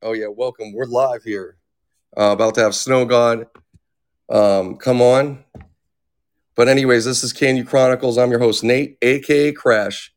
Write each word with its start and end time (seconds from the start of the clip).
Oh 0.00 0.12
yeah, 0.12 0.28
welcome. 0.28 0.72
We're 0.72 0.84
live 0.84 1.24
here. 1.24 1.56
Uh, 2.16 2.30
about 2.30 2.54
to 2.54 2.60
have 2.60 2.74
Snow 2.74 3.04
God 3.04 3.46
um, 4.28 4.76
come 4.76 5.02
on. 5.02 5.44
But 6.54 6.68
anyways, 6.68 7.04
this 7.04 7.24
is 7.24 7.32
Kanu 7.32 7.66
Chronicles. 7.66 8.16
I'm 8.16 8.30
your 8.30 8.38
host 8.38 8.62
Nate, 8.62 8.96
aka 9.02 9.50
Crash, 9.50 10.12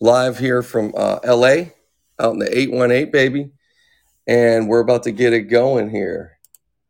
live 0.00 0.38
here 0.38 0.62
from 0.62 0.94
uh, 0.96 1.18
LA, 1.24 1.64
out 2.18 2.32
in 2.32 2.38
the 2.38 2.58
818 2.58 3.10
baby, 3.10 3.50
and 4.26 4.66
we're 4.66 4.80
about 4.80 5.02
to 5.02 5.12
get 5.12 5.34
it 5.34 5.42
going 5.42 5.90
here. 5.90 6.38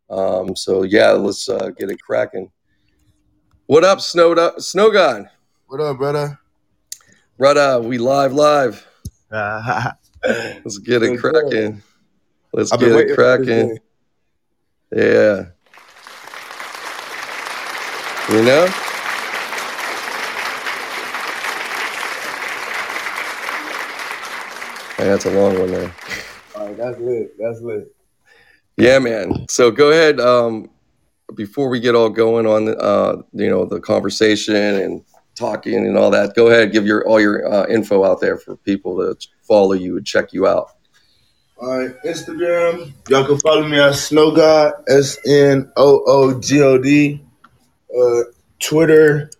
Um, 0.08 0.54
so 0.54 0.84
yeah, 0.84 1.10
let's 1.10 1.48
uh, 1.48 1.70
get 1.76 1.90
it 1.90 2.00
cracking. 2.00 2.52
What 3.66 3.82
up, 3.82 4.00
Snow 4.00 4.52
Snow 4.58 4.92
God? 4.92 5.28
What 5.66 5.80
up, 5.80 5.98
brother? 5.98 6.38
Right, 7.36 7.54
Brother, 7.54 7.80
we 7.80 7.98
live 7.98 8.32
live. 8.32 8.86
I've 9.32 9.94
Let's 10.24 10.78
get 10.78 11.02
it. 11.02 11.18
cracking. 11.18 11.82
Let's 12.52 12.70
been 12.70 12.80
get 12.80 12.88
it 12.90 12.94
waiting 12.94 13.14
for 13.14 13.38
this 13.38 13.46
cracking. 13.46 13.78
Yeah. 14.94 15.46
You 18.30 18.42
know? 18.44 18.66
Hey, 24.96 25.08
that's 25.08 25.24
a 25.24 25.30
long 25.30 25.58
one 25.58 25.70
there. 25.70 25.94
All 26.54 26.66
right, 26.66 26.76
that's 26.76 26.98
lit. 27.00 27.36
That's 27.38 27.60
lit. 27.62 27.94
Yeah, 28.76 28.98
man. 28.98 29.46
So 29.48 29.70
go 29.70 29.90
ahead. 29.90 30.20
Um, 30.20 30.70
before 31.34 31.70
we 31.70 31.80
get 31.80 31.94
all 31.94 32.10
going 32.10 32.46
on, 32.46 32.68
uh, 32.78 33.22
you 33.32 33.48
know, 33.48 33.64
the 33.64 33.80
conversation 33.80 34.54
and 34.54 35.02
talking 35.34 35.86
and 35.86 35.96
all 35.96 36.10
that, 36.10 36.34
go 36.34 36.48
ahead, 36.48 36.72
give 36.72 36.86
your 36.86 37.06
all 37.08 37.20
your 37.20 37.50
uh, 37.50 37.66
info 37.66 38.04
out 38.04 38.20
there 38.20 38.36
for 38.36 38.56
people 38.58 38.98
to 38.98 39.16
follow 39.42 39.72
you 39.72 39.96
and 39.96 40.06
check 40.06 40.32
you 40.32 40.46
out. 40.46 40.71
All 41.62 41.78
right, 41.78 41.94
Instagram. 42.02 42.92
Y'all 43.08 43.24
can 43.24 43.38
follow 43.38 43.68
me 43.68 43.78
at 43.78 43.94
Snow 43.94 44.32
God, 44.32 44.72
S 44.88 45.16
N 45.24 45.70
O 45.76 46.02
O 46.08 46.40
G 46.40 46.60
O 46.60 46.76
D. 46.76 47.24
Uh, 47.96 48.22
Twitter, 48.58 49.30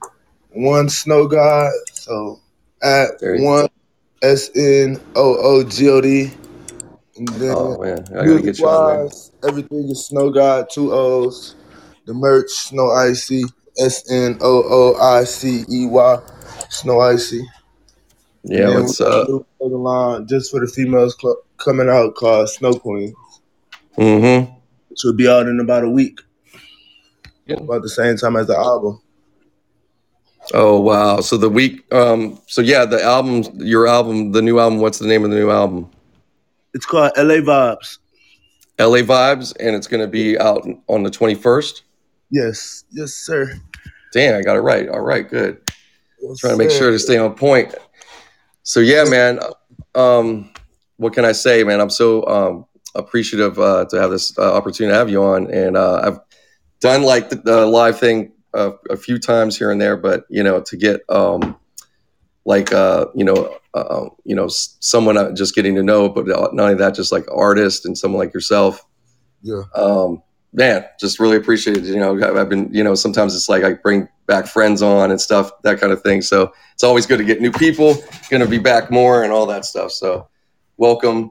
one 0.50 0.88
Snow 0.88 1.26
God. 1.26 1.72
So 1.90 2.38
at 2.80 3.08
one 3.20 3.68
S 4.22 4.52
N 4.54 5.00
O 5.16 5.36
O 5.36 5.64
G 5.64 5.88
O 5.88 6.00
D. 6.00 6.30
And 7.16 7.26
then 7.26 7.56
Oh 7.56 7.76
man, 7.82 8.06
I 8.16 8.24
gotta 8.24 8.40
get 8.40 8.56
you 8.56 8.68
on 8.68 8.86
there. 8.86 9.50
everything 9.50 9.88
is 9.88 10.06
Snow 10.06 10.30
God, 10.30 10.68
two 10.70 10.92
O's. 10.92 11.56
The 12.06 12.14
merch, 12.14 12.50
Snow 12.50 12.88
Icy, 12.92 13.42
S 13.80 14.08
N 14.08 14.38
O 14.40 14.62
O 14.64 14.94
I 14.94 15.24
C 15.24 15.64
E 15.68 15.86
Y, 15.86 16.18
Snow 16.70 17.00
Icy. 17.00 17.44
Yeah, 18.44 18.78
what's 18.78 19.00
we 19.00 19.06
got 19.06 19.28
a 19.28 19.32
up? 19.32 19.40
line 19.60 20.26
just 20.28 20.52
for 20.52 20.60
the 20.60 20.68
females 20.68 21.16
cl- 21.20 21.42
coming 21.62 21.88
out 21.88 22.14
called 22.14 22.48
Snow 22.48 22.74
Queen, 22.74 23.14
Mm-hmm. 23.98 24.50
which 24.88 25.00
will 25.04 25.14
be 25.14 25.28
out 25.28 25.46
in 25.46 25.60
about 25.60 25.84
a 25.84 25.88
week, 25.90 26.18
Yeah. 27.46 27.56
about 27.56 27.82
the 27.82 27.88
same 27.90 28.16
time 28.16 28.36
as 28.36 28.46
the 28.46 28.56
album. 28.56 29.00
Oh 30.54 30.80
wow! 30.80 31.20
So 31.20 31.36
the 31.36 31.48
week, 31.48 31.84
um, 31.94 32.40
so 32.48 32.62
yeah, 32.62 32.84
the 32.84 33.00
album, 33.02 33.44
your 33.60 33.86
album, 33.86 34.32
the 34.32 34.42
new 34.42 34.58
album. 34.58 34.80
What's 34.80 34.98
the 34.98 35.06
name 35.06 35.24
of 35.24 35.30
the 35.30 35.36
new 35.36 35.50
album? 35.50 35.88
It's 36.74 36.84
called 36.84 37.12
LA 37.16 37.34
Vibes. 37.36 37.98
LA 38.80 38.98
Vibes, 39.02 39.54
and 39.60 39.76
it's 39.76 39.86
gonna 39.86 40.08
be 40.08 40.36
out 40.38 40.66
on 40.88 41.04
the 41.04 41.10
twenty 41.10 41.36
first. 41.36 41.84
Yes, 42.30 42.84
yes, 42.90 43.12
sir. 43.14 43.54
Damn, 44.12 44.36
I 44.36 44.42
got 44.42 44.56
it 44.56 44.60
right. 44.62 44.88
All 44.88 45.00
right, 45.00 45.28
good. 45.28 45.60
Yes, 46.20 46.38
Trying 46.38 46.54
to 46.54 46.58
make 46.58 46.70
sir. 46.70 46.78
sure 46.78 46.90
to 46.90 46.98
stay 46.98 47.18
on 47.18 47.34
point. 47.34 47.74
So 48.64 48.80
yeah, 48.80 49.04
man. 49.04 49.38
Um, 49.94 50.51
what 51.02 51.12
can 51.12 51.24
I 51.24 51.32
say, 51.32 51.64
man? 51.64 51.80
I'm 51.80 51.90
so 51.90 52.24
um, 52.26 52.66
appreciative 52.94 53.58
uh, 53.58 53.86
to 53.86 54.00
have 54.00 54.10
this 54.10 54.38
uh, 54.38 54.54
opportunity 54.54 54.92
to 54.92 54.98
have 54.98 55.10
you 55.10 55.22
on, 55.22 55.52
and 55.52 55.76
uh, 55.76 56.00
I've 56.04 56.20
done 56.80 57.02
like 57.02 57.28
the, 57.28 57.36
the 57.36 57.66
live 57.66 57.98
thing 57.98 58.32
uh, 58.54 58.70
a 58.88 58.96
few 58.96 59.18
times 59.18 59.58
here 59.58 59.72
and 59.72 59.80
there, 59.80 59.96
but 59.96 60.24
you 60.30 60.44
know, 60.44 60.60
to 60.60 60.76
get 60.76 61.00
um, 61.08 61.56
like 62.44 62.72
uh, 62.72 63.06
you 63.16 63.24
know, 63.24 63.58
uh, 63.74 64.04
you 64.24 64.36
know, 64.36 64.46
someone 64.48 65.16
uh, 65.16 65.32
just 65.32 65.56
getting 65.56 65.74
to 65.74 65.82
know, 65.82 66.08
but 66.08 66.26
not 66.26 66.58
only 66.58 66.74
that, 66.74 66.94
just 66.94 67.10
like 67.10 67.24
artist 67.32 67.84
and 67.84 67.98
someone 67.98 68.20
like 68.20 68.32
yourself. 68.32 68.86
Yeah. 69.42 69.62
Um, 69.74 70.22
man, 70.52 70.84
just 71.00 71.18
really 71.18 71.36
appreciate 71.36 71.78
it. 71.78 71.84
You 71.84 71.98
know, 71.98 72.16
I've 72.16 72.36
I've 72.36 72.48
been, 72.48 72.72
you 72.72 72.84
know, 72.84 72.94
sometimes 72.94 73.34
it's 73.34 73.48
like 73.48 73.64
I 73.64 73.72
bring 73.72 74.08
back 74.28 74.46
friends 74.46 74.82
on 74.82 75.10
and 75.10 75.20
stuff, 75.20 75.50
that 75.64 75.80
kind 75.80 75.92
of 75.92 76.00
thing. 76.02 76.22
So 76.22 76.52
it's 76.74 76.84
always 76.84 77.06
good 77.06 77.18
to 77.18 77.24
get 77.24 77.40
new 77.40 77.50
people. 77.50 77.96
Going 78.30 78.40
to 78.40 78.48
be 78.48 78.58
back 78.58 78.88
more 78.88 79.24
and 79.24 79.32
all 79.32 79.46
that 79.46 79.64
stuff. 79.64 79.90
So 79.90 80.28
welcome. 80.82 81.30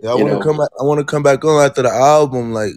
Yeah, 0.00 0.10
I 0.10 0.14
want 0.14 0.38
to 0.38 0.42
come 0.42 0.56
back. 0.56 0.68
I 0.80 0.84
want 0.84 1.00
to 1.00 1.04
come 1.04 1.22
back 1.22 1.44
on 1.44 1.64
after 1.64 1.82
the 1.82 1.90
album, 1.90 2.52
like 2.52 2.72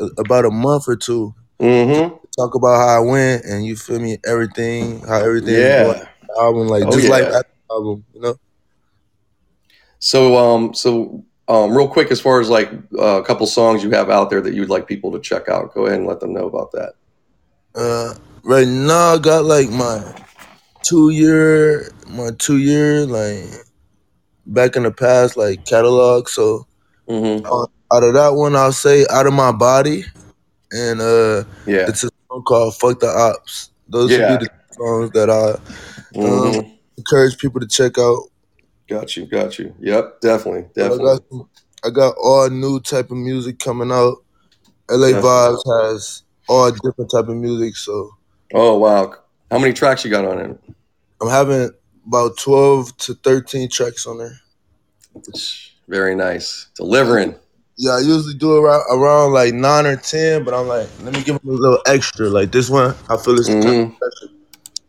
uh, 0.00 0.08
about 0.18 0.44
a 0.44 0.50
month 0.50 0.84
or 0.86 0.96
two. 0.96 1.34
Mm-hmm. 1.58 2.14
Talk 2.36 2.54
about 2.54 2.76
how 2.76 2.96
I 2.96 3.00
went, 3.00 3.44
and 3.46 3.64
you 3.64 3.76
feel 3.76 3.98
me, 3.98 4.18
everything, 4.26 5.00
how 5.00 5.20
everything. 5.20 5.54
Yeah. 5.54 6.08
Album, 6.38 6.68
like 6.68 6.84
Oh, 6.84 6.92
just 6.92 7.08
like 7.08 7.24
that 7.30 7.46
album, 7.70 8.04
you 8.12 8.20
know. 8.20 8.36
So, 9.98 10.36
um, 10.36 10.74
so, 10.74 11.24
um, 11.48 11.74
real 11.74 11.88
quick, 11.88 12.10
as 12.10 12.20
far 12.20 12.40
as 12.40 12.50
like 12.50 12.70
uh, 12.98 13.20
a 13.20 13.24
couple 13.24 13.46
songs 13.46 13.82
you 13.82 13.90
have 13.92 14.10
out 14.10 14.28
there 14.28 14.42
that 14.42 14.52
you'd 14.52 14.68
like 14.68 14.86
people 14.86 15.10
to 15.12 15.20
check 15.20 15.48
out, 15.48 15.72
go 15.72 15.86
ahead 15.86 15.98
and 15.98 16.06
let 16.06 16.20
them 16.20 16.34
know 16.34 16.46
about 16.46 16.72
that. 16.72 16.92
Uh, 17.74 18.14
right 18.42 18.68
now 18.68 19.14
I 19.14 19.18
got 19.18 19.46
like 19.46 19.70
my 19.70 20.04
two 20.82 21.08
year, 21.08 21.90
my 22.08 22.30
two 22.38 22.58
year 22.58 23.06
like 23.06 23.65
back 24.46 24.76
in 24.76 24.84
the 24.84 24.90
past 24.92 25.36
like 25.36 25.64
catalog. 25.66 26.28
So 26.28 26.66
Mm-hmm. 27.08 27.46
uh, 27.46 27.66
out 27.96 28.02
of 28.02 28.14
that 28.14 28.34
one, 28.34 28.56
I'll 28.56 28.72
say 28.72 29.06
"Out 29.10 29.26
of 29.28 29.32
My 29.32 29.52
Body," 29.52 30.04
and 30.72 31.00
uh, 31.00 31.44
Yeah. 31.66 31.86
it's 31.88 32.02
a 32.02 32.08
song 32.28 32.42
called 32.42 32.74
"Fuck 32.76 32.98
the 33.00 33.06
Ops." 33.06 33.70
Those 33.88 34.10
Yeah. 34.10 34.32
would 34.32 34.40
be 34.40 34.46
the 34.46 34.50
songs 34.74 35.10
that 35.12 35.30
I 35.30 36.16
Mm-hmm. 36.16 36.68
encourage 36.98 37.38
people 37.38 37.60
to 37.60 37.66
check 37.68 37.96
out. 37.98 38.22
Got 38.88 39.16
you. 39.16 39.26
Got 39.26 39.58
you. 39.58 39.74
Yep. 39.78 40.20
Definitely. 40.20 40.62
I 40.62 40.68
Definitely. 40.74 41.04
got 41.04 41.22
some, 41.30 41.48
I 41.84 41.90
got 41.90 42.14
all 42.20 42.48
new 42.50 42.80
type 42.80 43.10
of 43.12 43.16
music 43.18 43.58
coming 43.60 43.92
out. 43.92 44.16
LA 44.90 45.12
Definitely. 45.12 45.28
Vibes 45.28 45.82
has 45.82 46.22
all 46.48 46.70
different 46.72 47.10
type 47.10 47.28
of 47.28 47.36
music, 47.36 47.76
so 47.76 48.10
Oh 48.54 48.78
wow! 48.78 49.14
How 49.50 49.58
many 49.58 49.72
tracks 49.72 50.04
you 50.04 50.10
got 50.10 50.24
on 50.24 50.38
it? 50.38 50.60
I'm 51.20 51.28
having 51.28 51.70
about 52.06 52.36
twelve 52.38 52.96
to 52.98 53.14
thirteen 53.14 53.68
tracks 53.68 54.06
on 54.06 54.18
there. 54.18 54.38
Very 55.88 56.14
nice. 56.14 56.68
Delivering. 56.76 57.34
Yeah, 57.78 57.92
I 57.92 57.98
usually 58.00 58.34
do 58.34 58.56
around 58.56 58.84
around 58.90 59.32
like 59.32 59.52
nine 59.52 59.86
or 59.86 59.96
ten, 59.96 60.44
but 60.44 60.54
I'm 60.54 60.66
like, 60.66 60.88
let 61.02 61.12
me 61.12 61.22
give 61.22 61.38
them 61.40 61.50
a 61.50 61.52
little 61.52 61.80
extra. 61.86 62.28
Like 62.28 62.50
this 62.50 62.70
one, 62.70 62.94
I 63.08 63.16
feel 63.16 63.34
it's 63.38 63.48
Mm-hmm. 63.48 63.94
special. 63.94 64.34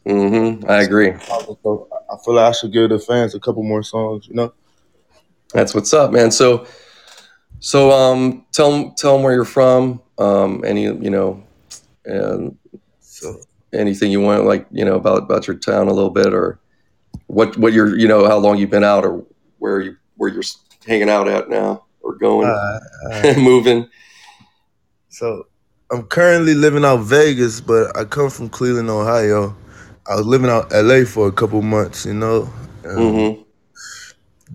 Mm-hmm. 0.05 0.69
I 0.71 0.83
agree. 0.83 1.09
I 1.11 2.17
feel 2.23 2.33
like 2.33 2.45
I 2.49 2.51
should 2.53 2.71
give 2.71 2.89
the 2.89 2.99
fans 2.99 3.35
a 3.35 3.39
couple 3.41 3.61
more 3.63 3.83
songs. 3.83 4.25
You 4.27 4.35
know, 4.35 4.53
That's 5.53 5.75
what's 5.75 5.93
up, 5.93 6.11
man. 6.11 6.31
So, 6.31 6.65
so 7.59 7.91
um, 7.91 8.45
tell 8.53 8.71
'em- 8.73 8.93
tell 8.95 9.15
them 9.15 9.23
where 9.23 9.33
you're 9.33 9.43
from. 9.43 10.01
Um, 10.17 10.63
any 10.65 10.83
you 10.83 11.09
know, 11.09 11.43
and 12.05 12.57
so 13.01 13.41
anything 13.73 14.11
you 14.11 14.21
want, 14.21 14.45
like 14.45 14.65
you 14.71 14.85
know, 14.85 14.95
about 14.95 15.23
about 15.23 15.45
your 15.45 15.57
town 15.57 15.89
a 15.89 15.93
little 15.93 16.09
bit, 16.09 16.33
or 16.33 16.57
what 17.27 17.57
what 17.57 17.73
you're 17.73 17.97
you 17.97 18.07
know 18.07 18.25
how 18.27 18.37
long 18.37 18.57
you've 18.57 18.69
been 18.69 18.83
out, 18.83 19.05
or 19.05 19.25
where 19.57 19.81
you 19.81 19.95
where 20.15 20.29
you're 20.29 20.43
hanging 20.85 21.09
out 21.09 21.27
at 21.27 21.49
now, 21.49 21.85
or 22.01 22.15
going, 22.15 22.47
uh, 22.47 22.79
uh, 23.11 23.33
moving. 23.37 23.89
so 25.09 25.43
I'm 25.91 26.03
currently 26.03 26.53
living 26.53 26.85
out 26.85 26.97
Vegas, 26.97 27.61
but 27.61 27.95
I 27.97 28.03
come 28.05 28.29
from 28.29 28.49
Cleveland, 28.49 28.89
Ohio. 28.89 29.55
I 30.09 30.15
was 30.15 30.25
living 30.25 30.49
out 30.49 30.71
LA 30.71 31.05
for 31.05 31.27
a 31.27 31.31
couple 31.31 31.61
months. 31.61 32.05
You 32.05 32.13
know, 32.13 32.49
Um, 32.85 32.97
Mm-hmm. 32.97 33.41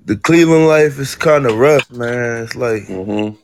the 0.05 0.17
Cleveland 0.17 0.67
life 0.67 0.99
is 0.99 1.15
kind 1.15 1.47
of 1.47 1.57
rough, 1.59 1.91
man. 1.91 2.45
It's 2.45 2.57
like 2.57 2.85
Mm-hmm. 2.89 3.37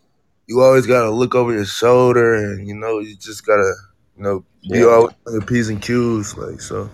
you 0.46 0.60
always 0.60 0.87
gotta 0.87 1.10
look 1.10 1.34
over 1.34 1.52
your 1.52 1.64
shoulder, 1.66 2.34
and 2.34 2.66
you 2.66 2.75
know 2.75 2.98
you 3.00 3.16
just 3.16 3.44
gotta, 3.46 3.72
you 4.16 4.22
know, 4.22 4.44
be 4.70 4.81
Yeah. 4.81 4.84
always 4.84 5.14
on 5.26 5.32
your 5.34 5.43
p's 5.43 5.69
and 5.69 5.81
q's. 5.82 6.37
Like 6.37 6.60
so, 6.60 6.88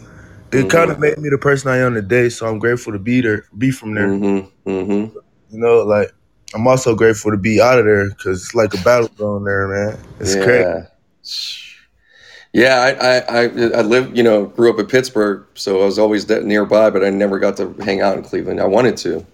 it 0.55 0.71
kind 0.71 0.91
of 0.91 0.99
made 0.99 1.19
me 1.19 1.29
the 1.29 1.39
person 1.39 1.71
I 1.71 1.79
am 1.79 1.95
today. 1.95 2.29
So 2.29 2.47
I'm 2.47 2.59
grateful 2.59 2.93
to 2.93 2.99
be 2.99 3.21
there, 3.21 3.45
be 3.59 3.71
from 3.71 3.95
there. 3.95 4.09
Mm-hmm. 4.09 4.71
Mm-hmm. 4.71 5.19
You 5.51 5.59
know, 5.61 5.83
like 5.83 6.11
I'm 6.55 6.67
also 6.67 6.95
grateful 6.95 7.31
to 7.31 7.37
be 7.37 7.61
out 7.61 7.79
of 7.79 7.85
there 7.85 8.09
because 8.11 8.45
it's 8.45 8.55
like 8.55 8.75
a 8.75 8.83
battleground 8.83 9.47
there, 9.47 9.69
man. 9.69 9.99
It's 10.21 10.35
crazy. 10.35 10.63
yeah. 10.63 10.87
Yeah, 12.53 12.77
I, 12.77 12.91
I, 12.91 13.17
I, 13.19 13.43
I 13.79 13.83
lived, 13.83 14.17
you 14.17 14.23
know, 14.23 14.47
grew 14.47 14.73
up 14.73 14.79
in 14.79 14.87
Pittsburgh, 14.87 15.45
so 15.55 15.83
I 15.83 15.85
was 15.87 15.99
always 15.99 16.25
de- 16.25 16.41
nearby, 16.45 16.89
but 16.89 17.05
I 17.05 17.11
never 17.11 17.41
got 17.41 17.57
to 17.57 17.73
hang 17.83 18.01
out 18.01 18.17
in 18.17 18.23
Cleveland. 18.23 18.61
I 18.61 18.67
wanted 18.67 18.97
to. 18.99 19.27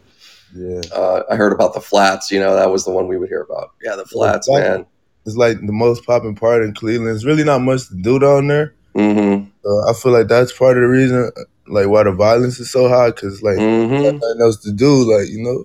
Yeah, 0.55 0.81
Uh, 0.95 1.23
I 1.31 1.37
heard 1.37 1.53
about 1.53 1.75
the 1.75 1.83
flats, 1.83 2.31
you 2.31 2.41
know, 2.41 2.55
that 2.55 2.71
was 2.71 2.87
the 2.87 2.91
one 2.91 3.09
we 3.09 3.19
would 3.19 3.29
hear 3.29 3.43
about. 3.43 3.73
Yeah, 3.85 3.95
the 3.95 4.07
flats, 4.07 4.49
exactly. 4.49 4.79
man. 4.79 4.87
it's 5.27 5.37
like 5.37 5.61
the 5.61 5.73
most 5.73 6.07
popping 6.07 6.35
part 6.35 6.63
in 6.63 6.73
Cleveland. 6.73 7.15
It's 7.15 7.27
really 7.27 7.45
not 7.45 7.61
much 7.61 7.89
to 7.89 7.95
do 7.95 8.19
down 8.19 8.49
there. 8.49 8.75
Mm-hmm. 8.95 9.47
So 9.63 9.89
I 9.89 9.93
feel 9.95 10.13
like 10.13 10.29
that's 10.29 10.53
part 10.57 10.77
of 10.77 10.83
the 10.83 10.89
reason, 10.89 11.31
like 11.69 11.89
why 11.89 12.03
the 12.05 12.13
violence 12.13 12.59
is 12.61 12.71
so 12.71 12.89
high, 12.89 13.11
because 13.11 13.43
like 13.43 13.57
Mm-hmm. 13.59 14.03
nothing 14.03 14.41
else 14.41 14.57
to 14.65 14.73
do. 14.73 15.11
Like 15.17 15.29
you 15.29 15.43
know, 15.43 15.65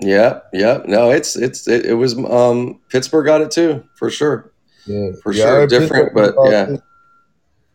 Yeah, 0.00 0.40
yeah. 0.52 0.82
No, 0.86 1.10
it's 1.10 1.36
it's 1.36 1.68
it, 1.68 1.86
it 1.86 1.94
was 1.94 2.16
um 2.18 2.80
Pittsburgh 2.88 3.26
got 3.26 3.40
it 3.42 3.50
too 3.50 3.84
for 3.96 4.10
sure. 4.10 4.52
Yeah, 4.86 5.12
For 5.22 5.32
yeah, 5.32 5.44
sure, 5.44 5.66
different, 5.66 6.14
Pittsburgh 6.14 6.34
but 6.34 6.50
yeah. 6.50 6.76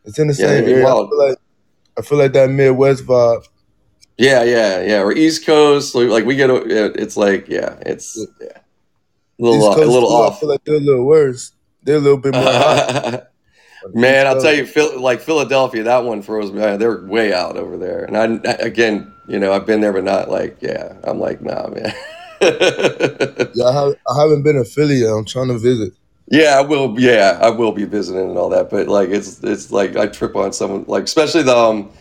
It's 0.06 0.20
in 0.20 0.28
the 0.28 0.34
Yeah, 0.34 0.48
same 0.48 0.66
they'd 0.66 0.72
area. 0.74 0.88
I 1.06 1.08
feel 1.10 1.28
like 1.28 1.38
I 1.98 2.02
feel 2.02 2.18
like 2.18 2.34
that 2.34 2.50
Midwest 2.50 3.06
vibe. 3.06 3.48
Yeah, 4.18 4.44
yeah, 4.44 4.82
yeah. 4.82 5.02
Or 5.02 5.12
East 5.14 5.46
Coast, 5.46 5.96
like 5.96 6.26
we 6.26 6.36
get 6.36 6.50
it's 6.52 7.18
like 7.18 7.48
yeah, 7.48 7.78
it's 7.86 8.18
yeah, 8.42 8.48
a 9.40 9.44
little 9.44 9.58
East 9.58 9.78
a 9.78 9.86
little 9.86 10.10
too, 10.10 10.16
I 10.24 10.36
feel 10.40 10.50
like 10.50 10.64
they're 10.66 10.76
a 10.76 10.80
little 10.80 11.06
worse. 11.06 11.54
They're 11.84 11.98
a 11.98 12.00
little 12.00 12.18
bit 12.20 12.36
more 12.36 12.44
hot. 12.44 12.90
on 13.06 13.12
the 13.14 13.28
Man, 13.94 14.28
I'll 14.28 14.42
tell 14.42 14.54
you, 14.54 14.66
like 15.00 15.22
Philadelphia, 15.22 15.84
that 15.84 16.04
one 16.04 16.22
froze 16.22 16.52
me. 16.52 16.60
They're 16.78 17.06
way 17.06 17.34
out 17.34 17.56
over 17.58 17.78
there, 17.78 18.04
and 18.06 18.18
I 18.18 18.52
again, 18.54 19.14
you 19.28 19.40
know, 19.40 19.54
I've 19.54 19.66
been 19.66 19.80
there, 19.82 19.94
but 19.94 20.04
not 20.04 20.30
like, 20.30 20.58
yeah. 20.62 20.94
I'm 21.04 21.20
like, 21.20 21.42
nah, 21.42 21.68
man. 21.70 21.94
Yeah, 22.42 23.66
I, 23.66 23.74
have, 23.74 23.96
I 24.08 24.22
haven't 24.22 24.44
been 24.44 24.56
to 24.56 24.64
Philly 24.64 24.96
yet. 24.98 25.10
I'm 25.10 25.26
trying 25.26 25.50
to 25.50 25.58
visit. 25.58 25.94
yeah, 26.32 26.56
I 26.58 26.62
will. 26.62 26.98
Yeah, 27.00 27.38
I 27.42 27.50
will 27.50 27.72
be 27.74 27.84
visiting 27.86 28.30
and 28.30 28.38
all 28.38 28.50
that, 28.50 28.70
but 28.70 28.88
like, 28.88 29.10
it's 29.10 29.44
it's 29.44 29.72
like 29.72 29.96
I 29.98 30.08
trip 30.08 30.36
on 30.36 30.54
someone, 30.54 30.86
like 30.88 31.04
especially 31.04 31.44
the 31.44 31.56
um, 31.58 31.92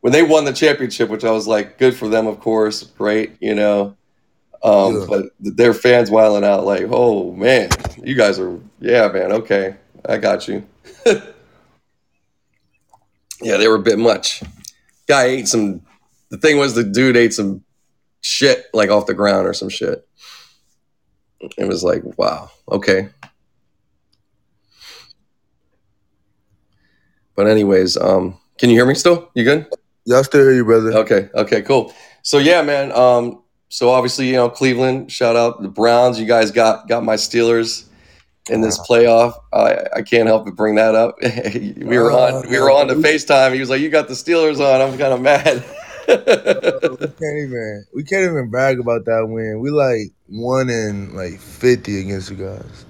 when 0.00 0.12
they 0.12 0.22
won 0.22 0.44
the 0.44 0.52
championship, 0.52 1.08
which 1.10 1.24
I 1.24 1.30
was 1.30 1.46
like, 1.46 1.78
good 1.78 1.94
for 1.94 2.08
them, 2.08 2.26
of 2.26 2.40
course, 2.40 2.82
great, 2.84 3.32
you 3.40 3.54
know. 3.54 3.96
Um, 4.64 5.00
Yeah. 5.00 5.06
but 5.08 5.22
their 5.40 5.74
fans 5.74 6.10
wilding 6.10 6.44
out 6.48 6.64
like, 6.64 6.86
oh 6.90 7.32
man, 7.32 7.68
you 8.02 8.14
guys 8.14 8.38
are, 8.38 8.58
yeah, 8.80 9.08
man, 9.08 9.32
okay, 9.32 9.76
I 10.08 10.18
got 10.18 10.48
you. 10.48 10.66
Yeah, 13.42 13.56
they 13.56 13.66
were 13.68 13.74
a 13.74 13.82
bit 13.82 13.98
much. 13.98 14.42
Guy 15.08 15.24
ate 15.24 15.48
some. 15.48 15.82
The 16.30 16.38
thing 16.38 16.58
was, 16.58 16.74
the 16.74 16.84
dude 16.84 17.16
ate 17.16 17.34
some 17.34 17.64
shit 18.20 18.66
like 18.72 18.88
off 18.88 19.06
the 19.06 19.14
ground 19.14 19.46
or 19.46 19.52
some 19.52 19.68
shit. 19.68 20.06
It 21.58 21.66
was 21.66 21.82
like, 21.82 22.02
wow, 22.16 22.50
okay. 22.70 23.08
But 27.34 27.48
anyways, 27.48 27.96
um, 27.96 28.38
can 28.58 28.70
you 28.70 28.76
hear 28.76 28.86
me 28.86 28.94
still? 28.94 29.30
You 29.34 29.44
good? 29.44 29.66
Yeah, 30.04 30.18
I 30.18 30.22
still 30.22 30.42
hear 30.42 30.52
you, 30.52 30.64
brother. 30.64 30.92
Okay, 30.98 31.28
okay, 31.34 31.62
cool. 31.62 31.92
So 32.22 32.38
yeah, 32.38 32.62
man. 32.62 32.92
Um, 32.92 33.42
so 33.68 33.90
obviously, 33.90 34.28
you 34.28 34.34
know, 34.34 34.48
Cleveland. 34.48 35.10
Shout 35.10 35.34
out 35.34 35.62
the 35.62 35.68
Browns. 35.68 36.20
You 36.20 36.26
guys 36.26 36.52
got 36.52 36.86
got 36.88 37.02
my 37.02 37.16
Steelers 37.16 37.88
in 38.50 38.60
this 38.60 38.78
playoff. 38.80 39.34
I 39.52 39.76
I 39.96 40.02
can't 40.02 40.26
help 40.26 40.44
but 40.44 40.56
bring 40.56 40.74
that 40.76 40.94
up. 40.94 41.16
we 41.22 41.98
were 41.98 42.12
on 42.12 42.48
we 42.48 42.58
were 42.58 42.70
on 42.70 42.88
the 42.88 42.94
FaceTime. 42.94 43.54
He 43.54 43.60
was 43.60 43.70
like, 43.70 43.80
"You 43.80 43.90
got 43.90 44.08
the 44.08 44.14
Steelers 44.14 44.60
on." 44.60 44.80
I'm 44.80 44.98
kind 44.98 45.12
of 45.12 45.20
mad. 45.20 45.64
we 46.08 47.06
can't 47.06 47.38
even 47.38 47.84
we 47.94 48.02
can't 48.04 48.24
even 48.24 48.50
brag 48.50 48.80
about 48.80 49.04
that 49.04 49.26
win. 49.28 49.60
We 49.60 49.70
like 49.70 50.12
one 50.26 50.68
in 50.70 51.14
like 51.14 51.38
fifty 51.38 52.00
against 52.00 52.30
you 52.30 52.36
guys. 52.36 52.84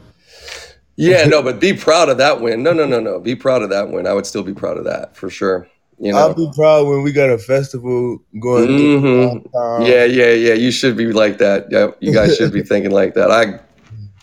yeah, 0.97 1.25
no, 1.27 1.43
but 1.45 1.61
be 1.61 1.75
proud 1.75 2.09
of 2.09 2.19
that 2.19 2.41
win. 2.41 2.63
No, 2.63 2.73
no, 2.73 2.87
no, 2.87 3.01
no. 3.01 3.21
Be 3.21 3.37
proud 3.37 3.63
of 3.63 3.71
that 3.71 3.91
win. 3.91 4.07
I 4.07 4.15
would 4.15 4.27
still 4.27 4.43
be 4.43 4.55
proud 4.55 4.79
of 4.79 4.85
that 4.85 5.17
for 5.17 5.29
sure. 5.29 5.69
You 5.99 6.13
know? 6.13 6.19
I'll 6.19 6.35
be 6.35 6.51
proud 6.57 6.89
when 6.89 7.05
we 7.05 7.13
got 7.13 7.31
a 7.31 7.39
festival 7.39 8.19
going 8.41 8.69
Mhm. 8.69 9.87
Yeah, 9.87 10.05
yeah, 10.05 10.33
yeah. 10.33 10.55
You 10.55 10.73
should 10.73 10.97
be 10.97 11.13
like 11.13 11.39
that. 11.39 11.67
Yeah, 11.71 11.91
you 12.01 12.13
guys 12.13 12.37
should 12.37 12.53
be 12.53 12.63
thinking 12.63 12.91
like 12.91 13.15
that. 13.15 13.31
I. 13.31 13.61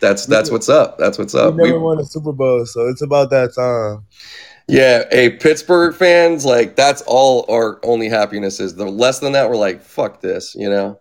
That's 0.02 0.26
that's 0.26 0.50
what's 0.52 0.70
up. 0.70 0.98
That's 0.98 1.18
what's 1.18 1.36
up. 1.36 1.56
We 1.56 1.64
never 1.64 1.78
We, 1.80 1.84
won 1.84 2.00
a 2.00 2.06
Super 2.06 2.32
Bowl, 2.32 2.66
so 2.66 2.88
it's 2.88 3.02
about 3.02 3.30
that 3.32 3.54
time. 3.54 4.06
Yeah, 4.68 5.06
hey, 5.12 5.32
Pittsburgh 5.32 5.96
fans, 5.96 6.46
like 6.46 6.76
that's 6.76 7.02
all 7.08 7.46
our 7.50 7.80
only 7.84 8.08
happiness 8.08 8.60
is. 8.60 8.76
The 8.76 8.86
less 8.86 9.20
than 9.20 9.34
that, 9.34 9.50
we're 9.50 9.56
like, 9.58 9.82
fuck 9.82 10.22
this, 10.22 10.54
you 10.56 10.70
know. 10.70 11.00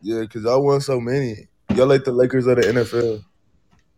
Yeah, 0.00 0.20
because 0.20 0.46
I 0.46 0.54
won 0.56 0.80
so 0.80 1.00
many. 1.00 1.48
Y'all 1.74 1.86
like 1.88 2.04
the 2.04 2.12
Lakers 2.12 2.46
of 2.46 2.56
the 2.56 2.62
NFL. 2.62 3.24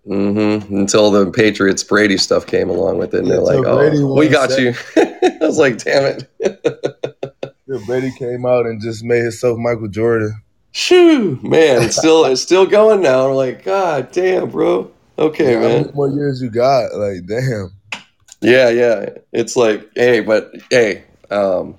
hmm 0.07 0.75
Until 0.75 1.11
the 1.11 1.31
Patriots 1.31 1.85
Brady 1.85 2.17
stuff 2.17 2.47
came 2.47 2.71
along 2.71 2.97
with 2.99 3.13
it, 3.15 3.19
and 3.19 3.29
Yeah, 3.29 3.35
they're 3.35 3.43
like, 3.43 3.63
Brady 3.63 3.99
oh, 4.03 4.15
we 4.15 4.29
got 4.29 4.51
seven- 4.51 4.75
you. 4.97 5.03
I 5.43 5.47
was 5.47 5.59
like, 5.59 5.79
damn 5.79 6.05
it. 6.07 6.31
Yeah, 7.67 7.79
Brady 7.87 8.11
came 8.19 8.45
out 8.47 8.67
and 8.67 8.83
just 8.83 9.05
made 9.05 9.23
himself 9.23 9.57
Michael 9.57 9.87
Jordan. 9.87 10.43
Shoo, 10.73 11.39
man, 11.43 11.83
it's 11.83 11.97
still 11.97 12.25
it's 12.27 12.43
still 12.43 12.67
going 12.67 13.03
now. 13.03 13.29
I'm 13.29 13.35
like, 13.35 13.65
god 13.65 14.13
damn, 14.13 14.51
bro. 14.51 14.91
Okay, 15.19 15.55
How 15.55 15.61
man. 15.61 15.91
more 15.95 16.09
years 16.09 16.41
you 16.41 16.51
got? 16.51 16.95
Like, 16.95 17.27
damn. 17.27 17.73
Yeah, 18.41 18.71
yeah. 18.71 19.11
It's 19.33 19.55
like, 19.57 19.91
hey, 19.95 20.21
but 20.21 20.53
hey, 20.71 21.05
um, 21.31 21.79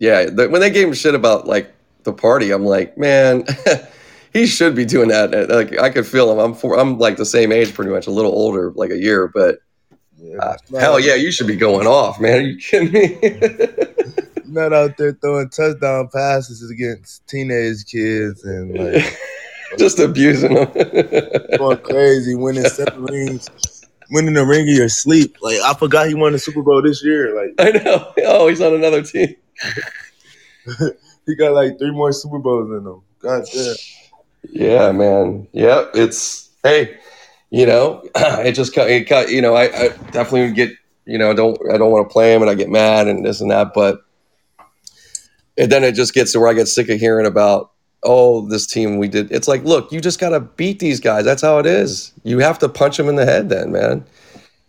yeah. 0.00 0.24
The, 0.24 0.48
when 0.48 0.60
they 0.60 0.70
gave 0.70 0.88
him 0.88 0.94
shit 0.94 1.14
about 1.14 1.46
like 1.46 1.72
the 2.02 2.12
party, 2.12 2.50
I'm 2.50 2.64
like, 2.64 2.98
man, 2.98 3.44
he 4.32 4.46
should 4.46 4.74
be 4.74 4.84
doing 4.84 5.08
that. 5.08 5.48
Like, 5.48 5.78
I 5.78 5.90
could 5.90 6.06
feel 6.06 6.32
him. 6.32 6.38
I'm 6.38 6.54
for, 6.54 6.78
I'm 6.78 6.98
like 6.98 7.16
the 7.16 7.26
same 7.26 7.52
age, 7.52 7.74
pretty 7.74 7.92
much, 7.92 8.06
a 8.08 8.10
little 8.10 8.32
older, 8.32 8.72
like 8.72 8.90
a 8.90 8.98
year. 8.98 9.28
But 9.28 9.60
Yeah, 10.18 10.38
uh, 10.38 10.56
hell 10.78 10.98
yeah, 10.98 11.14
you 11.14 11.30
should 11.30 11.46
be 11.46 11.56
going 11.56 11.86
off, 11.86 12.20
man. 12.20 12.38
Are 12.38 12.42
you 12.42 12.56
kidding 12.58 12.92
me? 12.92 13.18
Not 14.50 14.72
out 14.72 14.96
there 14.96 15.12
throwing 15.12 15.48
touchdown 15.48 16.08
passes 16.12 16.68
against 16.70 17.26
teenage 17.26 17.84
kids 17.86 18.44
and 18.44 18.76
like 18.76 19.16
Just 19.78 19.98
abusing 19.98 20.54
them. 20.54 20.70
going 21.58 21.78
crazy, 21.78 22.34
winning 22.34 22.64
seven 22.64 23.04
rings, 23.04 23.48
winning 24.10 24.34
the 24.34 24.44
ring 24.44 24.68
of 24.68 24.74
your 24.74 24.88
sleep. 24.88 25.36
Like 25.40 25.58
I 25.60 25.74
forgot 25.74 26.08
he 26.08 26.14
won 26.14 26.32
the 26.32 26.38
Super 26.38 26.62
Bowl 26.62 26.82
this 26.82 27.04
year. 27.04 27.34
Like 27.34 27.54
I 27.58 27.78
know. 27.78 28.12
Oh, 28.24 28.48
he's 28.48 28.60
on 28.60 28.74
another 28.74 29.02
team. 29.02 29.36
he 31.26 31.34
got 31.36 31.52
like 31.52 31.78
three 31.78 31.92
more 31.92 32.12
Super 32.12 32.38
Bowls 32.38 32.70
in 32.70 32.86
him. 32.86 33.02
God 33.20 33.44
damn. 33.52 33.76
Yeah, 34.50 34.92
man. 34.92 35.46
Yep. 35.52 35.90
It's 35.94 36.50
hey, 36.64 36.98
you 37.50 37.66
know, 37.66 38.02
it 38.16 38.52
just 38.52 38.74
cut. 38.74 38.90
It 38.90 39.08
cut. 39.08 39.30
You 39.30 39.40
know, 39.40 39.54
I, 39.54 39.64
I 39.64 39.88
definitely 40.10 40.52
get. 40.52 40.72
You 41.06 41.18
know, 41.18 41.32
don't 41.34 41.58
I 41.72 41.78
don't 41.78 41.90
want 41.90 42.08
to 42.08 42.12
play 42.12 42.34
him, 42.34 42.42
and 42.42 42.50
I 42.50 42.54
get 42.54 42.68
mad 42.68 43.08
and 43.08 43.24
this 43.24 43.40
and 43.40 43.50
that. 43.50 43.72
But 43.74 44.02
and 45.60 45.70
then 45.70 45.84
it 45.84 45.92
just 45.92 46.14
gets 46.14 46.32
to 46.32 46.40
where 46.40 46.48
I 46.48 46.54
get 46.54 46.68
sick 46.68 46.88
of 46.88 46.98
hearing 46.98 47.26
about. 47.26 47.72
Oh, 48.02 48.48
this 48.48 48.66
team 48.66 48.96
we 48.96 49.08
did. 49.08 49.30
It's 49.30 49.46
like, 49.46 49.62
look, 49.62 49.92
you 49.92 50.00
just 50.00 50.18
got 50.18 50.30
to 50.30 50.40
beat 50.40 50.78
these 50.78 51.00
guys. 51.00 51.22
That's 51.26 51.42
how 51.42 51.58
it 51.58 51.66
is. 51.66 52.14
You 52.24 52.38
have 52.38 52.58
to 52.60 52.68
punch 52.70 52.96
them 52.96 53.10
in 53.10 53.16
the 53.16 53.26
head, 53.26 53.50
then, 53.50 53.70
man. 53.70 54.06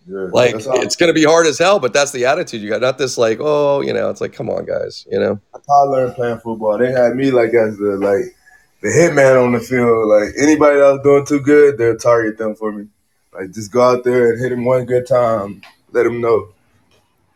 Yeah, 0.05 0.27
Like 0.33 0.55
it's 0.57 0.97
gonna 0.97 1.13
be 1.13 1.23
hard 1.23 1.45
as 1.45 1.57
hell, 1.57 1.79
but 1.79 1.93
that's 1.93 2.11
the 2.11 2.25
attitude 2.25 2.61
you 2.61 2.69
got. 2.69 2.81
Not 2.81 2.97
this 2.97 3.17
like, 3.17 3.37
oh, 3.39 3.79
you 3.81 3.93
know, 3.93 4.09
it's 4.09 4.19
like, 4.19 4.33
come 4.33 4.49
on, 4.49 4.65
guys. 4.65 5.07
You 5.09 5.19
know. 5.19 5.39
that's 5.53 5.65
how 5.65 5.85
I 5.85 5.89
learned 5.89 6.15
playing 6.15 6.39
football. 6.39 6.77
They 6.77 6.91
had 6.91 7.15
me 7.15 7.31
like 7.31 7.53
as 7.53 7.77
the 7.77 7.97
like 7.97 8.35
the 8.81 8.89
hitman 8.89 9.41
on 9.41 9.53
the 9.53 9.59
field. 9.59 10.09
Like 10.09 10.33
anybody 10.41 10.79
that 10.79 10.91
was 10.91 11.01
doing 11.03 11.25
too 11.25 11.39
good, 11.39 11.77
they'll 11.77 11.95
target 11.95 12.37
them 12.37 12.55
for 12.55 12.71
me. 12.71 12.87
Like 13.31 13.51
just 13.51 13.71
go 13.71 13.81
out 13.81 14.03
there 14.03 14.33
and 14.33 14.41
hit 14.41 14.51
him 14.51 14.65
one 14.65 14.85
good 14.85 15.07
time. 15.07 15.61
Let 15.91 16.05
him 16.05 16.19
know. 16.19 16.49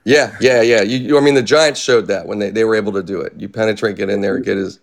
Yeah, 0.06 0.38
yeah, 0.40 0.62
yeah. 0.62 0.82
You, 0.84 0.98
you, 1.00 1.18
I 1.18 1.22
mean, 1.22 1.34
the 1.34 1.42
Giants 1.44 1.80
showed 1.80 2.08
that 2.08 2.28
when 2.28 2.38
they, 2.38 2.52
they 2.52 2.64
were 2.64 2.76
able 2.76 2.94
to 2.94 3.02
do 3.04 3.22
it. 3.22 3.34
You 3.38 3.50
penetrate, 3.50 3.96
get 3.98 4.10
in 4.10 4.22
there, 4.22 4.40
get 4.40 4.56
his. 4.58 4.80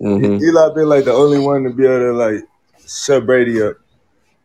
Mhm. 0.00 0.40
Eli 0.42 0.74
been 0.74 0.88
like 0.88 1.04
the 1.04 1.12
only 1.12 1.38
one 1.38 1.62
to 1.64 1.70
be 1.70 1.84
able 1.84 1.98
to 1.98 2.12
like 2.12 2.42
shut 2.88 3.26
Brady 3.26 3.62
up. 3.62 3.76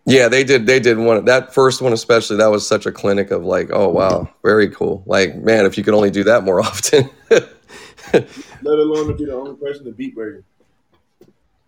Yeah, 0.06 0.28
they 0.28 0.44
did. 0.44 0.66
They 0.68 0.80
did 0.80 0.98
one. 0.98 1.26
That 1.26 1.54
first 1.54 1.82
one, 1.82 1.94
especially, 1.94 2.38
that 2.38 2.48
was 2.52 2.68
such 2.68 2.86
a 2.86 2.92
clinic 2.92 3.32
of 3.32 3.44
like, 3.44 3.70
oh 3.72 3.90
wow, 3.90 4.30
very 4.44 4.70
cool. 4.70 5.04
Like, 5.06 5.36
man, 5.36 5.66
if 5.66 5.78
you 5.78 5.84
could 5.84 5.94
only 5.94 6.12
do 6.12 6.24
that 6.26 6.44
more 6.44 6.62
often. 6.68 7.10
Let 7.30 7.46
alone 8.64 9.08
to 9.08 9.14
be 9.16 9.26
the 9.26 9.34
only 9.34 9.56
person 9.56 9.86
to 9.86 9.92
beat 9.92 10.14
Brady. 10.16 10.44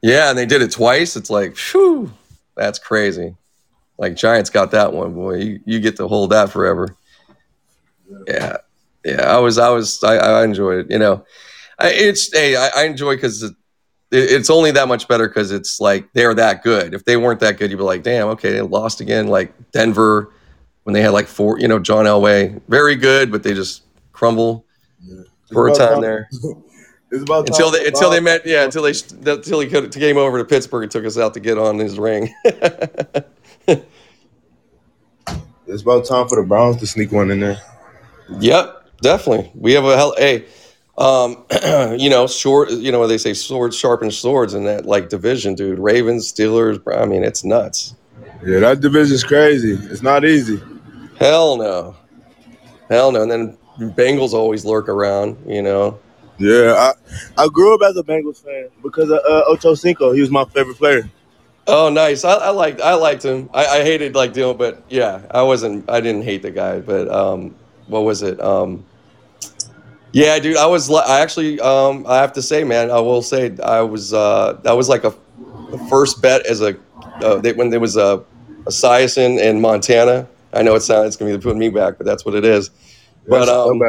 yeah, 0.02 0.30
and 0.30 0.38
they 0.38 0.46
did 0.46 0.62
it 0.62 0.72
twice. 0.72 1.16
It's 1.16 1.30
like, 1.30 1.56
phew, 1.56 2.12
that's 2.56 2.80
crazy. 2.80 3.36
Like 3.98 4.16
Giants 4.16 4.50
got 4.50 4.72
that 4.72 4.94
one, 4.94 5.14
boy. 5.14 5.36
You 5.36 5.60
you 5.66 5.80
get 5.80 5.96
to 5.98 6.08
hold 6.08 6.30
that 6.32 6.50
forever. 6.50 6.96
Yeah, 8.28 8.58
yeah. 9.06 9.22
I 9.22 9.40
was, 9.40 9.58
I 9.58 9.70
was, 9.70 10.04
I, 10.04 10.18
I 10.18 10.44
enjoyed 10.44 10.86
it. 10.86 10.92
You 10.92 11.00
know, 11.00 11.26
I, 11.78 11.90
it's 11.92 12.32
hey, 12.34 12.56
I, 12.56 12.70
I 12.76 12.84
enjoy 12.84 13.16
because 13.16 13.44
it, 13.44 13.56
it's 14.12 14.50
only 14.50 14.72
that 14.72 14.88
much 14.88 15.08
better 15.08 15.28
because 15.28 15.52
it's 15.52 15.80
like 15.80 16.12
they're 16.14 16.34
that 16.34 16.64
good. 16.64 16.94
If 16.94 17.06
they 17.06 17.18
weren't 17.18 17.40
that 17.42 17.58
good, 17.58 17.72
you'd 17.72 17.78
be 17.78 17.84
like, 17.84 18.04
damn, 18.04 18.28
okay, 18.30 18.52
they 18.52 18.62
lost 18.62 19.02
again. 19.02 19.28
Like 19.28 19.54
Denver 19.72 20.32
when 20.84 20.94
they 20.94 21.02
had 21.02 21.12
like 21.12 21.28
four, 21.28 21.60
you 21.60 21.68
know, 21.68 21.78
John 21.78 22.06
Elway, 22.06 22.60
very 22.68 22.96
good, 22.96 23.32
but 23.32 23.44
they 23.44 23.54
just 23.54 23.84
crumble 24.12 24.66
for 25.52 25.68
a 25.68 25.72
It's 25.72 25.80
about 25.80 25.94
time 25.94 26.02
there 26.02 26.30
It's 27.12 27.24
about 27.24 27.48
until 27.48 27.72
time 27.72 27.80
they 27.80 27.88
until 27.88 28.10
they 28.10 28.20
met 28.20 28.46
yeah 28.46 28.64
until 28.64 28.84
they 28.84 28.94
until 29.32 29.60
he 29.60 29.68
could, 29.68 29.92
came 29.92 30.18
over 30.18 30.38
to 30.38 30.46
Pittsburgh 30.46 30.84
and 30.84 30.92
took 30.92 31.06
us 31.06 31.18
out 31.18 31.34
to 31.36 31.40
get 31.40 31.58
on 31.58 31.78
his 31.78 31.98
ring. 32.00 32.34
It's 35.72 35.84
about 35.84 36.04
time 36.06 36.28
for 36.28 36.42
the 36.42 36.48
Browns 36.48 36.78
to 36.78 36.88
sneak 36.88 37.12
one 37.12 37.30
in 37.30 37.40
there. 37.40 37.60
Yep, 38.40 38.86
definitely. 39.02 39.52
We 39.56 39.74
have 39.74 39.86
a 39.86 39.96
hell. 39.98 40.14
Hey, 40.18 40.46
um, 40.98 41.46
you 41.98 42.10
know, 42.10 42.28
short. 42.28 42.72
You 42.72 42.92
know, 42.92 43.08
they 43.08 43.18
say 43.18 43.34
swords 43.34 43.78
sharpen 43.78 44.12
swords 44.12 44.54
in 44.54 44.66
that 44.66 44.86
like 44.86 45.10
division, 45.10 45.56
dude. 45.56 45.80
Ravens, 45.80 46.32
Steelers. 46.32 46.82
I 46.96 47.06
mean, 47.06 47.24
it's 47.24 47.44
nuts. 47.44 47.96
Yeah, 48.46 48.60
that 48.60 48.82
division's 48.82 49.24
crazy. 49.24 49.74
It's 49.92 50.02
not 50.02 50.26
easy. 50.26 50.62
Hell 51.18 51.58
no, 51.58 51.96
hell 52.90 53.12
no. 53.12 53.24
And 53.24 53.32
then 53.32 53.58
Bengals 53.80 54.34
always 54.34 54.66
lurk 54.66 54.90
around. 54.90 55.38
You 55.48 55.62
know. 55.62 56.00
Yeah, 56.38 56.94
I, 57.38 57.44
I 57.44 57.48
grew 57.50 57.76
up 57.76 57.82
as 57.82 57.98
a 57.98 58.04
Bengals 58.04 58.42
fan 58.42 58.70
because 58.82 59.10
of 59.10 59.20
uh, 59.30 59.44
Ocho 59.48 59.76
Cinco. 59.76 60.14
He 60.14 60.22
was 60.22 60.32
my 60.32 60.46
favorite 60.46 60.78
player. 60.78 61.10
Oh, 61.68 61.90
nice. 61.90 62.24
I, 62.24 62.34
I 62.34 62.50
liked 62.50 62.82
I 62.82 62.96
liked 62.96 63.24
him. 63.24 63.50
I, 63.54 63.66
I 63.66 63.84
hated 63.84 64.16
like 64.16 64.34
doing, 64.34 64.58
but 64.58 64.82
yeah, 64.90 65.22
I 65.32 65.44
wasn't. 65.44 65.90
I 65.90 66.02
didn't 66.02 66.24
hate 66.24 66.42
the 66.42 66.52
guy, 66.52 66.80
but 66.80 67.10
um, 67.10 67.56
what 67.90 68.04
was 68.04 68.22
it? 68.22 68.40
Um, 68.40 68.86
yeah, 70.12 70.40
dude. 70.40 70.58
I 70.58 70.66
was. 70.66 70.90
I 70.90 71.20
actually. 71.22 71.60
Um, 71.60 72.06
I 72.08 72.18
have 72.18 72.34
to 72.34 72.42
say, 72.42 72.64
man. 72.64 72.90
I 72.90 73.00
will 73.00 73.22
say, 73.22 73.56
I 73.64 73.82
was. 73.82 74.14
Uh, 74.14 74.60
that 74.64 74.74
was 74.74 74.90
like 74.90 75.04
a 75.04 75.14
the 75.72 75.78
first 75.90 76.22
bet 76.22 76.46
as 76.46 76.62
a 76.62 76.76
uh, 77.24 77.36
they, 77.38 77.54
when 77.54 77.70
there 77.70 77.80
was 77.80 77.96
a 77.96 78.24
a 78.66 78.70
Esiason 78.70 79.40
in 79.40 79.62
Montana. 79.62 80.28
I 80.54 80.64
know 80.64 80.76
it 80.76 80.82
sounds 80.82 81.08
it's 81.08 81.16
gonna 81.16 81.36
be 81.38 81.42
putting 81.42 81.60
me 81.60 81.70
back, 81.70 81.98
but 81.98 82.06
that's 82.06 82.26
what 82.26 82.36
it 82.36 82.46
is. 82.46 82.72
But 83.28 83.48
um, 83.50 83.82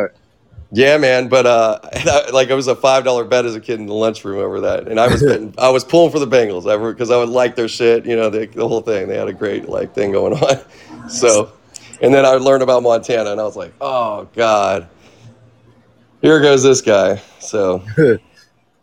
yeah, 0.72 0.98
man. 0.98 1.28
But 1.28 1.46
uh, 1.46 1.78
like 2.32 2.48
it 2.48 2.54
was 2.54 2.68
a 2.68 2.76
five 2.76 3.04
dollar 3.04 3.24
bet 3.24 3.46
as 3.46 3.54
a 3.54 3.60
kid 3.60 3.80
in 3.80 3.86
the 3.86 3.94
lunchroom 3.94 4.38
over 4.38 4.60
that, 4.60 4.88
and 4.88 5.00
I 5.00 5.08
was 5.08 5.22
betting, 5.26 5.54
I 5.58 5.70
was 5.70 5.84
pulling 5.84 6.12
for 6.12 6.18
the 6.18 6.26
Bengals 6.26 6.70
ever 6.70 6.92
because 6.92 7.10
I 7.10 7.16
would 7.16 7.28
like 7.28 7.56
their 7.56 7.68
shit. 7.68 8.06
You 8.06 8.16
know, 8.16 8.30
the, 8.30 8.46
the 8.46 8.66
whole 8.66 8.82
thing. 8.82 9.08
They 9.08 9.16
had 9.16 9.28
a 9.28 9.32
great 9.32 9.68
like 9.68 9.94
thing 9.94 10.12
going 10.12 10.34
on. 10.42 11.08
So, 11.08 11.52
and 12.00 12.12
then 12.14 12.24
I 12.24 12.30
learned 12.34 12.62
about 12.62 12.82
Montana, 12.82 13.30
and 13.32 13.40
I 13.40 13.44
was 13.44 13.56
like, 13.56 13.72
oh 13.80 14.28
god, 14.34 14.88
here 16.22 16.40
goes 16.40 16.62
this 16.62 16.80
guy. 16.80 17.20
So 17.40 17.82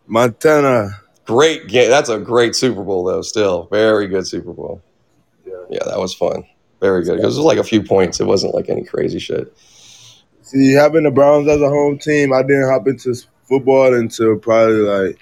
Montana. 0.08 0.90
great 1.26 1.68
game. 1.68 1.90
That's 1.90 2.10
a 2.10 2.18
great 2.20 2.56
Super 2.56 2.84
Bowl 2.84 3.04
though. 3.04 3.22
Still 3.22 3.68
very 3.72 4.08
good 4.08 4.26
Super 4.28 4.54
Bowl. 4.54 4.82
Yeah. 5.46 5.54
Yeah, 5.70 5.84
that 5.86 6.00
was 6.00 6.14
fun. 6.14 6.44
Very 6.80 7.04
good 7.04 7.16
because 7.18 7.36
it 7.36 7.40
was 7.40 7.46
like 7.46 7.58
a 7.58 7.64
few 7.64 7.82
points. 7.84 8.20
It 8.20 8.26
wasn't 8.28 8.54
like 8.54 8.70
any 8.70 8.84
crazy 8.84 9.20
shit. 9.20 9.56
See, 10.44 10.72
having 10.74 11.04
the 11.04 11.12
Browns 11.12 11.48
as 11.50 11.60
a 11.62 11.68
home 11.68 11.98
team, 12.00 12.32
I 12.32 12.42
didn't 12.44 12.70
hop 12.70 12.88
into 12.88 13.14
football 13.50 13.94
until 13.94 14.38
probably 14.38 14.76
like 14.78 15.22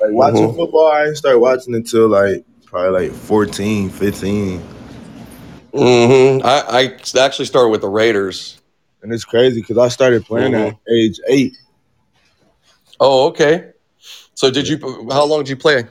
like 0.00 0.10
watching 0.12 0.48
Mhm. 0.48 0.56
football. 0.56 0.88
I 0.88 1.04
didn't 1.04 1.16
start 1.16 1.40
watching 1.40 1.74
until 1.74 2.08
like 2.08 2.44
probably 2.66 3.08
like 3.08 3.12
14, 3.16 3.88
15. 3.88 4.60
Hmm 5.78 6.40
I, 6.44 6.96
I 7.16 7.20
actually 7.20 7.46
started 7.46 7.68
with 7.68 7.82
the 7.82 7.88
Raiders. 7.88 8.60
And 9.02 9.12
it's 9.12 9.24
crazy 9.24 9.60
because 9.60 9.78
I 9.78 9.88
started 9.88 10.24
playing 10.24 10.54
at 10.54 10.74
age 10.92 11.20
eight. 11.28 11.56
Oh, 12.98 13.28
okay. 13.28 13.70
So 14.34 14.50
did 14.50 14.68
you? 14.68 14.78
How 15.10 15.24
long 15.24 15.40
did 15.40 15.50
you 15.50 15.56
play? 15.56 15.84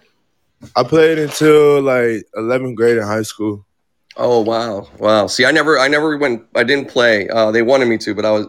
I 0.75 0.83
played 0.83 1.19
until 1.19 1.81
like 1.81 2.25
11th 2.35 2.75
grade 2.75 2.97
in 2.97 3.03
high 3.03 3.21
school. 3.21 3.65
Oh 4.17 4.41
wow, 4.41 4.87
wow. 4.97 5.27
See, 5.27 5.45
I 5.45 5.51
never, 5.51 5.79
I 5.79 5.87
never 5.87 6.17
went. 6.17 6.43
I 6.55 6.63
didn't 6.63 6.89
play. 6.89 7.29
Uh, 7.29 7.51
they 7.51 7.61
wanted 7.61 7.87
me 7.87 7.97
to, 7.99 8.13
but 8.13 8.25
I 8.25 8.31
was, 8.31 8.47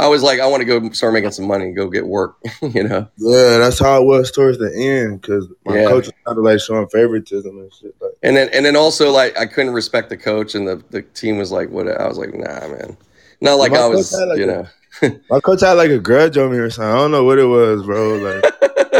I 0.00 0.06
was 0.06 0.22
like, 0.22 0.38
I 0.38 0.46
want 0.46 0.60
to 0.60 0.64
go 0.64 0.88
start 0.90 1.12
making 1.12 1.32
some 1.32 1.46
money, 1.46 1.72
go 1.72 1.88
get 1.88 2.06
work. 2.06 2.36
you 2.62 2.84
know. 2.84 3.08
Yeah, 3.16 3.58
that's 3.58 3.80
how 3.80 4.00
it 4.00 4.04
was 4.06 4.30
towards 4.30 4.58
the 4.58 4.72
end 4.74 5.20
because 5.20 5.48
my 5.64 5.80
Yeah. 5.80 5.86
coach 5.88 6.04
was 6.06 6.14
kind 6.24 6.38
of 6.38 6.44
like 6.44 6.60
showing 6.60 6.86
favoritism 6.88 7.58
and 7.58 7.72
shit. 7.74 7.94
Like, 8.00 8.12
And 8.22 8.36
then, 8.36 8.48
and 8.52 8.64
then 8.64 8.76
also 8.76 9.10
like 9.10 9.36
I 9.38 9.46
couldn't 9.46 9.72
respect 9.72 10.08
the 10.08 10.16
coach, 10.16 10.54
and 10.54 10.68
the 10.68 10.82
the 10.90 11.02
team 11.02 11.38
was 11.38 11.50
like, 11.50 11.70
what? 11.70 11.88
I 11.88 12.06
was 12.06 12.16
like, 12.18 12.32
nah, 12.34 12.68
man. 12.68 12.96
Not 13.40 13.54
like 13.54 13.72
I 13.72 13.86
was, 13.88 14.12
like, 14.12 14.38
you 14.38 14.44
a- 14.44 14.46
know. 14.46 14.66
my 15.30 15.40
coach 15.40 15.60
had 15.60 15.72
like 15.74 15.90
a 15.90 15.98
grudge 15.98 16.36
on 16.38 16.50
me 16.50 16.58
or 16.58 16.70
something. 16.70 16.90
I 16.92 16.96
don't 16.96 17.10
know 17.12 17.24
what 17.24 17.38
it 17.38 17.44
was, 17.44 17.84
bro. 17.84 18.16
Like, 18.16 18.44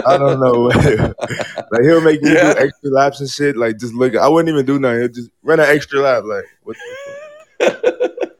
I 0.06 0.16
don't 0.18 0.38
know. 0.40 0.60
What 0.62 0.76
like 1.72 1.82
he'll 1.82 2.00
make 2.00 2.22
me 2.22 2.34
Yeah. 2.34 2.54
do 2.54 2.60
extra 2.60 2.90
laps 2.90 3.20
and 3.20 3.28
shit. 3.28 3.56
Like 3.56 3.78
just 3.78 3.94
look, 3.94 4.14
I 4.16 4.28
wouldn't 4.28 4.52
even 4.52 4.64
do 4.66 4.78
nothing. 4.78 5.00
He'll 5.00 5.08
just 5.08 5.30
run 5.42 5.58
an 5.60 5.66
extra 5.68 6.00
lap. 6.00 6.24
Like 6.24 6.44
what? 6.64 6.76
The 7.58 8.32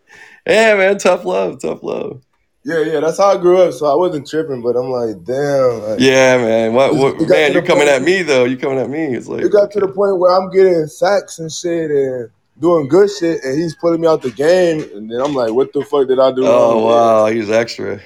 yeah, 0.47 0.75
man. 0.77 0.99
Tough 0.99 1.25
love, 1.25 1.61
tough 1.61 1.83
love. 1.83 2.23
Yeah, 2.69 2.81
yeah. 2.93 3.01
That's 3.01 3.19
how 3.19 3.29
I 3.37 3.37
grew 3.41 3.59
up. 3.63 3.73
So 3.73 3.87
I 3.87 3.95
wasn't 3.95 4.29
tripping, 4.29 4.61
but 4.63 4.77
I'm 4.77 4.91
like, 4.91 5.25
damn. 5.25 5.83
Like, 5.83 6.01
Yeah, 6.01 6.37
man. 6.37 6.75
What? 6.75 6.95
what 6.95 7.19
man, 7.29 7.53
you're 7.53 7.63
coming 7.63 7.87
point- 7.87 7.97
at 7.97 8.03
me 8.03 8.23
though. 8.23 8.45
You're 8.45 8.59
coming 8.59 8.79
at 8.79 8.91
me. 8.91 9.15
It's 9.17 9.27
like 9.29 9.43
It 9.45 9.51
got 9.53 9.71
to 9.73 9.81
the 9.81 9.89
point 9.89 10.19
where 10.19 10.33
I'm 10.37 10.51
getting 10.51 10.87
sacks 10.87 11.39
and 11.39 11.51
shit 11.51 11.91
and 11.91 12.31
doing 12.61 12.89
good 12.89 13.09
shit, 13.11 13.43
and 13.45 13.57
he's 13.59 13.75
pulling 13.77 14.01
me 14.01 14.07
out 14.09 14.21
the 14.21 14.31
game, 14.33 14.81
and 14.95 15.11
then 15.11 15.21
I'm 15.21 15.33
like, 15.35 15.53
what 15.53 15.73
the 15.73 15.83
fuck 15.85 16.09
did 16.09 16.19
I 16.19 16.33
do? 16.33 16.43
oh 16.45 16.85
wow, 16.87 17.27
he's 17.27 17.51
extra. 17.51 18.01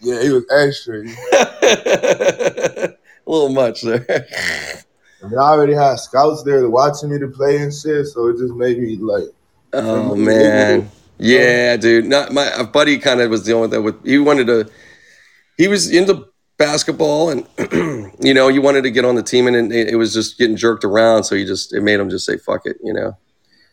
Yeah, 0.00 0.22
he 0.22 0.30
was 0.30 0.44
extra. 0.50 1.02
a 1.66 2.94
little 3.26 3.48
much 3.48 3.82
there. 3.82 4.26
And 5.22 5.34
I 5.34 5.48
already 5.48 5.72
had 5.74 5.96
scouts 5.96 6.42
there 6.44 6.68
watching 6.68 7.10
me 7.10 7.18
to 7.18 7.28
play 7.28 7.56
and 7.58 7.72
shit, 7.74 8.06
so 8.06 8.28
it 8.28 8.38
just 8.38 8.54
made 8.54 8.78
me 8.78 8.96
like, 8.96 9.24
Oh 9.72 10.14
man, 10.14 10.88
yeah, 11.18 11.74
oh. 11.76 11.80
dude. 11.80 12.06
Not 12.06 12.32
my 12.32 12.46
a 12.56 12.64
buddy. 12.64 12.98
Kind 12.98 13.20
of 13.20 13.30
was 13.30 13.42
dealing 13.42 13.62
with 13.62 13.70
that. 13.72 13.82
With 13.82 14.04
he 14.04 14.18
wanted 14.18 14.46
to. 14.48 14.70
He 15.56 15.68
was 15.68 15.90
into 15.90 16.26
basketball, 16.58 17.30
and 17.30 17.46
you 18.20 18.34
know, 18.34 18.48
he 18.48 18.58
wanted 18.58 18.82
to 18.82 18.90
get 18.90 19.04
on 19.04 19.14
the 19.14 19.22
team, 19.22 19.46
and 19.46 19.72
it, 19.72 19.90
it 19.90 19.96
was 19.96 20.12
just 20.12 20.38
getting 20.38 20.56
jerked 20.56 20.84
around. 20.84 21.24
So 21.24 21.36
he 21.36 21.44
just 21.44 21.74
it 21.74 21.82
made 21.82 22.00
him 22.00 22.10
just 22.10 22.26
say 22.26 22.36
fuck 22.36 22.62
it, 22.64 22.76
you 22.82 22.92
know. 22.92 23.16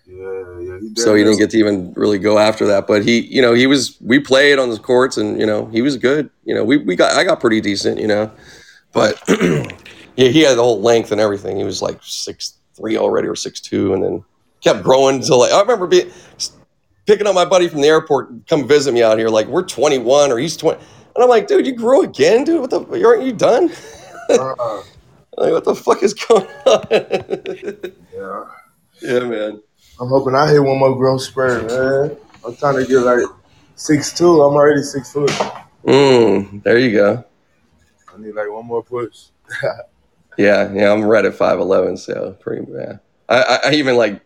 yeah, 0.05 0.59
yeah. 0.59 0.79
He 0.79 0.93
So 0.95 1.15
he 1.15 1.23
didn't 1.23 1.39
get 1.39 1.49
to 1.51 1.57
even 1.57 1.93
really 1.93 2.19
go 2.19 2.39
after 2.39 2.65
that. 2.67 2.87
But 2.87 3.03
he, 3.03 3.19
you 3.19 3.41
know, 3.41 3.53
he 3.53 3.67
was. 3.67 3.97
We 4.01 4.19
played 4.19 4.59
on 4.59 4.69
the 4.69 4.77
courts, 4.77 5.17
and 5.17 5.39
you 5.39 5.45
know, 5.45 5.67
he 5.67 5.81
was 5.81 5.97
good. 5.97 6.29
You 6.45 6.55
know, 6.55 6.63
we 6.63 6.77
we 6.77 6.95
got 6.95 7.17
I 7.17 7.23
got 7.23 7.39
pretty 7.39 7.61
decent, 7.61 7.99
you 7.99 8.07
know, 8.07 8.31
but 8.93 9.21
yeah, 9.27 10.29
he 10.29 10.41
had 10.41 10.57
the 10.57 10.63
whole 10.63 10.81
length 10.81 11.11
and 11.11 11.19
everything. 11.19 11.57
He 11.57 11.63
was 11.63 11.81
like 11.81 11.99
six 12.01 12.57
three 12.75 12.97
already 12.97 13.27
or 13.27 13.35
six 13.35 13.59
two, 13.59 13.93
and 13.93 14.03
then 14.03 14.23
kept 14.61 14.83
growing 14.83 15.17
until 15.17 15.39
like 15.39 15.51
I 15.51 15.59
remember 15.59 15.87
being 15.87 16.11
picking 17.05 17.27
up 17.27 17.35
my 17.35 17.45
buddy 17.45 17.67
from 17.67 17.81
the 17.81 17.87
airport, 17.87 18.47
come 18.47 18.67
visit 18.67 18.93
me 18.93 19.03
out 19.03 19.17
here. 19.17 19.29
Like 19.29 19.47
we're 19.47 19.65
twenty 19.65 19.97
one 19.97 20.31
or 20.31 20.37
he's 20.37 20.57
twenty, 20.57 20.79
and 21.15 21.23
I'm 21.23 21.29
like, 21.29 21.47
dude, 21.47 21.65
you 21.65 21.73
grew 21.75 22.03
again, 22.03 22.43
dude. 22.43 22.61
What 22.61 22.69
the? 22.69 23.05
Aren't 23.05 23.23
you 23.23 23.33
done? 23.33 23.71
Uh, 24.29 24.81
Like 25.35 25.51
what 25.51 25.63
the 25.63 25.73
fuck 25.73 26.03
is 26.03 26.13
going 26.13 26.45
on? 26.67 26.85
yeah. 28.13 28.43
yeah, 29.01 29.19
man. 29.21 29.61
I'm 29.99 30.07
hoping 30.07 30.35
I 30.35 30.47
hit 30.47 30.59
one 30.59 30.77
more 30.77 30.95
growth 30.95 31.23
spurt, 31.23 31.65
man. 31.67 32.15
I'm 32.45 32.55
trying 32.55 32.75
to 32.75 32.85
get 32.85 32.99
like 32.99 33.25
six 33.75 34.13
two. 34.13 34.41
I'm 34.43 34.53
already 34.53 34.83
six 34.83 35.11
foot. 35.11 35.31
Mm, 35.85 36.61
there 36.63 36.77
you 36.77 36.91
go. 36.91 37.23
I 38.13 38.17
need 38.19 38.35
like 38.35 38.51
one 38.51 38.65
more 38.65 38.83
push. 38.83 39.25
Yeah, 40.35 40.73
yeah, 40.73 40.91
I'm 40.91 41.03
right 41.03 41.25
at 41.25 41.35
five 41.35 41.59
eleven, 41.59 41.95
so 41.95 42.35
pretty 42.39 42.65
yeah. 42.71 42.97
I, 43.29 43.43
I, 43.43 43.59
I 43.65 43.71
even 43.73 43.95
like 43.95 44.19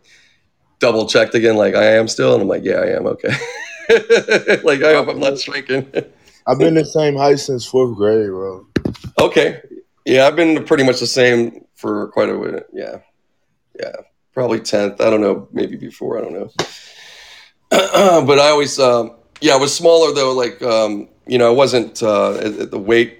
double 0.79 1.07
checked 1.07 1.35
again, 1.35 1.57
like 1.57 1.75
I 1.75 1.95
am 1.95 2.07
still, 2.07 2.33
and 2.33 2.41
I'm 2.41 2.47
like, 2.47 2.63
yeah, 2.63 2.75
I 2.75 2.95
am 2.95 3.07
okay. 3.07 3.29
like 4.63 4.83
I 4.83 4.93
hope 4.93 5.07
I'm 5.07 5.19
not 5.19 5.39
shrinking. 5.39 5.91
I've 6.47 6.59
been 6.59 6.75
the 6.75 6.85
same 6.85 7.15
height 7.15 7.39
since 7.39 7.65
fourth 7.65 7.95
grade, 7.95 8.29
bro. 8.29 8.65
okay, 9.19 9.61
yeah, 10.05 10.27
I've 10.27 10.35
been 10.35 10.63
pretty 10.63 10.83
much 10.83 10.99
the 10.99 11.07
same 11.07 11.65
for 11.75 12.07
quite 12.09 12.29
a 12.29 12.37
bit. 12.37 12.67
Yeah, 12.73 12.99
yeah, 13.79 13.93
probably 14.33 14.59
tenth. 14.59 15.01
I 15.01 15.09
don't 15.09 15.21
know, 15.21 15.47
maybe 15.51 15.75
before. 15.75 16.17
I 16.17 16.21
don't 16.21 16.33
know. 16.33 16.49
but 18.25 18.39
I 18.39 18.49
always, 18.49 18.79
um, 18.79 19.11
yeah, 19.41 19.53
I 19.53 19.57
was 19.57 19.75
smaller 19.75 20.13
though. 20.13 20.33
Like, 20.33 20.61
um, 20.61 21.09
you 21.25 21.37
know, 21.37 21.47
I 21.47 21.53
wasn't 21.53 22.01
uh, 22.01 22.35
at, 22.35 22.53
at 22.59 22.71
the 22.71 22.79
weight. 22.79 23.19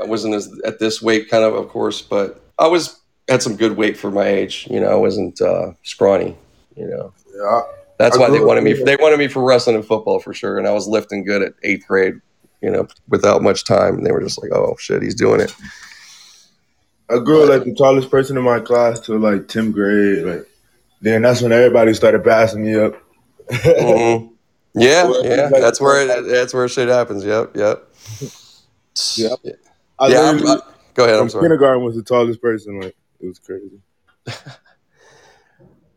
I 0.00 0.06
wasn't 0.06 0.34
as 0.34 0.50
at 0.64 0.80
this 0.80 1.00
weight, 1.00 1.30
kind 1.30 1.44
of, 1.44 1.54
of 1.54 1.68
course, 1.68 2.02
but 2.02 2.44
I 2.58 2.66
was 2.66 3.00
had 3.28 3.42
some 3.42 3.56
good 3.56 3.76
weight 3.76 3.96
for 3.96 4.10
my 4.10 4.26
age. 4.26 4.66
You 4.68 4.80
know, 4.80 4.88
I 4.88 4.96
wasn't 4.96 5.40
uh, 5.40 5.72
scrawny. 5.82 6.36
You 6.76 6.86
know, 6.88 7.12
Yeah, 7.34 7.62
that's 7.98 8.16
I 8.16 8.20
why 8.20 8.30
they 8.30 8.40
wanted 8.40 8.64
me. 8.64 8.72
They 8.72 8.96
wanted 8.96 9.18
me 9.18 9.28
for 9.28 9.42
wrestling 9.42 9.76
and 9.76 9.84
football 9.84 10.18
for 10.18 10.34
sure, 10.34 10.58
and 10.58 10.66
I 10.66 10.72
was 10.72 10.86
lifting 10.88 11.24
good 11.24 11.42
at 11.42 11.54
eighth 11.62 11.86
grade. 11.86 12.14
You 12.62 12.70
know, 12.70 12.88
without 13.08 13.42
much 13.42 13.64
time, 13.64 13.96
and 13.96 14.06
they 14.06 14.10
were 14.12 14.22
just 14.22 14.40
like, 14.42 14.50
"Oh 14.52 14.74
shit, 14.78 15.02
he's 15.02 15.14
doing 15.14 15.40
it." 15.40 15.54
I 17.10 17.18
grew 17.18 17.44
like 17.46 17.64
the 17.64 17.74
tallest 17.74 18.10
person 18.10 18.36
in 18.38 18.42
my 18.42 18.60
class 18.60 19.00
till 19.00 19.18
like 19.18 19.48
tenth 19.48 19.74
grade. 19.74 20.24
Like 20.24 20.46
then 21.02 21.22
that's 21.22 21.42
when 21.42 21.52
everybody 21.52 21.92
started 21.94 22.24
passing 22.24 22.62
me 22.64 22.74
up. 22.76 22.94
Mhm. 23.50 24.30
Yeah, 24.76 25.08
yeah, 25.22 25.48
like- 25.52 25.62
that's 25.62 25.80
where 25.80 26.02
it, 26.02 26.26
that's 26.26 26.52
where 26.52 26.66
shit 26.66 26.88
happens. 26.88 27.24
Yep, 27.24 27.56
yep. 27.56 27.88
Yep. 29.16 29.38
yeah. 29.44 29.52
I 30.00 30.08
yeah 30.08 30.20
I'm, 30.30 30.44
I- 30.44 30.60
go 30.94 31.04
ahead. 31.04 31.20
I'm 31.20 31.28
sorry. 31.28 31.44
kindergarten 31.44 31.84
was 31.84 31.94
the 31.94 32.02
tallest 32.02 32.42
person. 32.42 32.80
Like 32.80 32.96
it 33.20 33.26
was 33.26 33.38
crazy. 33.38 33.78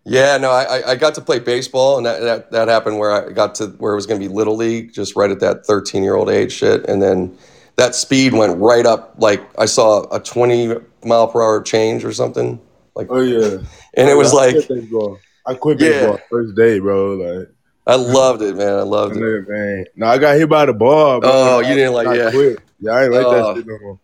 Yeah, 0.10 0.38
no, 0.38 0.52
I, 0.52 0.92
I- 0.92 0.96
got 0.96 1.16
to 1.16 1.22
play 1.22 1.40
baseball, 1.40 1.98
and 1.98 2.06
that, 2.06 2.22
that 2.22 2.52
that 2.52 2.68
happened 2.70 2.98
where 2.98 3.12
I 3.12 3.32
got 3.34 3.56
to 3.56 3.68
where 3.78 3.92
it 3.92 3.96
was 3.96 4.06
going 4.06 4.22
to 4.22 4.28
be 4.28 4.34
little 4.34 4.56
league, 4.56 4.94
just 4.94 5.16
right 5.18 5.30
at 5.30 5.40
that 5.42 5.66
13 5.66 6.02
year 6.04 6.16
old 6.16 6.30
age 6.30 6.52
shit, 6.54 6.86
and 6.88 7.02
then 7.02 7.38
that 7.76 7.94
speed 7.94 8.34
went 8.34 8.58
right 8.58 8.86
up. 8.86 9.16
Like 9.18 9.42
I 9.60 9.66
saw 9.66 10.04
a 10.16 10.20
20 10.20 10.76
mile 11.04 11.28
per 11.28 11.42
hour 11.42 11.62
change 11.62 12.06
or 12.06 12.14
something, 12.14 12.60
like, 12.96 13.08
Oh 13.10 13.20
yeah, 13.22 13.58
and 13.96 14.10
it 14.10 14.16
was 14.16 14.34
I 14.34 14.38
like 14.38 14.68
baseball. 14.70 15.20
I 15.46 15.54
quit 15.56 15.80
Yeah. 15.82 16.16
first 16.30 16.56
day, 16.56 16.80
bro. 16.80 17.14
Like 17.16 17.50
I 17.86 17.96
loved 17.96 18.42
it, 18.42 18.56
man. 18.56 18.74
I 18.74 18.80
I 18.80 18.82
loved 18.84 19.18
it. 19.18 19.48
man. 19.50 19.86
No, 19.96 20.08
I 20.08 20.18
got 20.18 20.36
hit 20.38 20.48
by 20.50 20.66
the 20.66 20.74
ball. 20.74 21.20
Bro. 21.22 21.30
Oh, 21.34 21.60
you 21.60 21.74
didn't 21.76 21.94
like- 21.94 22.08
I 22.08 22.16
yeah. 22.16 22.32
Quit. 22.32 22.60
Yeah, 22.80 22.92
I 22.92 23.04
ain't 23.06 23.14
like 23.14 23.26
Oh. 23.26 23.54
that 23.54 23.58
shit 23.58 23.68
no 23.68 23.78
more. 23.82 24.00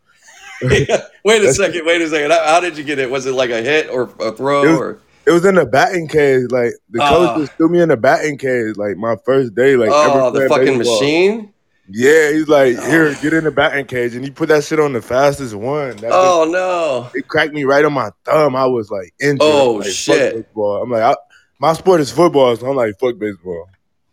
wait 1.26 1.44
a 1.44 1.54
second. 1.54 1.86
Wait 1.86 2.02
a 2.02 2.08
second. 2.10 2.32
How, 2.32 2.44
how 2.46 2.60
did 2.60 2.78
you 2.78 2.84
get 2.84 3.00
it? 3.00 3.10
Was 3.10 3.26
it 3.26 3.34
like 3.34 3.50
a 3.50 3.62
hit 3.62 3.90
or 3.90 4.04
a 4.20 4.32
throw 4.32 4.62
was- 4.62 4.80
or? 4.80 5.00
It 5.26 5.32
was 5.32 5.46
in 5.46 5.56
the 5.56 5.66
batting 5.66 6.08
cage. 6.08 6.48
Like 6.52 6.74
the 6.90 7.02
Ah. 7.02 7.10
coach 7.10 7.38
just 7.40 7.54
threw 7.58 7.70
me 7.70 7.82
in 7.82 7.90
the 7.90 7.98
batting 7.98 8.38
cage. 8.38 8.76
Like 8.78 8.98
my 8.98 9.16
first 9.26 9.56
day. 9.56 9.76
Like 9.76 9.90
Oh, 9.92 10.32
the 10.32 10.48
fucking 10.50 10.80
baseball. 10.80 11.00
machine. 11.00 11.50
Yeah, 11.90 12.32
he's 12.32 12.48
like, 12.48 12.80
here, 12.82 13.14
get 13.22 13.34
in 13.34 13.44
the 13.44 13.52
batting 13.52 13.86
cage, 13.86 14.16
and 14.16 14.24
he 14.24 14.32
put 14.32 14.48
that 14.48 14.64
shit 14.64 14.80
on 14.80 14.94
the 14.94 15.02
fastest 15.02 15.54
one. 15.54 15.98
That 15.98 16.12
Oh 16.14 16.46
no. 16.50 17.10
bitch- 17.14 17.20
it 17.20 17.28
cracked 17.28 17.54
me 17.54 17.66
right 17.66 17.84
on 17.84 17.92
my 17.94 18.10
thumb. 18.26 18.56
I 18.56 18.66
was 18.68 18.90
like 18.90 19.14
injured. 19.22 19.40
Oh, 19.42 19.74
like, 19.74 19.88
shit. 19.90 20.48
I'm 20.56 20.90
like, 20.90 21.02
I, 21.04 21.16
my 21.60 21.74
sport 21.74 22.00
is 22.00 22.10
football, 22.10 22.56
so 22.56 22.70
I'm 22.70 22.76
like, 22.78 22.98
fuck 23.00 23.18
baseball. 23.20 23.68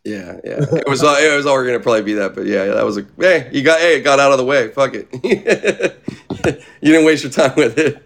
Yeah, 0.05 0.39
yeah. 0.45 0.65
It 0.73 0.89
was 0.89 1.05
uh, 1.05 1.15
it 1.21 1.37
was 1.37 1.47
already 1.47 1.71
gonna 1.71 1.83
probably 1.83 2.03
be 2.03 2.15
that, 2.15 2.35
but 2.35 2.47
yeah, 2.47 2.65
that 2.67 2.85
was 2.85 2.97
a 2.99 3.07
hey, 3.19 3.49
you 3.53 3.63
got 3.63 3.79
hey, 3.81 3.99
it 3.99 4.01
got 4.03 4.19
out 4.19 4.33
of 4.33 4.39
the 4.39 4.45
way. 4.45 4.69
Fuck 4.69 4.95
it. 4.95 5.09
you 6.81 6.93
didn't 6.93 7.05
waste 7.07 7.23
your 7.23 7.33
time 7.33 7.53
with 7.57 7.79
it. 7.79 8.03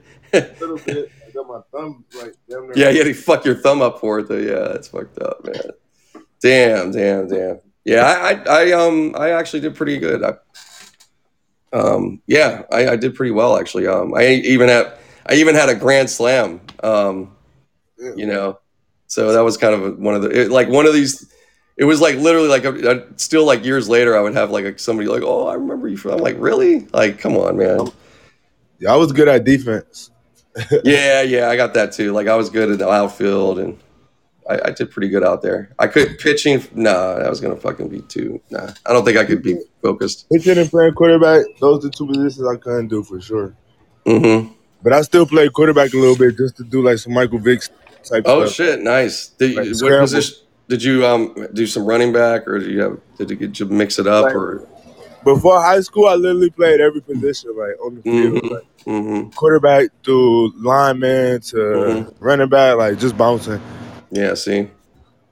A 1.44 1.52
little 1.52 1.66
bit. 1.70 1.78
I 1.78 1.80
got 1.80 1.80
my 1.80 1.80
thumb 1.80 2.04
like 2.22 2.34
damn 2.48 2.66
near- 2.66 2.72
yeah, 2.76 2.90
you 2.90 2.98
had 2.98 3.06
to 3.06 3.14
fuck 3.14 3.44
your 3.44 3.56
thumb 3.56 3.82
up 3.82 4.00
for 4.00 4.20
it 4.20 4.28
though. 4.28 4.36
Yeah, 4.36 4.72
that's 4.72 4.88
fucked 4.88 5.18
up, 5.20 5.44
man. 5.44 6.24
Damn, 6.40 6.90
damn, 6.92 7.28
damn. 7.28 7.60
Yeah, 7.84 8.02
I, 8.02 8.32
I, 8.32 8.42
I 8.46 8.72
um, 8.72 9.14
I 9.18 9.30
actually 9.30 9.60
did 9.60 9.74
pretty 9.74 9.98
good. 9.98 10.22
I, 10.22 10.34
um, 11.72 12.22
yeah, 12.26 12.62
I, 12.72 12.88
I 12.90 12.96
did 12.96 13.14
pretty 13.14 13.32
well 13.32 13.58
actually. 13.58 13.86
Um, 13.86 14.14
I 14.14 14.28
even 14.28 14.68
had, 14.68 14.96
I 15.26 15.34
even 15.34 15.54
had 15.54 15.68
a 15.68 15.74
grand 15.74 16.10
slam. 16.10 16.60
Um, 16.82 17.36
you 17.98 18.26
know, 18.26 18.58
so 19.06 19.32
that 19.32 19.40
was 19.40 19.56
kind 19.56 19.74
of 19.74 19.98
one 19.98 20.14
of 20.14 20.22
the 20.22 20.30
it, 20.30 20.50
like 20.50 20.68
one 20.68 20.86
of 20.86 20.94
these. 20.94 21.30
It 21.76 21.84
was 21.84 22.00
like 22.00 22.16
literally 22.16 22.48
like 22.48 22.64
a, 22.64 22.98
a, 22.98 23.18
still 23.18 23.44
like 23.44 23.64
years 23.64 23.88
later, 23.88 24.16
I 24.16 24.20
would 24.20 24.34
have 24.34 24.50
like 24.50 24.64
a, 24.64 24.78
somebody 24.78 25.08
like, 25.08 25.22
oh, 25.24 25.48
I 25.48 25.54
remember 25.54 25.88
you 25.88 25.96
from. 25.96 26.12
I'm 26.12 26.18
like, 26.18 26.36
really? 26.38 26.86
Like, 26.92 27.18
come 27.18 27.36
on, 27.36 27.56
man. 27.56 27.88
Yeah, 28.78 28.92
I 28.92 28.96
was 28.96 29.12
good 29.12 29.28
at 29.28 29.44
defense. 29.44 30.10
yeah, 30.84 31.23
yeah, 31.23 31.49
I 31.49 31.56
got 31.56 31.75
that 31.75 31.92
too. 31.92 32.12
Like 32.12 32.28
I 32.28 32.37
was 32.37 32.50
good 32.50 32.70
at 32.70 32.78
the 32.78 32.88
outfield, 32.88 33.58
and 33.58 33.78
I, 34.49 34.61
I 34.66 34.70
did 34.70 34.90
pretty 34.90 35.08
good 35.08 35.25
out 35.25 35.42
there. 35.42 35.70
I 35.78 35.87
could 35.88 36.18
pitching. 36.18 36.62
Nah, 36.75 36.90
I 36.90 37.28
was 37.28 37.40
gonna 37.40 37.56
fucking 37.56 37.88
be 37.88 38.00
too. 38.02 38.40
Nah, 38.50 38.70
I 38.87 38.92
don't 38.92 39.04
think 39.04 39.16
I 39.18 39.25
could 39.25 39.42
be 39.42 39.56
focused. 39.82 40.26
Pitching 40.30 40.58
and 40.58 40.70
playing 40.70 40.94
quarterback, 40.94 41.44
those 41.61 41.84
are 41.84 41.90
two 41.90 42.06
positions 42.06 42.46
I 42.46 42.56
couldn't 42.56 42.88
do 42.88 43.02
for 43.02 43.20
sure. 43.20 43.54
Mm-hmm. 44.06 44.52
But 44.82 44.92
I 44.92 45.02
still 45.02 45.26
play 45.26 45.49
quarterback 45.49 45.92
a 45.94 45.96
little 45.96 46.16
bit 46.16 46.37
just 46.37 46.56
to 46.58 46.64
do 46.64 46.82
like 46.82 46.99
some 46.99 47.14
Michael 47.14 47.38
Vick 47.38 47.62
type 48.04 48.25
Oh 48.26 48.44
stuff. 48.44 48.54
shit, 48.54 48.80
nice. 48.82 49.28
Did, 49.28 49.56
Like 49.56 49.64
you 49.66 49.73
what 49.80 50.00
position? 50.00 50.37
Did 50.68 50.82
you 50.82 51.04
um 51.06 51.49
do 51.52 51.66
some 51.66 51.84
running 51.84 52.12
back, 52.12 52.46
or 52.46 52.58
did 52.58 52.70
you 52.70 52.80
have? 52.82 53.00
Did 53.18 53.30
you, 53.30 53.37
did 53.37 53.58
you 53.61 53.66
mix 53.66 53.99
it 53.99 54.06
up, 54.06 54.25
Like- 54.26 54.34
or? 54.34 54.68
Before 55.24 55.60
high 55.62 55.80
school, 55.80 56.06
I 56.06 56.14
literally 56.14 56.50
played 56.50 56.80
every 56.80 57.00
position, 57.00 57.50
like 57.56 57.76
on 57.84 57.96
the 57.96 58.02
field, 58.02 58.42
Mhm. 58.42 58.50
like 58.50 58.64
hmm 58.84 59.28
quarterback 59.34 59.88
to 60.04 60.52
lineman 60.58 61.40
to 61.40 61.56
Mhm. 61.56 62.12
running 62.20 62.48
back, 62.48 62.76
like 62.76 62.98
just 62.98 63.16
bouncing. 63.16 63.60
Yeah. 64.10 64.34
See. 64.34 64.68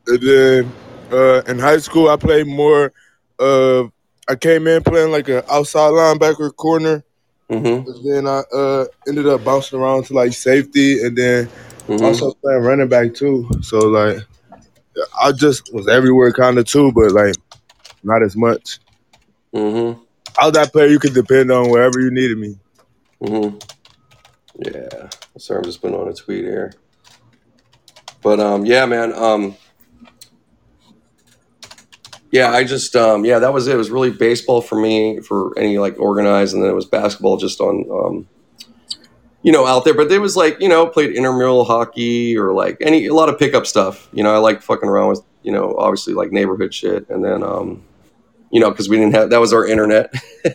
And 0.06 0.20
then 0.22 0.72
uh, 1.12 1.42
in 1.46 1.58
high 1.58 1.78
school, 1.78 2.08
I 2.08 2.16
played 2.16 2.46
more 2.46 2.92
of. 3.38 3.90
I 4.28 4.36
came 4.36 4.66
in 4.68 4.82
playing 4.82 5.10
like 5.10 5.28
an 5.28 5.42
outside 5.50 5.90
linebacker 5.90 6.54
corner, 6.56 7.02
hmm 7.50 7.64
and 7.66 8.04
then 8.04 8.26
I 8.26 8.42
uh, 8.54 8.84
ended 9.06 9.26
up 9.26 9.44
bouncing 9.44 9.78
around 9.78 10.04
to 10.06 10.14
like 10.14 10.32
safety, 10.32 11.02
and 11.04 11.16
then 11.16 11.48
hmm 11.86 12.04
also 12.04 12.32
playing 12.42 12.62
running 12.62 12.88
back 12.88 13.14
too. 13.14 13.48
So 13.62 13.78
like, 13.88 14.18
I 15.20 15.32
just 15.32 15.72
was 15.74 15.88
everywhere 15.88 16.32
kind 16.32 16.58
of 16.58 16.64
too, 16.66 16.92
but 16.92 17.12
like 17.12 17.34
not 18.02 18.22
as 18.22 18.36
much. 18.36 18.78
Hmm 19.52 19.92
I 20.38 20.46
was 20.46 20.54
that 20.54 20.72
player 20.72 20.88
you 20.88 20.98
could 20.98 21.14
depend 21.14 21.50
on 21.50 21.70
wherever 21.70 22.00
you 22.00 22.10
needed 22.10 22.38
me. 22.38 22.56
hmm 23.24 23.58
Yeah. 24.58 25.10
Sorry, 25.38 25.58
I'm 25.58 25.64
just 25.64 25.80
putting 25.80 25.96
on 25.96 26.08
a 26.08 26.14
tweet 26.14 26.44
here. 26.44 26.72
But 28.22 28.40
um, 28.40 28.64
yeah, 28.64 28.86
man. 28.86 29.12
Um, 29.12 29.56
yeah, 32.30 32.50
I 32.50 32.64
just 32.64 32.96
um, 32.96 33.24
yeah, 33.24 33.38
that 33.40 33.52
was 33.52 33.66
it. 33.66 33.74
It 33.74 33.78
was 33.78 33.90
really 33.90 34.10
baseball 34.10 34.62
for 34.62 34.80
me 34.80 35.20
for 35.20 35.56
any 35.58 35.78
like 35.78 35.98
organized, 35.98 36.54
and 36.54 36.62
then 36.62 36.70
it 36.70 36.74
was 36.74 36.86
basketball 36.86 37.36
just 37.36 37.60
on 37.60 37.84
um, 37.90 38.28
you 39.42 39.52
know, 39.52 39.66
out 39.66 39.84
there. 39.84 39.94
But 39.94 40.10
it 40.10 40.18
was 40.18 40.36
like 40.36 40.60
you 40.60 40.68
know, 40.68 40.86
played 40.86 41.10
intramural 41.10 41.64
hockey 41.64 42.36
or 42.38 42.52
like 42.54 42.78
any 42.80 43.06
a 43.06 43.14
lot 43.14 43.28
of 43.28 43.38
pickup 43.38 43.66
stuff. 43.66 44.08
You 44.12 44.22
know, 44.22 44.34
I 44.34 44.38
like 44.38 44.62
fucking 44.62 44.88
around 44.88 45.08
with 45.08 45.22
you 45.42 45.52
know, 45.52 45.74
obviously 45.76 46.14
like 46.14 46.32
neighborhood 46.32 46.72
shit, 46.72 47.08
and 47.10 47.24
then 47.24 47.42
um, 47.42 47.82
you 48.52 48.60
know, 48.60 48.70
because 48.70 48.88
we 48.88 48.96
didn't 48.96 49.14
have 49.14 49.30
that 49.30 49.40
was 49.40 49.52
our 49.52 49.66
internet. 49.66 50.12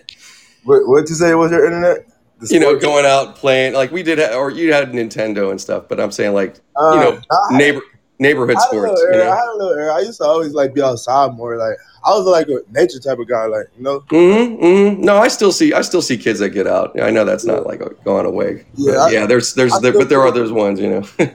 What 0.64 0.86
what 0.88 1.08
you 1.10 1.16
say 1.16 1.34
was 1.34 1.52
your 1.52 1.66
internet? 1.66 2.06
You 2.50 2.60
know, 2.60 2.78
going 2.78 3.06
out 3.06 3.36
playing 3.38 3.74
like 3.74 3.90
we 3.92 4.04
did, 4.04 4.20
or 4.34 4.52
you 4.52 4.74
had 4.74 4.92
Nintendo 4.92 5.50
and 5.50 5.60
stuff. 5.62 5.88
But 5.88 6.00
I'm 6.00 6.12
saying 6.12 6.34
like 6.34 6.58
Uh, 6.76 6.92
you 6.94 7.00
know, 7.00 7.22
I- 7.32 7.58
neighbor 7.58 7.82
neighborhood 8.20 8.58
I 8.58 8.62
sports. 8.66 9.02
You. 9.02 9.14
I 9.14 9.18
know. 9.18 9.32
had 9.32 9.46
a 9.48 9.56
little 9.58 9.74
era. 9.74 9.94
I 9.96 10.00
used 10.02 10.18
to 10.20 10.26
always 10.26 10.52
like 10.54 10.74
be 10.74 10.82
outside 10.82 11.34
more. 11.36 11.56
Like 11.58 11.78
I 12.06 12.10
was 12.10 12.26
like 12.26 12.50
a 12.50 12.60
nature 12.72 13.00
type 13.00 13.18
of 13.18 13.30
guy. 13.30 13.46
Like 13.46 13.68
you 13.78 13.84
know, 13.84 14.02
Mm-hmm, 14.10 14.64
mm-hmm. 14.66 15.02
No, 15.04 15.18
I 15.18 15.30
still 15.30 15.54
see 15.54 15.72
I 15.72 15.82
still 15.82 16.02
see 16.02 16.18
kids 16.18 16.40
that 16.40 16.50
get 16.50 16.68
out. 16.68 17.00
I 17.02 17.12
know 17.12 17.24
that's 17.24 17.46
not 17.46 17.66
like 17.66 17.82
going 18.04 18.26
away. 18.26 18.66
Yeah, 18.76 18.92
But, 18.92 19.00
I- 19.00 19.12
yeah. 19.12 19.26
There's 19.26 19.54
there's 19.54 19.80
there, 19.80 19.94
but 19.94 20.10
there 20.10 20.22
are 20.22 20.32
those 20.32 20.52
ones. 20.52 20.82
You 20.82 20.90
know. 20.90 21.04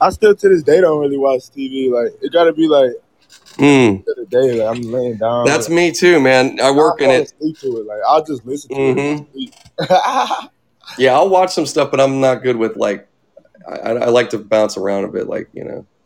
I 0.00 0.10
still 0.10 0.34
to 0.34 0.48
this 0.48 0.64
day 0.64 0.80
don't 0.80 0.98
really 1.00 1.18
watch 1.18 1.42
TV. 1.56 1.88
Like 1.88 2.12
it 2.20 2.32
got 2.32 2.44
to 2.44 2.52
be 2.52 2.66
like 2.66 2.90
mm, 3.62 4.04
the 4.04 4.26
day. 4.28 4.52
Like 4.62 4.76
I'm 4.76 4.82
laying 4.92 5.16
down. 5.16 5.46
that's 5.46 5.68
like, 5.68 5.76
me 5.76 5.92
too, 5.92 6.20
man. 6.20 6.58
I 6.60 6.70
work 6.70 7.00
I'll 7.00 7.10
in 7.10 7.22
it. 7.22 7.32
to 7.38 7.76
it. 7.78 7.86
Like 7.86 8.00
I'll 8.06 8.24
just 8.24 8.44
listen 8.44 8.70
to 8.70 8.76
Mhm. 8.76 9.26
it. 9.34 10.50
Yeah, 10.98 11.14
I'll 11.14 11.28
watch 11.30 11.52
some 11.54 11.64
stuff, 11.66 11.90
but 11.90 12.00
I'm 12.00 12.20
not 12.20 12.42
good 12.42 12.56
with 12.56 12.76
like. 12.76 13.08
I, 13.66 13.74
I 13.76 13.90
I 13.92 14.06
like 14.08 14.30
to 14.30 14.38
bounce 14.38 14.76
around 14.76 15.04
a 15.04 15.08
bit, 15.08 15.28
like 15.28 15.48
you 15.52 15.64
know. 15.64 15.86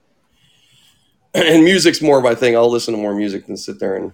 And 1.35 1.64
music's 1.64 2.01
more 2.01 2.16
of 2.19 2.25
my 2.25 2.35
thing. 2.35 2.57
I'll 2.57 2.71
listen 2.71 2.95
to 2.95 3.01
more 3.01 3.14
music 3.14 3.47
than 3.47 3.57
sit 3.59 3.79
there 3.79 3.95
and 3.95 4.12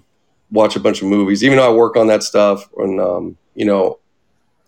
watch 0.50 0.74
a 0.74 0.80
bunch 0.80 1.02
of 1.02 1.08
movies. 1.08 1.44
Even 1.44 1.58
though 1.58 1.70
I 1.70 1.74
work 1.74 1.96
on 1.96 2.08
that 2.08 2.22
stuff, 2.24 2.68
and 2.76 3.00
um, 3.00 3.36
you 3.54 3.64
know, 3.64 3.98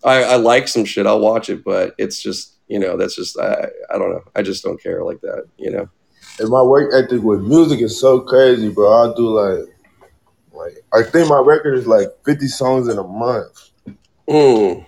I, 0.03 0.23
I 0.23 0.35
like 0.37 0.67
some 0.69 0.85
shit. 0.85 1.05
I'll 1.05 1.19
watch 1.19 1.49
it, 1.49 1.63
but 1.65 1.95
it's 1.97 2.21
just 2.21 2.53
you 2.67 2.79
know 2.79 2.95
that's 2.97 3.15
just 3.15 3.37
I 3.39 3.67
I 3.93 3.97
don't 3.97 4.11
know. 4.11 4.23
I 4.35 4.41
just 4.41 4.63
don't 4.63 4.81
care 4.81 5.03
like 5.03 5.21
that. 5.21 5.45
You 5.57 5.71
know. 5.71 5.89
And 6.39 6.49
my 6.49 6.61
work 6.61 6.91
ethic 6.93 7.21
with 7.21 7.41
music 7.41 7.81
is 7.81 7.99
so 7.99 8.19
crazy, 8.19 8.69
bro. 8.69 8.91
I'll 8.91 9.13
do 9.13 9.29
like, 9.29 9.75
like 10.53 10.73
I 10.93 11.03
think 11.09 11.29
my 11.29 11.39
record 11.39 11.77
is 11.77 11.87
like 11.87 12.07
50 12.25 12.47
songs 12.47 12.87
in 12.87 12.97
a 12.97 13.03
month. 13.03 13.69
Mm, 14.27 14.85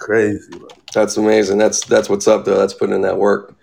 Crazy. 0.00 0.50
Bro. 0.58 0.68
that's 0.92 1.16
amazing. 1.16 1.58
That's 1.58 1.84
that's 1.86 2.08
what's 2.08 2.26
up 2.28 2.44
though. 2.44 2.58
That's 2.58 2.74
putting 2.74 2.94
in 2.94 3.02
that 3.02 3.18
work. 3.18 3.54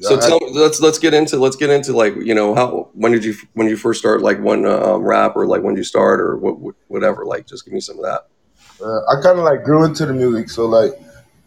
So 0.00 0.16
I- 0.16 0.20
tell 0.20 0.40
me, 0.40 0.50
let's 0.52 0.80
let's 0.80 0.98
get 0.98 1.12
into 1.14 1.36
let's 1.38 1.56
get 1.56 1.70
into 1.70 1.92
like 1.92 2.14
you 2.16 2.34
know 2.34 2.54
how 2.54 2.88
when 2.94 3.12
did 3.12 3.24
you 3.24 3.34
when 3.54 3.68
you 3.68 3.76
first 3.76 4.00
start 4.00 4.22
like 4.22 4.40
when 4.40 4.64
um, 4.66 5.02
rap 5.02 5.36
or 5.36 5.46
like 5.46 5.62
when 5.62 5.74
did 5.74 5.80
you 5.80 5.84
start 5.84 6.20
or 6.20 6.36
what, 6.36 6.58
what- 6.58 6.74
whatever 6.88 7.24
like 7.26 7.46
just 7.46 7.64
give 7.64 7.74
me 7.74 7.80
some 7.80 7.98
of 7.98 8.04
that. 8.04 8.26
Uh, 8.82 9.00
I 9.10 9.20
kind 9.22 9.38
of 9.38 9.44
like 9.44 9.62
grew 9.62 9.84
into 9.84 10.06
the 10.06 10.14
music. 10.14 10.48
So 10.48 10.64
like, 10.66 10.92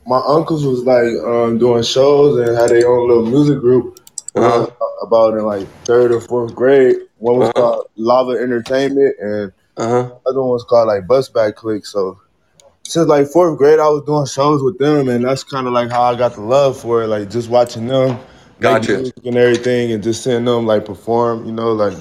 my 0.06 0.22
uncles 0.28 0.66
was 0.66 0.84
like 0.84 1.08
um, 1.26 1.58
doing 1.58 1.82
shows 1.82 2.38
and 2.38 2.56
had 2.56 2.70
their 2.70 2.88
own 2.88 3.08
little 3.08 3.26
music 3.26 3.60
group. 3.60 4.00
Uh-huh. 4.36 4.64
Uh, 4.64 4.68
about 5.14 5.38
in 5.38 5.46
like 5.46 5.68
third 5.86 6.12
or 6.12 6.22
fourth 6.22 6.56
grade. 6.56 6.98
One 7.18 7.38
was 7.38 7.50
Uh-huh. 7.50 7.52
called 7.52 7.88
Lava 7.96 8.32
Entertainment, 8.32 9.16
and 9.20 9.54
Uh 9.78 9.90
huh. 9.90 10.16
other 10.26 10.42
one 10.42 10.50
was 10.52 10.66
called 10.66 10.88
like 10.88 11.08
Bus 11.08 11.30
Back 11.30 11.56
Click. 11.56 11.86
So 11.86 12.20
since 12.84 13.08
like 13.08 13.28
fourth 13.28 13.58
grade, 13.58 13.80
I 13.80 13.88
was 13.90 14.04
doing 14.06 14.26
shows 14.26 14.64
with 14.64 14.78
them, 14.80 15.10
and 15.10 15.24
that's 15.24 15.44
kind 15.44 15.68
of 15.68 15.74
like 15.74 15.90
how 15.90 16.04
I 16.04 16.16
got 16.16 16.34
the 16.36 16.42
love 16.42 16.80
for 16.80 17.04
it. 17.04 17.08
Like 17.08 17.30
just 17.30 17.50
watching 17.50 17.88
them, 17.88 18.20
Gotcha. 18.60 18.98
music 18.98 19.26
and 19.26 19.38
everything, 19.38 19.92
and 19.92 20.04
just 20.04 20.24
seeing 20.24 20.46
them 20.46 20.66
like 20.66 20.86
perform. 20.86 21.46
You 21.46 21.52
know, 21.54 21.74
like 21.74 21.94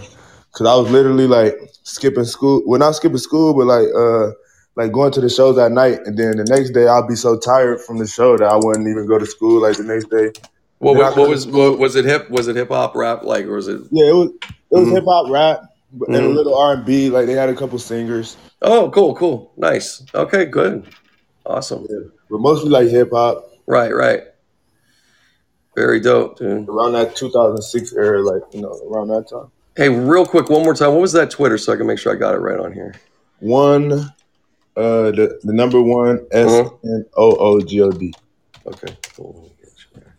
because 0.53 0.67
I 0.67 0.75
was 0.77 0.91
literally 0.91 1.27
like 1.27 1.55
skipping 1.85 2.25
school. 2.25 2.63
Well, 2.67 2.81
not 2.81 2.93
skipping 2.97 3.19
school, 3.19 3.55
but 3.55 3.67
like 3.67 3.89
uh 3.97 4.33
like 4.77 4.93
going 4.93 5.13
to 5.13 5.21
the 5.21 5.29
shows 5.31 5.59
at 5.59 5.73
night, 5.73 6.01
and 6.07 6.19
then 6.19 6.37
the 6.39 6.45
next 6.45 6.71
day 6.71 6.87
I'll 6.89 7.07
be 7.07 7.15
so 7.17 7.39
tired 7.39 7.81
from 7.81 7.99
the 7.99 8.07
show 8.07 8.39
that 8.39 8.47
I 8.49 8.57
wouldn't 8.57 8.89
even 8.89 9.07
go 9.07 9.19
to 9.19 9.27
school. 9.27 9.63
Like 9.63 9.77
the 9.77 9.85
next 9.85 10.11
day, 10.11 10.33
What, 10.83 10.97
what, 10.97 11.17
what 11.17 11.29
was 11.29 11.47
what, 11.47 11.79
was 11.79 11.95
it 11.95 12.05
hip 12.05 12.29
was 12.29 12.49
it 12.49 12.57
hip 12.57 12.69
hop 12.69 12.97
rap 12.97 13.23
like 13.23 13.45
or 13.47 13.55
was 13.55 13.69
it 13.69 13.83
yeah, 13.93 14.09
it 14.11 14.15
was 14.15 14.31
it 14.43 14.51
was 14.71 14.89
Mhm. 14.89 14.93
hip 14.95 15.05
hop 15.07 15.31
rap 15.31 15.61
and 16.09 16.17
a 16.17 16.21
Mhm. 16.21 16.35
little 16.35 16.57
R 16.57 16.73
and 16.73 16.85
B. 16.85 17.09
Like 17.09 17.27
they 17.27 17.35
had 17.35 17.49
a 17.49 17.55
couple 17.55 17.79
singers, 17.79 18.37
oh 18.63 18.91
cool 18.91 19.15
cool 19.15 19.53
nice 19.57 20.03
okay 20.13 20.45
good 20.45 20.85
awesome 21.47 21.87
but 22.29 22.41
mostly 22.41 22.69
like 22.69 22.89
hip 22.89 23.11
hop 23.13 23.49
right 23.67 23.95
right 23.95 24.23
very 25.77 26.01
dope 26.01 26.39
dude 26.39 26.69
around 26.69 26.93
that 26.95 27.15
2006 27.15 27.93
era. 27.93 28.21
Like 28.21 28.43
you 28.53 28.63
know, 28.63 28.73
around 28.91 29.07
that 29.09 29.29
time. 29.31 29.53
hey 29.77 29.89
real 29.89 30.27
quick 30.27 30.51
one 30.51 30.65
more 30.65 30.75
time 30.75 30.91
what 30.95 31.01
was 31.01 31.13
that 31.13 31.31
Twitter 31.31 31.59
so 31.59 31.73
I 31.73 31.77
can 31.77 31.87
make 31.87 32.01
sure 32.01 32.13
I 32.13 32.17
got 32.17 32.35
it 32.35 32.39
right 32.39 32.59
on 32.59 32.73
here 32.73 32.93
One, 33.39 33.93
uh, 34.77 35.11
the 35.13 35.39
the 35.45 35.53
number 35.53 35.81
one 35.81 36.27
S 36.33 36.49
Uh-huh. 36.51 36.71
N 36.85 37.05
O 37.17 37.37
O 37.37 37.61
G 37.61 37.81
O 37.83 37.91
D. 37.93 38.13
Okay, 38.67 38.97
cool. 39.17 39.33
Let 39.35 39.43
me 39.43 39.51
get 39.61 39.73
you 39.79 40.01
there. 40.01 40.17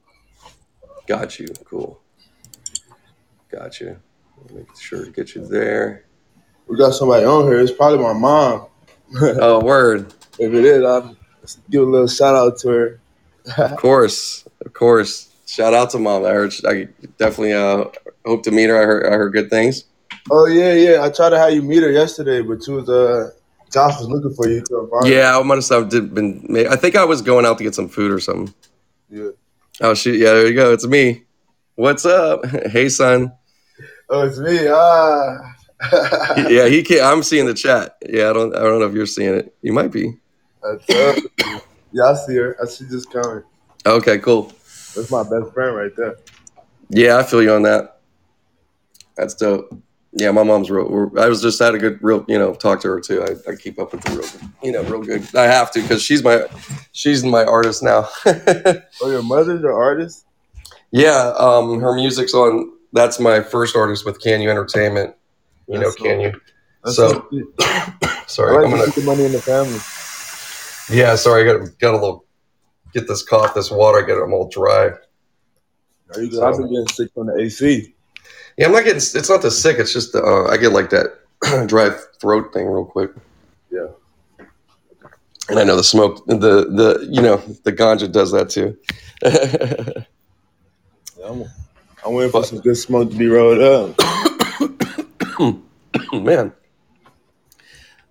Got 1.07 1.39
you. 1.39 1.47
Cool. 1.65 1.99
Got 3.51 3.79
you. 3.79 3.99
Make 4.53 4.75
sure 4.79 5.05
to 5.05 5.11
get 5.11 5.35
you 5.35 5.45
there. 5.45 6.05
We 6.67 6.77
got 6.77 6.91
somebody 6.91 7.25
on 7.25 7.45
here. 7.45 7.59
It's 7.59 7.71
probably 7.71 7.99
my 7.99 8.13
mom. 8.13 8.67
Oh, 9.21 9.63
word. 9.63 10.13
If 10.39 10.51
it 10.51 10.65
is, 10.65 10.83
I'll 10.83 11.15
give 11.69 11.83
a 11.83 11.85
little 11.85 12.07
shout 12.07 12.35
out 12.35 12.57
to 12.61 12.69
her. 12.69 12.99
Of 13.55 13.77
course. 13.77 14.43
Of 14.65 14.73
course. 14.73 15.29
Shout 15.45 15.75
out 15.75 15.91
to 15.91 15.99
mom. 15.99 16.25
I 16.25 16.29
heard. 16.29 16.51
I 16.67 16.87
definitely 17.19 17.53
uh, 17.53 17.85
hope 18.25 18.41
to 18.45 18.51
meet 18.51 18.67
her. 18.69 18.81
I 18.81 18.83
heard. 18.83 19.05
I 19.05 19.15
heard 19.15 19.31
good 19.31 19.51
things. 19.51 19.85
Oh 20.31 20.47
yeah, 20.47 20.73
yeah. 20.73 21.03
I 21.03 21.11
tried 21.11 21.29
to 21.29 21.37
have 21.37 21.53
you 21.53 21.61
meet 21.61 21.83
her 21.83 21.91
yesterday, 21.91 22.41
but 22.41 22.63
she 22.63 22.71
was 22.71 22.89
uh 22.89 23.29
Josh 23.71 23.99
was 23.99 24.07
looking 24.07 24.33
for 24.33 24.47
you. 24.47 24.55
You 24.55 24.61
couldn't 24.63 24.89
find 24.89 25.05
him. 25.05 25.13
Yeah, 25.13 25.37
I 25.37 25.43
must 25.43 25.69
have 25.69 25.89
been. 25.89 26.47
I 26.67 26.75
think 26.75 26.95
I 26.95 27.05
was 27.05 27.21
going 27.21 27.45
out 27.45 27.59
to 27.59 27.63
get 27.63 27.75
some 27.75 27.89
food 27.89 28.11
or 28.11 28.19
something. 28.19 28.53
Yeah. 29.11 29.29
Oh 29.81 29.93
shoot! 29.93 30.19
Yeah, 30.19 30.33
there 30.33 30.47
you 30.47 30.53
go. 30.53 30.73
It's 30.73 30.85
me. 30.85 31.23
What's 31.75 32.05
up? 32.05 32.45
Hey, 32.71 32.89
son. 32.89 33.33
Oh, 34.09 34.27
it's 34.27 34.37
me. 34.37 34.67
Ah. 34.67 35.55
Yeah, 36.49 36.67
he 36.67 36.81
can't. 36.83 37.01
I'm 37.01 37.23
seeing 37.23 37.45
the 37.45 37.53
chat. 37.53 37.97
Yeah, 38.07 38.29
I 38.29 38.33
don't. 38.33 38.55
I 38.55 38.59
don't 38.59 38.79
know 38.79 38.85
if 38.85 38.93
you're 38.93 39.05
seeing 39.05 39.33
it. 39.33 39.55
You 39.61 39.73
might 39.73 39.91
be. 39.91 40.13
Yeah, 41.91 42.05
I 42.05 42.13
see 42.15 42.35
her. 42.35 42.55
I 42.61 42.65
see 42.65 42.85
just 42.87 43.11
coming. 43.11 43.43
Okay, 43.85 44.19
cool. 44.19 44.53
That's 44.95 45.11
my 45.11 45.23
best 45.23 45.53
friend 45.53 45.75
right 45.75 45.91
there. 45.97 46.15
Yeah, 46.89 47.17
I 47.17 47.23
feel 47.23 47.43
you 47.43 47.51
on 47.51 47.63
that. 47.63 47.99
That's 49.17 49.33
dope. 49.33 49.75
Yeah, 50.15 50.29
my 50.31 50.43
mom's 50.43 50.69
real. 50.69 51.11
I 51.17 51.27
was 51.27 51.41
just 51.41 51.57
had 51.59 51.73
a 51.73 51.79
good, 51.79 51.97
real, 52.01 52.23
you 52.27 52.37
know, 52.37 52.53
talk 52.53 52.81
to 52.81 52.87
her 52.89 52.99
too. 52.99 53.23
I, 53.23 53.51
I 53.51 53.55
keep 53.55 53.79
up 53.79 53.93
with 53.93 54.01
the 54.03 54.11
real, 54.15 54.51
you 54.61 54.71
know, 54.71 54.83
real 54.83 55.01
good. 55.01 55.23
I 55.35 55.43
have 55.45 55.71
to 55.71 55.81
because 55.81 56.03
she's 56.03 56.23
my, 56.23 56.45
she's 56.91 57.23
my 57.23 57.43
artist 57.43 57.81
now. 57.81 58.07
Oh, 59.01 59.09
your 59.09 59.23
mother's 59.23 59.61
your 59.61 59.73
artist? 59.73 60.25
yeah, 60.91 61.33
um, 61.37 61.79
her 61.81 61.93
music's 61.95 62.33
on. 62.35 62.71
That's 62.93 63.19
my 63.19 63.41
first 63.41 63.75
artist 63.75 64.05
with 64.05 64.21
Kanu 64.21 64.47
Entertainment. 64.49 65.15
You 65.67 65.79
know, 65.79 65.85
That's 65.85 65.95
Can 65.95 66.19
You? 66.21 66.41
So- 66.91 67.27
Sorry, 68.27 68.55
I 68.55 68.65
I'm 68.65 68.71
like 68.71 68.71
gonna. 68.71 68.85
keep 68.85 68.95
the 68.95 69.01
money 69.03 69.25
in 69.25 69.31
the 69.31 69.41
family. 69.41 69.79
Yeah, 70.95 71.15
sorry, 71.15 71.49
I 71.49 71.53
got 71.57 71.79
got 71.79 71.91
a 71.93 71.97
little. 71.97 72.25
Get 72.93 73.07
this 73.07 73.23
cough, 73.23 73.53
this 73.55 73.71
water. 73.71 74.01
Get 74.03 74.15
them 74.15 74.33
all 74.33 74.47
dry. 74.49 74.91
Are 76.15 76.21
you 76.21 76.29
good? 76.29 76.43
I've 76.43 76.57
been 76.57 76.67
getting 76.69 76.87
sick 76.87 77.11
from 77.13 77.27
the 77.27 77.37
AC. 77.41 77.95
Yeah, 78.57 78.67
I'm 78.67 78.71
not 78.71 78.83
getting. 78.83 78.97
It's 78.97 79.29
not 79.29 79.41
the 79.41 79.51
sick. 79.51 79.79
It's 79.79 79.93
just 79.93 80.13
the, 80.13 80.23
uh, 80.23 80.47
I 80.51 80.57
get 80.57 80.71
like 80.73 80.89
that 80.91 81.19
dry 81.67 81.89
throat 82.19 82.53
thing 82.53 82.67
real 82.67 82.85
quick. 82.85 83.11
Yeah. 83.71 83.87
And 85.49 85.59
I 85.59 85.63
know 85.63 85.75
the 85.75 85.83
smoke, 85.83 86.25
the 86.25 86.35
the 86.35 87.07
you 87.09 87.21
know 87.21 87.37
the 87.63 87.73
ganja 87.73 88.11
does 88.11 88.31
that 88.31 88.49
too. 88.49 88.77
Yeah, 91.23 91.29
I'm, 91.29 91.43
I'm 92.05 92.13
waiting 92.15 92.31
for 92.31 92.43
some 92.43 92.59
good 92.59 92.75
smoke 92.75 93.09
to 93.11 93.15
be 93.15 93.27
rolled 93.27 93.61
up. 93.61 93.97
man, 96.13 96.51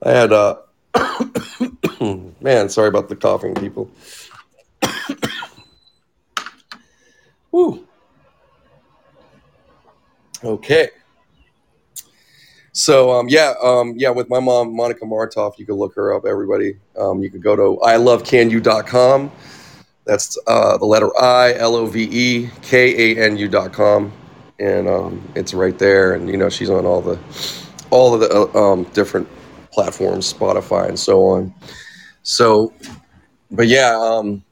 I 0.02 0.10
had 0.10 0.32
uh, 0.32 0.56
man, 2.40 2.70
sorry 2.70 2.88
about 2.88 3.10
the 3.10 3.16
coughing, 3.16 3.54
people. 3.54 3.90
Woo. 7.52 7.86
Okay. 10.44 10.90
So 12.72 13.12
um, 13.12 13.28
yeah, 13.28 13.54
um, 13.62 13.94
yeah, 13.96 14.10
with 14.10 14.28
my 14.30 14.40
mom, 14.40 14.74
Monica 14.74 15.04
Martoff, 15.04 15.58
you 15.58 15.66
can 15.66 15.74
look 15.74 15.94
her 15.94 16.14
up. 16.14 16.24
Everybody, 16.24 16.76
um, 16.98 17.22
you 17.22 17.30
can 17.30 17.40
go 17.40 17.54
to 17.54 17.78
ilovekanu.com. 17.82 19.30
That's 20.04 20.38
uh, 20.46 20.78
the 20.78 20.86
letter 20.86 21.10
I 21.20 21.54
L 21.54 21.76
O 21.76 21.86
V 21.86 22.08
E 22.10 22.50
K 22.62 23.14
A 23.14 23.24
N 23.24 23.36
U 23.36 23.46
dot 23.46 23.72
com, 23.72 24.10
and 24.58 24.88
um, 24.88 25.28
it's 25.36 25.54
right 25.54 25.78
there. 25.78 26.14
And 26.14 26.28
you 26.28 26.36
know, 26.36 26.48
she's 26.48 26.70
on 26.70 26.86
all 26.86 27.02
the 27.02 27.18
all 27.90 28.14
of 28.14 28.20
the 28.20 28.30
uh, 28.34 28.58
um, 28.58 28.84
different 28.94 29.28
platforms, 29.70 30.32
Spotify 30.32 30.88
and 30.88 30.98
so 30.98 31.24
on. 31.26 31.54
So, 32.22 32.72
but 33.50 33.68
yeah, 33.68 33.96
um, 33.96 34.42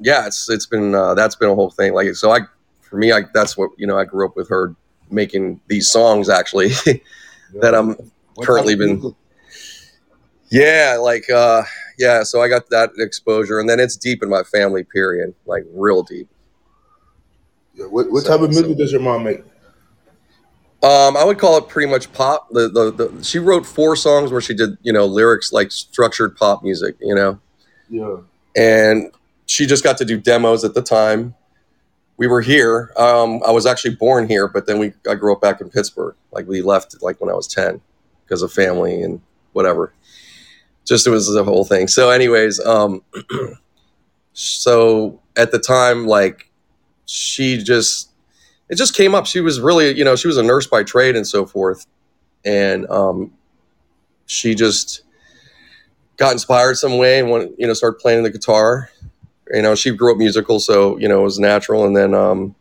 yeah, 0.00 0.26
it's 0.26 0.48
it's 0.48 0.66
been 0.66 0.94
uh, 0.94 1.14
that's 1.14 1.34
been 1.34 1.50
a 1.50 1.54
whole 1.54 1.70
thing. 1.70 1.92
Like, 1.94 2.14
so 2.14 2.30
I 2.30 2.40
for 2.80 2.96
me, 2.96 3.12
I 3.12 3.22
that's 3.34 3.56
what 3.56 3.70
you 3.76 3.86
know. 3.86 3.98
I 3.98 4.04
grew 4.04 4.24
up 4.24 4.36
with 4.36 4.48
her 4.48 4.74
making 5.10 5.60
these 5.68 5.90
songs 5.90 6.28
actually 6.28 6.68
that 7.60 7.74
I'm 7.74 7.96
What 8.34 8.46
currently 8.46 8.74
been- 8.76 9.14
yeah, 10.50 10.98
like 11.00 11.28
uh 11.30 11.62
yeah, 11.98 12.22
so 12.22 12.40
I 12.40 12.48
got 12.48 12.70
that 12.70 12.90
exposure 12.98 13.60
and 13.60 13.68
then 13.68 13.78
it's 13.78 13.96
deep 13.96 14.22
in 14.22 14.28
my 14.28 14.42
family 14.42 14.84
period, 14.84 15.34
like 15.46 15.64
real 15.72 16.02
deep. 16.02 16.28
Yeah, 17.74 17.86
What, 17.86 18.10
what 18.10 18.22
So- 18.24 18.30
type 18.30 18.40
of 18.40 18.50
music 18.50 18.66
so- 18.66 18.74
does 18.74 18.92
your 18.92 19.00
mom 19.00 19.24
make? 19.24 19.40
Um 20.82 21.16
I 21.16 21.24
would 21.24 21.38
call 21.38 21.58
it 21.58 21.68
pretty 21.68 21.90
much 21.90 22.10
pop. 22.12 22.48
The, 22.50 22.68
the 22.68 22.90
the 22.90 23.22
she 23.24 23.38
wrote 23.38 23.66
four 23.66 23.96
songs 23.96 24.32
where 24.32 24.40
she 24.40 24.54
did, 24.54 24.78
you 24.82 24.92
know, 24.92 25.04
lyrics 25.06 25.52
like 25.52 25.70
structured 25.70 26.36
pop 26.36 26.62
music, 26.62 26.96
you 27.00 27.14
know. 27.14 27.38
Yeah. 27.90 28.16
And 28.56 29.12
she 29.46 29.66
just 29.66 29.84
got 29.84 29.98
to 29.98 30.04
do 30.04 30.16
demos 30.18 30.64
at 30.64 30.72
the 30.74 30.80
time. 30.82 31.34
We 32.20 32.26
were 32.26 32.42
here. 32.42 32.92
Um 32.98 33.42
I 33.46 33.50
was 33.50 33.64
actually 33.64 33.94
born 33.94 34.28
here, 34.28 34.46
but 34.46 34.66
then 34.66 34.78
we 34.78 34.92
I 35.08 35.14
grew 35.14 35.32
up 35.32 35.40
back 35.40 35.62
in 35.62 35.70
Pittsburgh. 35.70 36.14
Like 36.32 36.46
we 36.46 36.60
left 36.60 37.02
like 37.02 37.18
when 37.18 37.30
I 37.30 37.32
was 37.32 37.46
10 37.46 37.80
because 38.26 38.42
of 38.42 38.52
family 38.52 39.00
and 39.00 39.22
whatever. 39.54 39.94
Just 40.84 41.06
it 41.06 41.10
was 41.10 41.32
the 41.32 41.42
whole 41.44 41.64
thing. 41.64 41.88
So 41.88 42.10
anyways, 42.10 42.60
um 42.60 43.02
so 44.34 45.18
at 45.34 45.50
the 45.50 45.58
time 45.58 46.06
like 46.06 46.50
she 47.06 47.56
just 47.56 48.10
it 48.68 48.76
just 48.76 48.94
came 48.94 49.14
up 49.14 49.24
she 49.24 49.40
was 49.40 49.58
really 49.58 49.96
you 49.96 50.04
know 50.04 50.14
she 50.14 50.28
was 50.28 50.36
a 50.36 50.42
nurse 50.42 50.66
by 50.66 50.82
trade 50.82 51.16
and 51.16 51.26
so 51.26 51.46
forth 51.46 51.86
and 52.44 52.86
um 52.90 53.32
she 54.26 54.54
just 54.54 55.04
got 56.18 56.32
inspired 56.32 56.76
some 56.76 56.98
way 56.98 57.18
and 57.18 57.30
went 57.30 57.58
you 57.58 57.66
know 57.66 57.72
started 57.72 57.98
playing 57.98 58.22
the 58.22 58.30
guitar 58.30 58.90
you 59.52 59.62
know 59.62 59.74
she 59.74 59.90
grew 59.90 60.12
up 60.12 60.18
musical 60.18 60.60
so 60.60 60.96
you 60.98 61.08
know 61.08 61.20
it 61.20 61.24
was 61.24 61.38
natural. 61.38 61.84
And 61.86 61.96
then 61.96 62.14
um 62.14 62.54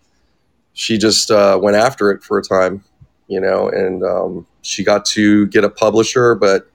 she 0.73 0.97
just 0.97 1.29
uh, 1.29 1.59
went 1.61 1.75
after 1.75 2.09
it 2.11 2.23
for 2.23 2.37
a 2.37 2.43
time 2.43 2.83
you 3.27 3.39
know 3.39 3.69
and 3.69 4.03
um, 4.03 4.45
she 4.61 4.83
got 4.83 5.05
to 5.05 5.47
get 5.47 5.63
a 5.63 5.69
publisher 5.69 6.35
but 6.35 6.69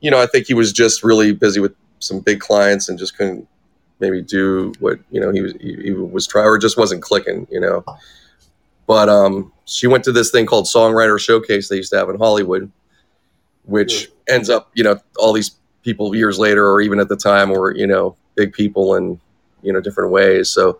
you 0.00 0.10
know 0.10 0.20
i 0.20 0.26
think 0.26 0.46
he 0.46 0.54
was 0.54 0.72
just 0.72 1.02
really 1.02 1.32
busy 1.32 1.60
with 1.60 1.74
some 1.98 2.20
big 2.20 2.40
clients 2.40 2.88
and 2.88 2.98
just 2.98 3.16
couldn't 3.16 3.46
maybe 4.00 4.22
do 4.22 4.72
what 4.80 4.98
you 5.10 5.20
know 5.20 5.30
he 5.30 5.40
was 5.40 5.52
he, 5.60 5.76
he 5.82 5.92
was 5.92 6.26
trying 6.26 6.46
or 6.46 6.58
just 6.58 6.76
wasn't 6.76 7.02
clicking 7.02 7.46
you 7.50 7.60
know. 7.60 7.84
But 8.86 9.08
um 9.08 9.52
she 9.66 9.86
went 9.86 10.04
to 10.04 10.12
this 10.12 10.30
thing 10.30 10.46
called 10.46 10.66
songwriter 10.66 11.20
showcase 11.20 11.68
they 11.68 11.76
used 11.76 11.92
to 11.92 11.98
have 11.98 12.08
in 12.08 12.16
hollywood 12.16 12.70
which 13.64 14.10
ends 14.28 14.50
up 14.50 14.70
you 14.74 14.82
know 14.82 14.98
all 15.16 15.32
these 15.32 15.52
people 15.84 16.14
years 16.14 16.38
later 16.38 16.68
or 16.68 16.80
even 16.80 16.98
at 16.98 17.08
the 17.08 17.16
time 17.16 17.50
were 17.50 17.74
you 17.76 17.86
know 17.86 18.16
big 18.34 18.52
people 18.52 18.96
in 18.96 19.20
you 19.62 19.72
know 19.72 19.80
different 19.80 20.10
ways 20.10 20.48
so 20.50 20.78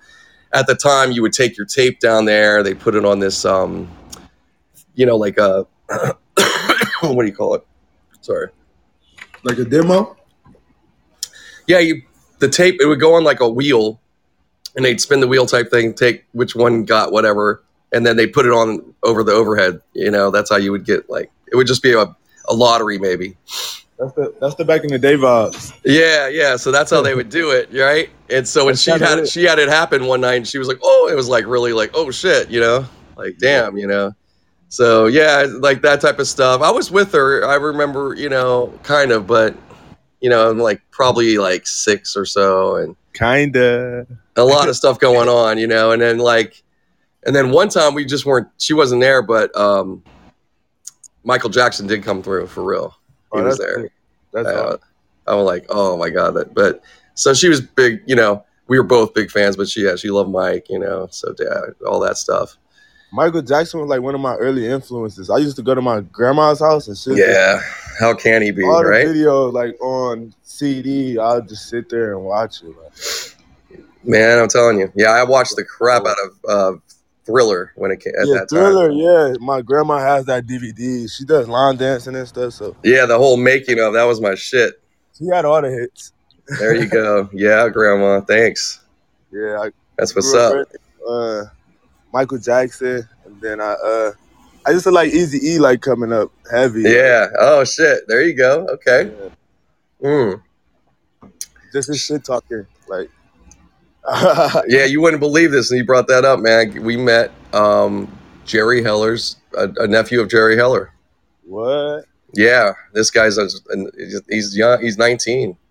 at 0.52 0.66
the 0.66 0.74
time 0.74 1.12
you 1.12 1.22
would 1.22 1.32
take 1.32 1.56
your 1.56 1.66
tape 1.66 2.00
down 2.00 2.24
there 2.24 2.62
they 2.62 2.74
put 2.74 2.94
it 2.94 3.04
on 3.04 3.18
this 3.18 3.44
um 3.44 3.88
you 4.94 5.06
know 5.06 5.16
like 5.16 5.38
a 5.38 5.66
what 7.02 7.22
do 7.22 7.26
you 7.26 7.34
call 7.34 7.54
it 7.54 7.66
sorry 8.20 8.48
Like 9.42 9.58
a 9.58 9.64
demo? 9.64 10.16
yeah, 11.66 11.78
you 11.78 12.02
the 12.40 12.48
tape 12.48 12.76
it 12.80 12.86
would 12.86 13.00
go 13.00 13.14
on 13.14 13.24
like 13.24 13.40
a 13.40 13.48
wheel, 13.48 14.00
and 14.76 14.84
they'd 14.84 15.00
spin 15.00 15.20
the 15.20 15.28
wheel 15.28 15.46
type 15.46 15.70
thing, 15.70 15.94
take 15.94 16.24
which 16.32 16.54
one 16.54 16.84
got 16.84 17.12
whatever, 17.12 17.62
and 17.92 18.04
then 18.04 18.16
they 18.16 18.26
put 18.26 18.46
it 18.46 18.52
on 18.52 18.94
over 19.02 19.22
the 19.22 19.32
overhead. 19.32 19.80
You 19.94 20.10
know, 20.10 20.30
that's 20.30 20.50
how 20.50 20.56
you 20.56 20.72
would 20.72 20.84
get 20.84 21.08
like 21.08 21.30
it 21.52 21.56
would 21.56 21.66
just 21.66 21.82
be 21.82 21.92
a, 21.92 22.02
a 22.48 22.54
lottery 22.54 22.98
maybe. 22.98 23.36
That's 24.00 24.12
the 24.14 24.34
that's 24.40 24.54
the 24.54 24.64
back 24.64 24.82
in 24.82 24.88
the 24.88 24.98
day 24.98 25.14
vibes. 25.14 25.78
Yeah, 25.84 26.28
yeah. 26.28 26.56
So 26.56 26.72
that's 26.72 26.90
how 26.90 27.02
they 27.02 27.14
would 27.14 27.28
do 27.28 27.50
it, 27.50 27.68
right? 27.72 28.08
And 28.30 28.48
so 28.48 28.64
when 28.64 28.72
That's 28.72 28.82
she 28.82 28.90
had 28.92 29.18
it. 29.18 29.28
she 29.28 29.44
had 29.44 29.58
it 29.58 29.68
happen 29.68 30.06
one 30.06 30.22
night, 30.22 30.36
and 30.36 30.48
she 30.48 30.56
was 30.56 30.68
like, 30.68 30.78
"Oh," 30.82 31.08
it 31.12 31.14
was 31.14 31.28
like 31.28 31.44
really 31.46 31.74
like, 31.74 31.90
"Oh 31.92 32.10
shit," 32.10 32.48
you 32.48 32.60
know, 32.60 32.86
like 33.16 33.36
damn, 33.38 33.76
you 33.76 33.86
know. 33.86 34.14
So 34.70 35.06
yeah, 35.06 35.46
like 35.58 35.82
that 35.82 36.00
type 36.00 36.18
of 36.18 36.26
stuff. 36.26 36.62
I 36.62 36.70
was 36.70 36.90
with 36.90 37.12
her. 37.12 37.44
I 37.44 37.56
remember, 37.56 38.14
you 38.14 38.30
know, 38.30 38.72
kind 38.84 39.12
of, 39.12 39.26
but 39.26 39.54
you 40.22 40.30
know, 40.30 40.48
I'm 40.50 40.58
like 40.58 40.80
probably 40.90 41.36
like 41.36 41.66
six 41.66 42.16
or 42.16 42.24
so, 42.24 42.76
and 42.76 42.96
Kinda. 43.12 44.06
a 44.36 44.44
lot 44.44 44.70
of 44.70 44.76
stuff 44.76 44.98
going 44.98 45.28
on, 45.28 45.58
you 45.58 45.66
know, 45.66 45.90
and 45.92 46.00
then 46.00 46.18
like, 46.18 46.62
and 47.26 47.36
then 47.36 47.50
one 47.50 47.68
time 47.68 47.92
we 47.92 48.06
just 48.06 48.24
weren't. 48.24 48.48
She 48.56 48.72
wasn't 48.72 49.02
there, 49.02 49.20
but 49.20 49.54
um, 49.54 50.02
Michael 51.22 51.50
Jackson 51.50 51.86
did 51.86 52.02
come 52.02 52.22
through 52.22 52.46
for 52.46 52.62
real. 52.64 52.96
He 53.32 53.38
Oh, 53.40 53.44
was 53.44 53.58
there. 53.58 53.88
That's 54.32 54.48
Uh. 54.48 54.76
I 55.26 55.34
was 55.34 55.46
like, 55.46 55.66
oh 55.68 55.96
my 55.96 56.10
god, 56.10 56.34
that. 56.34 56.54
But 56.54 56.82
so 57.14 57.34
she 57.34 57.48
was 57.48 57.60
big, 57.60 58.02
you 58.06 58.16
know. 58.16 58.44
We 58.68 58.78
were 58.78 58.84
both 58.84 59.14
big 59.14 59.30
fans, 59.30 59.56
but 59.56 59.68
she 59.68 59.84
yeah, 59.84 59.96
she 59.96 60.10
loved 60.10 60.30
Mike, 60.30 60.66
you 60.68 60.78
know. 60.78 61.08
So 61.10 61.34
yeah, 61.38 61.60
all 61.86 62.00
that 62.00 62.16
stuff. 62.16 62.56
Michael 63.12 63.42
Jackson 63.42 63.80
was 63.80 63.88
like 63.88 64.00
one 64.02 64.14
of 64.14 64.20
my 64.20 64.36
early 64.36 64.66
influences. 64.66 65.30
I 65.30 65.38
used 65.38 65.56
to 65.56 65.62
go 65.62 65.74
to 65.74 65.82
my 65.82 66.00
grandma's 66.00 66.60
house 66.60 66.86
and 66.86 66.96
shit. 66.96 67.18
Yeah, 67.18 67.60
how 67.98 68.14
can 68.14 68.42
he 68.42 68.52
be, 68.52 68.64
all 68.64 68.82
the 68.82 68.88
right? 68.88 69.06
videos 69.06 69.52
like 69.52 69.80
on 69.80 70.32
CD. 70.44 71.18
I'll 71.18 71.42
just 71.42 71.68
sit 71.68 71.88
there 71.88 72.14
and 72.14 72.24
watch 72.24 72.62
it. 72.62 73.34
Man, 74.04 74.38
I'm 74.38 74.48
telling 74.48 74.78
you. 74.78 74.90
Yeah, 74.94 75.10
I 75.10 75.24
watched 75.24 75.56
the 75.56 75.64
crap 75.64 76.06
out 76.06 76.16
of 76.24 76.30
uh, 76.48 76.78
Thriller 77.30 77.72
when 77.76 77.90
it 77.90 78.00
came 78.00 78.12
at 78.20 78.26
yeah, 78.26 78.34
that 78.34 78.48
time. 78.48 78.58
Thriller. 78.58 78.90
Yeah, 78.90 79.36
my 79.40 79.62
grandma 79.62 79.98
has 79.98 80.26
that 80.26 80.46
DVD. 80.46 81.10
She 81.10 81.24
does 81.24 81.48
line 81.48 81.76
dancing 81.76 82.16
and 82.16 82.26
stuff. 82.26 82.52
So 82.54 82.76
Yeah, 82.82 83.06
the 83.06 83.18
whole 83.18 83.36
making 83.36 83.80
of 83.80 83.94
that 83.94 84.04
was 84.04 84.20
my 84.20 84.34
shit. 84.34 84.80
she 85.16 85.26
had 85.26 85.44
all 85.44 85.62
the 85.62 85.70
hits. 85.70 86.12
There 86.58 86.74
you 86.74 86.86
go. 86.86 87.28
yeah, 87.32 87.68
Grandma. 87.68 88.20
Thanks. 88.22 88.80
Yeah, 89.32 89.60
I 89.60 89.70
That's 89.96 90.14
what's 90.14 90.34
up. 90.34 90.66
Uh, 91.06 91.44
Michael 92.12 92.38
Jackson, 92.38 93.08
and 93.24 93.40
then 93.40 93.60
I 93.60 93.72
uh, 93.72 94.12
I 94.66 94.70
used 94.70 94.84
to 94.84 94.90
like 94.90 95.12
Easy 95.12 95.38
E 95.46 95.58
like 95.58 95.80
coming 95.80 96.12
up 96.12 96.30
heavy. 96.50 96.82
Yeah. 96.82 97.28
Oh 97.38 97.64
shit. 97.64 98.06
There 98.08 98.22
you 98.22 98.34
go. 98.34 98.66
Okay. 98.66 99.12
Yeah. 100.02 100.08
Mm. 100.08 100.42
Just 101.72 101.88
his 101.88 102.00
shit 102.00 102.24
talking. 102.24 102.66
Like, 102.88 103.10
Yeah, 104.68 104.84
you 104.84 105.00
wouldn't 105.00 105.20
believe 105.20 105.52
this, 105.52 105.70
and 105.70 105.78
you 105.78 105.84
brought 105.84 106.08
that 106.08 106.24
up, 106.24 106.40
man. 106.40 106.82
We 106.82 106.96
met 106.96 107.30
um, 107.52 108.10
Jerry 108.44 108.82
Heller's 108.82 109.36
a, 109.56 109.68
a 109.76 109.86
nephew 109.86 110.20
of 110.20 110.28
Jerry 110.28 110.56
Heller. 110.56 110.92
what? 111.44 112.04
Yeah, 112.32 112.74
this 112.92 113.10
guy's 113.10 113.38
a, 113.38 113.48
he's 114.28 114.56
young. 114.56 114.80
He's 114.80 114.96
19. 114.96 115.56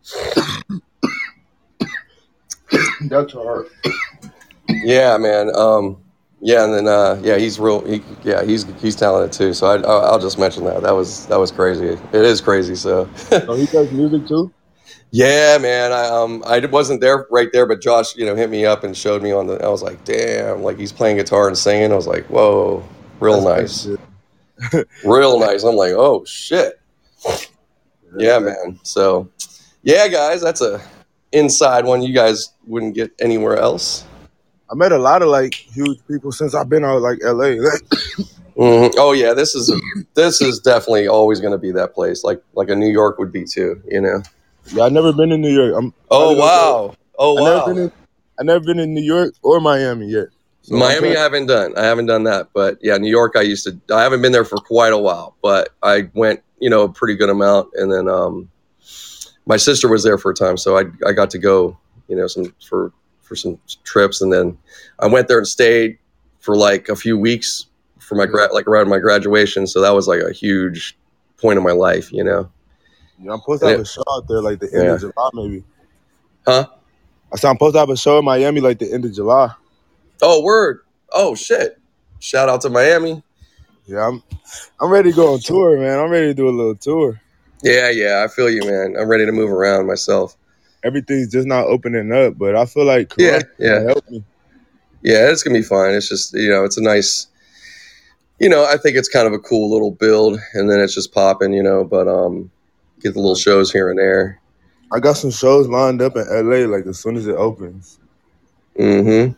That's 3.02 3.34
hard. 3.34 3.68
Yeah, 4.68 5.18
man. 5.18 5.56
Um, 5.56 5.98
yeah, 6.42 6.66
and 6.66 6.74
then 6.74 6.88
uh, 6.88 7.20
yeah, 7.24 7.38
he's 7.38 7.60
real. 7.60 7.82
He, 7.86 8.04
yeah, 8.24 8.44
he's 8.44 8.64
he's 8.82 8.96
talented 8.96 9.32
too. 9.34 9.54
So 9.54 9.68
I, 9.68 9.76
I'll, 9.76 10.14
I'll 10.14 10.20
just 10.20 10.38
mention 10.38 10.66
that. 10.66 10.84
That 10.84 10.92
was 10.92 11.26
that 11.28 11.40
was 11.40 11.52
crazy. 11.52 11.88
It 11.88 12.14
is 12.14 12.42
crazy. 12.42 12.76
So 12.76 13.10
So 13.16 13.54
he 13.56 13.66
does 13.68 13.92
music 13.92 14.28
too? 14.28 14.52
Yeah, 15.12 15.58
man. 15.60 15.92
I 15.92 16.06
um 16.08 16.44
I 16.46 16.60
wasn't 16.66 17.02
there 17.02 17.28
right 17.32 17.50
there, 17.52 17.66
but 17.66 17.82
Josh, 17.82 18.16
you 18.16 18.26
know, 18.26 18.36
hit 18.36 18.50
me 18.50 18.66
up 18.66 18.84
and 18.84 18.96
showed 18.96 19.24
me 19.24 19.32
on 19.32 19.48
the. 19.48 19.64
I 19.64 19.68
was 19.70 19.82
like, 19.82 20.04
damn, 20.06 20.62
like 20.62 20.78
he's 20.78 20.92
playing 20.92 21.18
guitar 21.18 21.48
and 21.48 21.58
singing. 21.58 21.92
I 21.92 21.96
was 21.96 22.08
like, 22.08 22.26
whoa, 22.28 22.88
real 23.20 23.42
That's 23.42 23.88
nice, 23.88 23.98
real 25.04 25.40
nice. 25.40 25.64
I'm 25.64 25.76
like, 25.76 25.94
oh 25.94 26.24
shit. 26.26 26.80
Yeah, 28.18 28.40
man. 28.40 28.80
So, 28.84 29.30
yeah, 29.84 30.08
guys, 30.08 30.42
that's 30.42 30.62
a 30.62 30.82
inside 31.32 31.86
one 31.86 32.02
you 32.02 32.14
guys 32.14 32.54
wouldn't 32.66 32.96
get 32.96 33.12
anywhere 33.20 33.58
else. 33.58 34.06
I 34.72 34.76
met 34.76 34.92
a 34.92 34.98
lot 34.98 35.22
of 35.22 35.30
like 35.30 35.54
huge 35.54 36.00
people 36.08 36.32
since 36.32 36.54
I've 36.54 36.70
been 36.70 36.86
out 36.86 37.02
like 37.02 37.20
LA. 37.24 37.56
Mhm. 38.60 38.94
Oh 38.98 39.14
yeah, 39.14 39.34
this 39.34 39.56
is 39.56 39.74
this 40.16 40.42
is 40.42 40.60
definitely 40.60 41.08
always 41.08 41.40
going 41.40 41.54
to 41.54 41.58
be 41.58 41.72
that 41.72 41.94
place, 41.94 42.26
like 42.26 42.44
like 42.56 42.68
a 42.68 42.76
New 42.76 42.90
York 42.92 43.18
would 43.18 43.32
be 43.32 43.46
too. 43.46 43.82
You 43.88 44.02
know. 44.02 44.22
Yeah, 44.74 44.84
I 44.84 44.90
never 44.90 45.14
been 45.14 45.32
in 45.32 45.42
New 45.42 45.52
York. 45.54 45.74
I'm 45.78 45.94
Oh 46.12 46.18
probably 46.20 46.36
gonna 46.36 46.38
go- 46.38 46.88
wow. 46.88 46.96
Oh 47.18 47.38
I 47.38 47.44
never 47.44 47.74
been 47.74 47.84
in 47.84 47.92
I 48.40 48.44
never 48.44 48.66
been 48.66 48.80
in 48.80 48.94
New 48.94 49.04
York 49.04 49.34
or 49.42 49.60
Miami 49.60 50.08
yet. 50.08 50.28
So 50.62 50.76
Miami, 50.76 51.16
I 51.16 51.22
haven't 51.22 51.48
done. 51.48 51.78
I 51.78 51.84
haven't 51.86 52.06
done 52.06 52.24
that, 52.24 52.50
but 52.54 52.78
yeah, 52.82 52.98
New 52.98 53.10
York. 53.10 53.34
I 53.36 53.42
used 53.42 53.66
to. 53.66 53.80
I 53.94 54.02
haven't 54.02 54.22
been 54.22 54.32
there 54.32 54.46
for 54.46 54.58
quite 54.58 54.94
a 54.94 54.98
while, 54.98 55.36
but 55.42 55.70
I 55.84 56.10
went, 56.14 56.42
you 56.60 56.70
know, 56.70 56.84
a 56.84 56.90
pretty 56.90 57.16
good 57.16 57.30
amount, 57.30 57.70
and 57.76 57.92
then 57.92 58.08
um, 58.08 58.50
my 59.46 59.58
sister 59.58 59.88
was 59.88 60.04
there 60.04 60.18
for 60.18 60.32
a 60.32 60.36
time, 60.36 60.58
so 60.58 60.78
I 60.78 60.84
I 61.08 61.12
got 61.14 61.30
to 61.32 61.38
go, 61.38 61.78
you 62.08 62.16
know, 62.16 62.28
some 62.28 62.54
for 62.68 62.92
for 63.22 63.36
some 63.36 63.58
trips, 63.84 64.22
and 64.22 64.32
then 64.32 64.58
I 65.00 65.08
went 65.08 65.28
there 65.28 65.38
and 65.38 65.48
stayed 65.48 65.98
for 66.40 66.56
like 66.56 66.88
a 66.90 66.96
few 66.96 67.18
weeks 67.18 67.66
for 68.00 68.16
my 68.16 68.26
grad, 68.26 68.52
like 68.52 68.68
around 68.68 68.90
my 68.90 69.00
graduation. 69.00 69.66
So 69.68 69.82
that 69.82 69.92
was 69.94 70.08
like 70.08 70.22
a 70.22 70.32
huge 70.32 70.98
point 71.38 71.58
of 71.58 71.64
my 71.64 71.72
life, 71.72 72.12
you 72.12 72.24
know. 72.24 72.50
Yeah, 73.22 73.34
I'm 73.34 73.40
supposed 73.40 73.62
to 73.64 73.70
have 73.70 73.80
a 73.80 73.86
show 73.86 74.04
out 74.12 74.28
there 74.28 74.42
like 74.42 74.60
the 74.60 74.74
end 74.74 74.90
of 74.90 75.00
July 75.02 75.30
maybe. 75.34 75.64
Huh? 76.46 76.68
I 77.32 77.36
said 77.36 77.50
I'm 77.50 77.56
supposed 77.56 77.76
to 77.76 77.80
have 77.80 77.90
a 77.90 77.98
show 77.98 78.20
in 78.20 78.26
Miami 78.26 78.62
like 78.62 78.80
the 78.80 78.92
end 78.92 79.06
of 79.06 79.14
July. 79.14 79.52
Oh, 80.22 80.42
word. 80.42 80.82
Oh, 81.12 81.36
shit. 81.36 81.80
Shout 82.20 82.50
out 82.50 82.62
to 82.62 82.70
Miami. 82.70 83.24
Yeah, 83.86 84.08
I'm 84.08 84.24
I'm 84.80 84.90
ready 84.90 85.12
to 85.12 85.16
go 85.16 85.34
on 85.34 85.40
tour, 85.40 85.80
man. 85.80 86.00
I'm 86.00 86.10
ready 86.10 86.28
to 86.28 86.34
do 86.34 86.48
a 86.48 86.52
little 86.52 86.76
tour. 86.76 87.20
Yeah, 87.64 87.90
yeah. 87.90 88.24
I 88.24 88.28
feel 88.28 88.50
you, 88.50 88.62
man. 88.62 88.96
I'm 89.00 89.08
ready 89.08 89.26
to 89.26 89.32
move 89.32 89.52
around 89.52 89.88
myself. 89.88 90.38
Everything's 90.84 91.32
just 91.32 91.48
not 91.48 91.66
opening 91.66 92.12
up, 92.12 92.38
but 92.38 92.56
I 92.56 92.66
feel 92.66 92.86
like 92.86 93.14
Yeah, 93.18 93.42
yeah. 93.58 93.82
helped 93.82 94.10
me. 94.12 94.24
Yeah, 95.02 95.30
it's 95.32 95.44
going 95.44 95.54
to 95.56 95.62
be 95.62 95.66
fine. 95.68 95.94
It's 95.94 96.10
just, 96.10 96.34
you 96.34 96.50
know, 96.50 96.64
it's 96.64 96.78
a 96.78 96.84
nice, 96.84 97.28
you 98.40 98.50
know, 98.50 98.66
I 98.66 98.78
think 98.78 98.96
it's 98.98 99.10
kind 99.10 99.28
of 99.28 99.34
a 99.34 99.40
cool 99.40 99.72
little 99.72 99.92
build 99.92 100.40
and 100.54 100.70
then 100.70 100.80
it's 100.80 100.94
just 100.94 101.14
popping, 101.14 101.54
you 101.54 101.64
know, 101.64 101.84
but 101.84 102.08
um, 102.08 102.52
get 103.02 103.14
the 103.14 103.20
little 103.20 103.36
shows 103.36 103.72
here 103.72 103.90
and 103.90 104.00
there. 104.00 104.42
I 104.92 105.00
got 105.00 105.14
some 105.14 105.32
shows 105.32 105.68
lined 105.68 106.02
up 106.02 106.16
in 106.16 106.26
LA 106.30 106.66
like 106.66 106.86
as 106.88 107.00
soon 107.00 107.16
as 107.16 107.28
it 107.28 107.36
opens. 107.36 108.00
Mm-hmm. 108.78 109.34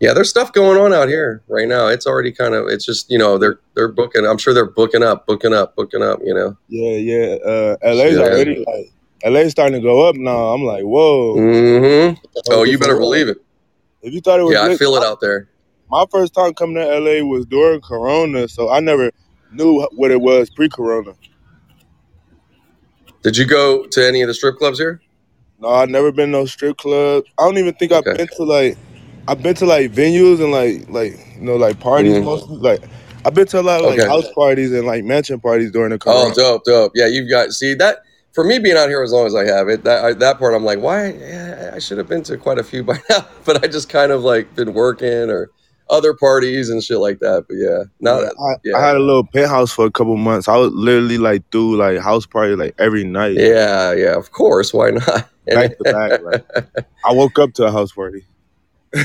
Yeah, 0.00 0.14
there's 0.14 0.30
stuff 0.30 0.52
going 0.52 0.78
on 0.80 0.92
out 0.94 1.08
here 1.08 1.42
right 1.48 1.68
now. 1.68 1.86
It's 1.88 2.06
already 2.06 2.32
kind 2.32 2.54
of, 2.54 2.68
it's 2.68 2.84
just, 2.86 3.10
you 3.10 3.18
know, 3.18 3.36
they're, 3.36 3.60
they're 3.74 3.88
booking, 3.88 4.24
I'm 4.24 4.38
sure 4.38 4.54
they're 4.54 4.70
booking 4.70 5.02
up, 5.02 5.26
booking 5.26 5.52
up, 5.52 5.76
booking 5.76 6.02
up, 6.02 6.20
you 6.24 6.32
know. 6.34 6.56
Yeah, 6.68 6.96
yeah. 6.96 7.34
Uh 7.44 7.76
LA's 7.84 8.16
Yeah. 8.16 8.22
already 8.22 8.64
like 8.66 8.92
LA's 9.30 9.50
starting 9.50 9.74
to 9.74 9.86
go 9.86 10.08
up 10.08 10.16
now. 10.16 10.52
I'm 10.54 10.62
like, 10.62 10.84
whoa. 10.84 11.36
Mm-hmm. 11.36 12.26
Oh, 12.50 12.64
you 12.64 12.78
better 12.78 12.98
believe 12.98 13.28
it. 13.28 13.38
If 14.02 14.14
you 14.14 14.20
thought 14.22 14.40
it 14.40 14.44
was 14.44 14.54
Yeah, 14.54 14.64
I 14.64 14.76
feel 14.76 14.94
it 14.96 15.02
out 15.04 15.20
there. 15.20 15.48
my 15.90 16.06
first 16.10 16.32
time 16.32 16.54
coming 16.54 16.76
to 16.76 16.98
LA 16.98 17.22
was 17.22 17.44
during 17.44 17.82
Corona, 17.82 18.48
so 18.48 18.70
I 18.70 18.80
never 18.80 19.10
knew 19.52 19.86
what 19.96 20.10
it 20.10 20.20
was 20.22 20.48
pre-Corona. 20.48 21.12
Did 23.22 23.36
you 23.36 23.46
go 23.46 23.86
to 23.86 24.06
any 24.06 24.22
of 24.22 24.28
the 24.28 24.34
strip 24.34 24.56
clubs 24.56 24.78
here? 24.78 25.00
No, 25.58 25.68
I've 25.68 25.90
never 25.90 26.10
been 26.10 26.26
to 26.32 26.38
no 26.38 26.46
strip 26.46 26.78
club. 26.78 27.24
I 27.38 27.44
don't 27.44 27.58
even 27.58 27.74
think 27.74 27.92
I've 27.92 28.04
been 28.04 28.28
to 28.36 28.44
like 28.44 28.78
I've 29.28 29.42
been 29.42 29.54
to 29.56 29.66
like 29.66 29.92
venues 29.92 30.40
and 30.42 30.52
like 30.52 30.88
like 30.88 31.12
you 31.36 31.42
know 31.42 31.56
like 31.56 31.78
parties 31.80 32.14
Mhm. 32.14 32.24
mostly. 32.24 32.56
Like 32.56 32.82
I've 33.24 33.34
been 33.34 33.46
to 33.48 33.60
a 33.60 33.62
lot 33.62 33.80
of 33.80 33.86
like 33.86 34.00
Okay. 34.00 34.08
house 34.08 34.32
parties 34.32 34.72
and 34.72 34.86
like 34.86 35.04
mansion 35.04 35.38
parties 35.38 35.70
during 35.70 35.90
the 35.90 35.98
Oh, 36.06 36.32
dope, 36.34 36.64
dope. 36.64 36.92
Yeah, 36.94 37.06
you've 37.06 37.28
got 37.28 37.52
see 37.52 37.74
that 37.74 37.98
for 38.32 38.42
me 38.44 38.58
being 38.58 38.76
out 38.76 38.88
here 38.88 39.02
as 39.02 39.12
long 39.12 39.26
as 39.26 39.34
I 39.34 39.44
have 39.44 39.68
it. 39.68 39.84
That 39.84 40.04
I, 40.04 40.12
that 40.14 40.38
part, 40.38 40.54
I'm 40.54 40.64
like, 40.64 40.80
why? 40.80 41.08
Yeah, 41.12 41.72
I 41.74 41.78
should 41.78 41.98
have 41.98 42.08
been 42.08 42.22
to 42.24 42.38
quite 42.38 42.58
a 42.58 42.64
few 42.64 42.82
by 42.82 42.98
now, 43.10 43.26
but 43.44 43.62
I 43.62 43.66
just 43.68 43.90
kind 43.90 44.12
of 44.12 44.22
like 44.22 44.54
been 44.54 44.72
working 44.72 45.28
or 45.30 45.50
other 45.90 46.14
parties 46.14 46.70
and 46.70 46.82
shit 46.82 46.98
like 46.98 47.18
that. 47.20 47.46
But 47.48 47.56
yeah, 47.56 47.84
now 48.00 48.20
that 48.20 48.34
I, 48.38 48.60
yeah. 48.64 48.76
I 48.76 48.86
had 48.86 48.96
a 48.96 49.00
little 49.00 49.24
penthouse 49.24 49.72
for 49.72 49.86
a 49.86 49.90
couple 49.90 50.16
months. 50.16 50.48
I 50.48 50.56
was 50.56 50.72
literally 50.72 51.18
like 51.18 51.48
do 51.50 51.76
like 51.76 51.98
house 51.98 52.26
party 52.26 52.56
like 52.56 52.74
every 52.78 53.04
night, 53.04 53.34
yeah, 53.36 53.92
yeah, 53.92 54.16
of 54.16 54.32
course, 54.32 54.72
why 54.72 54.90
not? 54.90 55.28
back 55.46 55.78
to 55.78 55.84
back. 55.84 56.22
Like 56.22 56.46
I 57.04 57.12
woke 57.12 57.38
up 57.38 57.52
to 57.54 57.64
a 57.64 57.72
house 57.72 57.92
party. 57.92 58.24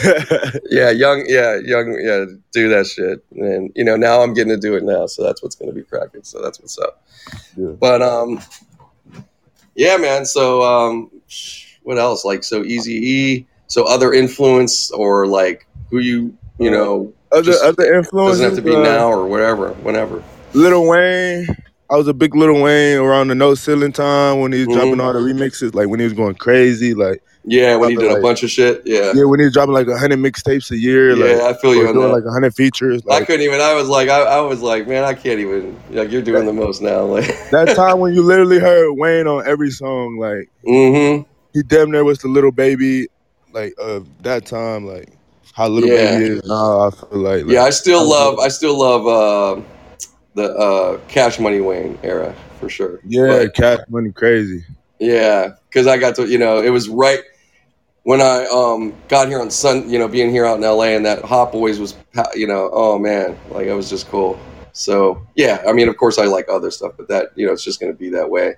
yeah, 0.72 0.90
young, 0.90 1.26
yeah, 1.28 1.60
young, 1.64 2.00
yeah, 2.02 2.26
do 2.52 2.70
that 2.70 2.88
shit. 2.88 3.24
And 3.32 3.72
you 3.76 3.84
know, 3.84 3.96
now 3.96 4.22
I'm 4.22 4.34
getting 4.34 4.54
to 4.54 4.60
do 4.60 4.76
it 4.76 4.84
now, 4.84 5.06
so 5.06 5.24
that's 5.24 5.44
what's 5.44 5.56
going 5.56 5.70
to 5.70 5.76
be 5.76 5.84
cracking. 5.84 6.24
So 6.24 6.42
that's 6.42 6.60
what's 6.60 6.78
up. 6.80 7.04
Yeah. 7.56 7.70
But 7.80 8.02
um, 8.02 8.42
yeah, 9.76 9.98
man. 9.98 10.26
So 10.26 10.64
um, 10.64 11.12
what 11.84 12.00
else? 12.00 12.26
Like 12.26 12.44
so, 12.44 12.64
Easy 12.64 12.94
E. 12.94 13.48
So 13.68 13.86
other 13.86 14.14
influence 14.14 14.92
or 14.92 15.28
like 15.28 15.68
who 15.90 16.00
you 16.00 16.38
you 16.60 16.72
know 16.72 17.14
Other 17.32 17.54
other 17.64 17.94
influences. 17.96 18.40
doesn't 18.42 18.56
have 18.56 18.64
to 18.64 18.70
be 18.70 18.76
uh, 18.76 18.82
now 18.82 19.08
or 19.10 19.26
whatever, 19.28 19.70
whenever. 19.84 20.24
Lil 20.54 20.88
Wayne. 20.88 21.48
I 21.90 21.98
was 21.98 22.08
a 22.08 22.14
big 22.16 22.34
Lil 22.36 22.62
Wayne 22.64 22.98
around 22.98 23.28
the 23.28 23.36
no 23.36 23.54
ceiling 23.54 23.92
time 23.92 24.40
when 24.40 24.52
he 24.52 24.60
was 24.66 24.70
Mhm. 24.70 24.74
dropping 24.74 25.00
all 25.00 25.14
the 25.14 25.20
remixes, 25.20 25.76
like 25.76 25.88
when 25.88 26.00
he 26.00 26.04
was 26.06 26.14
going 26.14 26.34
crazy, 26.36 26.96
like 26.96 27.22
Yeah, 27.44 27.76
when 27.76 27.92
he 27.92 27.96
did 27.96 28.12
a 28.12 28.20
bunch 28.22 28.42
of 28.42 28.50
shit. 28.50 28.82
Yeah, 28.86 29.12
yeah, 29.14 29.26
when 29.26 29.40
he 29.40 29.46
was 29.46 29.54
dropping 29.54 29.74
like 29.74 29.88
hundred 29.88 30.18
mixtapes 30.18 30.72
a 30.72 30.80
year, 30.80 31.12
yeah, 31.16 31.36
like 31.44 31.56
I 31.56 31.60
feel 31.60 31.76
you 31.76 31.88
on 31.88 31.94
doing 31.94 32.08
that. 32.08 32.14
like 32.16 32.24
hundred 32.34 32.56
features. 32.56 33.04
I 33.08 33.24
couldn't 33.24 33.42
even. 33.42 33.62
I 33.62 33.76
was 33.76 33.88
like, 33.88 34.10
I, 34.10 34.22
I 34.22 34.40
was 34.42 34.62
like, 34.64 34.88
man, 34.88 35.04
I 35.04 35.14
can't 35.14 35.40
even. 35.40 35.78
Like, 35.92 36.10
you're 36.12 36.24
doing 36.24 36.48
the 36.48 36.54
most 36.54 36.82
now. 36.82 37.06
Like, 37.16 37.28
that 37.52 37.76
time 37.76 38.00
when 38.00 38.16
you 38.16 38.24
literally 38.24 38.58
heard 38.60 38.94
Wayne 38.94 39.28
on 39.28 39.46
every 39.48 39.70
song, 39.70 40.18
like 40.18 40.50
mm-hmm. 40.66 41.22
he 41.54 41.62
damn 41.62 41.92
near 41.92 42.04
was 42.04 42.18
the 42.18 42.30
Lil 42.30 42.50
Baby, 42.52 43.08
like 43.54 43.76
of 43.78 44.08
that 44.24 44.48
time, 44.48 44.88
like 44.88 45.10
how 45.56 45.70
Lil 45.70 45.88
Yeah. 45.88 46.20
Baby 46.20 46.34
is 46.36 46.44
now. 46.44 46.88
I 46.88 46.92
feel 46.92 47.20
like, 47.20 47.44
like 47.46 47.54
Yeah, 47.54 47.64
I 47.64 47.70
still 47.70 48.08
love. 48.08 48.40
I 48.40 48.50
still 48.50 48.78
love 48.78 49.08
uh, 49.08 49.62
the 50.34 50.54
uh, 50.54 51.00
Cash 51.08 51.40
Money 51.40 51.62
Wayne 51.62 51.98
era 52.04 52.36
for 52.60 52.70
sure. 52.70 53.00
yeah, 53.06 53.44
But, 53.46 53.56
cash 53.56 53.80
money 53.88 54.12
crazy. 54.12 54.66
yeah, 55.00 55.56
because 55.70 55.88
I 55.88 55.98
got 55.98 56.16
to. 56.18 56.28
You 56.28 56.38
know, 56.38 56.62
it 56.62 56.72
was 56.72 56.90
right 56.90 57.22
when 58.04 58.20
I 58.20 58.46
um 58.48 58.94
got 59.08 59.30
here 59.30 59.40
on 59.40 59.50
Sun. 59.50 59.90
You 59.90 59.98
know, 59.98 60.10
being 60.10 60.30
here 60.30 60.46
out 60.46 60.58
in 60.58 60.64
LA 60.64 60.96
and 60.96 61.06
that 61.06 61.24
Hot 61.24 61.54
Boys 61.54 61.80
was. 61.80 61.96
You 62.36 62.48
know, 62.48 62.70
oh 62.74 63.00
man, 63.00 63.38
like 63.50 63.68
it 63.68 63.74
was 63.74 63.90
just 63.90 64.10
cool. 64.10 64.38
So 64.74 65.26
yeah, 65.36 65.64
I 65.66 65.72
mean, 65.72 65.88
of 65.88 65.96
course, 65.96 66.18
I 66.18 66.26
like 66.26 66.48
other 66.50 66.70
stuff, 66.70 66.94
but 66.98 67.08
that 67.08 67.30
you 67.36 67.48
know, 67.48 67.54
it's 67.54 67.64
just 67.64 67.80
going 67.80 67.94
to 67.94 67.98
be 67.98 68.10
that 68.10 68.30
way. 68.30 68.56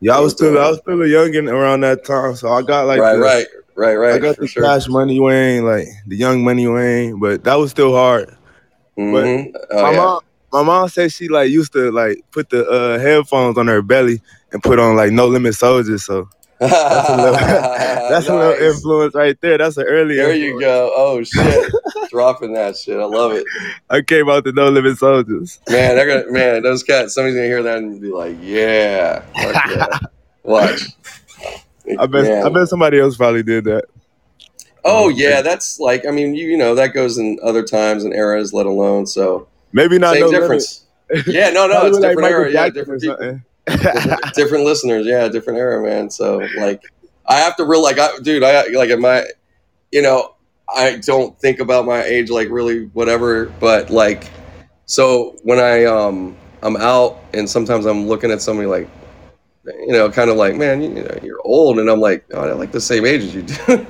Yeah, 0.00 0.16
I 0.16 0.20
was 0.20 0.32
still 0.32 0.58
I 0.58 0.70
was 0.70 0.78
still 0.78 1.00
a 1.02 1.04
youngin 1.04 1.52
around 1.52 1.82
that 1.82 2.06
time, 2.06 2.34
so 2.36 2.48
I 2.48 2.62
got 2.62 2.86
like 2.86 3.00
right, 3.00 3.16
the, 3.16 3.20
right, 3.20 3.46
right, 3.76 3.94
right. 3.96 4.14
I 4.14 4.18
got 4.18 4.36
the 4.36 4.46
sure. 4.46 4.62
cash 4.64 4.88
money 4.88 5.18
Wayne, 5.20 5.64
like 5.64 5.86
the 6.06 6.16
young 6.16 6.44
money 6.44 6.66
Wayne, 6.66 7.18
but 7.20 7.44
that 7.44 7.54
was 7.54 7.70
still 7.70 7.94
hard. 7.94 8.36
Mhm. 8.98 9.52
Oh, 9.70 9.82
my 9.82 9.90
yeah. 9.90 9.96
mom, 9.96 10.20
my 10.52 10.62
mom 10.62 10.88
said 10.88 11.12
she 11.12 11.28
like 11.28 11.50
used 11.50 11.72
to 11.72 11.90
like 11.90 12.22
put 12.30 12.50
the 12.50 12.66
uh, 12.68 12.98
headphones 12.98 13.56
on 13.58 13.66
her 13.68 13.80
belly 13.82 14.20
and 14.52 14.62
put 14.62 14.78
on 14.78 14.96
like 14.96 15.12
No 15.12 15.26
Limit 15.26 15.54
Soldiers. 15.54 16.04
So 16.04 16.28
that's 16.60 17.08
a 17.08 17.16
little, 17.16 17.32
that's 18.10 18.28
a 18.28 18.34
little 18.36 18.50
Nice. 18.60 18.60
influence 18.76 19.14
right 19.14 19.40
there. 19.40 19.56
That's 19.58 19.76
an 19.78 19.84
early. 19.86 20.16
There 20.16 20.34
you 20.34 20.60
go. 20.60 20.92
Oh 20.94 21.22
shit, 21.24 21.72
dropping 22.10 22.52
that 22.52 22.76
shit. 22.76 23.00
I 23.00 23.04
love 23.04 23.32
it, 23.32 23.46
I 23.88 24.02
came 24.02 24.28
out 24.28 24.44
the 24.44 24.52
No 24.52 24.68
Limit 24.68 24.98
Soldiers. 24.98 25.58
man. 25.70 25.96
They're 25.96 26.22
gonna 26.22 26.30
man. 26.32 26.62
Those 26.62 26.82
cats. 26.82 27.14
Somebody's 27.14 27.36
gonna 27.36 27.46
hear 27.48 27.62
that 27.62 27.78
and 27.78 28.00
be 28.00 28.08
like, 28.10 28.36
yeah. 28.42 29.22
Watch. 30.44 30.82
I 31.98 32.06
bet 32.06 32.24
Man. 32.24 32.46
I 32.46 32.48
bet 32.48 32.68
somebody 32.68 33.00
else 33.00 33.16
probably 33.16 33.42
did 33.42 33.64
that. 33.64 33.84
Oh 34.84 35.08
yeah, 35.08 35.42
that's 35.42 35.78
like. 35.78 36.06
I 36.06 36.10
mean, 36.10 36.34
you 36.34 36.48
you 36.48 36.56
know 36.56 36.74
that 36.74 36.92
goes 36.92 37.18
in 37.18 37.38
other 37.42 37.62
times 37.62 38.04
and 38.04 38.12
eras, 38.12 38.52
let 38.52 38.66
alone 38.66 39.06
so 39.06 39.48
Maybe 39.72 39.98
not 39.98 40.14
same 40.14 40.22
No 40.22 40.30
difference. 40.30 40.84
Yeah, 41.26 41.50
no, 41.50 41.66
no, 41.66 41.86
it's 41.86 41.98
different 41.98 42.20
Michael 42.20 42.40
era. 42.40 42.52
Yeah, 42.52 42.68
different 42.68 43.02
people. 43.02 43.40
different, 43.66 44.34
different 44.34 44.64
listeners, 44.64 45.06
yeah, 45.06 45.28
different 45.28 45.58
era, 45.58 45.82
man. 45.82 46.10
So 46.10 46.46
like, 46.58 46.82
I 47.26 47.38
have 47.38 47.56
to 47.56 47.64
real 47.64 47.82
like, 47.82 47.98
I, 47.98 48.18
dude, 48.18 48.42
I 48.42 48.66
like 48.68 48.90
at 48.90 48.98
my, 48.98 49.24
you 49.92 50.02
know, 50.02 50.34
I 50.74 50.96
don't 50.96 51.38
think 51.38 51.60
about 51.60 51.86
my 51.86 52.02
age 52.02 52.28
like 52.28 52.48
really 52.50 52.86
whatever, 52.86 53.46
but 53.60 53.90
like, 53.90 54.30
so 54.86 55.36
when 55.44 55.58
I 55.58 55.84
um 55.84 56.36
I'm 56.62 56.76
out 56.76 57.20
and 57.34 57.48
sometimes 57.48 57.86
I'm 57.86 58.08
looking 58.08 58.30
at 58.30 58.42
somebody 58.42 58.66
like, 58.66 58.88
you 59.64 59.92
know, 59.92 60.10
kind 60.10 60.30
of 60.30 60.36
like, 60.36 60.56
man, 60.56 60.82
you, 60.82 60.88
know, 60.88 61.18
you're 61.22 61.40
old, 61.44 61.78
and 61.78 61.88
I'm 61.88 62.00
like, 62.00 62.24
oh, 62.32 62.48
I 62.48 62.52
like 62.52 62.72
the 62.72 62.80
same 62.80 63.04
age 63.06 63.22
as 63.22 63.34
you 63.34 63.42
do. 63.42 63.86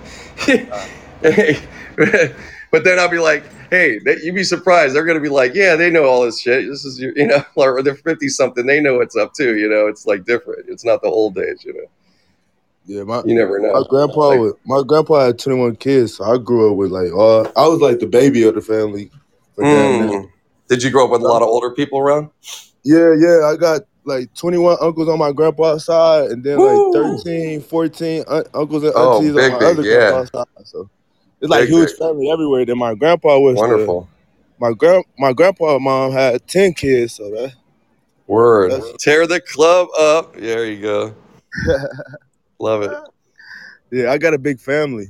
but 2.70 2.84
then 2.84 2.98
I'll 2.98 3.08
be 3.08 3.18
like, 3.18 3.44
hey, 3.70 3.98
they, 3.98 4.18
you'd 4.22 4.34
be 4.34 4.44
surprised. 4.44 4.94
They're 4.94 5.04
gonna 5.04 5.20
be 5.20 5.28
like, 5.28 5.54
yeah, 5.54 5.76
they 5.76 5.90
know 5.90 6.04
all 6.04 6.22
this 6.22 6.40
shit. 6.40 6.68
This 6.68 6.84
is 6.84 7.00
you 7.00 7.26
know, 7.26 7.44
or 7.56 7.82
they're 7.82 7.94
fifty 7.94 8.28
something. 8.28 8.66
They 8.66 8.80
know 8.80 8.98
what's 8.98 9.16
up 9.16 9.32
too. 9.34 9.56
You 9.56 9.68
know, 9.68 9.86
it's 9.86 10.06
like 10.06 10.24
different. 10.24 10.68
It's 10.68 10.84
not 10.84 11.02
the 11.02 11.08
old 11.08 11.34
days. 11.34 11.64
You 11.64 11.74
know. 11.74 11.86
Yeah, 12.84 13.04
my 13.04 13.22
You 13.24 13.34
never 13.36 13.58
know. 13.60 13.72
my 13.72 13.84
grandpa 13.88 14.28
Like- 14.28 14.40
was, 14.40 14.54
my 14.66 14.82
grandpa 14.84 15.26
had 15.26 15.38
21 15.38 15.76
kids, 15.76 16.16
so 16.16 16.24
I 16.24 16.36
grew 16.36 16.70
up 16.72 16.76
with 16.76 16.90
like 16.90 17.12
all 17.12 17.46
I 17.56 17.66
was 17.68 17.80
like 17.80 18.00
the 18.00 18.06
baby 18.06 18.42
of 18.42 18.54
the 18.54 18.60
family. 18.60 19.10
Mm. 19.56 20.28
Did 20.68 20.82
you 20.82 20.90
grow 20.90 21.04
up 21.04 21.10
with 21.10 21.20
a 21.22 21.26
lot 21.26 21.42
of 21.42 21.48
older 21.48 21.70
people 21.70 21.98
around? 21.98 22.30
yeah, 22.84 23.14
yeah, 23.16 23.46
I 23.46 23.56
got 23.56 23.82
like 24.04 24.32
21 24.34 24.76
uncles 24.80 25.08
on 25.08 25.18
my 25.18 25.32
grandpa's 25.32 25.84
side 25.84 26.30
and 26.30 26.42
then 26.42 26.58
Woo! 26.58 26.92
like 26.92 27.22
13, 27.22 27.60
14 27.60 28.24
un- 28.26 28.44
uncles 28.54 28.84
and 28.84 28.92
Oh, 28.96 29.16
aunties 29.16 29.34
big, 29.34 29.44
on 29.44 29.52
my 29.52 29.58
big, 29.58 29.68
other 29.78 29.82
yeah. 29.82 30.10
grandpa's 30.10 30.30
side. 30.32 30.66
So 30.66 30.90
it's 31.40 31.50
like 31.50 31.60
Big, 31.62 31.68
huge 31.70 31.88
big. 31.90 31.98
family 31.98 32.30
everywhere. 32.30 32.64
Then 32.64 32.78
my 32.78 32.94
grandpa 32.94 33.38
was 33.38 33.54
the- 33.54 33.60
Wonderful. 33.60 34.08
my 34.60 34.72
grand 34.72 35.04
my 35.18 35.32
grandpa 35.32 35.76
and 35.76 35.84
mom 35.84 36.12
had 36.12 36.46
10 36.48 36.74
kids, 36.74 37.14
so 37.14 37.30
that 37.30 37.52
Word. 38.26 38.72
That's- 38.72 38.92
Tear 38.98 39.26
the 39.26 39.40
club 39.40 39.88
up. 39.98 40.34
There 40.36 40.64
you 40.66 40.80
go. 40.80 41.14
Love 42.58 42.82
it. 42.82 42.90
yeah, 43.90 44.10
I 44.10 44.18
got 44.18 44.34
a 44.34 44.38
big 44.38 44.58
family. 44.60 45.08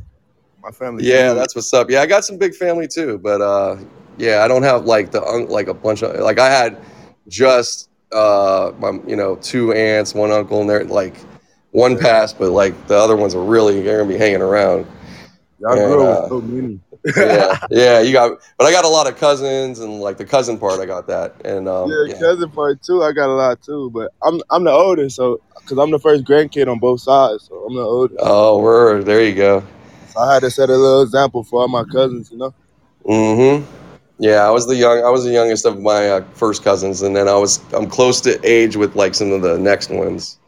My 0.63 0.71
family. 0.71 1.05
Yeah, 1.05 1.29
huge. 1.29 1.39
that's 1.39 1.55
what's 1.55 1.73
up. 1.75 1.91
Yeah, 1.91 2.01
I 2.03 2.07
got 2.07 2.25
some 2.25 2.39
big 2.39 2.55
family 2.55 2.89
too, 2.89 3.19
but 3.19 3.41
uh, 3.41 3.77
yeah, 4.17 4.43
I 4.45 4.49
don't 4.49 4.63
have 4.63 4.87
like 4.87 5.11
the 5.13 5.23
un- 5.25 5.49
like 5.49 5.67
a 5.69 5.75
bunch 5.75 6.03
of 6.03 6.19
like 6.21 6.39
I 6.39 6.49
had 6.51 6.79
just 7.29 7.89
uh 8.13 8.73
my 8.79 9.01
you 9.07 9.17
know 9.17 9.37
two 9.37 9.73
aunts, 9.73 10.15
one 10.15 10.31
uncle, 10.31 10.61
and 10.61 10.71
they're 10.71 10.85
like 10.85 11.17
one 11.71 11.99
passed, 11.99 12.39
but 12.39 12.51
like 12.51 12.87
the 12.87 12.97
other 12.97 13.17
ones 13.17 13.35
are 13.35 13.43
really 13.43 13.81
they're 13.83 13.99
gonna 13.99 14.13
be 14.13 14.19
hanging 14.19 14.43
around. 14.43 14.87
I 15.69 15.75
grew 15.75 16.01
and, 16.01 16.03
up 16.03 16.19
uh, 16.19 16.21
with 16.23 16.29
so 16.29 16.41
many. 16.49 16.81
Yeah, 17.17 17.59
yeah, 17.69 18.01
you 18.01 18.13
got, 18.13 18.39
but 18.57 18.65
I 18.65 18.71
got 18.71 18.85
a 18.85 18.89
lot 18.89 19.09
of 19.09 19.17
cousins 19.17 19.81
and 19.81 20.01
like 20.01 20.19
the 20.19 20.25
cousin 20.25 20.57
part, 20.57 20.79
I 20.79 20.87
got 20.87 21.09
that, 21.09 21.35
and 21.45 21.69
um, 21.69 21.91
yeah, 21.91 22.15
yeah, 22.15 22.21
cousin 22.21 22.49
part 22.51 22.81
too. 22.81 23.03
I 23.03 23.11
got 23.11 23.29
a 23.29 23.35
lot 23.35 23.61
too, 23.61 23.91
but 23.91 24.13
I'm 24.23 24.41
I'm 24.51 24.63
the 24.63 24.71
oldest, 24.71 25.17
so 25.17 25.41
because 25.57 25.79
I'm 25.79 25.91
the 25.91 25.99
first 25.99 26.23
grandkid 26.23 26.71
on 26.71 26.79
both 26.79 27.01
sides, 27.01 27.49
so 27.49 27.57
I'm 27.57 27.75
the 27.75 27.83
oldest. 27.83 28.21
oh, 28.23 28.61
word, 28.61 29.05
there 29.05 29.25
you 29.25 29.35
go. 29.35 29.65
So 30.11 30.21
I 30.21 30.35
had 30.35 30.41
to 30.41 30.51
set 30.51 30.69
a 30.69 30.77
little 30.77 31.03
example 31.03 31.43
for 31.43 31.63
all 31.63 31.69
my 31.69 31.83
cousins, 31.85 32.31
you 32.31 32.39
know. 32.39 32.55
Mm-hmm. 33.05 33.82
Yeah, 34.19 34.47
I 34.47 34.51
was 34.51 34.67
the 34.67 34.77
young. 34.77 35.03
I 35.05 35.11
was 35.11 35.25
the 35.25 35.33
youngest 35.33 35.65
of 35.67 35.81
my 35.81 36.09
uh, 36.09 36.25
first 36.35 36.63
cousins, 36.63 37.03
and 37.03 37.17
then 37.17 37.29
I 37.29 37.35
was 37.35 37.61
I'm 37.75 37.89
close 37.89 38.21
to 38.23 38.39
age 38.49 38.77
with 38.77 38.95
like 38.95 39.15
some 39.15 39.33
of 39.33 39.43
the 39.43 39.59
next 39.59 39.91
ones, 39.91 40.39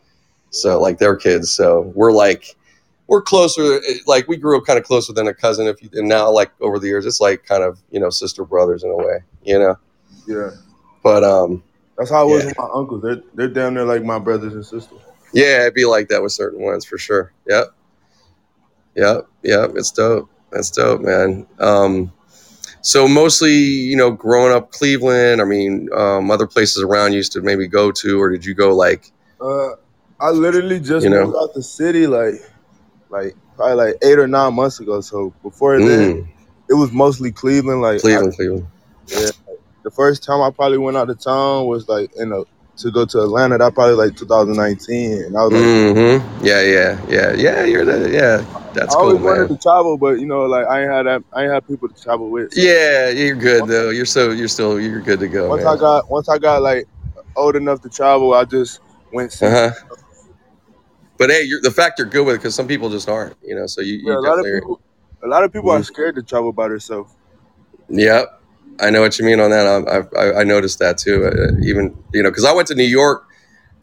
so 0.51 0.81
like 0.81 0.99
their 0.99 1.17
kids. 1.17 1.51
So 1.51 1.93
we're 1.95 2.13
like 2.13 2.55
we're 3.09 3.23
closer. 3.23 3.81
Like 4.07 4.29
we 4.29 4.37
grew 4.37 4.59
up 4.59 4.65
kind 4.65 4.79
of 4.79 4.85
closer 4.85 5.13
than 5.13 5.27
a 5.29 5.35
cousin. 5.35 5.67
If 5.67 5.83
you, 5.83 5.89
and 5.95 6.09
now 6.09 6.31
like 6.31 6.53
over 6.61 6.79
the 6.79 6.87
years, 6.87 7.05
it's 7.07 7.21
like 7.21 7.45
kind 7.47 7.63
of 7.65 7.81
you 7.91 7.99
know 7.99 8.11
sister 8.11 8.45
brothers 8.45 8.85
in 8.85 8.91
a 8.91 8.97
way, 8.97 9.19
you 9.45 9.59
know. 9.59 9.77
Yeah, 10.27 10.51
But 11.03 11.25
um, 11.25 11.63
that's 11.99 12.11
how 12.11 12.29
it 12.29 12.33
was 12.33 12.43
Yeah. 12.43 12.49
with 12.51 12.59
my 12.59 12.69
uncles. 12.75 13.03
They're 13.03 13.23
they're 13.35 13.49
down 13.49 13.75
there 13.75 13.85
like 13.85 14.05
my 14.05 14.19
brothers 14.19 14.55
and 14.55 14.65
sisters. 14.65 15.01
yeah, 15.33 15.63
it'd 15.63 15.75
be 15.75 15.85
like 15.85 16.09
that 16.09 16.23
with 16.23 16.33
certain 16.33 16.61
ones 16.63 16.85
for 16.85 16.97
sure. 16.97 17.33
Yep, 17.49 17.75
yep, 18.95 19.27
yep. 19.43 19.71
It's 19.75 19.91
dope. 19.91 20.31
That's 20.53 20.71
dope, 20.71 21.01
man. 21.01 21.47
Um, 21.59 22.13
so 22.85 23.09
mostly, 23.09 23.53
you 23.53 23.97
know, 23.97 24.11
growing 24.11 24.53
up 24.53 24.71
Cleveland. 24.71 25.41
I 25.41 25.45
mean, 25.45 25.89
um, 25.97 26.31
other 26.31 26.47
places 26.47 26.83
around 26.83 27.13
you 27.13 27.17
used 27.17 27.33
to 27.33 27.41
maybe 27.41 27.67
go 27.67 27.91
to, 27.91 28.21
or 28.21 28.31
did 28.31 28.45
you 28.45 28.55
go 28.55 28.75
like? 28.77 29.11
Uh, 29.41 29.71
I 30.21 30.31
literally 30.31 30.79
just 30.81 31.05
You 31.05 31.11
know? 31.11 31.25
moved 31.25 31.37
out 31.37 31.55
the 31.55 31.63
city 31.63 32.07
like 32.07 32.35
like 33.09 33.35
probably 33.57 33.75
like 33.87 33.95
eight 34.03 34.19
or 34.19 34.27
nine 34.29 34.55
months 34.55 34.81
ago. 34.81 35.01
So 35.01 35.33
before 35.43 35.79
then, 35.79 35.89
Mm, 35.89 36.29
it 36.69 36.75
was 36.75 36.93
mostly 36.93 37.33
Cleveland. 37.33 37.81
Like 37.81 37.97
I- 37.97 38.01
Cleveland, 38.01 38.35
Cleveland. 38.37 38.67
the 39.83 39.91
first 39.91 40.23
time 40.23 40.41
I 40.43 40.51
probably 40.51 40.79
went 40.79 40.97
out 40.97 41.09
of 41.11 41.19
town 41.23 41.67
was 41.67 41.89
like 41.89 42.11
in 42.17 42.33
a 42.33 42.43
to 42.79 42.91
go 42.91 43.05
to 43.07 43.21
Atlanta. 43.21 43.59
That 43.59 43.75
probably 43.75 43.95
like 43.97 44.17
2019, 44.17 45.13
and 45.25 45.37
I 45.37 45.45
was 45.45 45.53
like. 45.53 45.63
Mm-hmm. 45.63 46.45
Yeah, 46.45 46.63
yeah, 46.63 47.01
yeah, 47.09 47.33
yeah. 47.33 47.65
You're 47.65 47.85
the 47.85 48.11
yeah. 48.11 48.45
That's 48.75 48.95
I 48.95 48.99
cool, 48.99 49.11
always 49.11 49.23
wanted 49.23 49.49
to 49.49 49.57
travel, 49.59 49.97
but 49.97 50.21
you 50.21 50.27
know, 50.27 50.43
like 50.45 50.67
I 50.67 50.83
ain't 50.83 50.91
had 50.91 51.07
that. 51.07 51.23
I 51.33 51.45
ain't 51.45 51.53
had 51.53 51.67
people 51.67 51.89
to 51.89 52.03
travel 52.03 52.31
with. 52.31 52.53
So 52.53 52.61
Yeah, 52.63 53.09
you're 53.11 53.37
good 53.37 53.67
though. 53.67 53.91
You're 53.91 54.05
so 54.05 54.31
you're 54.31 54.49
still 54.49 54.79
you're 54.81 55.01
good 55.01 55.21
to 55.21 55.29
go, 55.29 55.49
Once 55.49 55.65
man. 55.65 55.77
I 55.77 55.81
got 55.81 56.11
once 56.11 56.29
I 56.29 56.39
got 56.39 56.63
like 56.63 56.87
old 57.37 57.57
enough 57.57 57.81
to 57.83 57.89
travel, 57.89 58.35
I 58.35 58.45
just 58.45 58.81
went. 59.13 59.33
See, 59.33 59.47
Uh 59.47 59.51
huh. 59.51 59.71
But 61.17 61.31
hey, 61.31 61.43
you're, 61.45 61.61
the 61.63 61.71
fact 61.71 61.99
you're 61.99 62.09
good 62.09 62.27
with 62.27 62.35
it 62.35 62.39
because 62.39 62.55
some 62.55 62.67
people 62.67 62.91
just 62.91 63.09
aren't, 63.09 63.37
you 63.43 63.55
know. 63.55 63.67
So 63.67 63.81
you, 63.81 63.95
you 63.95 64.09
yeah, 64.11 64.19
a 64.19 64.21
lot 64.21 64.39
of 64.39 64.45
people. 64.45 64.81
A 65.23 65.29
lot 65.29 65.43
of 65.45 65.53
people 65.53 65.71
are 65.71 65.81
Mhm. 65.81 65.87
scared 65.87 66.17
to 66.17 66.23
travel 66.23 66.53
by 66.53 66.69
themselves. 66.69 67.11
Yep, 67.89 68.43
I 68.81 68.91
know 68.91 69.01
what 69.01 69.19
you 69.19 69.25
mean 69.25 69.41
on 69.41 69.51
that. 69.51 69.67
I 70.17 70.19
I, 70.19 70.41
I 70.41 70.45
noticed 70.45 70.79
that 70.81 70.99
too. 70.99 71.27
Uh, 71.27 71.61
even 71.63 71.97
you 72.13 72.23
know, 72.23 72.31
because 72.31 72.45
I 72.45 72.53
went 72.53 72.69
to 72.69 72.75
New 72.75 72.85
York. 72.85 73.27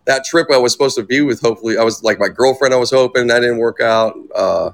That 0.06 0.26
trip 0.26 0.48
I 0.52 0.58
was 0.58 0.72
supposed 0.72 0.96
to 0.98 1.04
be 1.04 1.22
with. 1.22 1.42
Hopefully, 1.42 1.78
I 1.78 1.84
was 1.84 2.04
like 2.04 2.20
my 2.20 2.28
girlfriend. 2.28 2.74
I 2.74 2.78
was 2.78 2.92
hoping 2.92 3.28
that 3.28 3.42
didn't 3.42 3.60
work 3.60 3.80
out. 3.80 4.18
Uh, 4.34 4.72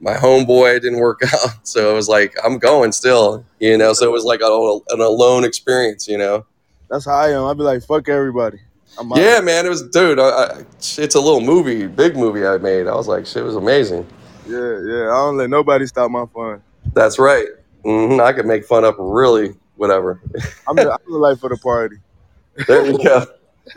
my 0.00 0.14
homeboy 0.14 0.80
didn't 0.80 0.98
work 0.98 1.20
out, 1.34 1.66
so 1.66 1.90
it 1.90 1.94
was 1.94 2.08
like 2.08 2.34
I'm 2.44 2.58
going 2.58 2.92
still. 2.92 3.44
You 3.60 3.76
know, 3.76 3.92
so 3.92 4.06
it 4.06 4.12
was 4.12 4.24
like 4.24 4.40
a, 4.40 4.78
an 4.94 5.00
alone 5.00 5.44
experience. 5.44 6.08
You 6.08 6.18
know. 6.18 6.46
That's 6.88 7.04
how 7.04 7.12
I 7.12 7.30
am. 7.32 7.44
I'd 7.44 7.56
be 7.58 7.64
like, 7.64 7.82
fuck 7.82 8.08
everybody. 8.08 8.60
I'm 8.98 9.12
out. 9.12 9.18
Yeah, 9.18 9.40
man, 9.40 9.66
it 9.66 9.68
was, 9.68 9.82
dude. 9.82 10.18
I, 10.18 10.28
I, 10.28 10.48
it's 10.78 11.14
a 11.14 11.20
little 11.20 11.42
movie, 11.42 11.86
big 11.86 12.16
movie 12.16 12.46
I 12.46 12.58
made. 12.58 12.86
I 12.86 12.94
was 12.94 13.06
like, 13.06 13.26
shit, 13.26 13.42
it 13.42 13.44
was 13.44 13.56
amazing. 13.56 14.06
yeah, 14.46 14.56
yeah. 14.56 15.02
I 15.04 15.16
don't 15.16 15.36
let 15.36 15.50
nobody 15.50 15.86
stop 15.86 16.10
my 16.10 16.24
fun. 16.34 16.62
That's 16.94 17.18
right. 17.18 17.46
Hmm 17.84 18.20
I 18.20 18.32
could 18.32 18.46
make 18.46 18.64
fun 18.64 18.84
up 18.84 18.96
really 18.98 19.54
whatever. 19.76 20.20
I'm 20.68 20.76
the, 20.76 20.92
I'm 20.92 21.12
the 21.12 21.18
life 21.18 21.42
of 21.44 21.50
the 21.50 21.56
party. 21.58 21.96
There 22.66 22.84
you 22.90 22.98
go. 22.98 23.24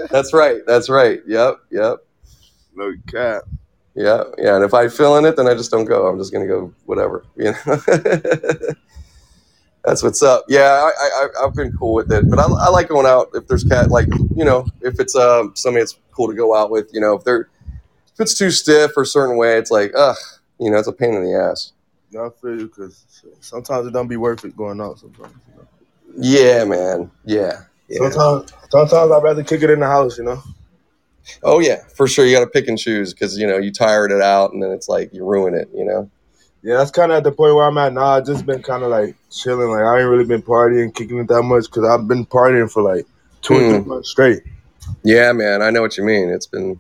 That's 0.10 0.34
right. 0.34 0.62
That's 0.66 0.90
right. 0.90 1.22
Yep. 1.28 1.56
Yep. 1.70 1.98
No 2.76 2.94
cap. 3.08 3.44
Yeah. 3.94 4.24
Yeah. 4.40 4.56
And 4.56 4.66
if 4.66 4.74
I 4.74 4.88
fill 4.88 5.18
in 5.18 5.26
it, 5.26 5.36
then 5.36 5.48
I 5.48 5.54
just 5.54 5.70
don't 5.70 5.86
go. 5.86 6.08
I'm 6.08 6.18
just 6.18 6.34
gonna 6.34 6.48
go 6.48 6.74
whatever. 6.86 7.24
You 7.36 7.54
know. 7.66 7.82
That's 9.84 10.04
what's 10.04 10.22
up. 10.22 10.46
Yeah, 10.48 10.62
I, 10.62 10.92
I 11.00 11.28
I- 11.42 11.46
I've 11.46 11.56
been 11.56 11.72
cool 11.74 11.94
with 11.96 12.12
it, 12.12 12.30
but 12.30 12.38
I, 12.40 12.44
I 12.44 12.70
like 12.70 12.88
going 12.88 13.08
out 13.08 13.30
if 13.34 13.48
there's 13.48 13.64
cat 13.64 13.90
like 13.90 14.08
you 14.36 14.46
know 14.46 14.66
if 14.82 15.00
it's 15.00 15.16
um 15.16 15.54
somebody 15.56 15.82
that's 15.82 15.98
cool 16.12 16.28
to 16.28 16.36
go 16.36 16.56
out 16.56 16.70
with. 16.70 16.90
You 16.94 17.02
know 17.02 17.14
if 17.16 17.24
they're 17.24 17.50
if 18.14 18.20
it's 18.20 18.38
too 18.38 18.52
stiff 18.52 18.92
or 18.96 19.04
a 19.04 19.06
certain 19.08 19.38
way, 19.38 19.58
it's 19.58 19.72
like 19.72 19.92
ugh, 19.96 20.16
you 20.60 20.70
know, 20.70 20.78
it's 20.78 20.88
a 20.88 20.92
pain 20.94 21.14
in 21.16 21.24
the 21.24 21.34
ass. 21.36 21.72
I 22.16 22.30
feel 22.42 22.60
you 22.60 22.68
because 22.68 23.06
sometimes 23.40 23.88
it 23.88 23.92
don't 23.92 24.08
be 24.08 24.18
worth 24.18 24.44
it 24.46 24.56
going 24.56 24.82
out. 24.82 25.00
Sometimes. 25.00 25.34
You 25.48 25.62
know? 25.62 25.68
Yeah, 26.18 26.66
man. 26.66 27.12
Yeah. 27.26 27.62
Yeah. 27.88 28.10
Sometimes, 28.10 28.54
sometimes 28.70 29.12
I'd 29.12 29.24
rather 29.24 29.44
kick 29.44 29.64
it 29.64 29.70
in 29.70 29.80
the 29.80 29.88
house. 29.88 30.18
You 30.18 30.26
know. 30.26 30.44
Oh 31.44 31.60
yeah, 31.60 31.84
for 31.96 32.08
sure. 32.08 32.26
You 32.26 32.36
got 32.36 32.42
to 32.42 32.50
pick 32.50 32.68
and 32.68 32.78
choose 32.78 33.14
because 33.14 33.38
you 33.38 33.48
know 33.48 33.58
you 33.58 33.72
tired 33.72 34.12
it 34.12 34.22
out, 34.22 34.54
and 34.54 34.62
then 34.62 34.72
it's 34.72 34.90
like 34.90 35.14
you 35.14 35.26
ruin 35.26 35.54
it. 35.54 35.70
You 35.74 35.86
know. 35.86 36.10
Yeah, 36.64 36.78
that's 36.78 36.92
kind 36.92 37.12
of 37.12 37.18
at 37.18 37.24
the 37.24 37.32
point 37.32 37.56
where 37.56 37.66
I'm 37.66 37.78
at 37.78 37.94
now. 37.94 38.06
I 38.06 38.22
just 38.22 38.46
been 38.46 38.62
kind 38.62 38.84
of 38.84 38.90
like 38.90 39.16
chilling. 39.32 39.70
Like 39.70 39.84
I 39.84 40.00
ain't 40.00 40.10
really 40.10 40.26
been 40.26 40.44
partying, 40.44 40.94
kicking 40.94 41.20
it 41.20 41.28
that 41.28 41.44
much 41.44 41.66
because 41.66 41.86
I've 41.86 42.08
been 42.08 42.26
partying 42.26 42.72
for 42.72 42.84
like 42.84 43.06
two 43.42 43.56
or 43.56 43.60
three 43.60 43.80
hmm. 43.80 43.90
months 43.90 44.10
straight. 44.10 44.44
Yeah, 45.04 45.32
man. 45.32 45.62
I 45.62 45.70
know 45.70 45.82
what 45.82 45.98
you 45.98 46.04
mean. 46.04 46.30
It's 46.30 46.48
been. 46.48 46.80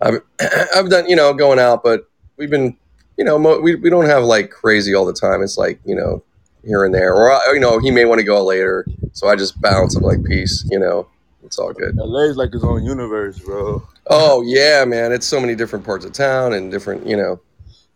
I've 0.00 0.20
I've 0.74 0.90
done 0.90 1.08
you 1.08 1.16
know 1.16 1.34
going 1.34 1.58
out, 1.58 1.82
but 1.82 2.08
we've 2.36 2.50
been 2.50 2.76
you 3.22 3.26
know 3.26 3.38
mo- 3.38 3.60
we 3.60 3.76
we 3.76 3.88
don't 3.88 4.06
have 4.06 4.24
like 4.24 4.50
crazy 4.50 4.96
all 4.96 5.04
the 5.04 5.12
time. 5.12 5.42
It's 5.42 5.56
like 5.56 5.78
you 5.84 5.94
know 5.94 6.24
here 6.64 6.84
and 6.84 6.92
there, 6.92 7.14
or 7.14 7.30
I- 7.30 7.52
you 7.54 7.60
know 7.60 7.78
he 7.78 7.92
may 7.92 8.04
want 8.04 8.18
to 8.18 8.24
go 8.24 8.42
later, 8.44 8.84
so 9.12 9.28
I 9.28 9.36
just 9.36 9.60
bounce. 9.60 9.94
I'm 9.94 10.02
like 10.02 10.24
peace. 10.24 10.64
You 10.68 10.80
know, 10.80 11.06
it's 11.44 11.56
all 11.56 11.72
good. 11.72 11.96
LA's 11.96 12.36
like 12.36 12.52
its 12.52 12.64
own 12.64 12.82
universe, 12.84 13.38
bro. 13.38 13.80
Oh 14.08 14.42
yeah, 14.42 14.84
man. 14.84 15.12
It's 15.12 15.24
so 15.24 15.38
many 15.38 15.54
different 15.54 15.84
parts 15.84 16.04
of 16.04 16.12
town 16.12 16.52
and 16.52 16.68
different. 16.72 17.06
You 17.06 17.16
know, 17.16 17.40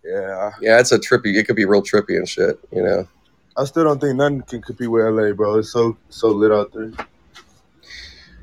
Yeah, 0.04 0.52
yeah. 0.60 0.78
It's 0.78 0.92
a 0.92 0.98
trippy. 1.00 1.34
It 1.34 1.48
could 1.48 1.56
be 1.56 1.64
real 1.64 1.82
trippy 1.82 2.16
and 2.16 2.28
shit. 2.28 2.60
You 2.70 2.84
know. 2.84 3.08
I 3.56 3.64
still 3.64 3.82
don't 3.82 4.00
think 4.00 4.14
nothing 4.14 4.42
can 4.42 4.62
compete 4.62 4.88
with 4.92 5.06
LA, 5.06 5.32
bro. 5.32 5.58
It's 5.58 5.72
so 5.72 5.96
so 6.08 6.28
lit 6.28 6.52
out 6.52 6.72
there. 6.72 6.92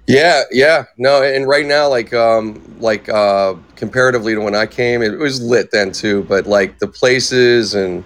Yeah, 0.05 0.43
yeah, 0.51 0.85
no, 0.97 1.23
and 1.23 1.47
right 1.47 1.65
now, 1.65 1.87
like, 1.89 2.13
um, 2.13 2.61
like 2.79 3.07
uh, 3.07 3.55
comparatively 3.77 4.35
to 4.35 4.41
when 4.41 4.53
I 4.55 4.65
came, 4.65 5.01
it 5.01 5.17
was 5.17 5.41
lit 5.41 5.69
then 5.71 5.93
too. 5.93 6.23
But 6.23 6.45
like 6.45 6.79
the 6.79 6.87
places 6.87 7.73
and 7.73 8.03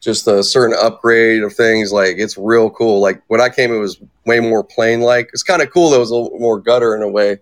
just 0.00 0.26
a 0.28 0.42
certain 0.42 0.76
upgrade 0.80 1.42
of 1.42 1.54
things, 1.54 1.92
like 1.92 2.16
it's 2.18 2.38
real 2.38 2.70
cool. 2.70 3.00
Like 3.00 3.22
when 3.28 3.40
I 3.40 3.50
came, 3.50 3.72
it 3.72 3.78
was 3.78 4.00
way 4.26 4.40
more 4.40 4.64
plain. 4.64 5.00
Like 5.02 5.30
it's 5.32 5.44
kind 5.44 5.62
of 5.62 5.72
cool. 5.72 5.94
It 5.94 5.98
was 5.98 6.10
a 6.10 6.16
little 6.16 6.38
more 6.40 6.60
gutter 6.60 6.96
in 6.96 7.02
a 7.02 7.08
way. 7.08 7.38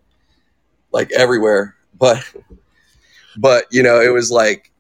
like 0.93 1.11
everywhere. 1.13 1.77
But 1.99 2.25
but 3.37 3.67
you 3.71 3.83
know, 3.83 4.01
it 4.01 4.13
was 4.13 4.31
like 4.31 4.71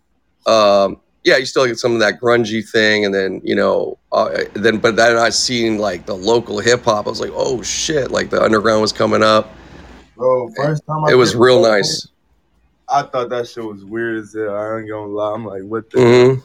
um 0.46 1.00
yeah, 1.24 1.36
you 1.36 1.46
still 1.46 1.66
get 1.66 1.78
some 1.78 1.92
of 1.94 2.00
that 2.00 2.20
grungy 2.20 2.68
thing, 2.68 3.04
and 3.04 3.14
then 3.14 3.40
you 3.44 3.54
know, 3.54 3.98
uh, 4.12 4.44
then 4.54 4.78
but 4.78 4.96
then 4.96 5.16
I 5.16 5.30
seen 5.30 5.78
like 5.78 6.06
the 6.06 6.14
local 6.14 6.60
hip 6.60 6.84
hop. 6.84 7.06
I 7.06 7.10
was 7.10 7.20
like, 7.20 7.32
oh 7.34 7.62
shit! 7.62 8.10
Like 8.10 8.30
the 8.30 8.42
underground 8.42 8.80
was 8.80 8.92
coming 8.92 9.22
up. 9.22 9.50
Bro, 10.16 10.50
first 10.56 10.82
time 10.86 11.04
I 11.04 11.10
It 11.12 11.14
was 11.16 11.34
real 11.36 11.62
nice. 11.62 12.08
I 12.88 13.02
thought 13.02 13.30
that 13.30 13.48
shit 13.48 13.64
was 13.64 13.84
weird 13.84 14.18
as 14.18 14.34
hell. 14.34 14.54
I 14.56 14.78
ain't 14.78 14.88
gonna 14.88 15.06
lie. 15.12 15.34
I'm 15.34 15.44
like, 15.44 15.62
what 15.62 15.90
the? 15.90 15.98
hmm 15.98 16.40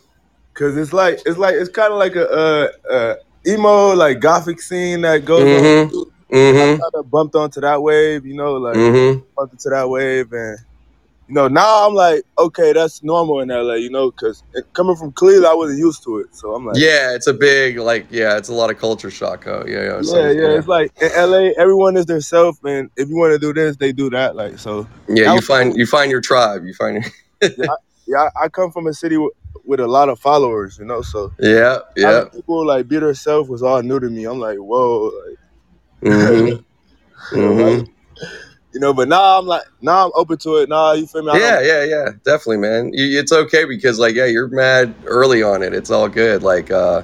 Cause 0.56 0.78
it's 0.78 0.94
like 0.94 1.20
it's 1.26 1.38
like 1.38 1.56
it's 1.56 1.70
kind 1.70 1.92
of 1.92 2.00
like 2.00 2.16
a 2.16 2.30
uh, 2.30 2.68
uh, 2.92 3.16
emo 3.48 3.94
like 3.94 4.20
gothic 4.22 4.62
scene 4.62 5.02
that 5.02 5.26
goes 5.26 5.52
on. 5.52 5.64
hmm 5.64 6.04
hmm 6.32 6.76
Kind 6.80 6.92
of 6.96 7.12
bumped 7.12 7.36
onto 7.36 7.62
that 7.62 7.82
wave, 7.82 8.26
you 8.26 8.36
know, 8.36 8.54
like 8.56 8.78
hmm 8.78 9.20
bumped 9.36 9.54
into 9.54 9.70
that 9.70 9.90
wave, 9.90 10.32
and 10.32 10.60
you 11.28 11.34
know 11.34 11.48
now 11.48 11.88
I'm 11.88 11.94
like, 11.94 12.24
okay, 12.38 12.74
that's 12.74 13.04
normal 13.04 13.40
in 13.40 13.50
LA, 13.50 13.76
you 13.76 13.90
know, 13.90 14.12
cause 14.12 14.44
coming 14.74 14.96
from 14.96 15.12
Cleveland, 15.14 15.48
I 15.48 15.54
wasn't 15.54 15.80
used 15.80 16.04
to 16.04 16.18
it, 16.18 16.36
so 16.36 16.54
I'm 16.54 16.66
like, 16.66 16.78
Yeah, 16.78 17.16
it's 17.16 17.28
a 17.28 17.34
big 17.34 17.78
like 17.78 18.08
yeah, 18.12 18.38
it's 18.38 18.50
a 18.50 18.54
lot 18.54 18.70
of 18.70 18.78
culture 18.78 19.12
shock. 19.12 19.48
Oh 19.48 19.64
yeah, 19.68 19.84
yeah, 19.84 20.02
so, 20.02 20.26
yeah, 20.26 20.32
yeah. 20.32 20.58
It's 20.58 20.68
like 20.68 20.92
in 21.02 21.10
LA, 21.16 21.52
everyone 21.58 21.98
is 21.98 22.06
their 22.06 22.22
self, 22.22 22.58
and 22.64 22.90
if 22.96 23.10
you 23.10 23.16
want 23.16 23.34
to 23.34 23.40
do 23.40 23.54
this, 23.54 23.78
they 23.78 23.92
do 23.92 24.10
that. 24.12 24.36
Like 24.36 24.60
so, 24.60 24.88
yeah. 25.08 25.34
You 25.34 25.42
find 25.42 25.76
you 25.76 25.86
find 25.86 26.12
your 26.12 26.22
tribe. 26.22 26.64
You 26.66 26.74
find 26.74 27.04
your 27.42 27.52
yeah, 28.08 28.30
I, 28.38 28.46
I 28.46 28.50
come 28.50 28.72
from 28.72 28.88
a 28.88 28.94
city 28.94 29.18
with, 29.18 29.34
with 29.66 29.80
a 29.80 29.88
lot 29.88 30.10
of 30.10 30.20
followers, 30.20 30.78
you 30.78 30.86
know, 30.86 31.02
so 31.02 31.32
yeah, 31.40 31.80
yeah. 31.96 32.26
people 32.34 32.66
like 32.66 32.88
be 32.88 33.00
themselves 33.00 33.50
was 33.50 33.64
all 33.64 33.82
new 33.82 34.00
to 34.00 34.10
me. 34.10 34.26
I'm 34.26 34.40
like, 34.40 34.58
whoa, 34.58 35.12
like, 35.28 36.14
hmm 36.14 36.48
you 37.32 37.42
know, 37.42 37.54
hmm 37.54 37.80
like, 37.80 37.88
you 38.76 38.82
know, 38.82 38.94
but 38.94 39.08
now 39.08 39.40
I'm 39.40 39.46
like, 39.46 39.64
now 39.82 40.06
I'm 40.06 40.12
open 40.16 40.38
to 40.40 40.58
it. 40.58 40.68
Now 40.68 40.92
you 40.92 41.08
feel 41.08 41.24
me? 41.24 41.32
I 41.32 41.38
Yeah, 41.40 41.62
yeah, 41.62 41.84
yeah, 41.86 42.10
definitely, 42.26 42.58
man. 42.58 42.92
You, 42.94 43.18
it's 43.18 43.32
okay 43.32 43.64
because, 43.64 44.00
like, 44.00 44.16
yeah, 44.16 44.26
you're 44.26 44.50
mad 44.50 44.94
early 45.06 45.42
on 45.42 45.64
it. 45.64 45.74
It's 45.74 45.90
all 45.90 46.10
good. 46.10 46.44
Like, 46.44 46.72
uh, 46.72 47.02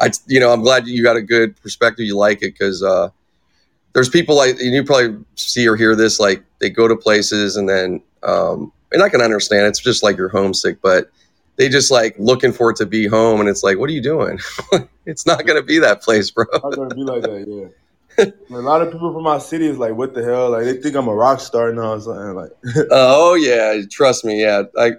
I, 0.00 0.10
you 0.26 0.40
know, 0.40 0.52
I'm 0.52 0.62
glad 0.62 0.88
you 0.88 1.04
got 1.04 1.14
a 1.14 1.22
good 1.22 1.54
perspective. 1.62 2.04
You 2.04 2.16
like 2.16 2.38
it 2.42 2.54
because 2.58 2.82
uh, 2.82 3.10
there's 3.92 4.08
people 4.08 4.36
like, 4.36 4.58
and 4.58 4.74
you 4.74 4.82
probably 4.82 5.16
see 5.36 5.68
or 5.68 5.76
hear 5.76 5.94
this, 5.94 6.18
like, 6.18 6.42
they 6.58 6.68
go 6.68 6.88
to 6.88 6.96
places 6.96 7.56
and 7.56 7.68
then, 7.68 8.02
um, 8.24 8.72
and 8.90 9.00
I 9.00 9.08
can 9.08 9.22
understand 9.22 9.66
it's 9.68 9.78
just 9.78 10.02
like 10.02 10.16
you're 10.16 10.28
homesick, 10.28 10.82
but 10.82 11.12
they 11.56 11.68
just 11.68 11.92
like 11.92 12.16
looking 12.18 12.52
for 12.52 12.70
it 12.70 12.76
to 12.78 12.86
be 12.86 13.06
home, 13.06 13.38
and 13.38 13.48
it's 13.48 13.62
like, 13.62 13.78
what 13.78 13.88
are 13.88 13.92
you 13.92 14.00
doing? 14.00 14.40
it's 15.06 15.26
not 15.26 15.46
gonna 15.46 15.62
be 15.62 15.78
that 15.78 16.02
place, 16.02 16.30
bro. 16.30 16.44
I'm 16.52 16.70
not 16.70 16.76
gonna 16.76 16.94
be 16.94 17.02
like 17.02 17.22
that. 17.22 17.44
Yeah. 17.46 17.68
A 18.18 18.32
lot 18.50 18.82
of 18.82 18.92
people 18.92 19.12
from 19.12 19.22
my 19.22 19.38
city 19.38 19.66
is 19.66 19.78
like, 19.78 19.94
what 19.94 20.14
the 20.14 20.22
hell? 20.22 20.50
Like 20.50 20.64
they 20.64 20.76
think 20.76 20.96
I'm 20.96 21.08
a 21.08 21.14
rock 21.14 21.40
star 21.40 21.72
now 21.72 21.92
or 21.92 22.00
something. 22.00 22.34
Like, 22.34 22.50
oh 22.90 23.34
yeah, 23.34 23.80
trust 23.90 24.24
me. 24.24 24.40
Yeah, 24.40 24.62
I, 24.78 24.92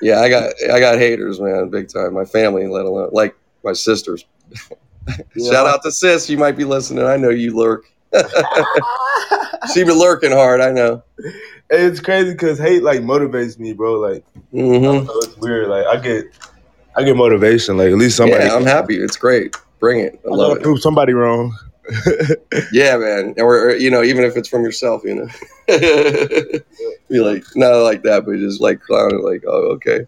yeah, 0.00 0.20
I 0.20 0.28
got, 0.28 0.52
I 0.72 0.80
got 0.80 0.98
haters, 0.98 1.40
man, 1.40 1.68
big 1.70 1.88
time. 1.88 2.14
My 2.14 2.24
family, 2.24 2.66
let 2.66 2.84
alone 2.84 3.10
like 3.12 3.36
my 3.64 3.72
sisters. 3.72 4.24
Shout 5.36 5.66
out 5.66 5.82
to 5.82 5.92
sis. 5.92 6.30
You 6.30 6.38
might 6.38 6.56
be 6.56 6.64
listening. 6.64 7.04
I 7.04 7.16
know 7.16 7.30
you 7.30 7.56
lurk. 7.56 7.84
she 9.72 9.84
be 9.84 9.92
lurking 9.92 10.32
hard. 10.32 10.60
I 10.60 10.70
know. 10.70 11.02
it's 11.70 12.00
crazy 12.00 12.32
because 12.32 12.58
hate 12.58 12.82
like 12.82 13.00
motivates 13.00 13.58
me, 13.58 13.72
bro. 13.72 13.94
Like, 13.94 14.24
hmm 14.50 15.06
so 15.06 15.18
it's 15.22 15.36
weird. 15.38 15.68
Like 15.68 15.86
I 15.86 15.96
get, 15.96 16.26
I 16.96 17.02
get 17.02 17.16
motivation. 17.16 17.76
Like 17.76 17.90
at 17.90 17.98
least 17.98 18.16
somebody. 18.16 18.44
Yeah, 18.44 18.54
I'm 18.54 18.64
happy. 18.64 18.96
It's 18.96 19.16
great. 19.16 19.56
Bring 19.80 20.00
it. 20.00 20.20
I 20.24 20.28
I 20.28 20.34
love 20.34 20.56
it. 20.58 20.62
prove 20.62 20.80
somebody 20.80 21.12
wrong. 21.12 21.56
Yeah, 22.72 22.96
man. 22.96 23.34
Or, 23.38 23.68
or, 23.68 23.76
you 23.76 23.90
know, 23.90 24.02
even 24.02 24.24
if 24.24 24.36
it's 24.36 24.48
from 24.48 24.62
yourself, 24.62 25.02
you 25.04 25.14
know, 25.14 25.28
be 27.08 27.20
like 27.20 27.44
not 27.54 27.76
like 27.82 28.02
that, 28.02 28.24
but 28.24 28.36
just 28.36 28.60
like 28.60 28.80
clowning. 28.80 29.22
Like, 29.22 29.42
oh, 29.46 29.72
okay, 29.72 30.06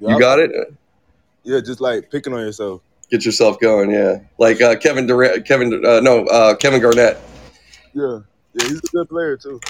you 0.00 0.18
got 0.18 0.38
it. 0.38 0.50
Yeah, 1.44 1.60
just 1.60 1.80
like 1.80 2.10
picking 2.10 2.32
on 2.32 2.40
yourself. 2.40 2.82
Get 3.10 3.24
yourself 3.24 3.60
going. 3.60 3.90
Yeah, 3.90 4.20
like 4.38 4.60
uh, 4.60 4.76
Kevin 4.76 5.06
Durant. 5.06 5.46
Kevin. 5.46 5.84
Uh, 5.84 6.00
no, 6.00 6.24
uh, 6.26 6.54
Kevin 6.56 6.80
Garnett. 6.80 7.18
Yeah, 7.94 8.20
yeah, 8.54 8.68
he's 8.68 8.78
a 8.78 8.88
good 8.92 9.08
player 9.08 9.36
too. 9.36 9.60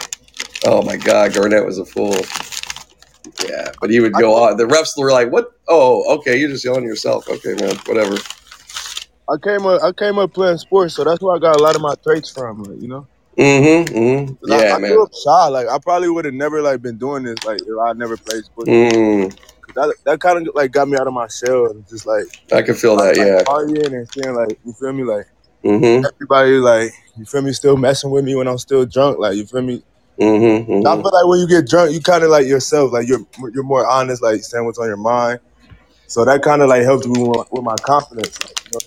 Oh 0.65 0.83
my 0.83 0.97
God, 0.97 1.35
Garnett 1.35 1.65
was 1.65 1.79
a 1.79 1.85
fool. 1.85 2.17
Yeah, 3.49 3.71
but 3.81 3.91
he 3.91 4.01
would 4.01 4.13
go 4.13 4.35
on. 4.35 4.57
The 4.57 4.65
refs 4.65 4.97
were 4.97 5.13
like, 5.13 5.31
"What? 5.31 5.53
Oh, 5.69 6.17
okay, 6.19 6.39
you're 6.39 6.49
just 6.49 6.65
yelling 6.65 6.85
at 6.85 6.89
yourself. 6.89 7.29
Okay, 7.29 7.55
man, 7.55 7.77
whatever." 7.87 8.17
I 9.29 9.37
came 9.43 9.67
up, 9.67 9.83
I 9.83 9.93
came 9.93 10.19
up 10.19 10.33
playing 10.35 10.59
sports, 10.59 10.95
so 10.95 11.05
that's 11.05 11.21
where 11.23 11.35
I 11.37 11.39
got 11.39 11.57
a 11.57 11.63
lot 11.63 11.77
of 11.77 11.83
my 11.83 11.95
traits 12.05 12.31
from. 12.31 12.63
Like, 12.63 12.81
you 12.81 12.89
know, 12.89 13.09
Mm-hmm. 13.39 13.95
mm-hmm. 13.97 14.35
'Cause 14.35 14.51
I, 14.51 14.67
Yeah, 14.67 14.75
I 14.75 14.79
man. 14.79 14.91
grew 14.93 15.03
up 15.05 15.11
shy. 15.25 15.49
Like 15.49 15.69
I 15.69 15.79
probably 15.79 16.11
would 16.11 16.25
have 16.27 16.35
never 16.35 16.61
like 16.63 16.83
been 16.83 16.99
doing 16.99 17.23
this 17.25 17.43
like 17.45 17.61
if 17.61 17.79
I 17.83 17.93
never 17.95 18.17
played 18.19 18.45
sports. 18.45 18.69
Mm, 18.69 19.35
That 19.75 19.95
that 20.05 20.21
kind 20.21 20.47
of 20.47 20.55
like 20.55 20.71
got 20.73 20.89
me 20.89 20.99
out 20.99 21.07
of 21.07 21.15
my 21.15 21.29
shell 21.29 21.67
and 21.67 21.87
just 21.89 22.07
like 22.07 22.27
I 22.53 22.63
can 22.63 22.75
feel 22.75 22.97
that. 22.97 23.17
like, 23.17 23.17
Yeah. 23.17 23.43
partying 23.47 23.95
and 23.95 24.07
seeing 24.13 24.35
like 24.35 24.59
you 24.65 24.73
feel 24.75 24.93
me 24.93 25.05
like 25.05 25.27
Mm-hmm. 25.65 26.05
everybody 26.15 26.53
like 26.59 26.93
you 27.17 27.25
feel 27.25 27.43
me 27.43 27.53
still 27.53 27.77
messing 27.77 28.11
with 28.11 28.25
me 28.25 28.35
when 28.35 28.49
I'm 28.49 28.59
still 28.59 28.85
drunk. 28.85 29.19
Like 29.19 29.37
you 29.37 29.47
feel 29.47 29.63
me. 29.63 29.83
Mm-hmm. 30.21 30.87
I 30.87 30.97
mm-hmm. 30.97 31.03
feel 31.03 31.11
like 31.13 31.27
when 31.27 31.41
you 31.41 31.49
get 31.49 31.69
drunk, 31.69 31.93
you 31.93 32.01
kind 32.03 32.25
of 32.25 32.31
like 32.31 32.47
yourself. 32.47 32.93
Like 32.93 33.09
you're 33.09 33.25
you're 33.55 33.65
more 33.65 33.87
honest. 33.89 34.23
Like 34.23 34.43
saying 34.45 34.65
what's 34.67 34.79
on 34.79 34.89
your 34.89 34.97
mind. 34.99 35.41
So 36.07 36.25
that 36.25 36.43
kind 36.43 36.63
of 36.63 36.69
like 36.69 36.83
helped 36.83 37.07
me 37.07 37.23
with, 37.23 37.47
with 37.51 37.65
my 37.65 37.77
confidence. 37.79 38.39
Like, 38.45 38.55
you 38.65 38.71
know? 38.75 38.81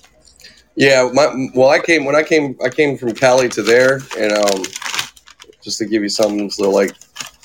Yeah, 0.76 1.10
my 1.14 1.50
well, 1.54 1.70
I 1.70 1.80
came 1.80 2.04
when 2.04 2.16
I 2.16 2.24
came 2.24 2.58
I 2.64 2.70
came 2.70 2.98
from 2.98 3.14
Cali 3.14 3.48
to 3.50 3.64
there, 3.64 4.00
and 4.18 4.34
um, 4.34 4.64
just 5.62 5.78
to 5.80 5.86
give 5.86 6.04
you 6.04 6.10
something, 6.10 6.50
so 6.50 6.70
like, 6.70 6.94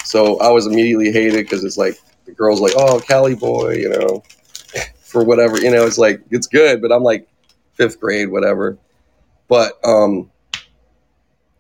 so 0.04 0.38
I 0.40 0.50
was 0.50 0.66
immediately 0.66 1.12
hated 1.12 1.44
because 1.44 1.62
it's 1.62 1.78
like 1.78 1.98
the 2.26 2.32
girls 2.32 2.60
like, 2.60 2.72
oh, 2.76 3.00
Cali 3.00 3.36
boy, 3.36 3.74
you 3.74 3.88
know, 3.88 4.22
for 5.00 5.24
whatever, 5.24 5.58
you 5.58 5.70
know, 5.70 5.86
it's 5.86 5.98
like 5.98 6.20
it's 6.30 6.48
good, 6.48 6.82
but 6.82 6.90
I'm 6.90 7.04
like 7.04 7.28
fifth 7.74 8.00
grade, 8.00 8.30
whatever, 8.30 8.76
but 9.46 9.78
um, 9.84 10.28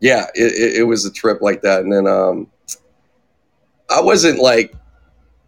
yeah, 0.00 0.26
it, 0.34 0.52
it, 0.52 0.80
it 0.80 0.84
was 0.84 1.04
a 1.04 1.12
trip 1.12 1.40
like 1.40 1.62
that, 1.62 1.82
and 1.82 1.92
then 1.92 2.08
um, 2.08 2.48
I 3.88 4.00
wasn't 4.00 4.40
like, 4.40 4.74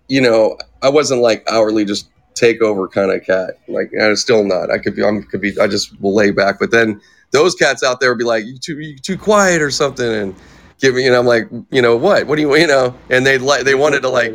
you 0.08 0.20
know, 0.20 0.56
I 0.82 0.88
wasn't 0.88 1.20
like 1.20 1.42
hourly 1.50 1.84
just 1.84 2.08
takeover 2.35 2.91
kind 2.91 3.12
of 3.12 3.24
cat. 3.24 3.59
Like 3.68 3.91
I'm 4.01 4.16
still 4.16 4.45
not. 4.45 4.70
I 4.70 4.78
could 4.78 4.95
be. 4.95 5.05
I'm 5.05 5.22
could 5.22 5.41
be. 5.41 5.59
I 5.61 5.66
just 5.66 6.01
will 6.01 6.14
lay 6.14 6.30
back. 6.30 6.59
But 6.59 6.70
then 6.70 7.01
those 7.30 7.55
cats 7.55 7.83
out 7.83 8.01
there 8.01 8.11
would 8.11 8.18
be 8.18 8.24
like, 8.24 8.45
"You 8.45 8.59
too, 8.59 8.78
you 8.80 8.99
too 8.99 9.18
quiet" 9.18 9.62
or 9.62 9.70
something, 9.70 10.07
and 10.07 10.35
give 10.80 10.95
me. 10.95 11.07
And 11.07 11.16
I'm 11.16 11.26
like, 11.26 11.49
you 11.70 11.83
know 11.83 11.97
what? 11.97 12.26
What 12.26 12.37
do 12.37 12.43
you, 12.43 12.55
you 12.57 12.66
know? 12.66 12.95
And 13.11 13.26
they 13.26 13.39
like 13.39 13.64
they 13.64 13.74
wanted 13.74 14.03
to 14.03 14.09
like, 14.09 14.33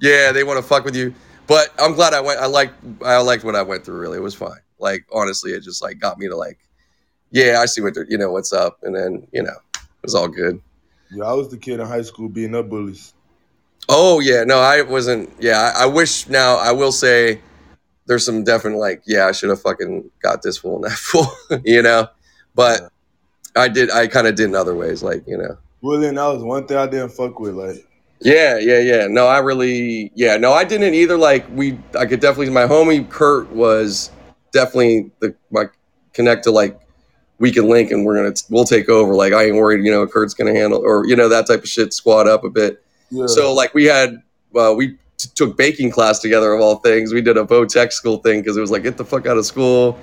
yeah, 0.00 0.32
they 0.32 0.44
want 0.44 0.58
to 0.58 0.62
fuck 0.62 0.84
with 0.84 0.96
you. 0.96 1.14
But 1.46 1.68
I'm 1.78 1.94
glad 1.94 2.14
I 2.14 2.20
went. 2.20 2.40
I 2.40 2.46
liked. 2.46 2.74
I 3.04 3.18
liked 3.18 3.44
what 3.44 3.56
I 3.56 3.62
went 3.62 3.84
through. 3.84 3.98
Really, 3.98 4.18
it 4.18 4.22
was 4.22 4.34
fine. 4.34 4.60
Like 4.78 5.06
honestly, 5.12 5.52
it 5.52 5.62
just 5.62 5.82
like 5.82 5.98
got 5.98 6.18
me 6.18 6.28
to 6.28 6.36
like, 6.36 6.58
yeah, 7.30 7.58
I 7.60 7.66
see 7.66 7.80
what 7.80 7.94
they're. 7.94 8.06
You 8.08 8.18
know 8.18 8.30
what's 8.30 8.52
up, 8.52 8.78
and 8.82 8.94
then 8.94 9.26
you 9.32 9.42
know 9.42 9.56
it 9.74 10.02
was 10.02 10.14
all 10.14 10.28
good. 10.28 10.60
Yeah, 11.10 11.24
I 11.24 11.32
was 11.32 11.50
the 11.50 11.58
kid 11.58 11.80
in 11.80 11.86
high 11.86 12.02
school 12.02 12.28
being 12.28 12.54
up 12.54 12.68
bullies. 12.68 13.13
Oh 13.88 14.20
yeah, 14.20 14.44
no, 14.44 14.58
I 14.58 14.82
wasn't. 14.82 15.30
Yeah, 15.38 15.72
I, 15.76 15.84
I 15.84 15.86
wish 15.86 16.28
now. 16.28 16.56
I 16.56 16.72
will 16.72 16.92
say, 16.92 17.40
there's 18.06 18.24
some 18.24 18.44
definite 18.44 18.78
like, 18.78 19.02
yeah, 19.06 19.26
I 19.26 19.32
should 19.32 19.50
have 19.50 19.60
fucking 19.60 20.10
got 20.22 20.42
this 20.42 20.58
fool 20.58 20.76
and 20.76 20.84
that 20.84 20.92
fool, 20.98 21.26
you 21.64 21.82
know. 21.82 22.08
But 22.54 22.90
I 23.56 23.68
did. 23.68 23.90
I 23.90 24.06
kind 24.06 24.26
of 24.26 24.34
did 24.36 24.46
in 24.46 24.54
other 24.54 24.74
ways, 24.74 25.02
like 25.02 25.24
you 25.26 25.36
know. 25.36 25.58
Well, 25.80 26.00
then 26.00 26.14
that 26.14 26.26
was 26.28 26.42
one 26.42 26.66
thing 26.66 26.78
I 26.78 26.86
didn't 26.86 27.10
fuck 27.10 27.38
with. 27.38 27.54
Like, 27.54 27.86
Yeah, 28.20 28.58
yeah, 28.58 28.78
yeah. 28.78 29.06
No, 29.06 29.26
I 29.26 29.38
really, 29.38 30.10
yeah, 30.14 30.38
no, 30.38 30.52
I 30.52 30.64
didn't 30.64 30.94
either. 30.94 31.18
Like 31.18 31.46
we, 31.50 31.78
I 31.98 32.06
could 32.06 32.20
definitely. 32.20 32.50
My 32.54 32.66
homie 32.66 33.08
Kurt 33.08 33.50
was 33.50 34.10
definitely 34.52 35.10
the 35.20 35.34
my 35.50 35.66
connect 36.14 36.44
to 36.44 36.50
like 36.52 36.80
we 37.38 37.50
can 37.50 37.68
link 37.68 37.90
and 37.90 38.06
we're 38.06 38.16
gonna 38.16 38.34
we'll 38.48 38.64
take 38.64 38.88
over. 38.88 39.14
Like 39.14 39.32
I 39.32 39.46
ain't 39.46 39.56
worried, 39.56 39.84
you 39.84 39.90
know. 39.90 40.06
Kurt's 40.06 40.34
gonna 40.34 40.54
handle 40.54 40.80
or 40.82 41.06
you 41.06 41.16
know 41.16 41.28
that 41.28 41.46
type 41.46 41.60
of 41.60 41.68
shit. 41.68 41.92
Squad 41.92 42.28
up 42.28 42.44
a 42.44 42.50
bit. 42.50 42.83
Yeah, 43.14 43.26
So 43.26 43.52
like 43.54 43.74
we 43.74 43.84
had, 43.84 44.22
uh, 44.54 44.74
we 44.76 44.88
t- 45.16 45.28
took 45.34 45.56
baking 45.56 45.90
class 45.90 46.18
together 46.18 46.52
of 46.52 46.60
all 46.60 46.76
things. 46.76 47.12
We 47.12 47.22
did 47.22 47.36
a 47.36 47.44
Vo 47.44 47.64
Tech 47.64 47.92
school 47.92 48.18
thing 48.18 48.40
because 48.40 48.56
it 48.56 48.60
was 48.60 48.70
like 48.70 48.82
get 48.82 48.96
the 48.96 49.04
fuck 49.04 49.26
out 49.26 49.38
of 49.38 49.46
school. 49.46 49.98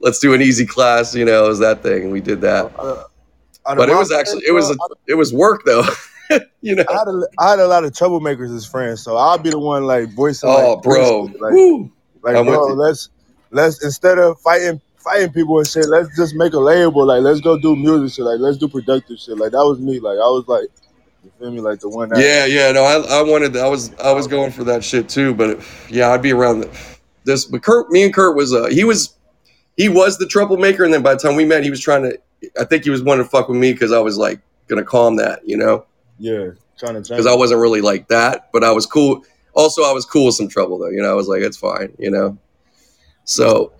Let's 0.00 0.18
do 0.18 0.32
an 0.32 0.42
easy 0.42 0.66
class, 0.66 1.14
you 1.14 1.24
know, 1.24 1.46
it 1.46 1.48
was 1.48 1.58
that 1.58 1.82
thing. 1.82 2.10
We 2.10 2.20
did 2.20 2.40
that, 2.42 2.70
I- 2.78 3.04
out 3.66 3.76
but 3.76 3.90
it 3.90 3.96
was 3.96 4.10
actually 4.10 4.42
it 4.46 4.52
was 4.52 4.70
uh, 4.70 4.74
a, 4.74 4.94
it 5.08 5.14
was 5.14 5.32
work 5.32 5.62
though, 5.66 5.84
you 6.62 6.74
know. 6.74 6.84
I 6.88 6.92
had, 6.92 7.08
a, 7.08 7.22
I 7.38 7.50
had 7.50 7.58
a 7.58 7.66
lot 7.66 7.84
of 7.84 7.92
troublemakers 7.92 8.54
as 8.54 8.64
friends, 8.64 9.02
so 9.02 9.16
I'll 9.16 9.36
be 9.38 9.50
the 9.50 9.58
one 9.58 9.84
like 9.84 10.14
voicing. 10.14 10.48
Oh, 10.48 10.74
like, 10.74 10.82
bro, 10.82 11.22
like, 11.22 11.90
like 12.22 12.36
I'm 12.36 12.46
bro, 12.46 12.68
let's 12.68 13.10
let's 13.50 13.84
instead 13.84 14.18
of 14.18 14.40
fighting 14.40 14.80
fighting 15.08 15.32
people 15.32 15.58
and 15.58 15.66
shit, 15.66 15.88
let's 15.88 16.14
just 16.16 16.34
make 16.34 16.52
a 16.52 16.58
label. 16.58 17.06
Like, 17.06 17.22
let's 17.22 17.40
go 17.40 17.58
do 17.58 17.76
music 17.76 18.16
shit. 18.16 18.24
Like, 18.24 18.40
let's 18.40 18.58
do 18.58 18.68
productive 18.68 19.18
shit. 19.18 19.38
Like, 19.38 19.52
that 19.52 19.64
was 19.64 19.78
me. 19.78 20.00
Like, 20.00 20.16
I 20.18 20.28
was 20.28 20.44
like, 20.46 20.68
you 21.28 21.46
feel 21.46 21.50
me? 21.50 21.60
Like 21.60 21.80
the 21.80 21.88
one 21.88 22.08
that 22.08 22.18
Yeah, 22.18 22.46
yeah. 22.46 22.72
No, 22.72 22.84
I, 22.84 23.20
I 23.20 23.22
wanted. 23.22 23.56
I 23.56 23.68
was 23.68 23.94
I 23.98 24.12
was 24.12 24.26
going 24.26 24.52
for 24.52 24.64
that 24.64 24.82
shit 24.84 25.08
too. 25.08 25.34
But 25.34 25.50
it, 25.50 25.60
yeah, 25.88 26.10
I'd 26.10 26.22
be 26.22 26.32
around 26.32 26.60
the, 26.60 26.78
this. 27.24 27.44
But 27.44 27.62
Kurt, 27.62 27.90
me 27.90 28.04
and 28.04 28.14
Kurt 28.14 28.36
was 28.36 28.52
uh 28.52 28.66
he 28.66 28.84
was 28.84 29.16
he 29.76 29.88
was 29.88 30.18
the 30.18 30.26
troublemaker, 30.26 30.84
and 30.84 30.92
then 30.92 31.02
by 31.02 31.14
the 31.14 31.20
time 31.20 31.36
we 31.36 31.44
met, 31.44 31.64
he 31.64 31.70
was 31.70 31.80
trying 31.80 32.02
to. 32.02 32.18
I 32.58 32.64
think 32.64 32.84
he 32.84 32.90
was 32.90 33.02
wanting 33.02 33.24
to 33.24 33.30
fuck 33.30 33.48
with 33.48 33.58
me 33.58 33.72
because 33.72 33.92
I 33.92 33.98
was 33.98 34.16
like 34.16 34.40
gonna 34.68 34.84
calm 34.84 35.16
that, 35.16 35.46
you 35.46 35.56
know. 35.56 35.86
yeah. 36.18 36.50
trying 36.78 36.94
to 36.94 37.08
because 37.08 37.26
I 37.26 37.34
wasn't 37.34 37.60
really 37.60 37.80
like 37.80 38.08
that, 38.08 38.50
but 38.52 38.64
I 38.64 38.70
was 38.70 38.86
cool. 38.86 39.24
Also, 39.54 39.82
I 39.82 39.92
was 39.92 40.04
cool 40.04 40.26
with 40.26 40.36
some 40.36 40.48
trouble 40.48 40.78
though. 40.78 40.90
You 40.90 41.02
know, 41.02 41.10
I 41.10 41.14
was 41.14 41.28
like, 41.28 41.42
it's 41.42 41.56
fine. 41.56 41.92
You 41.98 42.10
know, 42.10 42.38
so 43.24 43.72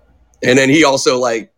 and 0.43 0.57
then 0.57 0.69
he 0.69 0.83
also 0.83 1.17
like 1.19 1.51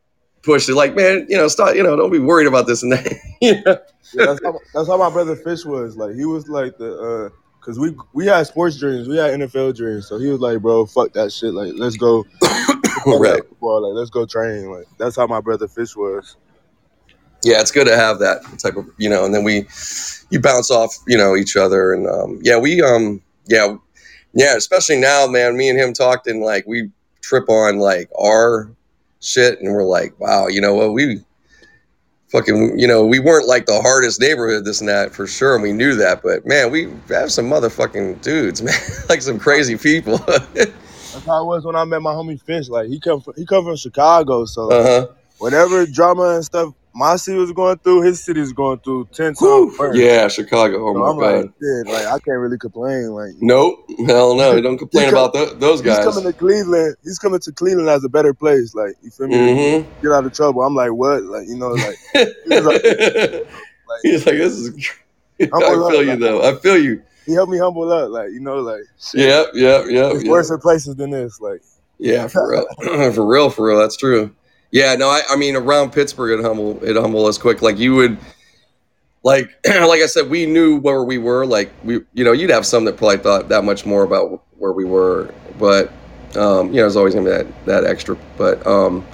pushed 0.44 0.70
it, 0.70 0.76
like, 0.76 0.96
man, 0.96 1.26
you 1.30 1.38
know, 1.38 1.48
stop, 1.48 1.76
you 1.76 1.84
know, 1.84 1.96
don't 1.96 2.12
be 2.12 2.20
worried 2.20 2.48
about 2.48 2.68
this 2.68 2.84
and 2.84 2.92
that. 2.92 3.14
you 3.42 3.62
know? 3.64 3.78
Yeah, 4.14 4.26
that's, 4.26 4.44
how, 4.44 4.60
that's 4.74 4.88
how 4.88 4.98
my 4.98 5.10
brother 5.10 5.36
Fish 5.36 5.66
was. 5.66 5.96
Like 5.96 6.16
he 6.16 6.26
was 6.26 6.50
like 6.50 6.78
the 6.78 6.98
uh 7.00 7.30
cause 7.62 7.80
we 7.80 7.96
we 8.14 8.26
had 8.26 8.46
sports 8.48 8.78
dreams, 8.78 9.08
we 9.08 9.18
had 9.18 9.40
NFL 9.40 9.76
dreams. 9.76 10.08
So 10.08 10.18
he 10.20 10.28
was 10.28 10.42
like, 10.42 10.60
bro, 10.62 10.86
fuck 10.86 11.14
that 11.14 11.32
shit. 11.32 11.54
Like 11.54 11.74
let's 11.76 11.96
go 11.96 12.26
right. 13.06 13.48
football, 13.48 13.88
like 13.88 13.98
let's 13.98 14.10
go 14.10 14.26
train. 14.26 14.70
Like 14.70 14.88
that's 14.98 15.16
how 15.16 15.28
my 15.28 15.40
brother 15.40 15.68
Fish 15.68 15.96
was. 15.96 16.36
Yeah, 17.44 17.60
it's 17.60 17.72
good 17.72 17.88
to 17.88 17.96
have 17.96 18.20
that 18.20 18.44
type 18.60 18.76
of, 18.76 18.88
you 18.98 19.10
know, 19.10 19.26
and 19.26 19.34
then 19.34 19.44
we, 19.44 19.68
you 20.30 20.40
bounce 20.40 20.70
off, 20.70 20.96
you 21.08 21.18
know, 21.18 21.36
each 21.36 21.58
other, 21.58 21.92
and 21.92 22.08
um, 22.08 22.40
yeah, 22.44 22.60
we, 22.60 22.84
um, 22.84 23.20
yeah, 23.48 23.78
yeah, 24.34 24.56
especially 24.56 25.00
now, 25.00 25.26
man. 25.26 25.58
Me 25.58 25.68
and 25.68 25.80
him 25.80 25.92
talked, 25.92 26.28
and 26.28 26.42
like 26.42 26.68
we 26.68 26.92
trip 27.22 27.50
on 27.50 27.80
like 27.80 28.10
our 28.20 28.72
shit, 29.22 29.60
and 29.60 29.74
we're 29.74 29.84
like, 29.84 30.20
wow, 30.20 30.48
you 30.48 30.60
know 30.60 30.74
what, 30.74 30.94
we 30.94 31.24
fucking, 32.32 32.78
you 32.78 32.88
know, 32.88 33.06
we 33.06 33.20
weren't 33.20 33.48
like 33.48 33.66
the 33.66 33.82
hardest 33.82 34.20
neighborhood, 34.20 34.66
this 34.66 34.82
and 34.82 34.90
that 34.90 35.14
for 35.14 35.28
sure, 35.28 35.56
and 35.56 35.64
we 35.64 35.72
knew 35.72 35.96
that, 35.96 36.22
but 36.22 36.46
man, 36.46 36.72
we 36.72 36.90
have 37.10 37.32
some 37.32 37.50
motherfucking 37.50 38.22
dudes, 38.22 38.62
man, 38.64 38.76
like 39.10 39.22
some 39.22 39.40
crazy 39.40 39.78
people. 39.78 40.18
That's 40.18 41.26
how 41.26 41.44
it 41.44 41.46
was 41.46 41.66
when 41.66 41.76
I 41.76 41.84
met 41.86 42.02
my 42.02 42.14
homie 42.14 42.42
Fish. 42.42 42.70
Like 42.70 42.88
he 42.88 43.00
come 43.00 43.22
from, 43.22 43.34
he 43.36 43.46
come 43.46 43.66
from 43.66 43.76
Chicago, 43.76 44.46
so 44.46 44.72
uh 44.72 44.84
huh. 44.84 45.08
whatever 45.40 45.86
drama 45.86 46.36
and 46.36 46.46
stuff 46.46 46.74
my 46.94 47.16
city 47.16 47.38
was 47.38 47.52
going 47.54 47.78
through, 47.80 48.02
his 48.02 48.24
city 48.24 48.42
is 48.42 48.52
going 48.54 48.80
through 48.80 49.08
ten 49.14 49.34
Whew. 49.40 49.68
times 49.70 49.80
worse. 49.80 49.98
Yeah, 49.98 50.28
Chicago. 50.28 50.78
Oh 50.90 50.94
So 50.94 51.00
my 51.00 51.10
I'm 51.10 51.20
god. 51.20 51.46
like, 51.46 51.54
shit, 51.62 51.88
like 51.94 52.06
I 52.06 52.20
can't 52.20 52.38
really 52.40 52.58
complain. 52.58 53.08
Like 53.12 53.32
Nope. 53.40 53.86
Hell 54.06 54.36
no. 54.36 54.56
You 54.56 54.62
don't 54.68 54.78
complain 54.78 55.06
He 55.06 55.12
come- 55.12 55.20
about 55.20 55.34
tho- 55.34 55.54
those 55.56 55.80
he's 55.80 55.88
guys. 55.96 56.04
coming 56.06 56.24
to 56.24 56.34
Cleveland. 56.38 56.96
He's 57.04 57.18
coming 57.20 57.40
to 57.40 57.52
Cleveland 57.52 57.90
as 57.90 58.04
a 58.04 58.10
better 58.10 58.34
place. 58.34 58.76
Like 58.76 58.96
you 59.02 59.10
feel 59.10 59.28
me? 59.28 59.36
Mm-hmm. 59.36 60.02
Get 60.02 60.12
out 60.12 60.26
of 60.26 60.34
trouble. 60.34 60.64
I'm 60.64 60.76
like, 60.76 60.92
what? 60.92 61.24
Like 61.24 61.48
you 61.48 61.56
know, 61.58 61.70
like 61.70 61.98
was 62.48 62.66
like- 62.66 63.48
He's 64.04 64.26
like, 64.26 64.36
this 64.36 64.54
is. 64.58 64.90
I 65.42 65.46
I'm 65.54 65.62
feel 65.62 65.98
like- 65.98 66.06
you 66.08 66.16
though. 66.18 66.42
I 66.48 66.56
feel 66.60 66.78
you. 66.78 67.02
he 67.26 67.34
helped 67.34 67.52
me 67.52 67.58
humble 67.58 67.92
up. 67.92 68.10
Like 68.10 68.32
you 68.32 68.40
know, 68.40 68.58
like 68.58 68.82
shit. 69.00 69.22
Yep, 69.22 69.48
yep, 69.54 69.86
yep. 69.90 70.12
There's 70.12 70.24
yep. 70.24 70.32
worse 70.32 70.52
places 70.62 70.96
than 70.96 71.10
this. 71.12 71.40
Like 71.42 71.62
Yeah, 72.00 72.28
for 72.28 72.50
real, 72.52 72.66
for 73.14 73.26
real, 73.26 73.50
for 73.50 73.66
real. 73.68 73.78
That's 73.80 73.98
true. 73.98 74.34
Yeah, 74.72 74.96
no, 74.96 75.10
I, 75.10 75.22
I 75.30 75.36
mean, 75.36 75.56
around 75.56 75.92
Pittsburgh, 75.92 76.40
it 76.40 76.44
humble, 76.44 76.82
it 76.84 76.96
humble 76.96 77.26
us 77.26 77.38
quick. 77.38 77.62
Like 77.62 77.78
you 77.78 77.96
would, 77.96 78.18
like, 79.24 79.50
like 79.68 80.02
I 80.02 80.06
said, 80.08 80.30
we 80.30 80.46
knew 80.46 80.80
where 80.80 81.04
we 81.04 81.18
were. 81.18 81.46
Like 81.46 81.72
we, 81.84 82.02
you 82.14 82.24
know, 82.24 82.32
you'd 82.32 82.50
have 82.50 82.66
some 82.66 82.86
that 82.86 82.98
probably 82.98 83.18
thought 83.18 83.50
that 83.50 83.64
much 83.64 83.86
more 83.86 84.04
about 84.04 84.44
where 84.58 84.72
we 84.74 84.86
were, 84.86 85.34
but 85.60 85.92
um, 86.36 86.68
you 86.68 86.76
know, 86.76 86.84
there's 86.84 86.96
always 86.96 87.14
gonna 87.14 87.26
be 87.26 87.32
that 87.32 87.66
that 87.66 87.84
extra. 87.86 88.18
But 88.38 88.66
um, 88.66 89.06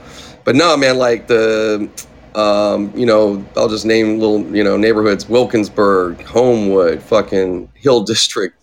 but 0.43 0.55
no, 0.55 0.77
man, 0.77 0.97
like 0.97 1.27
the, 1.27 1.89
um, 2.35 2.91
you 2.95 3.05
know, 3.05 3.45
I'll 3.57 3.69
just 3.69 3.85
name 3.85 4.19
little, 4.19 4.41
you 4.55 4.63
know, 4.63 4.77
neighborhoods: 4.77 5.27
Wilkinsburg, 5.27 6.21
Homewood, 6.23 7.01
fucking 7.01 7.69
Hill 7.75 8.03
District. 8.05 8.56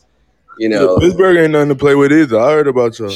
You 0.58 0.68
know, 0.68 0.98
Pittsburgh 0.98 1.36
ain't 1.36 1.52
nothing 1.52 1.70
to 1.70 1.74
play 1.74 1.94
with 1.94 2.12
either. 2.12 2.38
I 2.38 2.52
heard 2.52 2.68
about 2.68 2.98
y'all. 2.98 3.10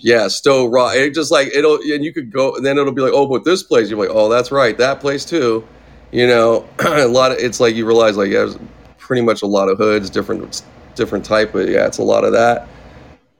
yeah, 0.00 0.28
Stowe 0.28 0.66
Rock. 0.66 0.94
It 0.94 1.14
just 1.14 1.30
like 1.30 1.48
it'll, 1.48 1.76
and 1.76 2.04
you 2.04 2.12
could 2.12 2.32
go, 2.32 2.54
and 2.56 2.64
then 2.66 2.78
it'll 2.78 2.92
be 2.92 3.02
like, 3.02 3.12
oh, 3.14 3.26
but 3.26 3.44
this 3.44 3.62
place, 3.62 3.90
you're 3.90 3.98
like, 3.98 4.10
oh, 4.10 4.28
that's 4.28 4.50
right, 4.50 4.76
that 4.78 5.00
place 5.00 5.24
too. 5.24 5.66
You 6.12 6.26
know, 6.26 6.68
a 6.80 7.06
lot 7.06 7.32
of 7.32 7.38
it's 7.38 7.60
like 7.60 7.74
you 7.74 7.86
realize 7.86 8.16
like 8.16 8.30
yeah, 8.30 8.38
there's 8.38 8.58
pretty 8.98 9.22
much 9.22 9.42
a 9.42 9.46
lot 9.46 9.68
of 9.68 9.78
hoods, 9.78 10.10
different, 10.10 10.62
different 10.94 11.24
type, 11.24 11.52
but 11.52 11.68
yeah, 11.68 11.86
it's 11.86 11.98
a 11.98 12.02
lot 12.02 12.24
of 12.24 12.32
that. 12.32 12.66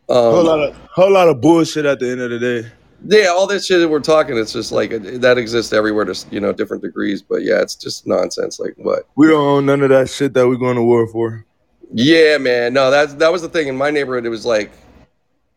whole 0.08 0.38
Um, 0.40 0.46
lot 0.46 0.60
of 0.60 0.76
whole 0.92 1.12
lot 1.12 1.28
of 1.28 1.40
bullshit 1.40 1.84
at 1.86 1.98
the 2.00 2.10
end 2.10 2.20
of 2.20 2.30
the 2.30 2.38
day. 2.38 2.68
yeah, 3.06 3.28
all 3.28 3.46
this 3.46 3.66
shit 3.66 3.80
that 3.80 3.88
we're 3.88 4.00
talking, 4.00 4.36
it's 4.36 4.52
just 4.52 4.70
like 4.72 4.90
that 4.90 5.38
exists 5.38 5.72
everywhere 5.72 6.04
to 6.04 6.26
you 6.30 6.40
know 6.40 6.52
different 6.52 6.82
degrees, 6.82 7.22
but 7.22 7.42
yeah, 7.42 7.60
it's 7.60 7.74
just 7.74 8.06
nonsense. 8.06 8.60
Like 8.60 8.74
what? 8.76 9.08
We 9.16 9.26
don't 9.26 9.44
own 9.44 9.66
none 9.66 9.82
of 9.82 9.88
that 9.90 10.08
shit 10.08 10.34
that 10.34 10.46
we're 10.46 10.56
going 10.56 10.76
to 10.76 10.82
war 10.82 11.06
for. 11.08 11.44
Yeah, 11.92 12.38
man. 12.38 12.72
No, 12.72 12.90
that 12.90 13.18
that 13.18 13.32
was 13.32 13.42
the 13.42 13.48
thing 13.48 13.68
in 13.68 13.76
my 13.76 13.90
neighborhood. 13.90 14.24
It 14.24 14.30
was 14.30 14.46
like, 14.46 14.70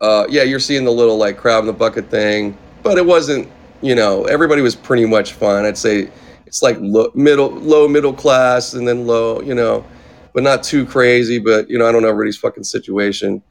uh, 0.02 0.26
yeah, 0.30 0.44
you're 0.44 0.60
seeing 0.60 0.84
the 0.84 0.92
little 0.92 1.18
like 1.18 1.38
crab 1.38 1.62
in 1.62 1.68
the 1.68 1.74
bucket 1.74 2.10
thing, 2.10 2.58
but 2.82 2.98
it 2.98 3.06
wasn't. 3.06 3.48
You 3.82 3.96
know, 3.96 4.24
everybody 4.26 4.62
was 4.62 4.76
pretty 4.76 5.06
much 5.06 5.34
fine. 5.34 5.66
I'd 5.66 5.78
say 5.78 6.10
it's 6.46 6.62
like 6.62 6.78
low, 6.80 7.12
middle, 7.14 7.50
low 7.50 7.88
middle 7.88 8.14
class, 8.14 8.74
and 8.74 8.88
then 8.88 9.06
low. 9.06 9.42
You 9.42 9.54
know, 9.54 9.86
but 10.34 10.44
not 10.44 10.64
too 10.64 10.86
crazy. 10.86 11.38
But 11.38 11.70
you 11.70 11.78
know, 11.78 11.88
I 11.88 11.92
don't 11.92 12.02
know 12.02 12.10
everybody's 12.10 12.38
fucking 12.38 12.64
situation. 12.64 13.44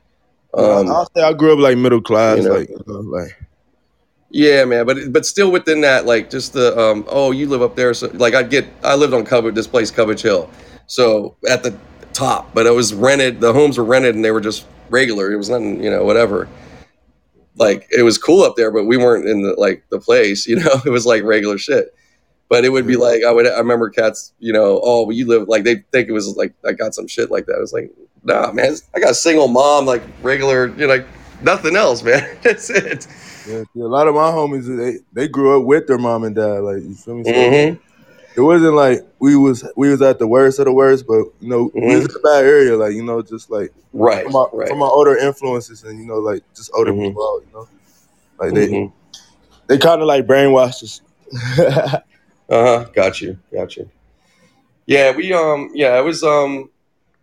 Um, 0.55 0.91
I'll 0.91 1.09
say 1.17 1.23
I 1.23 1.33
grew 1.33 1.53
up 1.53 1.59
like 1.59 1.79
middle 1.79 2.03
class, 2.03 2.39
you 2.39 2.45
know. 2.45 2.55
like 2.57 2.69
you 2.69 2.83
know, 2.87 3.01
like 3.01 3.37
Yeah, 4.31 4.65
man, 4.65 4.87
but 4.87 5.13
but 5.13 5.25
still 5.25 5.53
within 5.53 5.81
that, 5.83 6.05
like 6.05 6.31
just 6.31 6.53
the 6.53 6.79
um, 6.79 7.05
oh, 7.09 7.31
you 7.31 7.47
live 7.47 7.63
up 7.63 7.77
there, 7.77 7.95
so 7.95 8.11
like 8.15 8.35
I'd 8.35 8.51
get 8.51 8.67
I 8.83 8.95
lived 8.95 9.15
on 9.15 9.25
Cubbage, 9.25 9.55
this 9.55 9.67
place 9.67 9.91
Cubbage 9.91 10.23
Hill, 10.23 10.51
so 10.87 11.37
at 11.49 11.63
the 11.63 11.77
top, 12.13 12.53
but 12.55 12.67
it 12.67 12.71
was 12.71 12.95
rented. 12.95 13.41
The 13.41 13.53
homes 13.53 13.79
were 13.79 13.85
rented, 13.85 14.15
and 14.15 14.25
they 14.25 14.31
were 14.31 14.41
just 14.41 14.67
regular. 14.91 15.33
It 15.33 15.37
was 15.37 15.51
nothing, 15.51 15.83
you 15.83 15.91
know, 15.91 16.05
whatever. 16.05 16.49
Like 17.57 17.87
it 17.91 18.03
was 18.03 18.19
cool 18.19 18.43
up 18.43 18.57
there, 18.57 18.71
but 18.71 18.85
we 18.85 18.97
weren't 18.97 19.29
in 19.29 19.43
the 19.43 19.55
like 19.55 19.85
the 19.91 20.01
place, 20.01 20.47
you 20.49 20.57
know. 20.57 20.81
It 20.85 20.91
was 20.91 21.07
like 21.07 21.23
regular 21.23 21.59
shit. 21.59 21.95
But 22.49 22.65
it 22.65 22.69
would 22.69 22.87
be 22.87 22.97
like 22.97 23.25
I 23.25 23.33
would 23.33 23.47
I 23.47 23.59
remember 23.59 23.89
cats, 23.89 24.33
you 24.39 24.53
know, 24.53 24.81
oh, 24.83 25.09
you 25.11 25.27
live 25.27 25.49
like 25.49 25.65
they 25.65 25.77
think 25.93 26.09
it 26.09 26.13
was 26.13 26.37
like 26.37 26.53
I 26.67 26.73
got 26.73 26.95
some 26.95 27.07
shit 27.09 27.31
like 27.31 27.47
that. 27.47 27.57
It 27.57 27.61
was 27.61 27.73
like, 27.73 27.91
nah, 28.25 28.53
man, 28.53 28.75
I 28.95 29.01
got 29.01 29.13
a 29.13 29.15
single 29.15 29.49
mom, 29.49 29.87
like 29.87 30.03
regular, 30.23 30.69
you 30.69 30.87
know, 30.87 30.89
like 30.89 31.07
nothing 31.43 31.77
else, 31.77 32.03
man. 32.05 32.39
That's 32.43 32.69
it. 32.69 33.07
yeah, 33.49 33.65
a 33.77 33.89
lot 33.89 34.07
of 34.07 34.15
my 34.15 34.31
homies 34.31 34.67
they 34.67 34.99
they 35.13 35.29
grew 35.29 35.59
up 35.59 35.67
with 35.67 35.87
their 35.87 35.99
mom 35.99 36.25
and 36.25 36.35
dad. 36.37 36.61
Like 36.61 36.83
you 36.83 36.95
feel 36.95 37.15
me? 37.15 37.25
So 37.25 37.33
hmm 37.33 37.92
it 38.37 38.41
wasn't 38.41 38.75
like 38.75 39.01
we 39.19 39.37
was 39.37 39.65
we 39.77 39.91
was 39.91 40.01
at 40.03 40.19
the 40.19 40.27
worst 40.27 40.59
of 40.59 40.65
the 40.67 40.73
worst, 40.73 41.07
but 41.07 41.25
you 41.41 41.49
know 41.49 41.71
we 41.75 41.97
was 41.97 42.05
in 42.05 42.11
a 42.17 42.21
bad 42.21 42.45
area. 42.45 42.77
Like 42.77 42.95
you 42.95 43.03
know, 43.05 43.23
just 43.23 43.51
like 43.51 43.73
Right, 43.93 44.23
from 44.25 44.33
my 44.33 44.47
right. 44.53 44.69
from 44.69 44.79
my 44.79 44.87
older 44.87 45.17
influences 45.17 45.85
and 45.85 45.99
you 45.99 46.07
know 46.07 46.19
like 46.19 46.43
just 46.55 46.71
older 46.75 46.93
Mhm. 46.93 47.09
people 47.09 47.23
out. 47.25 47.47
You 47.47 47.53
know, 47.53 47.69
like 48.39 48.55
they 48.55 48.69
Mhm. 48.69 48.93
they 49.67 49.79
kind 49.79 50.01
of 50.01 50.07
like 50.07 50.27
brainwashed 50.27 50.83
us. 50.83 51.01
Uh 52.49 52.67
huh. 52.67 52.85
Got 52.93 53.21
you. 53.23 53.39
Got 53.53 53.77
you. 53.77 53.89
Yeah, 54.87 55.15
we 55.17 55.33
um 55.33 55.71
yeah, 55.75 55.99
it 55.99 56.03
was 56.05 56.23
um 56.23 56.69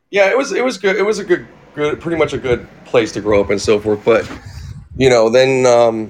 yeah, 0.10 0.30
it 0.32 0.38
was 0.38 0.51
it 0.51 0.64
was 0.64 0.78
good. 0.78 0.95
It 0.95 1.03
was 1.03 1.20
a 1.20 1.24
good 1.24 1.45
good 1.76 1.99
pretty 1.99 2.18
much 2.18 2.34
a 2.34 2.38
good 2.39 2.68
place 2.86 3.12
to 3.12 3.22
grow 3.22 3.41
up 3.41 3.49
and 3.51 3.62
so 3.62 3.80
forth, 3.80 4.03
but 4.03 4.28
you 4.97 5.10
know, 5.10 5.30
then 5.30 5.66
um 5.68 6.10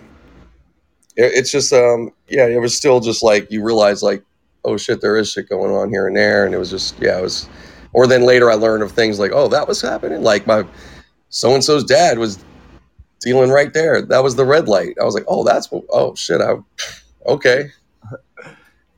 it, 1.18 1.32
it's 1.36 1.52
just 1.52 1.74
um 1.74 2.12
yeah, 2.30 2.46
it 2.46 2.60
was 2.62 2.76
still 2.78 3.00
just 3.00 3.24
like 3.24 3.52
you 3.52 3.64
realize 3.64 4.02
like 4.04 4.24
oh 4.66 4.78
shit, 4.78 5.02
there 5.02 5.18
is 5.18 5.32
shit 5.32 5.50
going 5.50 5.72
on 5.72 5.90
here 5.90 6.08
and 6.08 6.16
there 6.16 6.46
and 6.46 6.54
it 6.54 6.58
was 6.58 6.70
just 6.70 7.00
yeah, 7.00 7.20
it 7.20 7.22
was 7.22 7.50
or 7.94 8.08
then 8.08 8.24
later 8.24 8.52
I 8.52 8.56
learned 8.56 8.84
of 8.84 8.92
things 8.92 9.20
like 9.20 9.32
oh, 9.34 9.48
that 9.50 9.68
was 9.68 9.82
happening 9.82 10.24
like 10.24 10.46
my 10.48 10.66
so 11.30 11.54
and 11.54 11.64
so's 11.64 11.84
dad 11.84 12.18
was 12.18 12.44
dealing 13.20 13.50
right 13.50 13.74
there. 13.74 14.02
That 14.02 14.24
was 14.24 14.36
the 14.36 14.46
red 14.46 14.68
light. 14.68 14.98
I 15.00 15.06
was 15.06 15.14
like, 15.14 15.26
"Oh, 15.28 15.44
that's 15.44 15.72
what 15.72 15.84
oh 15.90 16.16
shit, 16.16 16.42
I 16.42 16.56
okay." 17.26 17.72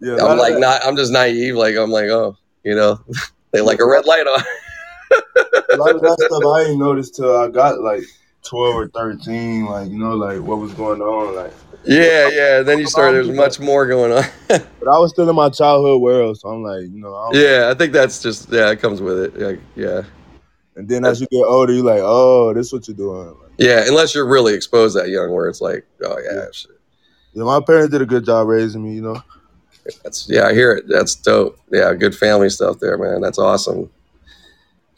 Yeah, 0.04 0.16
I'm 0.16 0.40
like 0.40 0.58
not. 0.58 0.84
I'm 0.84 0.96
just 0.96 1.12
naive. 1.12 1.56
Like 1.56 1.76
I'm 1.76 1.92
like, 1.92 2.06
oh, 2.06 2.36
you 2.64 2.74
know, 2.74 3.00
they 3.52 3.62
like 3.62 3.80
a 3.80 3.86
red 3.86 4.06
light 4.06 4.26
on. 4.26 4.44
a 5.74 5.78
lot 5.78 5.94
of 5.94 6.02
that 6.02 6.18
stuff 6.28 6.44
I 6.44 6.72
ain't 6.72 6.80
noticed 6.80 7.18
till 7.18 7.38
I 7.38 7.50
got 7.50 7.82
like 7.82 8.02
twelve 8.42 8.74
or 8.76 8.88
thirteen. 8.88 9.66
Like 9.66 9.92
you 9.92 10.00
know, 10.00 10.16
like 10.16 10.42
what 10.42 10.58
was 10.58 10.74
going 10.74 11.02
on. 11.02 11.36
Like, 11.36 11.54
Yeah, 11.84 12.30
yeah. 12.30 12.62
Then 12.62 12.80
you 12.80 12.88
start. 12.88 13.14
There's 13.14 13.30
much 13.30 13.60
more 13.60 13.88
going 13.88 14.12
on. 14.12 14.24
but 14.48 14.88
I 14.88 14.98
was 15.00 15.12
still 15.12 15.30
in 15.30 15.36
my 15.36 15.50
childhood 15.50 16.02
world, 16.02 16.40
so 16.40 16.50
I'm 16.50 16.64
like, 16.64 16.84
you 16.84 17.00
know, 17.00 17.16
I 17.16 17.32
don't, 17.32 17.42
yeah, 17.42 17.70
I 17.70 17.74
think 17.74 17.94
that's 17.94 18.22
just 18.22 18.52
yeah. 18.52 18.70
It 18.70 18.80
comes 18.80 19.02
with 19.02 19.20
it. 19.20 19.60
Yeah, 19.76 19.84
yeah, 19.84 20.02
And 20.76 20.88
then 20.88 21.06
as 21.06 21.22
you 21.22 21.28
get 21.32 21.44
older, 21.44 21.74
you're 21.74 21.84
like, 21.84 22.02
oh, 22.02 22.54
this 22.54 22.68
is 22.68 22.74
what 22.74 22.88
you're 22.88 22.98
doing. 22.98 23.28
Like, 23.28 23.52
yeah. 23.58 23.84
Unless 23.88 24.14
you're 24.14 24.28
really 24.28 24.54
exposed 24.54 24.96
that 24.96 25.10
young, 25.10 25.32
where 25.32 25.48
it's 25.48 25.62
like, 25.62 25.86
oh 26.04 26.18
yeah, 26.20 26.46
shit. 26.52 26.72
yeah, 27.34 27.44
my 27.44 27.60
parents 27.60 27.92
did 27.92 28.02
a 28.02 28.06
good 28.06 28.26
job 28.26 28.48
raising 28.48 28.84
me. 28.84 28.94
You 28.94 29.02
know, 29.02 29.24
That's 30.04 30.30
yeah. 30.30 30.46
I 30.46 30.54
hear 30.54 30.74
it. 30.74 30.86
That's 30.88 31.16
dope. 31.16 31.60
Yeah, 31.72 31.94
good 31.94 32.16
family 32.16 32.50
stuff 32.50 32.80
there, 32.80 32.98
man. 32.98 33.22
That's 33.22 33.40
awesome. 33.40 33.90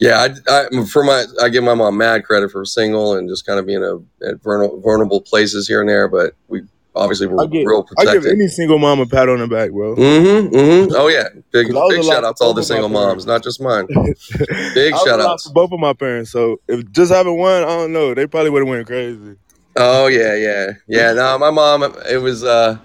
Yeah, 0.00 0.26
I, 0.48 0.66
I 0.74 0.84
for 0.86 1.04
my 1.04 1.24
I 1.40 1.48
give 1.48 1.64
my 1.64 1.74
mom 1.74 1.96
mad 1.96 2.24
credit 2.24 2.50
for 2.50 2.64
single 2.64 3.14
and 3.16 3.28
just 3.28 3.46
kind 3.46 3.58
of 3.58 3.66
being 3.66 3.82
a, 3.82 3.96
at 4.28 4.42
vulnerable, 4.42 4.80
vulnerable 4.80 5.20
places 5.20 5.68
here 5.68 5.80
and 5.80 5.88
there, 5.88 6.08
but 6.08 6.34
we 6.48 6.62
obviously 6.96 7.26
were 7.26 7.40
I 7.42 7.46
real 7.46 7.86
I 7.98 8.04
give 8.04 8.26
any 8.26 8.48
single 8.48 8.78
mom 8.78 9.00
a 9.00 9.06
pat 9.06 9.28
on 9.28 9.38
the 9.38 9.46
back, 9.46 9.70
bro. 9.70 9.94
Mm-hmm. 9.96 10.54
Mm-hmm. 10.54 10.92
Oh 10.96 11.08
yeah. 11.08 11.28
Big 11.52 11.68
'Cause 11.68 11.76
I 11.76 11.84
was 11.84 11.94
big 11.94 12.04
shout 12.04 12.24
out 12.24 12.36
to 12.38 12.44
all 12.44 12.54
the 12.54 12.62
single 12.62 12.88
moms, 12.88 13.26
not 13.26 13.42
just 13.42 13.60
mine. 13.60 13.86
Big 14.74 14.94
shout 14.96 15.18
lot 15.20 15.32
outs. 15.32 15.48
both 15.48 15.72
of 15.72 15.78
my 15.80 15.92
parents. 15.92 16.30
So 16.32 16.60
if 16.68 16.90
just 16.90 17.12
having 17.12 17.38
one, 17.38 17.62
I 17.62 17.66
don't 17.66 17.92
know, 17.92 18.14
they 18.14 18.26
probably 18.26 18.50
would 18.50 18.60
have 18.60 18.68
went 18.68 18.86
crazy 18.86 19.36
Oh 19.76 20.06
yeah, 20.06 20.34
yeah, 20.34 20.72
yeah. 20.86 21.12
No, 21.12 21.36
my 21.38 21.50
mom. 21.50 21.82
It 22.08 22.18
was 22.18 22.44
uh, 22.44 22.78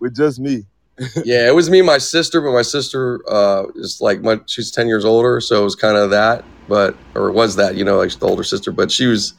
with 0.00 0.14
just 0.14 0.38
me. 0.38 0.64
yeah, 1.24 1.48
it 1.48 1.54
was 1.54 1.70
me, 1.70 1.78
and 1.78 1.86
my 1.86 1.98
sister, 1.98 2.40
but 2.40 2.52
my 2.52 2.62
sister 2.62 3.20
uh 3.28 3.64
is 3.76 3.98
like 4.00 4.20
my 4.20 4.38
she's 4.46 4.70
ten 4.70 4.86
years 4.86 5.04
older, 5.04 5.40
so 5.40 5.60
it 5.60 5.64
was 5.64 5.74
kind 5.74 5.96
of 5.96 6.10
that. 6.10 6.44
But 6.68 6.96
or 7.14 7.30
was 7.32 7.56
that 7.56 7.76
you 7.76 7.84
know 7.84 7.98
like 7.98 8.10
the 8.18 8.26
older 8.26 8.44
sister, 8.44 8.72
but 8.72 8.90
she 8.90 9.06
was, 9.06 9.34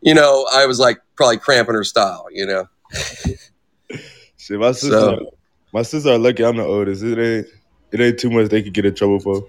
you 0.00 0.14
know, 0.14 0.46
I 0.52 0.66
was 0.66 0.78
like 0.78 0.98
probably 1.16 1.38
cramping 1.38 1.74
her 1.74 1.84
style, 1.84 2.26
you 2.32 2.46
know. 2.46 2.68
Shit, 4.36 4.58
my 4.58 4.72
sister, 4.72 4.90
So- 4.90 5.30
my 5.72 5.82
sister 5.82 6.10
are 6.10 6.18
lucky. 6.18 6.44
I'm 6.44 6.56
the 6.56 6.64
oldest. 6.64 7.02
It 7.02 7.18
ain't, 7.18 7.46
it 7.92 8.00
ain't 8.00 8.18
too 8.18 8.30
much 8.30 8.48
they 8.48 8.62
could 8.62 8.72
get 8.72 8.86
in 8.86 8.94
trouble 8.94 9.20
for. 9.20 9.46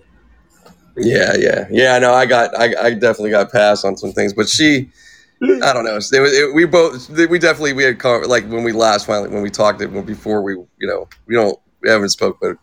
Yeah, 0.97 1.33
yeah, 1.37 1.65
yeah. 1.71 1.97
No, 1.99 2.13
I 2.13 2.25
got, 2.25 2.57
I, 2.59 2.73
I 2.87 2.93
definitely 2.93 3.29
got 3.29 3.51
passed 3.51 3.85
on 3.85 3.95
some 3.95 4.11
things, 4.11 4.33
but 4.33 4.49
she, 4.49 4.89
I 5.63 5.71
don't 5.71 5.85
know. 5.85 5.95
It, 5.95 6.11
it, 6.11 6.53
we 6.53 6.65
both, 6.65 7.09
we 7.09 7.39
definitely, 7.39 7.71
we 7.71 7.83
had 7.83 7.99
con- 7.99 8.27
like 8.27 8.49
when 8.49 8.63
we 8.63 8.73
last 8.73 9.05
finally 9.05 9.29
when 9.29 9.41
we 9.41 9.49
talked 9.49 9.81
it 9.81 9.87
before 10.05 10.41
we, 10.41 10.53
you 10.55 10.87
know, 10.87 11.07
we 11.25 11.35
don't, 11.35 11.57
we 11.81 11.89
haven't 11.89 12.09
spoke, 12.09 12.37
but 12.41 12.57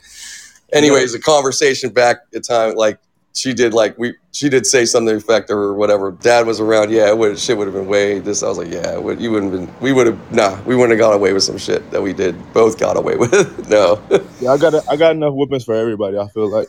anyways, 0.74 1.14
the 1.14 1.18
conversation 1.18 1.90
back 1.90 2.18
at 2.34 2.44
time, 2.44 2.74
like 2.74 2.98
she 3.36 3.52
did, 3.52 3.74
like 3.74 3.98
we, 3.98 4.14
she 4.32 4.48
did 4.48 4.66
say 4.66 4.86
something 4.86 5.08
to 5.08 5.12
the 5.12 5.18
effect 5.18 5.50
or 5.50 5.74
whatever. 5.74 6.10
Dad 6.10 6.46
was 6.46 6.58
around, 6.58 6.90
yeah, 6.90 7.08
it 7.08 7.18
would, 7.18 7.38
shit 7.38 7.56
would 7.58 7.66
have 7.66 7.74
been 7.74 7.86
way 7.86 8.18
this. 8.18 8.42
I 8.42 8.48
was 8.48 8.56
like, 8.56 8.72
yeah, 8.72 8.96
would, 8.96 9.20
you 9.20 9.30
wouldn't 9.30 9.52
have 9.52 9.66
been, 9.66 9.80
we 9.80 9.92
would 9.92 10.06
have, 10.06 10.32
nah, 10.32 10.60
we 10.62 10.74
wouldn't 10.74 10.98
have 10.98 10.98
got 10.98 11.14
away 11.14 11.34
with 11.34 11.42
some 11.42 11.58
shit 11.58 11.88
that 11.90 12.02
we 12.02 12.14
did, 12.14 12.34
both 12.54 12.78
got 12.78 12.96
away 12.96 13.16
with. 13.18 13.68
no. 13.68 14.02
Yeah, 14.40 14.52
I 14.52 14.56
got 14.58 14.74
a, 14.74 14.82
I 14.88 14.96
got 14.96 15.12
enough 15.12 15.34
whippings 15.34 15.64
for 15.64 15.74
everybody. 15.74 16.18
I 16.18 16.28
feel 16.28 16.48
like. 16.48 16.68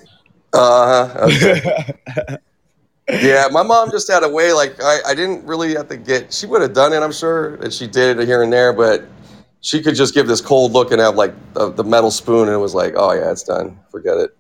Uh 0.53 1.07
huh. 1.07 1.28
Okay. 1.28 1.93
Yeah, 3.09 3.47
my 3.51 3.63
mom 3.63 3.89
just 3.89 4.11
had 4.11 4.24
a 4.24 4.30
way 4.30 4.51
like 4.51 4.84
I, 4.84 4.99
I 5.07 5.15
didn't 5.15 5.45
really 5.45 5.76
have 5.76 5.88
to 5.88 5.95
get 5.95 6.34
she 6.34 6.45
would 6.45 6.61
have 6.61 6.74
done 6.74 6.91
it, 6.91 7.01
I'm 7.01 7.13
sure, 7.13 7.55
and 7.55 7.74
she 7.74 7.88
did 7.88 8.20
it 8.20 8.28
here 8.28 8.43
and 8.43 8.51
there, 8.51 8.74
but 8.74 9.05
she 9.61 9.82
could 9.82 9.95
just 9.95 10.13
give 10.13 10.28
this 10.28 10.41
cold 10.41 10.74
look 10.74 10.91
and 10.91 10.99
have 10.99 11.15
like 11.15 11.34
the, 11.53 11.72
the 11.72 11.86
metal 11.86 12.11
spoon 12.11 12.47
and 12.47 12.51
it 12.51 12.57
was 12.59 12.76
like, 12.76 12.95
oh 12.97 13.13
yeah, 13.13 13.32
it's 13.32 13.43
done. 13.43 13.80
Forget 13.91 14.18
it. 14.18 14.38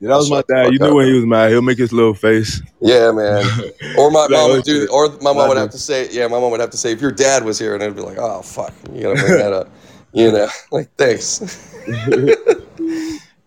Yeah, 0.00 0.10
that 0.10 0.16
was 0.16 0.30
my 0.30 0.42
dad. 0.48 0.72
You 0.72 0.78
knew 0.78 0.94
when 0.94 1.06
he 1.06 1.14
was 1.14 1.26
mad. 1.26 1.50
He'll 1.50 1.60
make 1.60 1.78
his 1.78 1.92
little 1.92 2.14
face. 2.14 2.62
Yeah, 2.80 3.10
man. 3.10 3.44
Or 3.98 4.10
my 4.12 4.28
mom 4.28 4.50
oh, 4.50 4.52
would 4.54 4.64
do 4.64 4.86
or 4.92 5.08
my 5.20 5.32
mom 5.32 5.48
would 5.48 5.56
have 5.56 5.70
to 5.70 5.78
say, 5.78 6.08
yeah, 6.12 6.28
my 6.28 6.38
mom 6.38 6.52
would 6.52 6.60
have 6.60 6.70
to 6.70 6.76
say, 6.76 6.92
if 6.92 7.00
your 7.00 7.10
dad 7.10 7.42
was 7.42 7.58
here 7.58 7.74
and 7.74 7.82
I'd 7.82 7.96
be 7.96 8.02
like, 8.02 8.18
Oh 8.18 8.42
fuck, 8.42 8.72
you 8.92 9.02
gotta 9.02 9.20
bring 9.20 9.38
that 9.38 9.52
up. 9.52 9.68
You 10.12 10.30
know, 10.32 10.48
like 10.70 10.94
thanks. 10.96 11.74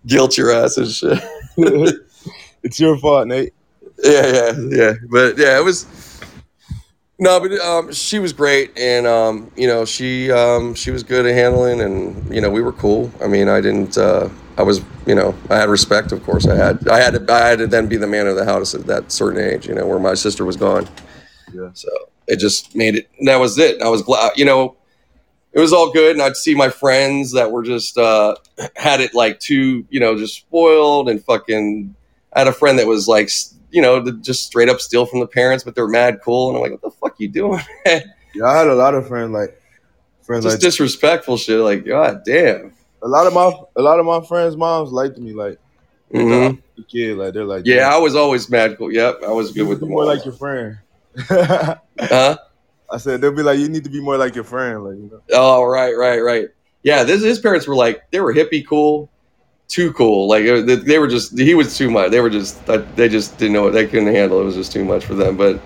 Guilt 0.05 0.37
your 0.37 0.51
ass 0.51 0.77
and 0.77 0.87
shit. 0.87 1.23
it's 2.63 2.79
your 2.79 2.97
fault, 2.97 3.27
Nate. 3.27 3.53
yeah, 4.03 4.27
yeah, 4.27 4.51
yeah. 4.69 4.93
But 5.09 5.37
yeah, 5.37 5.57
it 5.57 5.63
was 5.63 5.85
no, 7.21 7.39
but 7.39 7.51
um, 7.59 7.93
she 7.93 8.17
was 8.17 8.33
great, 8.33 8.75
and 8.75 9.05
um, 9.05 9.51
you 9.55 9.67
know, 9.67 9.85
she 9.85 10.31
um, 10.31 10.73
she 10.73 10.89
was 10.89 11.03
good 11.03 11.25
at 11.27 11.35
handling, 11.35 11.79
and 11.79 12.33
you 12.33 12.41
know, 12.41 12.49
we 12.49 12.63
were 12.63 12.73
cool. 12.73 13.11
I 13.23 13.27
mean, 13.27 13.47
I 13.47 13.61
didn't. 13.61 13.95
Uh, 13.95 14.27
I 14.57 14.63
was, 14.63 14.81
you 15.05 15.15
know, 15.15 15.35
I 15.49 15.57
had 15.57 15.69
respect. 15.69 16.11
Of 16.11 16.23
course, 16.23 16.47
I 16.47 16.55
had. 16.55 16.87
I 16.87 16.99
had 16.99 17.13
to. 17.13 17.33
I 17.33 17.47
had 17.49 17.59
to 17.59 17.67
then 17.67 17.87
be 17.87 17.97
the 17.97 18.07
man 18.07 18.27
of 18.27 18.35
the 18.35 18.45
house 18.45 18.73
at 18.75 18.85
that 18.87 19.11
certain 19.11 19.41
age. 19.41 19.67
You 19.67 19.75
know, 19.75 19.87
where 19.87 19.99
my 19.99 20.13
sister 20.13 20.45
was 20.45 20.57
gone. 20.57 20.87
Yeah. 21.53 21.69
So 21.73 21.89
it 22.27 22.37
just 22.37 22.75
made 22.75 22.95
it. 22.95 23.09
That 23.25 23.37
was 23.37 23.57
it. 23.57 23.81
I 23.81 23.89
was 23.89 24.01
glad. 24.01 24.33
You 24.35 24.45
know. 24.45 24.77
It 25.53 25.59
was 25.59 25.73
all 25.73 25.91
good, 25.91 26.13
and 26.13 26.21
I'd 26.21 26.37
see 26.37 26.55
my 26.55 26.69
friends 26.69 27.33
that 27.33 27.51
were 27.51 27.61
just 27.61 27.97
uh, 27.97 28.35
had 28.77 29.01
it 29.01 29.13
like 29.13 29.37
too, 29.41 29.85
you 29.89 29.99
know, 29.99 30.17
just 30.17 30.37
spoiled 30.37 31.09
and 31.09 31.21
fucking 31.21 31.93
I 32.33 32.39
had 32.39 32.47
a 32.47 32.53
friend 32.53 32.79
that 32.79 32.87
was 32.87 33.07
like, 33.09 33.29
you 33.69 33.81
know, 33.81 34.09
just 34.21 34.45
straight 34.45 34.69
up 34.69 34.79
steal 34.79 35.05
from 35.05 35.19
the 35.19 35.27
parents, 35.27 35.63
but 35.63 35.75
they're 35.75 35.87
mad 35.87 36.21
cool. 36.23 36.49
And 36.49 36.57
I'm 36.57 36.63
like, 36.63 36.71
what 36.71 36.81
the 36.81 36.91
fuck 36.91 37.19
you 37.19 37.27
doing? 37.27 37.61
Yeah, 38.33 38.45
I 38.45 38.59
had 38.59 38.67
a 38.67 38.75
lot 38.75 38.95
of 38.95 39.09
friends 39.09 39.31
like 39.31 39.61
friends 40.21 40.45
just 40.45 40.55
like 40.55 40.61
disrespectful 40.61 41.35
shit. 41.35 41.59
Like, 41.59 41.85
god 41.85 42.21
damn. 42.25 42.71
A 43.03 43.07
lot 43.07 43.27
of 43.27 43.33
my 43.33 43.51
a 43.75 43.81
lot 43.81 43.99
of 43.99 44.05
my 44.05 44.21
friends' 44.21 44.55
moms 44.57 44.91
liked 44.91 45.17
me 45.17 45.33
like 45.33 45.57
Mhm. 46.13 46.61
the 46.77 46.83
kid. 46.83 47.17
Like 47.17 47.33
they're 47.33 47.45
like, 47.45 47.65
Yeah, 47.65 47.93
I 47.93 47.97
was 47.97 48.15
always 48.15 48.49
magical. 48.49 48.91
Yep, 48.91 49.21
I 49.25 49.31
was 49.31 49.51
good 49.51 49.67
with 49.67 49.79
the 49.79 49.85
more 49.85 50.05
like 50.05 50.25
your 50.25 50.33
friend. 50.33 50.77
huh? 51.17 52.37
I 52.93 52.97
said 52.97 53.21
they'll 53.21 53.31
be 53.31 53.43
like, 53.43 53.59
you 53.59 53.69
need 53.69 53.83
to 53.85 53.89
be 53.89 54.01
more 54.01 54.17
like 54.17 54.35
your 54.35 54.43
friend. 54.43 54.83
Like 54.83 54.95
you 54.97 55.09
know. 55.11 55.21
Oh, 55.33 55.63
right, 55.63 55.95
right, 55.97 56.19
right. 56.19 56.49
Yeah, 56.83 57.03
this, 57.03 57.21
his 57.23 57.39
parents 57.39 57.67
were 57.67 57.75
like, 57.75 58.09
they 58.11 58.19
were 58.19 58.33
hippie 58.33 58.65
cool, 58.67 59.09
too 59.67 59.93
cool. 59.93 60.27
Like 60.27 60.43
it- 60.43 60.85
they, 60.85 60.99
were 60.99 61.07
just, 61.07 61.37
he 61.37 61.53
was 61.53 61.77
too 61.77 61.89
much. 61.91 62.11
They 62.11 62.19
were 62.19 62.29
just, 62.29 62.65
they 62.95 63.07
just 63.07 63.37
didn't 63.37 63.53
know 63.53 63.67
it. 63.67 63.71
They 63.71 63.85
couldn't 63.87 64.13
handle 64.13 64.39
it. 64.39 64.43
It 64.43 64.45
was 64.45 64.55
just 64.55 64.71
too 64.73 64.83
much 64.83 65.05
for 65.05 65.13
them. 65.13 65.37
But, 65.37 65.61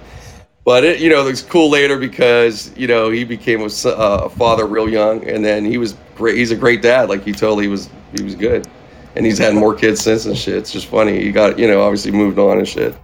but 0.65 0.83
it, 0.83 0.99
you 0.99 1.09
know, 1.09 1.25
it 1.25 1.31
was 1.31 1.41
cool 1.41 1.69
later 1.69 1.97
because 1.97 2.75
you 2.75 2.88
know 2.88 3.09
he 3.11 3.23
became 3.23 3.61
a, 3.61 3.65
uh, 3.88 4.21
a 4.25 4.29
father 4.29 4.65
real 4.65 4.89
young, 4.89 5.27
and 5.27 5.45
then 5.45 5.63
he 5.63 5.77
was 5.77 5.95
great. 6.16 6.38
He's 6.38 6.51
a 6.51 6.55
great 6.55 6.82
dad. 6.82 7.09
Like 7.09 7.24
he 7.24 7.32
totally 7.32 7.68
was, 7.68 7.89
he 8.16 8.24
was 8.24 8.36
good, 8.36 8.68
and 9.16 9.26
he's 9.26 9.38
had 9.38 9.53
more 9.53 9.74
kids 9.76 10.01
since 10.01 10.26
and 10.26 10.38
shit. 10.38 10.55
It's 10.55 10.72
just 10.72 10.88
funny. 10.88 11.22
He 11.22 11.32
got, 11.32 11.59
you 11.59 11.68
know, 11.68 11.82
obviously 11.82 12.11
moved 12.11 12.39
on 12.39 12.57
and 12.57 12.68
shit. 12.68 12.95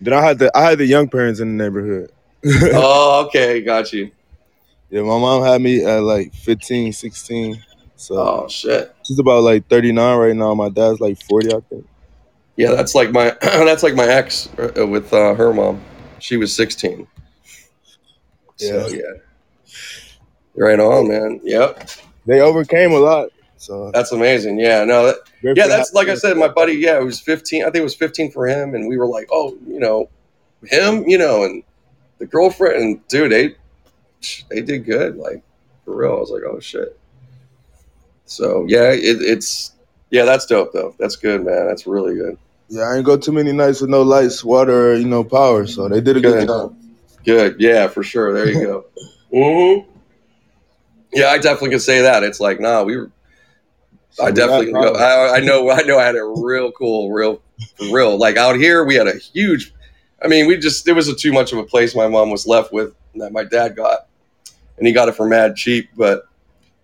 Then 0.00 0.12
I 0.14 0.20
had 0.22 0.38
the 0.38 0.50
I 0.56 0.62
had 0.70 0.78
the 0.78 0.86
young 0.86 1.08
parents 1.08 1.40
in 1.40 1.56
the 1.56 1.64
neighborhood. 1.64 2.10
oh, 2.74 3.24
okay, 3.26 3.60
got 3.62 3.92
you. 3.92 4.10
Yeah, 4.90 5.00
my 5.02 5.18
mom 5.18 5.42
had 5.42 5.60
me 5.62 5.84
at 5.84 6.02
like 6.02 6.32
15, 6.34 6.92
16. 6.92 7.62
So 7.96 8.16
Oh 8.18 8.48
shit. 8.48 8.94
she's 9.02 9.18
about 9.18 9.42
like 9.42 9.66
39 9.68 10.18
right 10.18 10.36
now. 10.36 10.54
My 10.54 10.68
dad's 10.68 11.00
like 11.00 11.20
40, 11.22 11.54
I 11.54 11.60
think. 11.70 11.86
Yeah, 12.56 12.72
that's 12.72 12.94
like 12.94 13.10
my 13.12 13.30
that's 13.40 13.82
like 13.82 13.94
my 13.94 14.06
ex 14.06 14.48
uh, 14.58 14.86
with 14.86 15.12
uh, 15.12 15.34
her 15.34 15.52
mom. 15.54 15.80
She 16.18 16.36
was 16.36 16.54
16. 16.54 17.06
So 18.56 18.86
Yeah. 18.88 18.96
yeah. 18.96 19.72
Right 20.56 20.78
on, 20.78 21.08
man. 21.08 21.40
Yep. 21.42 21.88
They 22.26 22.40
overcame 22.40 22.92
a 22.92 22.98
lot. 22.98 23.30
So 23.56 23.90
That's 23.92 24.12
amazing. 24.12 24.58
Yeah, 24.58 24.84
no, 24.84 25.06
that, 25.06 25.16
yeah, 25.42 25.66
that's 25.66 25.94
like 25.94 26.08
I 26.08 26.14
said, 26.14 26.36
my 26.36 26.48
buddy, 26.48 26.74
yeah, 26.74 26.98
it 26.98 27.04
was 27.04 27.20
15. 27.20 27.62
I 27.62 27.66
think 27.66 27.76
it 27.76 27.82
was 27.82 27.94
15 27.94 28.30
for 28.30 28.46
him 28.46 28.74
and 28.74 28.88
we 28.88 28.96
were 28.96 29.06
like, 29.06 29.28
"Oh, 29.30 29.56
you 29.66 29.78
know, 29.78 30.08
him, 30.64 31.08
you 31.08 31.16
know, 31.16 31.44
and 31.44 31.62
the 32.18 32.26
girlfriend 32.26 32.82
and 32.82 33.08
dude, 33.08 33.32
they 33.32 33.54
they 34.50 34.62
did 34.62 34.84
good 34.84 35.16
like 35.16 35.42
for 35.84 35.96
real. 35.96 36.16
I 36.16 36.20
was 36.20 36.30
like, 36.30 36.42
"Oh 36.46 36.60
shit." 36.60 36.98
So, 38.26 38.64
yeah, 38.68 38.90
it, 38.90 39.22
it's 39.22 39.72
yeah, 40.10 40.24
that's 40.24 40.46
dope 40.46 40.72
though. 40.72 40.94
That's 40.98 41.16
good, 41.16 41.44
man. 41.44 41.66
That's 41.66 41.86
really 41.86 42.14
good. 42.14 42.38
Yeah, 42.68 42.82
I 42.84 42.96
ain't 42.96 43.04
go 43.04 43.16
too 43.16 43.32
many 43.32 43.52
nights 43.52 43.80
with 43.80 43.90
no 43.90 44.02
lights, 44.02 44.42
water, 44.42 44.96
you 44.96 45.06
know, 45.06 45.24
power. 45.24 45.66
So 45.66 45.88
they 45.88 46.00
did 46.00 46.16
a 46.16 46.20
good 46.20 46.38
Good. 46.38 46.46
job. 46.46 46.76
Good. 47.24 47.56
Yeah, 47.60 47.88
for 47.88 48.02
sure. 48.02 48.32
There 48.32 48.50
you 48.50 48.60
go. 48.60 48.84
hmm 49.84 49.93
Yeah, 51.14 51.28
I 51.28 51.38
definitely 51.38 51.70
could 51.70 51.82
say 51.82 52.02
that. 52.02 52.22
It's 52.22 52.40
like, 52.40 52.60
nah, 52.60 52.82
we 52.82 52.96
were. 52.96 53.10
I 54.22 54.30
definitely 54.30 54.72
got 54.72 54.94
go. 54.94 54.98
I, 54.98 55.36
I 55.36 55.40
know. 55.40 55.70
I 55.70 55.82
know. 55.82 55.98
I 55.98 56.04
had 56.04 56.16
a 56.16 56.24
real 56.24 56.70
cool, 56.72 57.10
real, 57.10 57.42
real. 57.90 58.16
Like 58.16 58.36
out 58.36 58.56
here, 58.56 58.84
we 58.84 58.94
had 58.94 59.08
a 59.08 59.16
huge. 59.16 59.72
I 60.22 60.28
mean, 60.28 60.46
we 60.46 60.56
just 60.56 60.86
it 60.88 60.92
was 60.92 61.08
a 61.08 61.14
too 61.14 61.32
much 61.32 61.52
of 61.52 61.58
a 61.58 61.64
place. 61.64 61.94
My 61.94 62.08
mom 62.08 62.30
was 62.30 62.46
left 62.46 62.72
with 62.72 62.94
that 63.16 63.32
my 63.32 63.44
dad 63.44 63.76
got, 63.76 64.06
and 64.78 64.86
he 64.86 64.92
got 64.92 65.08
it 65.08 65.14
for 65.16 65.26
mad 65.28 65.56
cheap, 65.56 65.90
but 65.96 66.24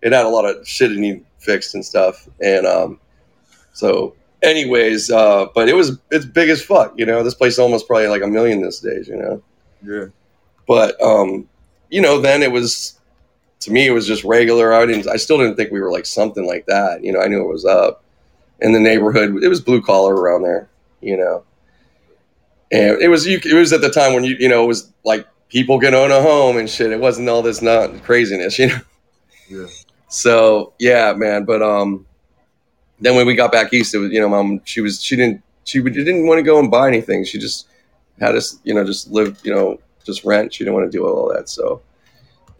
it 0.02 0.12
had 0.12 0.26
a 0.26 0.28
lot 0.28 0.44
of 0.44 0.66
shit 0.66 0.92
in 0.92 0.98
it 0.98 1.00
needed 1.00 1.26
fixed 1.38 1.74
and 1.74 1.84
stuff. 1.84 2.28
And 2.40 2.66
um, 2.66 3.00
so, 3.72 4.14
anyways, 4.42 5.10
uh, 5.10 5.46
but 5.54 5.68
it 5.68 5.74
was 5.74 5.98
it's 6.10 6.26
big 6.26 6.48
as 6.50 6.62
fuck. 6.62 6.94
You 6.96 7.06
know, 7.06 7.22
this 7.22 7.34
place 7.34 7.54
is 7.54 7.58
almost 7.58 7.86
probably 7.86 8.08
like 8.08 8.22
a 8.22 8.26
million 8.28 8.62
these 8.62 8.80
days. 8.80 9.08
You 9.08 9.16
know 9.16 9.42
Yeah. 9.84 10.06
but 10.66 11.00
um, 11.02 11.48
you 11.90 12.00
know, 12.00 12.20
then 12.20 12.42
it 12.42 12.52
was 12.52 12.99
to 13.60 13.70
me 13.70 13.86
it 13.86 13.92
was 13.92 14.06
just 14.06 14.24
regular. 14.24 14.72
I 14.72 14.86
didn't, 14.86 15.08
I 15.08 15.16
still 15.16 15.38
didn't 15.38 15.56
think 15.56 15.70
we 15.70 15.80
were 15.80 15.92
like 15.92 16.06
something 16.06 16.46
like 16.46 16.66
that. 16.66 17.04
You 17.04 17.12
know, 17.12 17.20
I 17.20 17.28
knew 17.28 17.42
it 17.42 17.48
was 17.48 17.64
up 17.64 18.02
in 18.60 18.72
the 18.72 18.80
neighborhood. 18.80 19.42
It 19.42 19.48
was 19.48 19.60
blue 19.60 19.82
collar 19.82 20.14
around 20.14 20.42
there. 20.42 20.68
You 21.00 21.16
know, 21.16 21.44
and 22.70 23.00
it 23.00 23.08
was 23.08 23.26
you. 23.26 23.40
It 23.44 23.54
was 23.54 23.72
at 23.72 23.80
the 23.80 23.90
time 23.90 24.12
when 24.14 24.24
you 24.24 24.36
you 24.38 24.48
know 24.48 24.64
it 24.64 24.66
was 24.66 24.92
like 25.04 25.26
people 25.48 25.80
can 25.80 25.94
own 25.94 26.10
a 26.10 26.20
home 26.20 26.56
and 26.56 26.68
shit. 26.68 26.92
It 26.92 27.00
wasn't 27.00 27.28
all 27.28 27.42
this 27.42 27.62
not 27.62 28.02
craziness. 28.02 28.58
You 28.58 28.68
know. 28.68 28.80
Yeah. 29.48 29.66
So 30.08 30.74
yeah, 30.78 31.12
man. 31.14 31.44
But 31.44 31.62
um, 31.62 32.06
then 33.00 33.16
when 33.16 33.26
we 33.26 33.34
got 33.34 33.50
back 33.50 33.72
east, 33.72 33.94
it 33.94 33.98
was 33.98 34.12
you 34.12 34.20
know, 34.20 34.28
mom. 34.28 34.60
She 34.64 34.80
was 34.80 35.02
she 35.02 35.16
didn't 35.16 35.42
she 35.64 35.82
didn't 35.82 36.26
want 36.26 36.38
to 36.38 36.42
go 36.42 36.58
and 36.58 36.70
buy 36.70 36.86
anything. 36.86 37.24
She 37.24 37.38
just 37.38 37.66
had 38.20 38.36
us 38.36 38.58
you 38.64 38.74
know 38.74 38.84
just 38.84 39.10
live 39.10 39.40
you 39.42 39.54
know 39.54 39.80
just 40.04 40.24
rent. 40.24 40.52
She 40.52 40.64
didn't 40.64 40.74
want 40.74 40.90
to 40.90 40.96
do 40.96 41.06
all 41.06 41.32
that. 41.34 41.48
So, 41.48 41.82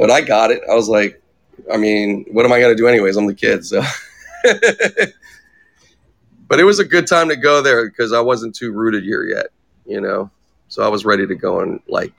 but 0.01 0.11
I 0.11 0.23
got 0.23 0.51
it. 0.51 0.63
I 0.69 0.75
was 0.75 0.89
like, 0.89 1.23
I 1.71 1.77
mean, 1.77 2.25
what 2.33 2.47
am 2.47 2.53
I 2.53 2.59
gonna 2.59 2.75
do 2.75 2.89
anyways? 2.89 3.19
I'm 3.19 3.27
the 3.27 3.35
kid. 3.35 3.67
So. 3.67 3.83
but 6.49 6.59
it 6.59 6.65
was 6.65 6.79
a 6.79 6.85
good 6.87 7.07
time 7.07 7.29
to 7.29 7.37
go 7.37 7.61
there 7.61 7.87
because 7.87 8.15
I 8.15 8.21
wasn't 8.21 8.55
too 8.55 8.73
rooted 8.73 9.05
here 9.05 9.25
yet, 9.25 9.49
you 9.85 10.01
know. 10.01 10.31
So 10.69 10.83
I 10.83 10.89
was 10.89 11.05
ready 11.05 11.27
to 11.27 11.35
go 11.35 11.61
and 11.61 11.81
like, 11.87 12.15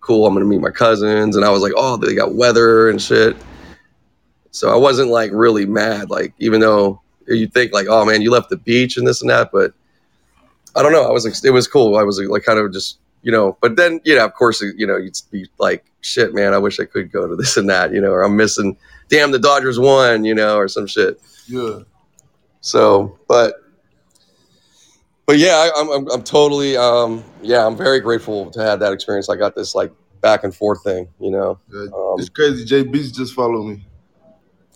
cool. 0.00 0.26
I'm 0.26 0.34
gonna 0.34 0.44
meet 0.44 0.60
my 0.60 0.70
cousins, 0.70 1.36
and 1.36 1.44
I 1.44 1.50
was 1.50 1.62
like, 1.62 1.72
oh, 1.76 1.96
they 1.96 2.16
got 2.16 2.34
weather 2.34 2.90
and 2.90 3.00
shit. 3.00 3.36
So 4.50 4.68
I 4.68 4.76
wasn't 4.76 5.10
like 5.10 5.30
really 5.32 5.66
mad, 5.66 6.10
like 6.10 6.34
even 6.40 6.58
though 6.60 7.00
you 7.28 7.46
think 7.46 7.72
like, 7.72 7.86
oh 7.88 8.04
man, 8.04 8.22
you 8.22 8.32
left 8.32 8.50
the 8.50 8.56
beach 8.56 8.96
and 8.96 9.06
this 9.06 9.20
and 9.20 9.30
that, 9.30 9.52
but 9.52 9.72
I 10.74 10.82
don't 10.82 10.90
know. 10.90 11.04
I 11.04 11.12
was 11.12 11.44
it 11.44 11.52
was 11.52 11.68
cool. 11.68 11.96
I 11.96 12.02
was 12.02 12.20
like, 12.20 12.42
kind 12.42 12.58
of 12.58 12.72
just, 12.72 12.98
you 13.22 13.30
know. 13.32 13.56
But 13.60 13.76
then, 13.76 14.00
you 14.04 14.14
know, 14.16 14.24
of 14.24 14.34
course, 14.34 14.60
you 14.60 14.86
know, 14.86 14.96
you'd 14.96 15.16
be 15.30 15.46
like, 15.58 15.84
shit, 16.00 16.34
man, 16.34 16.54
I 16.54 16.58
wish 16.58 16.78
I 16.80 16.84
could 16.84 17.10
go 17.12 17.26
to 17.28 17.36
this 17.36 17.56
and 17.56 17.68
that, 17.70 17.92
you 17.92 18.00
know, 18.00 18.10
or 18.12 18.22
I'm 18.22 18.36
missing. 18.36 18.76
Damn, 19.08 19.30
the 19.32 19.38
Dodgers 19.38 19.78
won, 19.78 20.24
you 20.24 20.34
know, 20.34 20.56
or 20.56 20.68
some 20.68 20.86
shit. 20.86 21.20
Yeah. 21.46 21.80
So, 22.60 23.18
but, 23.26 23.54
but 25.26 25.38
yeah, 25.38 25.68
I, 25.74 25.80
I'm, 25.80 25.90
I'm 25.90 26.10
I'm 26.10 26.22
totally 26.22 26.76
um 26.76 27.22
yeah, 27.42 27.66
I'm 27.66 27.76
very 27.76 28.00
grateful 28.00 28.50
to 28.50 28.60
have 28.62 28.80
that 28.80 28.92
experience. 28.92 29.28
I 29.28 29.36
got 29.36 29.54
this 29.54 29.74
like 29.74 29.92
back 30.20 30.44
and 30.44 30.54
forth 30.54 30.82
thing, 30.82 31.08
you 31.20 31.30
know. 31.30 31.58
Yeah, 31.72 31.82
Um, 31.94 32.16
it's 32.18 32.28
crazy. 32.28 32.64
Jay 32.64 32.82
Beats 32.82 33.10
just 33.12 33.32
followed 33.34 33.64
me. 33.64 33.86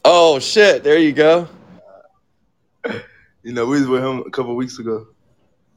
oh 0.04 0.38
shit, 0.38 0.82
there 0.84 0.98
you 0.98 1.12
go. 1.12 1.48
You 3.46 3.52
know, 3.52 3.66
we 3.66 3.78
was 3.78 3.86
with 3.86 4.02
him 4.02 4.20
a 4.26 4.30
couple 4.30 4.56
weeks 4.56 4.78
ago. 4.78 5.06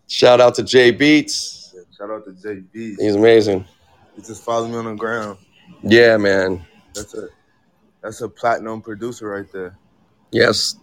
Shout 0.07 0.39
out 0.39 0.55
to 0.55 0.63
Jay 0.63 0.89
Beats. 0.89 1.66
Shout 1.98 2.12
out 2.12 2.26
to 2.26 2.62
Beats. 2.72 3.02
He's 3.02 3.16
amazing. 3.16 3.66
He 4.16 4.22
just 4.22 4.43
followed 4.43 4.68
me 4.70 4.76
on 4.76 4.86
the 4.86 4.93
ground. 4.93 5.39
Yeah, 5.82 6.18
man. 6.18 6.64
That's 6.93 7.16
a 7.16 7.30
that's 8.04 8.22
a 8.22 8.30
platinum 8.30 8.84
producer 8.84 9.30
right 9.30 9.52
there. 9.52 9.76
Yes, 10.32 10.76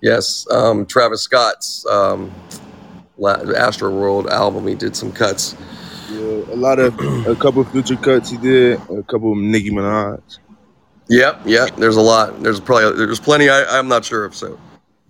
yes. 0.00 0.46
Um, 0.50 0.86
Travis 0.86 1.22
Scott's 1.22 1.84
um, 1.86 2.32
Astroworld 3.18 4.30
album. 4.30 4.66
He 4.66 4.74
did 4.74 4.96
some 4.96 5.12
cuts. 5.12 5.54
Yeah, 6.10 6.20
a 6.20 6.56
lot 6.56 6.78
of 6.78 6.98
a 7.26 7.36
couple 7.36 7.62
future 7.64 7.96
cuts 7.96 8.30
he 8.30 8.38
did, 8.38 8.80
a 8.88 9.02
couple 9.02 9.32
of 9.32 9.38
Nicki 9.38 9.70
Minaj. 9.70 10.38
Yep, 11.08 11.42
yep. 11.44 11.76
There's 11.76 11.96
a 11.96 12.00
lot. 12.00 12.42
There's 12.42 12.60
probably 12.60 12.96
there's 12.96 13.20
plenty. 13.20 13.50
I, 13.50 13.78
I'm 13.78 13.88
not 13.88 14.06
sure 14.06 14.24
of. 14.24 14.34
So, 14.34 14.58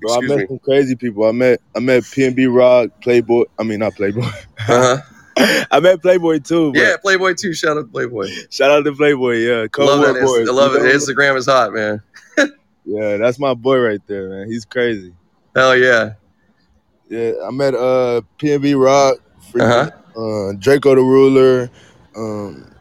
Bro, 0.00 0.12
I 0.12 0.20
met 0.22 0.38
me. 0.38 0.46
some 0.48 0.58
crazy 0.58 0.96
people. 0.96 1.24
I 1.24 1.32
met 1.32 1.60
I 1.76 1.78
met 1.78 2.02
PNB 2.02 2.52
Rock, 2.52 3.00
Playboy. 3.00 3.44
I 3.60 3.62
mean 3.62 3.78
not 3.78 3.94
Playboy. 3.94 4.22
Uh 4.22 4.96
huh. 4.96 4.96
I 5.70 5.80
met 5.80 6.02
Playboy 6.02 6.38
too. 6.40 6.72
Yeah, 6.74 6.96
Playboy 7.00 7.34
too. 7.34 7.52
Shout 7.54 7.76
out 7.76 7.82
to 7.82 7.86
Playboy. 7.88 8.28
Shout 8.50 8.70
out 8.70 8.84
to 8.84 8.92
Playboy. 8.94 9.36
Yeah, 9.36 9.66
Cold 9.68 9.88
love 9.88 10.00
War 10.00 10.12
that. 10.12 10.22
Boys. 10.24 10.48
I 10.48 10.52
love 10.52 10.74
it. 10.74 10.82
Instagram 10.82 11.36
is 11.36 11.46
hot, 11.46 11.72
man. 11.72 12.02
Yeah, 12.86 13.18
that's 13.18 13.38
my 13.38 13.54
boy 13.54 13.78
right 13.78 14.00
there, 14.08 14.30
man. 14.30 14.48
He's 14.50 14.64
crazy. 14.64 15.12
Hell 15.54 15.76
yeah. 15.76 16.14
Yeah, 17.08 17.32
I 17.46 17.50
met 17.50 17.74
uh 17.74 18.22
PNB 18.38 18.82
Rock, 18.82 19.18
freaking, 19.52 19.90
Uh-huh. 19.90 20.18
uh 20.20 20.52
Drakeo 20.54 20.96
the 20.96 21.02
Ruler. 21.02 21.70
Um, 22.16 22.74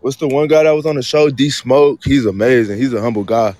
what's 0.00 0.16
the 0.16 0.28
one 0.28 0.48
guy 0.48 0.64
that 0.64 0.72
was 0.72 0.84
on 0.84 0.96
the 0.96 1.02
show? 1.02 1.30
D 1.30 1.48
Smoke. 1.48 2.00
He's 2.04 2.26
amazing. 2.26 2.76
He's 2.78 2.92
a 2.92 3.00
humble 3.00 3.24
guy. 3.24 3.54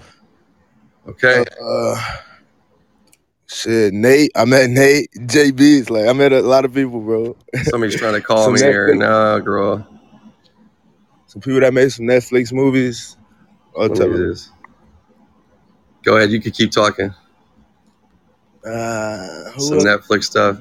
Okay. 1.08 1.44
Uh, 1.62 2.02
shit, 3.48 3.92
Nate. 3.92 4.30
I 4.34 4.44
met 4.44 4.70
Nate, 4.70 5.10
JB's. 5.12 5.90
Like 5.90 6.06
I 6.06 6.12
met 6.12 6.32
a 6.32 6.40
lot 6.42 6.64
of 6.64 6.74
people, 6.74 7.00
bro. 7.00 7.36
Somebody's 7.64 7.96
trying 7.96 8.14
to 8.14 8.20
call 8.26 8.44
Some 8.44 8.54
me 8.54 8.60
here. 8.60 8.88
Netflix. 8.88 8.98
No, 8.98 9.40
girl. 9.40 9.88
Some 11.26 11.42
people 11.42 11.60
that 11.60 11.74
made 11.74 11.90
some 11.92 12.06
Netflix 12.06 12.52
movies. 12.52 13.16
I'll 13.78 13.88
tell 13.88 14.08
you. 14.08 14.28
this. 14.28 14.50
Go 16.02 16.16
ahead. 16.16 16.30
You 16.30 16.40
can 16.40 16.52
keep 16.52 16.70
talking. 16.70 17.12
Uh, 18.64 19.50
who 19.50 19.60
Some? 19.60 19.78
Netflix 19.78 20.24
stuff. 20.24 20.60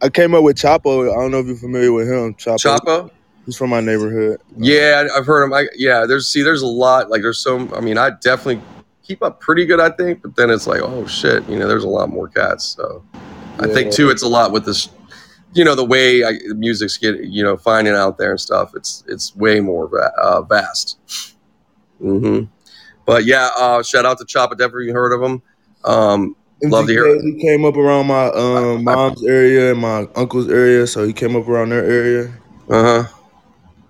I 0.00 0.08
came 0.08 0.34
up 0.34 0.42
with 0.42 0.56
Chapo. 0.56 1.10
I 1.10 1.14
don't 1.20 1.30
know 1.30 1.40
if 1.40 1.46
you're 1.46 1.56
familiar 1.56 1.92
with 1.92 2.08
him. 2.08 2.34
Chapo. 2.34 2.78
Chapo. 2.78 3.10
He's 3.46 3.56
from 3.56 3.70
my 3.70 3.80
neighborhood. 3.80 4.40
Yeah, 4.56 5.06
I've 5.14 5.24
heard 5.24 5.44
him. 5.44 5.52
I, 5.52 5.68
yeah, 5.76 6.04
there's 6.06 6.28
see, 6.28 6.42
there's 6.42 6.62
a 6.62 6.66
lot. 6.66 7.10
Like, 7.10 7.22
there's 7.22 7.38
so. 7.38 7.72
I 7.74 7.80
mean, 7.80 7.96
I 7.96 8.10
definitely 8.10 8.60
keep 9.06 9.22
up 9.22 9.40
pretty 9.40 9.64
good. 9.66 9.80
I 9.80 9.90
think, 9.90 10.22
but 10.22 10.36
then 10.36 10.50
it's 10.50 10.66
like, 10.66 10.80
oh 10.82 11.06
shit, 11.06 11.48
you 11.48 11.58
know, 11.58 11.68
there's 11.68 11.84
a 11.84 11.88
lot 11.88 12.08
more 12.08 12.28
cats. 12.28 12.64
So, 12.64 13.04
I 13.58 13.68
think 13.68 13.92
too, 13.92 14.10
it's 14.10 14.22
a 14.22 14.28
lot 14.28 14.52
with 14.52 14.64
this. 14.64 14.88
You 15.54 15.64
know, 15.64 15.74
the 15.74 15.84
way 15.84 16.22
I, 16.22 16.32
music's 16.54 16.98
get, 16.98 17.24
you 17.24 17.42
know, 17.42 17.56
finding 17.56 17.94
out 17.94 18.18
there 18.18 18.32
and 18.32 18.40
stuff. 18.40 18.72
It's 18.74 19.04
it's 19.06 19.34
way 19.36 19.60
more 19.60 19.88
va- 19.88 20.12
uh, 20.20 20.42
vast. 20.42 20.98
Mm-hmm. 22.02 22.44
But 23.06 23.24
yeah, 23.24 23.48
uh, 23.56 23.82
shout 23.82 24.04
out 24.04 24.18
to 24.18 24.24
Chop. 24.26 24.50
I 24.52 24.54
definitely 24.54 24.90
heard 24.90 25.12
of 25.12 25.22
him. 25.22 25.42
Um, 25.84 26.36
Love 26.62 26.86
to 26.86 26.92
hear 26.92 27.22
He 27.22 27.34
came 27.40 27.64
up 27.64 27.76
around 27.76 28.06
my 28.06 28.28
um, 28.28 28.82
mom's 28.84 29.24
area 29.24 29.72
and 29.72 29.80
my 29.80 30.08
uncle's 30.16 30.48
area, 30.48 30.86
so 30.86 31.06
he 31.06 31.12
came 31.12 31.36
up 31.36 31.46
around 31.48 31.68
their 31.68 31.84
area. 31.84 32.34
uh 32.68 33.02
huh. 33.02 33.15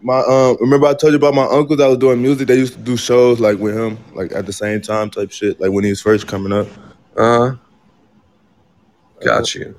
My 0.06 0.20
um, 0.20 0.56
remember 0.60 0.86
I 0.86 0.94
told 0.94 1.14
you 1.14 1.16
about 1.16 1.34
my 1.34 1.46
uncle 1.46 1.76
that 1.76 1.88
was 1.88 1.98
doing 1.98 2.22
music. 2.22 2.46
They 2.46 2.54
used 2.56 2.74
to 2.74 2.78
do 2.78 2.96
shows 2.96 3.40
like 3.40 3.58
with 3.58 3.76
him, 3.76 3.98
like 4.14 4.30
at 4.30 4.46
the 4.46 4.52
same 4.52 4.80
time 4.80 5.10
type 5.10 5.32
shit, 5.32 5.60
like 5.60 5.72
when 5.72 5.82
he 5.82 5.90
was 5.90 6.00
first 6.00 6.28
coming 6.28 6.52
up. 6.52 6.68
Uh 7.16 7.50
huh. 7.50 7.54
Got 9.24 9.52
you. 9.56 9.74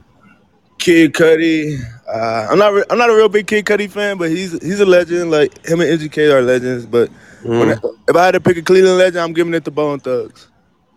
Kid 0.80 1.14
Cudi, 1.14 1.80
uh, 2.14 2.48
I'm 2.52 2.58
not 2.60 2.74
re- 2.74 2.84
I'm 2.90 2.98
not 2.98 3.10
a 3.10 3.16
real 3.16 3.30
big 3.30 3.48
Kid 3.48 3.64
Cudi 3.64 3.90
fan, 3.90 4.18
but 4.18 4.30
he's 4.30 4.52
he's 4.62 4.82
a 4.82 4.86
legend. 4.86 5.32
Like 5.32 5.66
him 5.66 5.80
and 5.80 5.90
Educate 5.90 6.30
are 6.30 6.42
legends. 6.42 6.86
But 6.86 7.10
Mm. 7.44 7.78
I- 7.78 7.90
if 8.10 8.16
I 8.18 8.26
had 8.26 8.32
to 8.32 8.42
pick 8.42 8.58
a 8.58 8.62
Cleveland 8.62 8.98
legend, 8.98 9.20
I'm 9.20 9.32
giving 9.32 9.54
it 9.54 9.64
to 9.64 9.72
Bone 9.72 10.02
Thugs. 10.02 10.50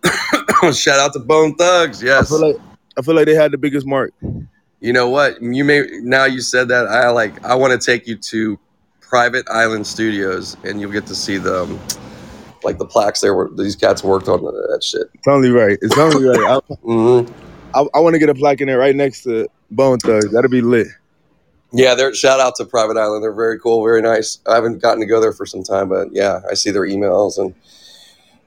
shout 0.77 0.99
out 0.99 1.13
to 1.13 1.19
Bone 1.19 1.55
Thugs. 1.55 2.03
Yes. 2.03 2.25
I 2.25 2.35
feel 2.37 2.47
like 2.47 2.61
I 2.97 3.01
feel 3.01 3.15
like 3.15 3.27
they 3.27 3.35
had 3.35 3.51
the 3.53 3.57
biggest 3.57 3.87
mark. 3.87 4.13
You 4.81 4.91
know 4.91 5.07
what? 5.07 5.41
You 5.41 5.63
may 5.63 5.83
now 6.01 6.25
you 6.25 6.41
said 6.41 6.67
that 6.67 6.87
I 6.87 7.11
like 7.11 7.41
I 7.45 7.55
want 7.55 7.79
to 7.79 7.85
take 7.85 8.07
you 8.07 8.17
to 8.17 8.59
Private 9.11 9.45
Island 9.49 9.85
Studios 9.85 10.55
and 10.63 10.79
you'll 10.79 10.93
get 10.93 11.05
to 11.07 11.15
see 11.15 11.37
the 11.37 11.63
um, 11.63 11.79
like 12.63 12.77
the 12.77 12.85
plaques 12.85 13.19
there 13.19 13.35
where 13.35 13.49
these 13.49 13.75
cats 13.75 14.05
worked 14.05 14.29
on 14.29 14.41
that 14.41 14.81
shit. 14.81 15.09
It's 15.13 15.27
only 15.27 15.49
right. 15.49 15.77
It's 15.81 15.97
only 15.97 16.25
right. 16.25 16.61
I, 16.71 16.73
hmm 16.75 17.29
I, 17.73 17.85
I 17.93 17.99
want 17.99 18.13
to 18.13 18.19
get 18.19 18.29
a 18.29 18.33
plaque 18.33 18.61
in 18.61 18.67
there 18.67 18.77
right 18.77 18.95
next 18.95 19.23
to 19.23 19.49
Bone 19.69 19.99
Thugs. 19.99 20.31
That'll 20.31 20.49
be 20.49 20.61
lit. 20.61 20.87
Yeah, 21.73 21.93
they're 21.93 22.13
shout 22.15 22.39
out 22.39 22.55
to 22.55 22.65
Private 22.65 22.95
Island. 22.95 23.21
They're 23.21 23.33
very 23.33 23.59
cool, 23.59 23.83
very 23.83 24.01
nice. 24.01 24.39
I 24.47 24.55
haven't 24.55 24.81
gotten 24.81 25.01
to 25.01 25.05
go 25.05 25.19
there 25.19 25.33
for 25.33 25.45
some 25.45 25.63
time, 25.63 25.89
but 25.89 26.07
yeah, 26.13 26.39
I 26.49 26.53
see 26.53 26.71
their 26.71 26.83
emails 26.83 27.37
and 27.37 27.53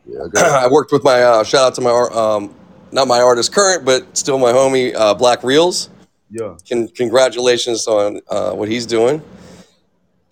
Yeah, 0.07 0.63
I 0.63 0.69
worked 0.73 0.93
with 0.93 1.05
my 1.05 1.23
uh, 1.23 1.45
shout 1.45 1.67
out 1.67 1.75
to 1.75 1.83
my 1.83 1.91
um, 1.91 2.55
not 2.91 3.07
my 3.07 3.21
artist 3.21 3.53
current, 3.55 3.85
but 3.85 4.17
still 4.17 4.39
my 4.39 4.53
homie 4.53 4.95
uh, 4.95 5.13
Black 5.13 5.45
Reels. 5.45 5.91
yeah. 6.31 6.57
Con- 6.67 6.89
congratulations 6.89 7.87
on 7.87 8.23
uh, 8.31 8.53
what 8.53 8.71
he's 8.71 8.87
doing. 8.87 9.21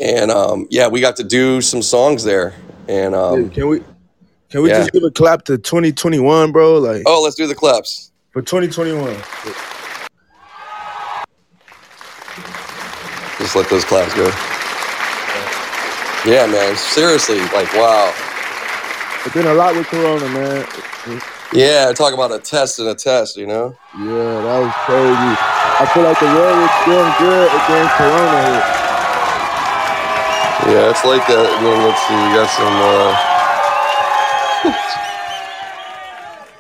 And 0.03 0.33
um, 0.33 0.67
yeah, 0.69 0.89
we 0.89 1.01
got 1.01 1.15
to 1.17 1.25
do 1.25 1.61
some 1.61 1.81
songs 1.81 2.25
there. 2.25 2.55
And 2.89 3.15
um, 3.15 3.45
Hey, 3.45 3.55
can 3.55 3.69
we 3.69 3.81
can 4.51 4.63
we 4.63 4.69
yeah. 4.69 4.79
just 4.81 4.93
give 4.93 5.05
a 5.05 5.13
clap 5.13 5.45
to 5.45 5.57
2021, 5.57 6.51
bro? 6.51 6.79
Like 6.79 7.05
oh, 7.07 7.23
let's 7.23 7.37
do 7.37 7.47
the 7.47 7.55
claps. 7.55 8.11
for 8.31 8.43
2021. 8.43 9.15
Just 13.39 13.55
let 13.55 13.71
those 13.71 13.85
claps 13.85 14.13
go. 14.15 14.27
Yeah, 16.29 16.47
man. 16.47 16.77
Seriously, 16.77 17.39
like 17.39 17.73
wow. 17.75 18.13
It's 19.25 19.35
been 19.35 19.47
a 19.47 19.55
lot 19.55 19.77
with 19.77 19.87
Corona, 19.87 20.29
man. 20.29 20.67
Yeah, 21.53 21.93
talk 21.93 22.13
about 22.13 22.33
a 22.33 22.41
test 22.41 22.81
and 22.81 22.89
a 22.89 22.95
test. 22.97 23.37
You 23.37 23.47
know. 23.47 23.77
Yeah, 23.97 24.43
that 24.43 24.59
was 24.59 24.75
crazy. 24.83 25.39
I 25.79 25.89
feel 25.95 26.03
like 26.03 26.19
the 26.19 26.27
world 26.27 26.59
was 26.59 26.71
doing 26.87 27.13
good 27.21 27.49
against 27.55 27.95
Corona. 27.95 28.63
Here. 28.63 28.82
Yeah, 30.67 30.91
it's 30.91 31.05
like 31.05 31.27
that. 31.27 31.61
Then 31.61 31.83
let's 31.83 32.03
see. 32.07 32.15
We 32.15 32.35
got 32.35 32.51
some. 32.51 32.77
Uh... 32.79 33.33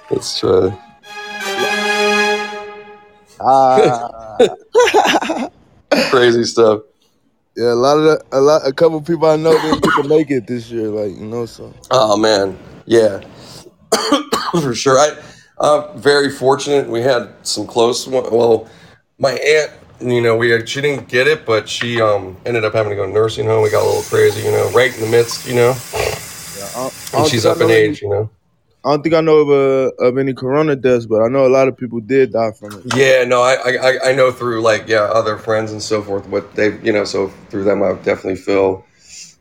let's 0.10 0.38
try. 0.40 0.78
Ah, 3.40 4.36
Crazy 6.10 6.44
stuff. 6.44 6.82
yeah, 7.56 7.72
a 7.72 7.74
lot 7.74 7.98
of 7.98 8.04
the, 8.04 8.24
a 8.32 8.40
lot, 8.40 8.66
a 8.66 8.72
couple 8.72 9.00
people 9.02 9.26
I 9.28 9.36
know 9.36 9.52
didn't 9.52 9.82
get 9.82 10.02
to 10.02 10.08
make 10.08 10.30
it 10.30 10.46
this 10.46 10.70
year. 10.70 10.88
Like 10.88 11.16
you 11.16 11.26
know, 11.26 11.46
so 11.46 11.72
Oh 11.90 12.16
man, 12.16 12.58
yeah, 12.86 13.20
for 14.52 14.74
sure. 14.74 14.98
I, 14.98 15.16
I'm 15.60 15.98
very 16.00 16.30
fortunate. 16.30 16.88
We 16.88 17.00
had 17.02 17.32
some 17.42 17.66
close. 17.66 18.06
One, 18.06 18.24
well, 18.32 18.68
my 19.18 19.32
aunt, 19.32 19.72
you 20.02 20.20
know, 20.20 20.36
we 20.36 20.50
had, 20.50 20.68
she 20.68 20.80
didn't 20.80 21.08
get 21.08 21.26
it, 21.26 21.44
but 21.46 21.68
she 21.68 22.00
um 22.00 22.36
ended 22.46 22.64
up 22.64 22.72
having 22.74 22.90
to 22.90 22.96
go 22.96 23.06
to 23.06 23.12
nursing 23.12 23.46
home. 23.46 23.62
We 23.62 23.70
got 23.70 23.82
a 23.82 23.86
little 23.86 24.02
crazy, 24.02 24.42
you 24.42 24.50
know, 24.50 24.70
right 24.70 24.94
in 24.94 25.00
the 25.00 25.08
midst, 25.08 25.46
you 25.46 25.54
know, 25.54 25.70
yeah, 25.72 26.68
I, 26.68 26.74
don't- 26.74 27.10
I 27.14 27.18
and 27.20 27.28
she's 27.30 27.46
up 27.46 27.56
in 27.60 27.68
know 27.68 27.74
any- 27.74 27.74
age, 27.74 28.02
you 28.02 28.08
know. 28.08 28.30
I 28.84 28.90
don't 28.90 29.02
think 29.04 29.14
I 29.14 29.20
know 29.20 29.36
of 29.36 29.48
uh, 29.48 30.04
of 30.04 30.18
any 30.18 30.34
Corona 30.34 30.74
deaths, 30.74 31.06
but 31.06 31.22
I 31.22 31.28
know 31.28 31.46
a 31.46 31.48
lot 31.48 31.68
of 31.68 31.76
people 31.76 32.00
did 32.00 32.32
die 32.32 32.50
from 32.50 32.72
it. 32.72 32.96
Yeah, 32.96 33.22
no, 33.22 33.40
I, 33.40 33.54
I 33.54 33.70
I- 33.90 33.98
I 34.10 34.12
know 34.12 34.32
through 34.32 34.60
like 34.60 34.88
yeah 34.88 35.02
other 35.04 35.38
friends 35.38 35.70
and 35.70 35.80
so 35.80 36.02
forth 36.02 36.28
but 36.28 36.54
they 36.56 36.76
you 36.80 36.92
know 36.92 37.04
so 37.04 37.28
through 37.48 37.62
them 37.64 37.80
I 37.82 37.92
definitely 37.92 38.36
feel 38.36 38.84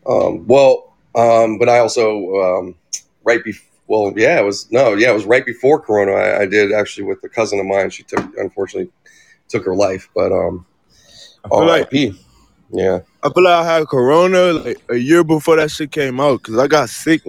um, 0.06 0.46
well, 0.48 0.94
um, 1.16 1.58
but 1.58 1.70
I 1.70 1.80
also 1.80 2.36
um, 2.42 2.76
right 3.24 3.44
before 3.44 3.68
well 3.88 4.14
yeah 4.16 4.40
it 4.40 4.44
was 4.46 4.72
no 4.72 4.94
yeah 4.94 5.10
it 5.10 5.14
was 5.14 5.26
right 5.26 5.46
before 5.46 5.80
Corona 5.82 6.12
I, 6.14 6.42
I 6.42 6.46
did 6.46 6.72
actually 6.72 7.04
with 7.06 7.22
a 7.24 7.30
cousin 7.30 7.60
of 7.60 7.66
mine 7.66 7.90
she 7.90 8.04
took 8.04 8.24
unfortunately 8.38 8.90
took 9.52 9.66
her 9.66 9.76
life 9.76 10.10
but 10.16 10.32
um 10.32 10.66
I 11.46 11.50
feel 11.50 11.66
like 11.66 11.92
yeah 12.72 13.00
I 13.24 13.30
feel 13.30 13.44
like 13.44 13.54
I 13.54 13.74
had 13.76 13.88
Corona 13.88 14.54
like 14.54 14.82
a 14.90 14.96
year 14.96 15.24
before 15.24 15.58
that 15.58 15.70
shit 15.70 15.92
came 15.92 16.20
out 16.20 16.42
because 16.42 16.58
I 16.58 16.68
got 16.68 16.90
sick 16.90 17.22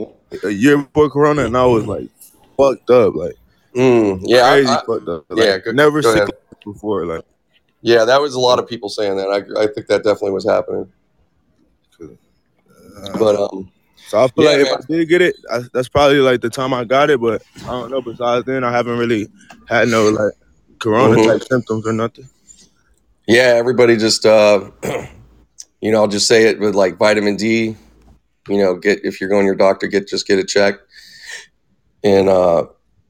a 0.45 0.49
year 0.51 0.79
before 0.79 1.11
Corona 1.11 1.45
and 1.45 1.57
I 1.57 1.67
was 1.67 1.87
like 1.87 2.09
fucked 2.57 2.89
up, 2.91 3.15
like 3.15 3.35
mm, 3.75 4.21
yeah 4.25 4.45
I- 4.47 4.51
crazy 4.53 4.71
I- 4.71 4.83
fucked 4.87 5.09
up. 5.09 5.25
Like, 5.29 5.47
yeah, 5.47 5.59
go- 5.59 5.73
never 5.73 6.01
go 6.01 6.15
sick 6.15 6.29
before. 6.65 7.05
Like 7.07 7.25
yeah 7.83 8.05
that 8.05 8.21
was 8.21 8.35
a 8.35 8.41
lot 8.41 8.59
of 8.59 8.69
people 8.69 8.89
saying 8.89 9.17
that 9.17 9.29
I 9.29 9.65
I 9.65 9.67
think 9.67 9.87
that 9.89 10.05
definitely 10.05 10.31
was 10.31 10.49
happening 10.49 10.91
uh, 12.01 13.19
but 13.19 13.37
um 13.37 13.71
so 13.97 14.23
I 14.25 14.29
feel 14.29 14.45
Yeah, 14.45 14.51
like 14.51 14.59
if 14.61 14.67
man. 14.67 14.79
I 14.79 14.93
did 14.93 15.09
get 15.09 15.23
it, 15.23 15.37
I, 15.51 15.61
that's 15.73 15.89
probably 15.89 16.19
like 16.19 16.41
the 16.41 16.51
time 16.51 16.75
I 16.75 16.85
got 16.85 17.09
it. 17.09 17.21
But 17.21 17.43
I 17.67 17.71
don't 17.71 17.91
know. 17.91 18.03
Besides 18.03 18.45
then, 18.45 18.63
I 18.65 18.71
haven't 18.71 18.99
really 18.99 19.29
had 19.67 19.89
no 19.89 20.09
like 20.11 20.33
Corona 20.83 21.17
Mhm. 21.17 21.27
type 21.27 21.43
symptoms 21.45 21.87
or 21.87 21.93
nothing. 21.93 22.29
Yeah, 23.29 23.55
everybody 23.57 23.97
just 23.97 24.27
uh, 24.27 24.71
you 25.81 25.93
know, 25.93 26.01
I'll 26.03 26.09
just 26.09 26.27
say 26.27 26.49
it 26.49 26.59
with 26.59 26.75
like 26.75 26.99
vitamin 26.99 27.37
D. 27.37 27.77
You 28.49 28.59
know, 28.59 28.75
get 28.75 29.05
if 29.05 29.21
you're 29.21 29.31
going 29.31 29.43
to 29.43 29.47
your 29.47 29.55
doctor, 29.55 29.87
get 29.87 30.09
just 30.09 30.27
get 30.27 30.39
it 30.41 30.49
checked, 30.49 30.81
and 32.03 32.29
uh, 32.29 32.67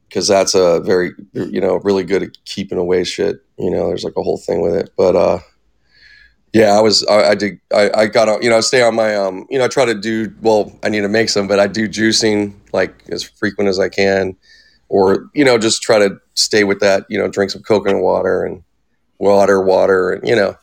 because 0.08 0.28
that's 0.28 0.54
a 0.54 0.80
very 0.80 1.12
you 1.32 1.60
know 1.60 1.76
really 1.84 2.04
good 2.04 2.22
at 2.22 2.44
keeping 2.44 2.78
away 2.78 3.04
shit. 3.04 3.42
You 3.58 3.70
know, 3.70 3.88
there's 3.88 4.04
like 4.04 4.16
a 4.16 4.22
whole 4.22 4.36
thing 4.38 4.60
with 4.60 4.74
it, 4.74 4.90
but 4.96 5.16
uh, 5.16 5.38
yeah, 6.52 6.72
I 6.76 6.80
was 6.82 7.06
I, 7.06 7.30
I 7.30 7.34
did 7.34 7.58
I, 7.74 7.90
I 7.94 8.06
got 8.06 8.28
on 8.28 8.42
you 8.42 8.50
know 8.50 8.58
I 8.58 8.60
stay 8.60 8.82
on 8.82 8.94
my 8.94 9.16
um 9.16 9.46
you 9.48 9.58
know 9.58 9.64
I 9.64 9.68
try 9.68 9.86
to 9.86 9.94
do 9.94 10.32
well 10.42 10.78
I 10.82 10.90
need 10.90 11.00
to 11.00 11.08
make 11.08 11.30
some, 11.30 11.48
but 11.48 11.58
I 11.58 11.66
do 11.66 11.88
juicing 11.88 12.52
like 12.74 13.04
as 13.08 13.22
frequent 13.22 13.70
as 13.70 13.78
I 13.80 13.88
can, 13.88 14.36
or 14.90 15.30
you 15.32 15.44
know 15.46 15.56
just 15.56 15.80
try 15.80 15.98
to 15.98 16.18
stay 16.34 16.64
with 16.64 16.80
that 16.80 17.04
you 17.08 17.18
know 17.18 17.28
drink 17.28 17.50
some 17.50 17.62
coconut 17.62 18.02
water 18.02 18.44
and 18.44 18.62
water 19.18 19.60
water 19.62 20.10
and 20.10 20.28
you 20.28 20.34
know 20.34 20.56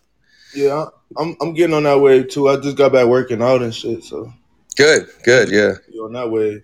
Yeah, 0.54 0.88
I'm 1.18 1.36
I'm 1.42 1.54
getting 1.54 1.76
on 1.76 1.84
that 1.84 2.00
wave 2.00 2.30
too. 2.30 2.50
I 2.50 2.58
just 2.58 2.78
got 2.78 2.92
back 2.92 3.08
working 3.08 3.42
out 3.42 3.62
and 3.62 3.74
shit, 3.74 4.04
so 4.04 4.32
good 4.76 5.08
good 5.24 5.50
yeah 5.50 5.74
you 5.92 6.06
on 6.06 6.14
that 6.14 6.30
wave. 6.30 6.64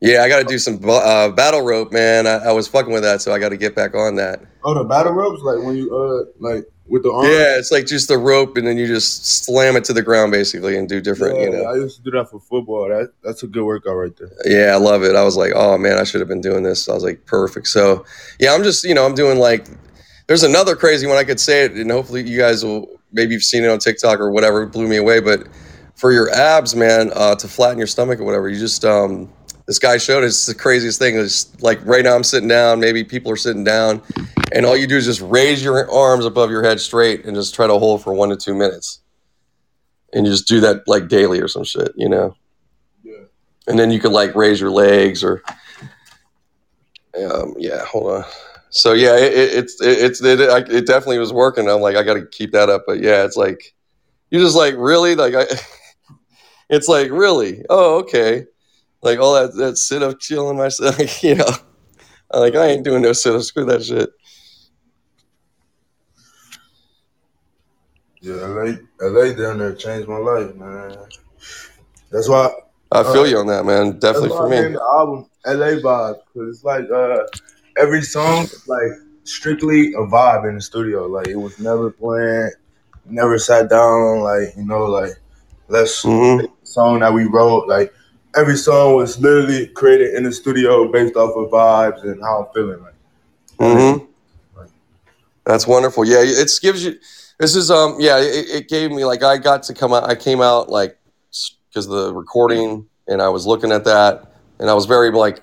Yeah, 0.00 0.24
I 0.24 0.28
got 0.28 0.40
to 0.40 0.44
do 0.44 0.58
some 0.58 0.80
uh, 0.84 1.28
battle 1.28 1.62
rope, 1.62 1.92
man. 1.92 2.26
I, 2.26 2.38
I 2.38 2.50
was 2.50 2.66
fucking 2.66 2.92
with 2.92 3.04
that, 3.04 3.22
so 3.22 3.32
I 3.32 3.38
got 3.38 3.50
to 3.50 3.56
get 3.56 3.76
back 3.76 3.94
on 3.94 4.16
that. 4.16 4.42
Oh, 4.64 4.74
the 4.74 4.82
battle 4.82 5.12
ropes, 5.12 5.42
like 5.42 5.64
when 5.64 5.76
you 5.76 5.96
uh 5.96 6.24
like 6.40 6.64
with 6.86 7.02
the 7.02 7.12
arm. 7.12 7.26
Yeah, 7.26 7.58
it's 7.58 7.70
like 7.70 7.86
just 7.86 8.08
the 8.08 8.18
rope, 8.18 8.56
and 8.56 8.66
then 8.66 8.76
you 8.76 8.86
just 8.86 9.44
slam 9.44 9.76
it 9.76 9.84
to 9.84 9.92
the 9.92 10.02
ground, 10.02 10.32
basically, 10.32 10.76
and 10.76 10.88
do 10.88 11.00
different. 11.00 11.38
Yeah, 11.38 11.44
you 11.44 11.50
know. 11.50 11.64
I 11.64 11.74
used 11.76 11.96
to 11.96 12.02
do 12.02 12.10
that 12.12 12.30
for 12.30 12.40
football. 12.40 12.88
That 12.88 13.12
that's 13.22 13.42
a 13.42 13.46
good 13.46 13.64
workout 13.64 13.94
right 13.94 14.16
there. 14.16 14.30
Yeah, 14.44 14.72
I 14.72 14.76
love 14.76 15.02
it. 15.02 15.16
I 15.16 15.22
was 15.22 15.36
like, 15.36 15.52
oh 15.54 15.78
man, 15.78 15.98
I 15.98 16.04
should 16.04 16.20
have 16.20 16.28
been 16.28 16.40
doing 16.40 16.62
this. 16.62 16.88
I 16.88 16.94
was 16.94 17.04
like, 17.04 17.24
perfect. 17.26 17.68
So 17.68 18.04
yeah, 18.38 18.54
I'm 18.54 18.62
just 18.62 18.84
you 18.84 18.94
know 18.94 19.06
I'm 19.06 19.14
doing 19.14 19.38
like. 19.38 19.66
There's 20.28 20.44
another 20.44 20.76
crazy 20.76 21.06
one 21.06 21.18
I 21.18 21.24
could 21.24 21.40
say 21.40 21.64
it, 21.64 21.72
and 21.72 21.90
hopefully 21.90 22.22
you 22.22 22.38
guys 22.38 22.64
will 22.64 22.88
maybe 23.12 23.34
you've 23.34 23.42
seen 23.42 23.64
it 23.64 23.68
on 23.68 23.78
TikTok 23.78 24.20
or 24.20 24.30
whatever. 24.30 24.62
It 24.62 24.68
blew 24.68 24.88
me 24.88 24.96
away, 24.96 25.20
but 25.20 25.46
for 25.94 26.12
your 26.12 26.30
abs, 26.30 26.74
man, 26.74 27.10
uh, 27.14 27.34
to 27.36 27.48
flatten 27.48 27.78
your 27.78 27.86
stomach 27.86 28.18
or 28.18 28.24
whatever, 28.24 28.48
you 28.48 28.58
just 28.58 28.84
um, 28.84 29.30
this 29.72 29.78
guy 29.78 29.96
showed 29.96 30.22
us 30.22 30.44
the 30.44 30.54
craziest 30.54 30.98
thing. 30.98 31.16
Is 31.16 31.50
like 31.62 31.80
right 31.86 32.04
now 32.04 32.14
I'm 32.14 32.24
sitting 32.24 32.46
down, 32.48 32.78
maybe 32.78 33.04
people 33.04 33.32
are 33.32 33.36
sitting 33.36 33.64
down, 33.64 34.02
and 34.52 34.66
all 34.66 34.76
you 34.76 34.86
do 34.86 34.98
is 34.98 35.06
just 35.06 35.22
raise 35.22 35.64
your 35.64 35.90
arms 35.90 36.26
above 36.26 36.50
your 36.50 36.62
head 36.62 36.78
straight 36.78 37.24
and 37.24 37.34
just 37.34 37.54
try 37.54 37.66
to 37.66 37.78
hold 37.78 38.02
for 38.02 38.12
one 38.12 38.28
to 38.28 38.36
two 38.36 38.54
minutes, 38.54 39.00
and 40.12 40.26
you 40.26 40.32
just 40.32 40.46
do 40.46 40.60
that 40.60 40.86
like 40.86 41.08
daily 41.08 41.40
or 41.40 41.48
some 41.48 41.64
shit, 41.64 41.90
you 41.96 42.06
know. 42.06 42.36
Yeah. 43.02 43.24
And 43.66 43.78
then 43.78 43.90
you 43.90 43.98
could 43.98 44.12
like 44.12 44.34
raise 44.34 44.60
your 44.60 44.68
legs 44.68 45.24
or, 45.24 45.42
um, 47.18 47.54
yeah, 47.56 47.82
hold 47.86 48.12
on. 48.12 48.24
So 48.68 48.92
yeah, 48.92 49.16
it, 49.16 49.32
it, 49.32 49.54
it's 49.54 49.80
it, 49.80 49.98
it's 50.00 50.22
it, 50.22 50.38
it 50.38 50.86
definitely 50.86 51.18
was 51.18 51.32
working. 51.32 51.66
I'm 51.66 51.80
like 51.80 51.96
I 51.96 52.02
got 52.02 52.14
to 52.14 52.26
keep 52.26 52.52
that 52.52 52.68
up, 52.68 52.82
but 52.86 53.00
yeah, 53.00 53.24
it's 53.24 53.38
like 53.38 53.74
you're 54.30 54.42
just 54.42 54.56
like 54.56 54.74
really 54.76 55.14
like 55.14 55.34
I. 55.34 55.46
It's 56.70 56.88
like 56.88 57.10
really, 57.10 57.62
oh 57.68 57.98
okay, 57.98 58.46
like 59.02 59.18
all 59.18 59.34
that 59.34 59.54
that 59.56 59.78
sit 59.78 60.02
up 60.02 60.20
chilling 60.20 60.56
myself, 60.56 61.22
you 61.24 61.36
know. 61.36 61.46
I'm 62.32 62.40
like 62.40 62.54
I 62.54 62.68
ain't 62.68 62.84
doing 62.84 63.02
no 63.02 63.12
sit 63.12 63.34
up, 63.34 63.42
screw 63.42 63.64
that 63.66 63.84
shit. 63.84 64.10
Yeah, 68.20 68.34
LA, 68.46 68.74
LA 69.00 69.32
down 69.34 69.58
there 69.58 69.74
changed 69.74 70.08
my 70.08 70.18
life, 70.18 70.54
man. 70.54 70.96
That's 72.10 72.28
why. 72.28 72.50
I 72.92 73.02
feel 73.04 73.26
Uh, 73.26 73.26
you 73.26 73.38
on 73.38 73.46
that, 73.48 73.64
man. 73.64 73.98
Definitely 73.98 74.30
for 74.30 74.44
I 74.44 74.48
me. 74.48 74.68
the 74.74 74.80
album 74.80 75.26
LA 75.46 75.80
Vibe 75.80 76.18
because 76.32 76.56
it's 76.56 76.64
like 76.64 76.90
uh, 76.90 77.24
every 77.78 78.02
song 78.02 78.48
like 78.66 78.92
strictly 79.24 79.92
a 79.94 80.06
vibe 80.06 80.48
in 80.48 80.56
the 80.56 80.60
studio. 80.60 81.06
Like 81.06 81.28
it 81.28 81.36
was 81.36 81.58
never 81.58 81.90
planned, 81.90 82.52
never 83.06 83.38
sat 83.38 83.70
down. 83.70 84.20
Like 84.20 84.56
you 84.56 84.64
know, 84.64 84.84
like 84.86 85.12
let's 85.68 86.02
hmm 86.02 86.40
song 86.64 87.00
that 87.00 87.12
we 87.12 87.24
wrote. 87.24 87.68
Like 87.68 87.92
every 88.36 88.56
song 88.56 88.96
was 88.96 89.18
literally 89.18 89.66
created 89.68 90.14
in 90.14 90.24
the 90.24 90.32
studio 90.32 90.90
based 90.90 91.16
off 91.16 91.36
of 91.36 91.50
vibes 91.50 92.02
and 92.02 92.20
how 92.22 92.44
I'm 92.44 92.52
feeling. 92.54 92.82
Like 92.82 92.94
hmm 93.58 94.66
That's 95.44 95.66
wonderful. 95.66 96.04
Yeah, 96.04 96.22
it 96.22 96.50
gives 96.60 96.84
you. 96.84 96.98
This 97.38 97.56
is 97.56 97.70
um 97.70 97.96
yeah. 97.98 98.18
It, 98.18 98.48
it 98.50 98.68
gave 98.68 98.90
me 98.90 99.04
like 99.04 99.22
I 99.22 99.38
got 99.38 99.62
to 99.64 99.74
come 99.74 99.92
out. 99.92 100.04
I 100.04 100.14
came 100.14 100.40
out 100.40 100.68
like 100.68 100.98
because 101.68 101.86
the 101.86 102.14
recording 102.14 102.86
and 103.08 103.22
I 103.22 103.28
was 103.28 103.46
looking 103.46 103.72
at 103.72 103.84
that 103.84 104.32
and 104.58 104.68
I 104.70 104.74
was 104.74 104.86
very 104.86 105.10
like 105.10 105.42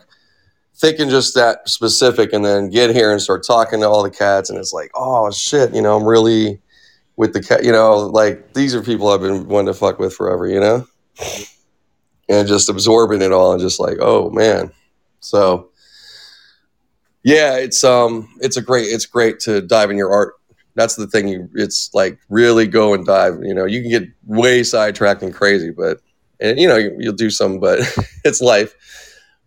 thinking 0.76 1.10
just 1.10 1.36
that 1.36 1.68
specific 1.68 2.32
and 2.34 2.46
then 2.46 2.70
get 2.70 2.96
here 2.96 3.12
and 3.12 3.22
start 3.22 3.46
talking 3.46 3.82
to 3.82 3.90
all 3.90 4.04
the 4.04 4.12
cats 4.12 4.50
and 4.50 4.58
it's 4.58 4.72
like 4.72 4.92
oh 4.96 5.30
shit 5.32 5.74
you 5.74 5.82
know 5.82 5.98
I'm 5.98 6.06
really 6.06 6.62
with 7.18 7.34
the 7.34 7.42
cat 7.44 7.66
you 7.66 7.72
know 7.72 7.98
like 7.98 8.54
these 8.54 8.74
are 8.74 8.82
people 8.82 9.10
I've 9.10 9.20
been 9.20 9.48
wanting 9.48 9.74
to 9.74 9.78
fuck 9.78 10.00
with 10.00 10.14
forever 10.14 10.48
you 10.48 10.60
know 10.60 10.88
and 12.30 12.48
just 12.48 12.70
absorbing 12.70 13.22
it 13.22 13.34
all 13.34 13.52
and 13.52 13.62
just 13.62 13.80
like 13.80 13.98
oh 14.00 14.30
man. 14.30 14.72
So 15.20 15.70
yeah 17.24 17.58
it's 17.58 17.84
um 17.84 18.30
it's 18.40 18.56
a 18.56 18.62
great 18.62 18.86
it's 18.86 19.06
great 19.06 19.40
to 19.42 19.62
dive 19.62 19.90
in 19.90 19.98
your 19.98 20.12
art. 20.12 20.36
That's 20.76 20.96
the 20.96 21.08
thing 21.08 21.28
you 21.28 21.50
it's 21.56 21.90
like 21.94 22.20
really 22.30 22.68
go 22.68 22.94
and 22.94 23.06
dive 23.06 23.40
you 23.42 23.54
know 23.54 23.66
you 23.66 23.82
can 23.82 23.90
get 23.90 24.10
way 24.26 24.64
sidetracked 24.64 25.24
and 25.24 25.34
crazy 25.34 25.72
but 25.72 26.00
and 26.40 26.58
you 26.58 26.68
know 26.68 26.78
you, 26.78 26.96
you'll 27.00 27.14
do 27.14 27.30
some 27.30 27.60
but 27.60 27.80
it's 28.24 28.40
life. 28.40 28.76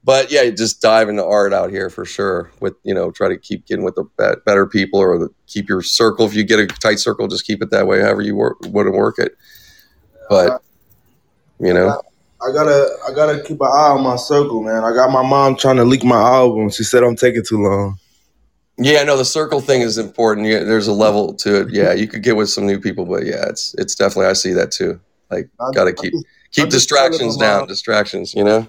But 0.05 0.33
yeah 0.33 0.51
just 0.51 0.83
dive 0.83 1.09
into 1.09 1.25
art 1.25 1.53
out 1.53 1.71
here 1.71 1.89
for 1.89 2.05
sure 2.05 2.51
with 2.61 2.75
you 2.83 2.93
know 2.93 3.13
try 3.13 3.29
to 3.29 3.39
keep 3.39 3.67
getting 3.67 3.85
with 3.85 3.95
the 3.95 4.43
better 4.45 4.67
people 4.67 4.99
or 4.99 5.17
the, 5.17 5.29
keep 5.47 5.69
your 5.69 5.83
circle. 5.83 6.27
If 6.27 6.35
you 6.35 6.43
get 6.43 6.59
a 6.59 6.67
tight 6.67 6.99
circle 6.99 7.29
just 7.29 7.47
keep 7.47 7.63
it 7.63 7.71
that 7.71 7.87
way 7.87 8.01
however 8.01 8.23
you 8.23 8.35
work 8.35 8.59
would 8.67 8.89
work 8.89 9.21
it. 9.21 9.37
But 10.29 10.63
you 11.61 11.73
know 11.73 12.03
I 12.47 12.53
gotta, 12.53 12.89
I 13.09 13.13
gotta 13.15 13.43
keep 13.43 13.61
an 13.61 13.67
eye 13.69 13.91
on 13.91 14.03
my 14.03 14.17
circle, 14.17 14.63
man. 14.63 14.85
I 14.85 14.93
got 14.95 15.11
my 15.11 15.23
mom 15.23 15.57
trying 15.57 15.77
to 15.77 15.85
leak 15.85 16.05
my 16.05 16.21
album. 16.21 16.71
She 16.71 16.83
said 16.85 17.03
I'm 17.03 17.17
taking 17.17 17.45
too 17.45 17.63
long. 17.63 17.99
Yeah, 18.79 19.03
no, 19.05 19.17
the 19.17 19.25
circle 19.25 19.61
thing 19.61 19.83
is 19.83 19.99
important. 19.99 20.47
Yeah, 20.47 20.61
there's 20.61 20.89
a 20.89 20.93
level 20.93 21.35
to 21.35 21.63
it. 21.63 21.71
Yeah, 21.71 21.93
you 21.93 22.09
could 22.09 22.23
get 22.23 22.37
with 22.37 22.49
some 22.49 22.67
new 22.67 22.81
people, 22.81 23.05
but 23.05 23.25
yeah, 23.25 23.47
it's 23.49 23.75
it's 23.79 23.95
definitely 23.95 24.27
I 24.27 24.33
see 24.33 24.53
that 24.55 24.73
too. 24.73 24.99
Like, 25.31 25.49
I- 25.61 25.71
gotta 25.73 25.93
keep 25.93 26.13
just- 26.13 26.27
keep 26.53 26.67
I 26.67 26.69
just 26.71 26.89
told 26.89 27.01
her 27.01 27.09
distractions 27.11 27.37
down. 27.37 27.69
Distractions, 27.69 28.35
you 28.35 28.45
know. 28.45 28.67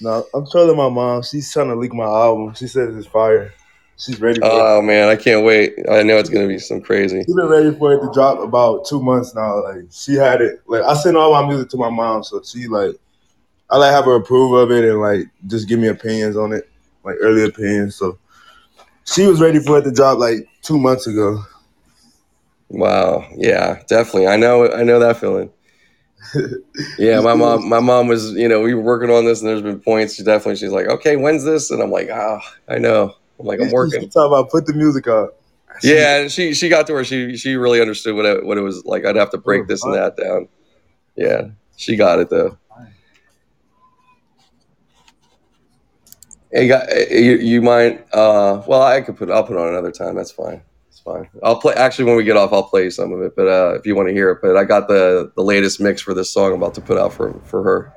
No, 0.00 0.26
I'm 0.34 0.46
telling 0.46 0.76
my 0.76 0.88
mom. 0.88 1.22
She's 1.22 1.52
trying 1.52 1.68
to 1.68 1.76
leak 1.76 1.94
my 1.94 2.04
album. 2.04 2.54
She 2.54 2.66
says 2.66 2.96
it's 2.96 3.06
fire. 3.06 3.52
She's 3.98 4.20
ready 4.20 4.40
for 4.40 4.46
it. 4.46 4.50
Oh 4.52 4.82
man, 4.82 5.08
I 5.08 5.14
can't 5.16 5.44
wait. 5.44 5.74
I 5.88 6.02
know 6.02 6.16
it's 6.16 6.28
gonna 6.30 6.48
be 6.48 6.58
some 6.58 6.80
crazy. 6.80 7.22
She's 7.24 7.34
been 7.36 7.46
ready 7.46 7.72
for 7.76 7.92
it 7.92 8.00
to 8.00 8.10
drop 8.12 8.40
about 8.40 8.84
two 8.86 9.00
months 9.00 9.32
now. 9.34 9.62
Like 9.62 9.84
she 9.92 10.14
had 10.14 10.40
it. 10.40 10.60
Like 10.66 10.82
I 10.82 10.94
sent 10.94 11.16
all 11.16 11.30
my 11.32 11.46
music 11.46 11.68
to 11.70 11.76
my 11.76 11.90
mom, 11.90 12.24
so 12.24 12.42
she 12.42 12.66
like 12.66 12.96
I 13.72 13.78
like 13.78 13.92
have 13.92 14.04
her 14.04 14.16
approve 14.16 14.52
of 14.52 14.70
it 14.70 14.84
and 14.84 15.00
like 15.00 15.28
just 15.46 15.66
give 15.68 15.80
me 15.80 15.88
opinions 15.88 16.36
on 16.36 16.52
it, 16.52 16.68
like 17.04 17.16
early 17.20 17.44
opinions. 17.44 17.96
So 17.96 18.18
she 19.04 19.26
was 19.26 19.40
ready 19.40 19.58
for 19.60 19.78
it 19.78 19.82
to 19.84 19.90
drop 19.90 20.18
like 20.18 20.46
two 20.62 20.78
months 20.78 21.06
ago. 21.06 21.42
Wow. 22.68 23.26
Yeah, 23.36 23.82
definitely. 23.88 24.28
I 24.28 24.36
know. 24.36 24.70
I 24.70 24.82
know 24.82 24.98
that 24.98 25.16
feeling. 25.18 25.50
Yeah, 26.98 27.20
my 27.20 27.34
mom. 27.34 27.68
My 27.68 27.80
mom 27.80 28.06
was. 28.08 28.32
You 28.32 28.48
know, 28.48 28.60
we 28.60 28.74
were 28.74 28.80
working 28.82 29.10
on 29.10 29.24
this, 29.24 29.40
and 29.40 29.48
there's 29.48 29.62
been 29.62 29.80
points. 29.80 30.14
She 30.14 30.22
definitely. 30.22 30.56
She's 30.56 30.70
like, 30.70 30.86
okay, 30.86 31.16
when's 31.16 31.44
this? 31.44 31.70
And 31.70 31.82
I'm 31.82 31.90
like, 31.90 32.08
ah, 32.12 32.40
I 32.68 32.78
know. 32.78 33.14
I'm 33.40 33.46
like, 33.46 33.60
I'm 33.60 33.70
working. 33.70 34.08
talk 34.08 34.28
about 34.28 34.50
put 34.50 34.66
the 34.66 34.72
music 34.72 35.08
up. 35.08 35.40
Yeah, 35.82 36.20
and 36.20 36.30
she 36.30 36.54
she 36.54 36.68
got 36.68 36.86
to 36.86 36.92
where 36.92 37.04
she 37.04 37.36
she 37.36 37.56
really 37.56 37.80
understood 37.80 38.14
what 38.14 38.24
it, 38.24 38.44
what 38.46 38.56
it 38.56 38.60
was 38.60 38.84
like. 38.84 39.04
I'd 39.04 39.16
have 39.16 39.30
to 39.30 39.38
break 39.38 39.62
Oh, 39.62 39.66
this 39.66 39.82
and 39.84 39.94
that 39.94 40.16
down. 40.16 40.48
Yeah, 41.16 41.48
she 41.76 41.96
got 41.96 42.20
it 42.20 42.30
though. 42.30 42.56
Hey, 46.52 46.68
got, 46.68 46.88
you, 47.10 47.36
you 47.38 47.62
mind? 47.62 48.00
Uh, 48.12 48.62
well, 48.66 48.82
I 48.82 49.00
could 49.00 49.16
put. 49.16 49.30
I'll 49.30 49.44
put 49.44 49.54
it 49.56 49.60
on 49.60 49.68
another 49.68 49.90
time. 49.90 50.14
That's 50.14 50.30
fine. 50.30 50.62
It's 50.88 51.00
fine. 51.00 51.28
I'll 51.42 51.58
play. 51.58 51.72
Actually, 51.74 52.04
when 52.06 52.16
we 52.16 52.24
get 52.24 52.36
off, 52.36 52.52
I'll 52.52 52.62
play 52.64 52.90
some 52.90 53.12
of 53.12 53.22
it. 53.22 53.34
But 53.34 53.48
uh, 53.48 53.74
if 53.78 53.86
you 53.86 53.96
want 53.96 54.08
to 54.08 54.12
hear 54.12 54.30
it, 54.30 54.38
but 54.42 54.56
I 54.56 54.64
got 54.64 54.86
the 54.88 55.32
the 55.34 55.42
latest 55.42 55.80
mix 55.80 56.02
for 56.02 56.12
this 56.12 56.30
song 56.30 56.52
I'm 56.52 56.62
about 56.62 56.74
to 56.74 56.82
put 56.82 56.98
out 56.98 57.14
for 57.14 57.32
for 57.44 57.62
her. 57.62 57.92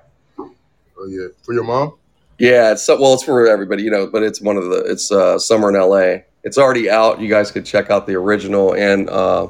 Oh 0.97 1.05
yeah, 1.07 1.27
for 1.43 1.53
your 1.53 1.65
mom. 1.65 1.97
Yeah, 2.39 2.71
it's 2.73 2.85
so- 2.85 2.99
well, 2.99 3.13
it's 3.13 3.23
for 3.23 3.47
everybody, 3.47 3.83
you 3.83 3.91
know, 3.91 4.07
but 4.07 4.23
it's 4.23 4.41
one 4.41 4.57
of 4.57 4.65
the 4.65 4.83
it's 4.85 5.11
uh, 5.11 5.37
summer 5.37 5.69
in 5.69 5.75
LA. 5.75 6.23
It's 6.43 6.57
already 6.57 6.89
out. 6.89 7.19
You 7.19 7.27
guys 7.29 7.51
could 7.51 7.65
check 7.65 7.89
out 7.89 8.07
the 8.07 8.15
original, 8.15 8.73
and 8.73 9.09
uh, 9.09 9.47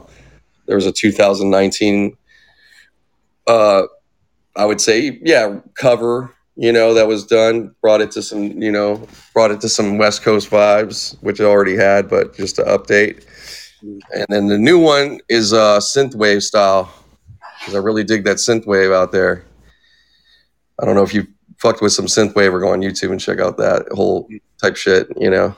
there 0.65 0.75
was 0.75 0.85
a 0.85 0.91
2019, 0.91 2.15
uh, 3.47 3.83
I 4.55 4.65
would 4.65 4.79
say, 4.81 5.19
yeah, 5.23 5.59
cover. 5.75 6.34
You 6.57 6.71
know, 6.71 6.93
that 6.93 7.07
was 7.07 7.25
done. 7.25 7.75
Brought 7.81 8.01
it 8.01 8.11
to 8.11 8.21
some, 8.21 8.61
you 8.61 8.71
know, 8.71 9.05
brought 9.33 9.51
it 9.51 9.59
to 9.61 9.69
some 9.69 9.97
West 9.97 10.23
Coast 10.23 10.49
vibes, 10.49 11.17
which 11.21 11.39
it 11.39 11.43
already 11.43 11.75
had, 11.75 12.09
but 12.09 12.33
just 12.35 12.55
to 12.55 12.63
update. 12.63 13.25
And 13.81 14.25
then 14.29 14.47
the 14.47 14.57
new 14.57 14.79
one 14.79 15.19
is 15.27 15.53
uh, 15.53 15.79
synthwave 15.79 16.41
style, 16.41 16.91
because 17.59 17.75
I 17.75 17.79
really 17.79 18.03
dig 18.03 18.23
that 18.23 18.37
synthwave 18.37 18.95
out 18.95 19.11
there. 19.11 19.43
I 20.81 20.85
don't 20.85 20.95
know 20.95 21.03
if 21.03 21.13
you 21.13 21.27
fucked 21.57 21.81
with 21.81 21.91
some 21.91 22.05
synthwave 22.05 22.51
or 22.53 22.59
go 22.59 22.69
on 22.69 22.81
YouTube 22.81 23.11
and 23.11 23.19
check 23.19 23.39
out 23.39 23.57
that 23.57 23.87
whole 23.91 24.29
type 24.61 24.75
shit, 24.75 25.07
you 25.17 25.29
know. 25.29 25.55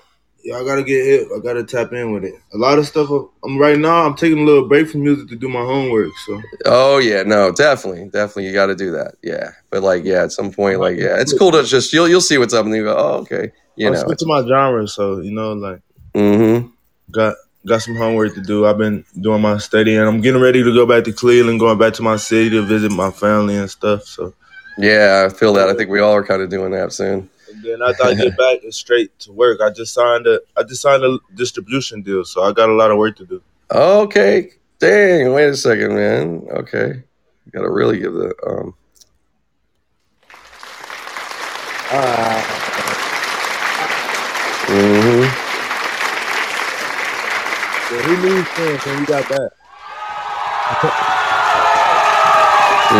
Yeah, 0.48 0.60
I 0.60 0.64
gotta 0.64 0.82
get 0.84 1.06
hip. 1.06 1.28
I 1.36 1.40
gotta 1.40 1.64
tap 1.66 1.92
in 1.92 2.14
with 2.14 2.24
it. 2.24 2.34
A 2.54 2.58
lot 2.58 2.80
of 2.80 2.88
stuff. 2.88 3.10
I'm 3.44 3.58
right 3.58 3.78
now. 3.78 4.06
I'm 4.06 4.16
taking 4.16 4.40
a 4.40 4.46
little 4.46 4.66
break 4.66 4.88
from 4.90 5.02
music 5.04 5.28
to 5.28 5.36
do 5.36 5.50
my 5.50 5.60
homework. 5.60 6.14
So 6.26 6.42
Oh 6.66 7.00
yeah, 7.00 7.24
no, 7.24 7.52
definitely, 7.52 8.06
definitely, 8.06 8.48
you 8.48 8.54
got 8.54 8.68
to 8.68 8.76
do 8.76 8.92
that. 8.92 9.16
Yeah, 9.22 9.52
but 9.70 9.84
like, 9.84 10.06
yeah, 10.06 10.24
at 10.24 10.32
some 10.32 10.52
point, 10.52 10.80
like, 10.80 10.98
yeah, 10.98 11.20
it's 11.20 11.34
cool 11.38 11.52
to 11.52 11.64
just 11.64 11.92
you'll 11.92 12.08
you'll 12.08 12.22
see 12.22 12.38
what's 12.38 12.54
up 12.54 12.66
and 12.66 12.74
you 12.74 12.84
go, 12.86 12.96
oh, 12.98 13.14
okay, 13.24 13.52
you 13.76 13.88
I'm 13.88 13.94
know. 13.94 14.04
switching 14.06 14.28
my 14.30 14.42
genre. 14.48 14.88
So 14.88 15.20
you 15.20 15.32
know, 15.34 15.52
like 15.52 15.82
Mm-hmm. 16.16 16.68
got 17.12 17.36
got 17.66 17.82
some 17.82 17.96
homework 17.98 18.34
to 18.36 18.42
do. 18.42 18.66
I've 18.66 18.78
been 18.78 19.04
doing 19.20 19.42
my 19.42 19.58
study, 19.58 19.96
and 19.98 20.08
I'm 20.08 20.22
getting 20.22 20.42
ready 20.42 20.64
to 20.64 20.74
go 20.74 20.86
back 20.86 21.04
to 21.04 21.12
Cleveland, 21.12 21.60
going 21.60 21.78
back 21.78 21.94
to 21.96 22.04
my 22.04 22.16
city 22.16 22.52
to 22.52 22.62
visit 22.62 22.92
my 22.92 23.12
family 23.12 23.58
and 23.58 23.70
stuff. 23.70 24.04
So 24.06 24.34
Yeah, 24.78 25.28
I 25.30 25.34
feel 25.34 25.52
that. 25.56 25.68
I 25.70 25.74
think 25.74 25.90
we 25.90 26.00
all 26.00 26.14
are 26.14 26.24
kind 26.24 26.42
of 26.42 26.50
doing 26.50 26.72
that 26.72 26.94
soon. 26.94 27.30
And 27.68 27.82
then 27.82 27.90
after 27.90 28.04
I 28.04 28.14
get 28.14 28.38
back, 28.38 28.60
it's 28.64 28.78
straight 28.78 29.18
to 29.20 29.32
work. 29.32 29.62
I 29.62 29.70
just 29.70 29.94
signed 29.94 30.28
a 30.28 30.40
I 30.56 30.64
just 30.64 30.82
signed 30.82 31.04
a 31.04 31.20
distribution 31.36 32.02
deal, 32.02 32.26
so 32.26 32.44
I 32.44 32.52
got 32.52 32.70
a 32.70 32.74
lot 32.74 32.92
of 32.92 32.98
work 32.98 33.16
to 33.18 33.26
do. 33.26 33.42
Okay, 33.72 34.52
dang. 34.80 35.34
Wait 35.34 35.50
a 35.50 35.56
second, 35.56 35.96
man. 35.96 36.48
Okay, 36.52 37.04
got 37.52 37.62
to 37.62 37.70
really 37.70 38.00
give 38.00 38.14
the 38.14 38.34
um. 38.48 38.74
uh 41.92 42.44
mhm 44.68 45.24
Yeah, 47.90 48.02
who 48.02 48.30
needs 48.30 48.48
friends 48.50 48.86
when 48.86 49.00
you 49.00 49.06
got 49.06 49.30
that? 49.30 49.52
You 52.92 53.00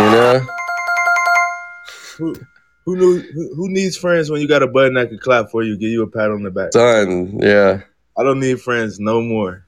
know. 2.32 2.48
Who 2.88 2.96
knew 2.96 3.20
who, 3.54 3.68
needs 3.68 3.98
friends 3.98 4.30
when 4.30 4.40
you 4.40 4.48
got 4.48 4.62
a 4.62 4.66
button 4.66 4.94
that 4.94 5.10
can 5.10 5.18
clap 5.18 5.50
for 5.50 5.62
you, 5.62 5.76
give 5.76 5.90
you 5.90 6.02
a 6.02 6.06
pat 6.06 6.30
on 6.30 6.42
the 6.42 6.50
back? 6.50 6.70
Done. 6.70 7.38
Yeah, 7.38 7.82
I 8.16 8.22
don't 8.22 8.40
need 8.40 8.62
friends 8.62 8.98
no 8.98 9.20
more. 9.20 9.66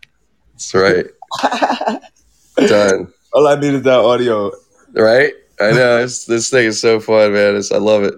that's 0.53 0.75
right. 0.75 1.05
Done. 2.57 3.13
All 3.35 3.47
I 3.47 3.57
need 3.57 3.75
is 3.75 3.83
that 3.83 3.99
audio. 3.99 4.51
Right? 4.93 5.35
I 5.61 5.73
know. 5.73 5.99
It's, 5.99 6.25
this 6.25 6.49
thing 6.49 6.65
is 6.65 6.81
so 6.81 6.99
fun, 6.99 7.35
man. 7.35 7.57
It's, 7.57 7.71
I 7.71 7.77
love 7.77 8.05
it. 8.05 8.15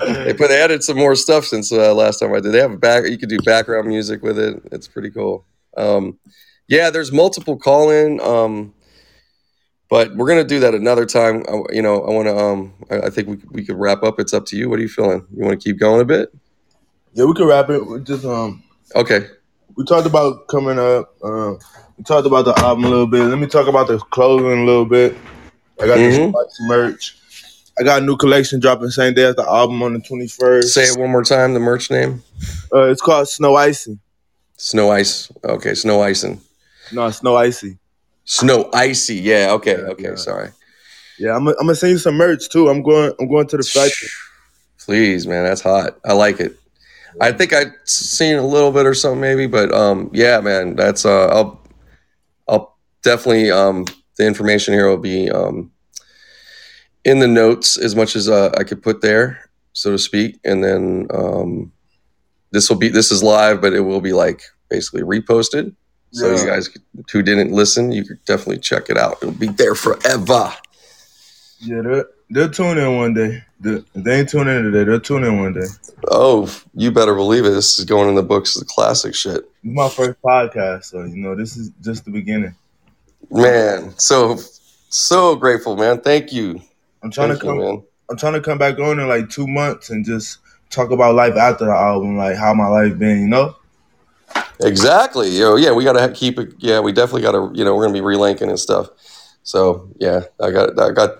They 0.00 0.34
put 0.34 0.48
they 0.48 0.60
added 0.60 0.84
some 0.84 0.98
more 0.98 1.16
stuff 1.16 1.46
since 1.46 1.72
uh, 1.72 1.94
last 1.94 2.18
time 2.18 2.34
I 2.34 2.40
did. 2.40 2.52
They 2.52 2.60
have 2.60 2.72
a 2.72 2.76
back. 2.76 3.08
You 3.08 3.16
could 3.16 3.30
do 3.30 3.38
background 3.46 3.88
music 3.88 4.22
with 4.22 4.38
it. 4.38 4.60
It's 4.72 4.88
pretty 4.88 5.08
cool. 5.08 5.46
Um, 5.78 6.18
yeah, 6.68 6.90
there's 6.90 7.12
multiple 7.12 7.56
call 7.56 7.88
in. 7.88 8.20
Um, 8.20 8.74
but 9.90 10.14
we're 10.16 10.26
gonna 10.28 10.44
do 10.44 10.60
that 10.60 10.74
another 10.74 11.06
time. 11.06 11.44
I, 11.48 11.62
you 11.72 11.82
know, 11.82 12.02
I 12.02 12.10
want 12.10 12.28
to. 12.28 12.36
Um, 12.36 12.74
I, 12.90 13.06
I 13.06 13.10
think 13.10 13.28
we 13.28 13.38
we 13.50 13.64
could 13.64 13.76
wrap 13.76 14.02
up. 14.02 14.18
It's 14.20 14.32
up 14.34 14.46
to 14.46 14.56
you. 14.56 14.68
What 14.68 14.78
are 14.78 14.82
you 14.82 14.88
feeling? 14.88 15.26
You 15.34 15.44
want 15.44 15.60
to 15.60 15.64
keep 15.68 15.78
going 15.78 16.00
a 16.00 16.04
bit? 16.04 16.34
Yeah, 17.12 17.24
we 17.26 17.34
can 17.34 17.46
wrap 17.46 17.70
it. 17.70 17.86
We 17.86 18.00
just 18.00 18.24
um 18.24 18.62
Okay. 18.96 19.26
we 19.76 19.84
talked 19.84 20.06
about 20.06 20.48
coming 20.48 20.78
up. 20.78 21.14
Uh, 21.22 21.54
we 21.96 22.04
talked 22.04 22.26
about 22.26 22.44
the 22.44 22.58
album 22.58 22.84
a 22.84 22.88
little 22.88 23.06
bit. 23.06 23.24
Let 23.24 23.38
me 23.38 23.46
talk 23.46 23.68
about 23.68 23.86
the 23.88 23.98
clothing 23.98 24.62
a 24.62 24.64
little 24.64 24.84
bit. 24.84 25.16
I 25.80 25.86
got 25.86 25.98
Mhm. 25.98 26.32
this 26.32 26.58
merch. 26.62 27.16
I 27.78 27.82
got 27.82 28.02
a 28.02 28.04
new 28.04 28.16
collection 28.16 28.60
dropping 28.60 28.90
same 28.90 29.14
day 29.14 29.24
as 29.24 29.34
the 29.36 29.42
album 29.48 29.82
on 29.82 29.94
the 29.94 30.00
twenty 30.00 30.28
first. 30.28 30.72
Say 30.74 30.84
it 30.84 30.96
one 30.98 31.10
more 31.10 31.24
time. 31.24 31.54
The 31.54 31.60
merch 31.60 31.90
name. 31.90 32.22
Uh, 32.72 32.82
it's 32.84 33.00
called 33.02 33.28
Snow 33.28 33.56
Icy. 33.56 33.98
Snow 34.56 34.90
Ice. 34.90 35.30
Okay, 35.44 35.74
Snow 35.74 36.00
Icing. 36.00 36.40
No, 36.92 37.10
Snow 37.10 37.34
Icy. 37.36 37.78
Snow 38.24 38.70
Icy. 38.72 39.16
Yeah. 39.16 39.52
Okay. 39.52 39.72
Yeah, 39.78 39.88
Okay. 39.90 40.02
yeah. 40.04 40.14
Sorry. 40.16 40.50
Yeah, 41.18 41.36
I'm. 41.36 41.44
Gonna- 41.44 41.56
I'm 41.60 41.66
gonna 41.66 41.76
send 41.76 41.92
you 41.92 41.98
some 41.98 42.16
merch 42.16 42.48
too. 42.48 42.68
I'm 42.68 42.82
going. 42.82 43.12
I'm 43.20 43.28
going 43.28 43.46
to 43.48 43.56
the 43.56 43.62
factory. 43.62 44.08
Please, 44.78 45.26
man, 45.26 45.44
that's 45.44 45.60
hot. 45.62 45.98
I 46.04 46.12
like 46.12 46.40
it. 46.40 46.56
I 47.20 47.30
think 47.32 47.52
I've 47.52 47.72
seen 47.84 48.36
a 48.36 48.46
little 48.46 48.72
bit 48.72 48.86
or 48.86 48.92
something, 48.94 49.20
maybe, 49.20 49.46
but 49.46 49.72
um, 49.72 50.10
yeah, 50.12 50.40
man, 50.40 50.74
that's 50.74 51.06
uh, 51.06 51.26
I'll, 51.28 51.62
I'll 52.48 52.76
definitely 53.02 53.50
um, 53.52 53.84
the 54.18 54.26
information 54.26 54.74
here 54.74 54.88
will 54.88 54.98
be 54.98 55.30
um, 55.30 55.70
in 57.04 57.20
the 57.20 57.28
notes 57.28 57.76
as 57.78 57.94
much 57.94 58.16
as 58.16 58.28
uh, 58.28 58.50
I 58.58 58.64
could 58.64 58.82
put 58.82 59.00
there, 59.00 59.48
so 59.74 59.92
to 59.92 59.98
speak, 59.98 60.40
and 60.44 60.62
then 60.64 61.06
um, 61.14 61.72
this 62.50 62.68
will 62.68 62.76
be 62.76 62.88
this 62.88 63.12
is 63.12 63.22
live, 63.22 63.60
but 63.60 63.72
it 63.72 63.80
will 63.82 64.00
be 64.00 64.12
like 64.12 64.42
basically 64.68 65.02
reposted. 65.02 65.72
So 66.14 66.30
Yeah. 66.32 66.40
you 66.40 66.46
guys 66.46 66.70
who 67.10 67.22
didn't 67.22 67.50
listen, 67.52 67.90
you 67.90 68.04
could 68.04 68.24
definitely 68.24 68.58
check 68.60 68.88
it 68.88 68.96
out. 68.96 69.16
It'll 69.20 69.32
be 69.32 69.48
there 69.48 69.74
forever. 69.74 70.52
Yeah, 71.58 71.80
they'll, 71.82 72.04
they'll 72.30 72.50
tune 72.50 72.78
in 72.78 72.96
one 72.96 73.14
day. 73.14 73.42
They, 73.60 73.70
if 73.94 74.04
they 74.04 74.20
ain't 74.20 74.28
tune 74.28 74.46
in 74.46 74.62
today, 74.62 74.84
they'll 74.84 75.00
tune 75.00 75.24
in 75.24 75.40
one 75.40 75.54
day. 75.54 75.66
Oh, 76.10 76.54
you 76.74 76.92
better 76.92 77.14
believe 77.14 77.44
it. 77.46 77.50
This 77.50 77.78
is 77.78 77.84
going 77.84 78.08
in 78.08 78.14
the 78.14 78.22
books 78.22 78.54
the 78.54 78.64
classic 78.64 79.14
shit. 79.14 79.38
is 79.38 79.44
my 79.64 79.88
first 79.88 80.20
podcast, 80.22 80.84
so 80.84 81.02
you 81.04 81.16
know 81.16 81.34
this 81.34 81.56
is 81.56 81.70
just 81.82 82.04
the 82.04 82.10
beginning. 82.10 82.54
Man, 83.30 83.92
so 83.98 84.38
so 84.90 85.34
grateful, 85.34 85.76
man. 85.76 86.00
Thank 86.00 86.32
you. 86.32 86.60
I'm 87.02 87.10
trying 87.10 87.30
Thank 87.30 87.40
to 87.40 87.46
you, 87.46 87.52
come. 87.52 87.58
man. 87.60 87.82
I'm 88.10 88.16
trying 88.18 88.34
to 88.34 88.40
come 88.40 88.58
back 88.58 88.78
on 88.78 89.00
in 89.00 89.08
like 89.08 89.30
two 89.30 89.46
months 89.48 89.90
and 89.90 90.04
just 90.04 90.38
talk 90.70 90.90
about 90.90 91.14
life 91.14 91.34
after 91.36 91.64
the 91.64 91.72
album, 91.72 92.16
like 92.18 92.36
how 92.36 92.52
my 92.54 92.68
life 92.68 92.98
been. 92.98 93.22
You 93.22 93.28
know? 93.28 93.56
Exactly. 94.60 95.30
Yo, 95.30 95.56
yeah, 95.56 95.72
we 95.72 95.84
gotta 95.84 96.08
keep 96.12 96.38
it. 96.38 96.54
Yeah, 96.58 96.80
we 96.80 96.92
definitely 96.92 97.22
gotta. 97.22 97.50
You 97.54 97.64
know, 97.64 97.74
we're 97.74 97.84
gonna 97.86 97.92
be 97.92 98.00
relinking 98.04 98.48
and 98.48 98.58
stuff. 98.58 98.88
So 99.42 99.88
yeah, 99.98 100.22
I 100.40 100.50
got, 100.50 100.78
I 100.80 100.90
got, 100.90 101.10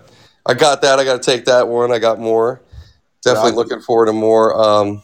I 0.45 0.53
got 0.53 0.81
that. 0.81 0.99
I 0.99 1.03
got 1.03 1.21
to 1.21 1.31
take 1.31 1.45
that 1.45 1.67
one. 1.67 1.91
I 1.91 1.99
got 1.99 2.19
more. 2.19 2.61
Definitely 3.23 3.51
Yeah. 3.51 3.55
looking 3.57 3.81
forward 3.81 4.07
to 4.07 4.13
more. 4.13 4.59
Um, 4.59 5.01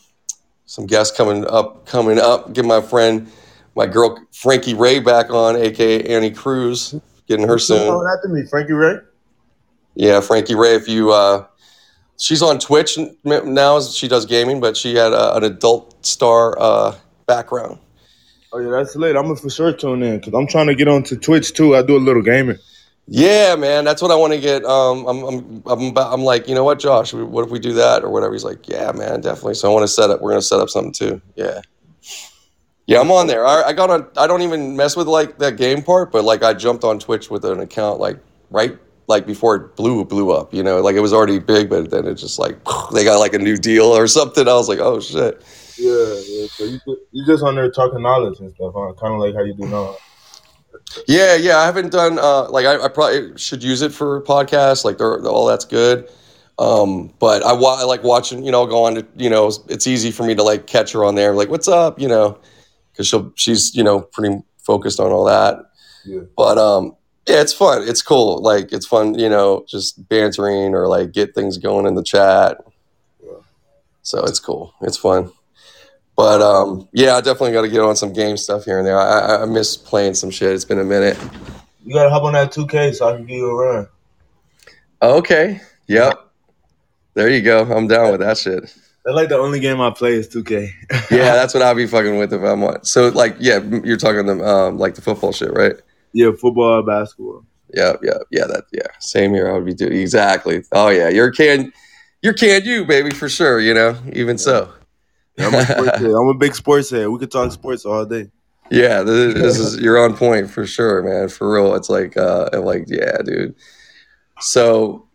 some 0.66 0.86
guests 0.88 1.16
coming 1.16 1.46
up, 1.48 1.86
coming 1.86 2.20
up. 2.20 2.54
Get 2.54 2.66
my 2.66 2.82
friend, 2.82 3.30
my 3.76 3.86
girl 3.86 4.18
Frankie 4.32 4.74
Ray 4.74 5.00
back 5.00 5.30
on, 5.30 5.56
aka 5.56 6.04
Annie 6.04 6.32
Cruz. 6.32 6.96
Getting 7.28 7.48
her 7.48 7.60
soon. 7.60 7.88
coming 7.88 8.08
after 8.16 8.28
me, 8.30 8.46
Frankie 8.46 8.74
Ray. 8.74 8.96
Yeah, 9.96 10.20
Frankie 10.22 10.56
Ray. 10.56 10.76
If 10.76 10.88
you, 10.88 11.12
uh, 11.12 11.46
she's 12.18 12.42
on 12.42 12.58
Twitch 12.60 12.98
now. 13.24 13.80
She 13.82 14.08
does 14.08 14.26
gaming, 14.26 14.60
but 14.60 14.76
she 14.76 14.96
had 14.96 15.14
uh, 15.14 15.34
an 15.36 15.44
adult 15.44 16.06
star 16.06 16.56
uh, 16.60 16.96
background. 17.28 17.78
Oh 18.52 18.60
yeah, 18.60 18.70
that's 18.72 18.96
lit. 18.96 19.16
I'm 19.16 19.24
gonna 19.24 19.36
for 19.38 19.50
sure 19.50 19.74
tune 19.74 20.04
in 20.04 20.20
because 20.20 20.34
I'm 20.34 20.48
trying 20.48 20.68
to 20.68 20.76
get 20.76 20.88
onto 20.88 21.16
Twitch 21.18 21.54
too. 21.54 21.76
I 21.76 21.84
do 21.84 21.98
a 21.98 22.00
little 22.00 22.22
gaming. 22.22 22.58
Yeah, 23.08 23.56
man, 23.56 23.84
that's 23.84 24.02
what 24.02 24.12
I 24.12 24.16
want 24.16 24.34
to 24.34 24.40
get. 24.40 24.64
Um, 24.64 25.06
I'm, 25.08 25.24
I'm, 25.24 25.64
I'm, 25.66 25.98
I'm 25.98 26.22
like, 26.22 26.48
you 26.48 26.56
know 26.56 26.64
what, 26.64 26.80
Josh? 26.80 27.14
What 27.14 27.46
if 27.46 27.52
we 27.52 27.60
do 27.60 27.74
that 27.74 28.04
or 28.04 28.10
whatever? 28.10 28.34
He's 28.34 28.44
like, 28.44 28.68
yeah, 28.70 28.92
man, 28.94 29.22
definitely. 29.22 29.56
So 29.56 29.70
I 29.70 29.74
want 29.74 29.84
to 29.84 29.88
set 29.88 30.10
up. 30.10 30.22
We're 30.22 30.32
gonna 30.32 30.42
set 30.42 30.60
up 30.60 30.70
something 30.70 30.94
too. 30.94 31.22
Yeah, 31.36 31.62
yeah, 32.88 33.00
I'm 33.00 33.12
on 33.12 33.28
there. 33.28 33.46
I, 33.46 33.64
I 33.64 33.74
got 33.74 33.90
on. 33.90 34.08
I 34.18 34.28
don't 34.28 34.42
even 34.42 34.76
mess 34.76 34.96
with 34.96 35.08
like 35.08 35.40
that 35.40 35.58
game 35.58 35.82
part, 35.82 36.12
but 36.12 36.24
like 36.24 36.44
I 36.44 36.54
jumped 36.54 36.84
on 36.84 37.00
Twitch 37.00 37.30
with 37.30 37.46
an 37.46 37.60
account 37.60 38.00
like 38.00 38.20
right 38.50 38.78
like 39.08 39.26
before 39.26 39.56
it 39.56 39.76
blew 39.76 40.04
blew 40.06 40.32
up. 40.32 40.54
You 40.54 40.64
know, 40.64 40.82
like 40.82 40.96
it 40.96 41.02
was 41.02 41.14
already 41.14 41.40
big, 41.40 41.70
but 41.70 41.90
then 41.90 42.06
it 42.08 42.16
just 42.16 42.40
like 42.40 42.58
they 42.94 43.04
got 43.04 43.20
like 43.20 43.34
a 43.34 43.40
new 43.40 43.58
deal 43.58 43.86
or 43.86 44.08
something. 44.08 44.48
I 44.48 44.54
was 44.54 44.70
like, 44.70 44.80
oh 44.80 45.00
shit. 45.00 45.42
Yeah, 45.82 46.22
yeah. 46.28 46.48
So 46.48 46.64
you 46.66 46.80
you 47.12 47.26
just 47.26 47.44
on 47.44 47.56
there 47.56 47.72
talking 47.72 48.04
knowledge 48.04 48.40
and 48.40 48.52
stuff, 48.52 48.74
huh? 48.76 48.94
Kind 49.00 49.16
of 49.16 49.20
like 49.20 49.34
how 49.34 49.44
you 49.44 49.56
do 49.56 49.66
now. 49.68 49.96
Yeah, 51.08 51.36
yeah. 51.36 51.58
I 51.58 51.66
haven't 51.66 51.92
done 51.92 52.20
uh, 52.20 52.50
like 52.50 52.68
I, 52.68 52.84
I 52.84 52.88
probably 52.88 53.36
should 53.38 53.64
use 53.64 53.82
it 53.82 53.92
for 53.92 54.22
podcasts. 54.22 54.86
Like 54.86 55.00
they're, 55.00 55.26
all 55.26 55.48
that's 55.48 55.66
good. 55.66 56.08
Um, 56.60 57.12
but 57.20 57.44
I, 57.44 57.54
wa- 57.54 57.80
I 57.80 57.84
like 57.84 58.04
watching. 58.04 58.46
You 58.46 58.52
know, 58.52 58.68
go 58.68 58.84
on 58.84 58.96
to 58.96 59.08
you 59.16 59.30
know. 59.30 59.52
It's 59.70 59.88
easy 59.88 60.12
for 60.12 60.24
me 60.24 60.36
to 60.36 60.44
like 60.44 60.68
catch 60.68 60.92
her 60.92 61.04
on 61.04 61.16
there. 61.16 61.34
Like, 61.34 61.50
what's 61.50 61.68
up? 61.68 62.00
You 62.00 62.08
know, 62.08 62.38
because 62.92 63.08
she'll 63.08 63.34
she's 63.36 63.74
you 63.74 63.84
know 63.84 64.02
pretty 64.02 64.38
focused 64.60 65.00
on 65.00 65.12
all 65.12 65.26
that. 65.26 65.58
Yeah. 66.06 66.22
But 66.38 66.60
um, 66.60 66.96
yeah, 67.28 67.42
it's 67.42 67.54
fun. 67.54 67.88
It's 67.88 68.04
cool. 68.04 68.40
Like 68.44 68.72
it's 68.72 68.86
fun. 68.86 69.18
You 69.18 69.30
know, 69.30 69.66
just 69.68 70.08
bantering 70.10 70.76
or 70.76 70.88
like 70.88 71.12
get 71.12 71.34
things 71.34 71.58
going 71.58 71.88
in 71.88 71.96
the 71.96 72.04
chat. 72.04 72.58
Yeah. 73.24 73.40
So 74.04 74.24
it's 74.26 74.40
cool. 74.40 74.76
It's 74.82 74.98
fun. 74.98 75.32
But 76.22 76.40
um, 76.40 76.88
yeah, 76.94 77.16
I 77.16 77.22
definitely 77.22 77.54
got 77.54 77.64
to 77.64 77.68
get 77.68 77.82
on 77.82 77.96
some 77.96 78.14
game 78.14 78.38
stuff 78.38 78.64
here 78.64 78.78
and 78.78 78.86
there. 78.86 78.96
I, 78.96 79.42
I, 79.42 79.46
miss 79.46 79.76
playing 79.76 80.14
some 80.14 80.30
shit. 80.30 80.54
It's 80.54 80.64
been 80.64 80.78
a 80.78 80.84
minute. 80.84 81.18
You 81.84 81.96
gotta 81.96 82.12
hop 82.12 82.22
on 82.22 82.34
that 82.34 82.52
2K 82.52 82.94
so 82.94 83.10
I 83.10 83.16
can 83.16 83.26
give 83.26 83.38
you 83.38 83.50
a 83.50 83.56
run. 83.56 83.88
Okay. 85.02 85.60
Yep. 85.88 86.14
There 87.16 87.28
you 87.28 87.42
go. 87.42 87.64
I'm 87.64 87.88
down 87.88 88.12
with 88.12 88.20
that 88.20 88.38
shit. 88.38 88.62
That's 88.62 89.16
like 89.16 89.30
the 89.30 89.38
only 89.40 89.60
game 89.60 89.82
I 89.82 89.90
play 89.90 90.14
is 90.14 90.30
2K. 90.30 90.70
Yeah, 91.10 91.34
that's 91.34 91.56
what 91.56 91.64
I'll 91.64 91.74
be 91.74 91.88
fucking 91.88 92.16
with 92.16 92.32
if 92.34 92.44
I'm 92.44 92.64
on. 92.66 92.84
So 92.86 93.08
like, 93.10 93.36
yeah, 93.40 93.58
you're 93.84 93.98
talking 93.98 94.28
the 94.28 94.46
um 94.46 94.78
like 94.78 94.94
the 94.94 95.02
football 95.02 95.32
shit, 95.32 95.52
right? 95.52 95.74
yeah, 96.14 96.30
football, 96.40 96.84
basketball. 96.84 97.44
Yeah, 97.74 97.94
yeah, 98.04 98.20
yeah. 98.30 98.46
That 98.46 98.66
yeah. 98.72 98.88
Same 99.00 99.34
here. 99.34 99.50
I 99.50 99.54
would 99.54 99.66
be 99.66 99.74
doing 99.74 99.94
exactly. 99.94 100.62
Oh 100.72 100.90
yeah, 100.90 101.10
you're 101.10 101.32
can, 101.32 101.74
you're 102.22 102.34
can 102.34 102.64
you 102.64 102.86
baby 102.86 103.10
for 103.10 103.28
sure. 103.28 103.60
You 103.60 103.74
know, 103.74 103.98
even 104.14 104.38
so. 104.38 104.72
I'm 105.40 105.54
a. 105.54 105.60
I'm 106.20 106.28
a 106.28 106.34
big 106.34 106.56
sports 106.56 106.90
head. 106.90 107.08
We 107.08 107.20
could 107.20 107.32
talk 107.32 107.52
sports 107.52 107.86
all 107.86 108.06
day. 108.06 108.30
Yeah, 108.70 109.04
this, 109.04 109.34
this 109.34 109.60
is 109.60 109.80
you're 109.82 109.98
on 110.04 110.16
point 110.16 110.50
for 110.50 110.66
sure, 110.66 111.04
man. 111.04 111.28
For 111.28 111.54
real, 111.54 111.76
it's 111.76 111.90
like, 111.90 112.16
uh, 112.16 112.50
I'm 112.54 112.64
like, 112.64 112.86
yeah, 112.88 113.18
dude. 113.18 113.54
So, 114.40 115.08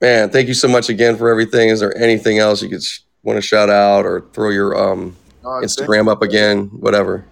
man, 0.00 0.28
thank 0.30 0.48
you 0.48 0.54
so 0.54 0.68
much 0.68 0.88
again 0.90 1.16
for 1.16 1.30
everything. 1.30 1.70
Is 1.70 1.80
there 1.80 1.96
anything 1.96 2.38
else 2.38 2.62
you 2.62 2.68
could 2.68 2.82
sh- 2.82 3.00
want 3.22 3.36
to 3.38 3.40
shout 3.42 3.70
out 3.70 4.04
or 4.04 4.20
throw 4.32 4.50
your 4.50 4.76
um 4.76 5.16
Instagram 5.42 6.08
up 6.10 6.22
again, 6.22 6.66
whatever. 6.80 7.24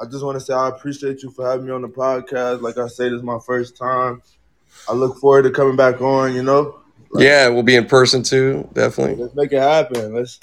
I 0.00 0.04
just 0.06 0.24
want 0.24 0.36
to 0.38 0.40
say 0.44 0.54
I 0.54 0.68
appreciate 0.68 1.22
you 1.22 1.30
for 1.30 1.46
having 1.50 1.66
me 1.66 1.72
on 1.72 1.82
the 1.82 1.88
podcast. 1.88 2.60
Like 2.62 2.78
I 2.78 2.86
said, 2.86 3.12
this 3.12 3.18
is 3.18 3.22
my 3.22 3.38
first 3.44 3.76
time. 3.76 4.22
I 4.88 4.92
look 4.92 5.18
forward 5.18 5.42
to 5.42 5.50
coming 5.50 5.76
back 5.76 6.00
on. 6.00 6.34
You 6.34 6.42
know, 6.42 6.80
Like- 7.10 7.24
Yeah, 7.24 7.48
we'll 7.48 7.62
be 7.62 7.76
in 7.76 7.86
person 7.86 8.22
too, 8.22 8.68
definitely. 8.74 9.16
let's 9.22 9.34
make 9.34 9.52
it 9.52 9.60
happen. 9.60 10.14
Let's 10.14 10.38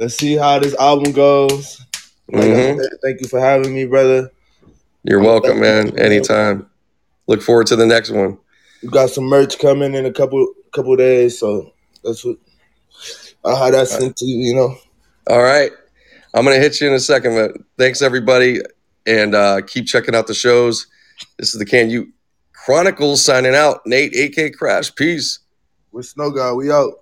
let's 0.00 0.16
see 0.16 0.34
how 0.34 0.58
this 0.58 0.74
album 0.76 1.12
goes. 1.12 1.80
Like 2.32 2.44
I 2.44 2.54
Mhm. 2.54 2.80
said, 2.80 2.90
thank 3.02 3.20
you 3.20 3.28
for 3.28 3.38
having 3.38 3.74
me, 3.74 3.84
brother. 3.84 4.30
You're 5.04 5.20
welcome, 5.20 5.60
man. 5.60 5.96
Anytime. 5.98 6.66
Look 7.26 7.42
forward 7.42 7.66
to 7.68 7.76
the 7.76 7.86
next 7.86 8.10
one. 8.10 8.38
We 8.82 8.88
got 8.88 9.10
some 9.10 9.24
merch 9.24 9.58
coming 9.58 9.94
in 9.94 10.06
a 10.06 10.12
couple 10.12 10.52
couple 10.72 10.96
days, 10.96 11.38
so 11.38 11.72
that's 12.02 12.24
what 12.24 12.36
I 13.44 13.54
had 13.56 13.74
that 13.74 13.88
sent 13.88 14.16
to 14.16 14.24
you. 14.24 14.38
You 14.48 14.54
know, 14.54 14.76
All 15.28 15.42
right. 15.42 15.70
I'm 16.32 16.44
going 16.44 16.56
to 16.56 16.62
hit 16.62 16.80
you 16.80 16.86
in 16.88 16.94
a 16.94 17.00
second, 17.00 17.34
but 17.34 17.60
thanks 17.76 18.02
everybody. 18.02 18.60
And 19.06 19.34
uh, 19.34 19.60
keep 19.62 19.86
checking 19.86 20.14
out 20.14 20.26
the 20.28 20.34
shows. 20.34 20.86
This 21.38 21.52
is 21.52 21.58
the 21.58 21.66
Kanu 21.66 22.06
Chronicles 22.52 23.24
signing 23.24 23.54
out. 23.54 23.80
Nate, 23.84 24.14
AK 24.16 24.54
Crash. 24.56 24.94
Peace. 24.94 25.40
with 25.92 26.06
Snow 26.06 26.30
God, 26.30 26.54
we 26.54 26.70
out. 26.70 27.00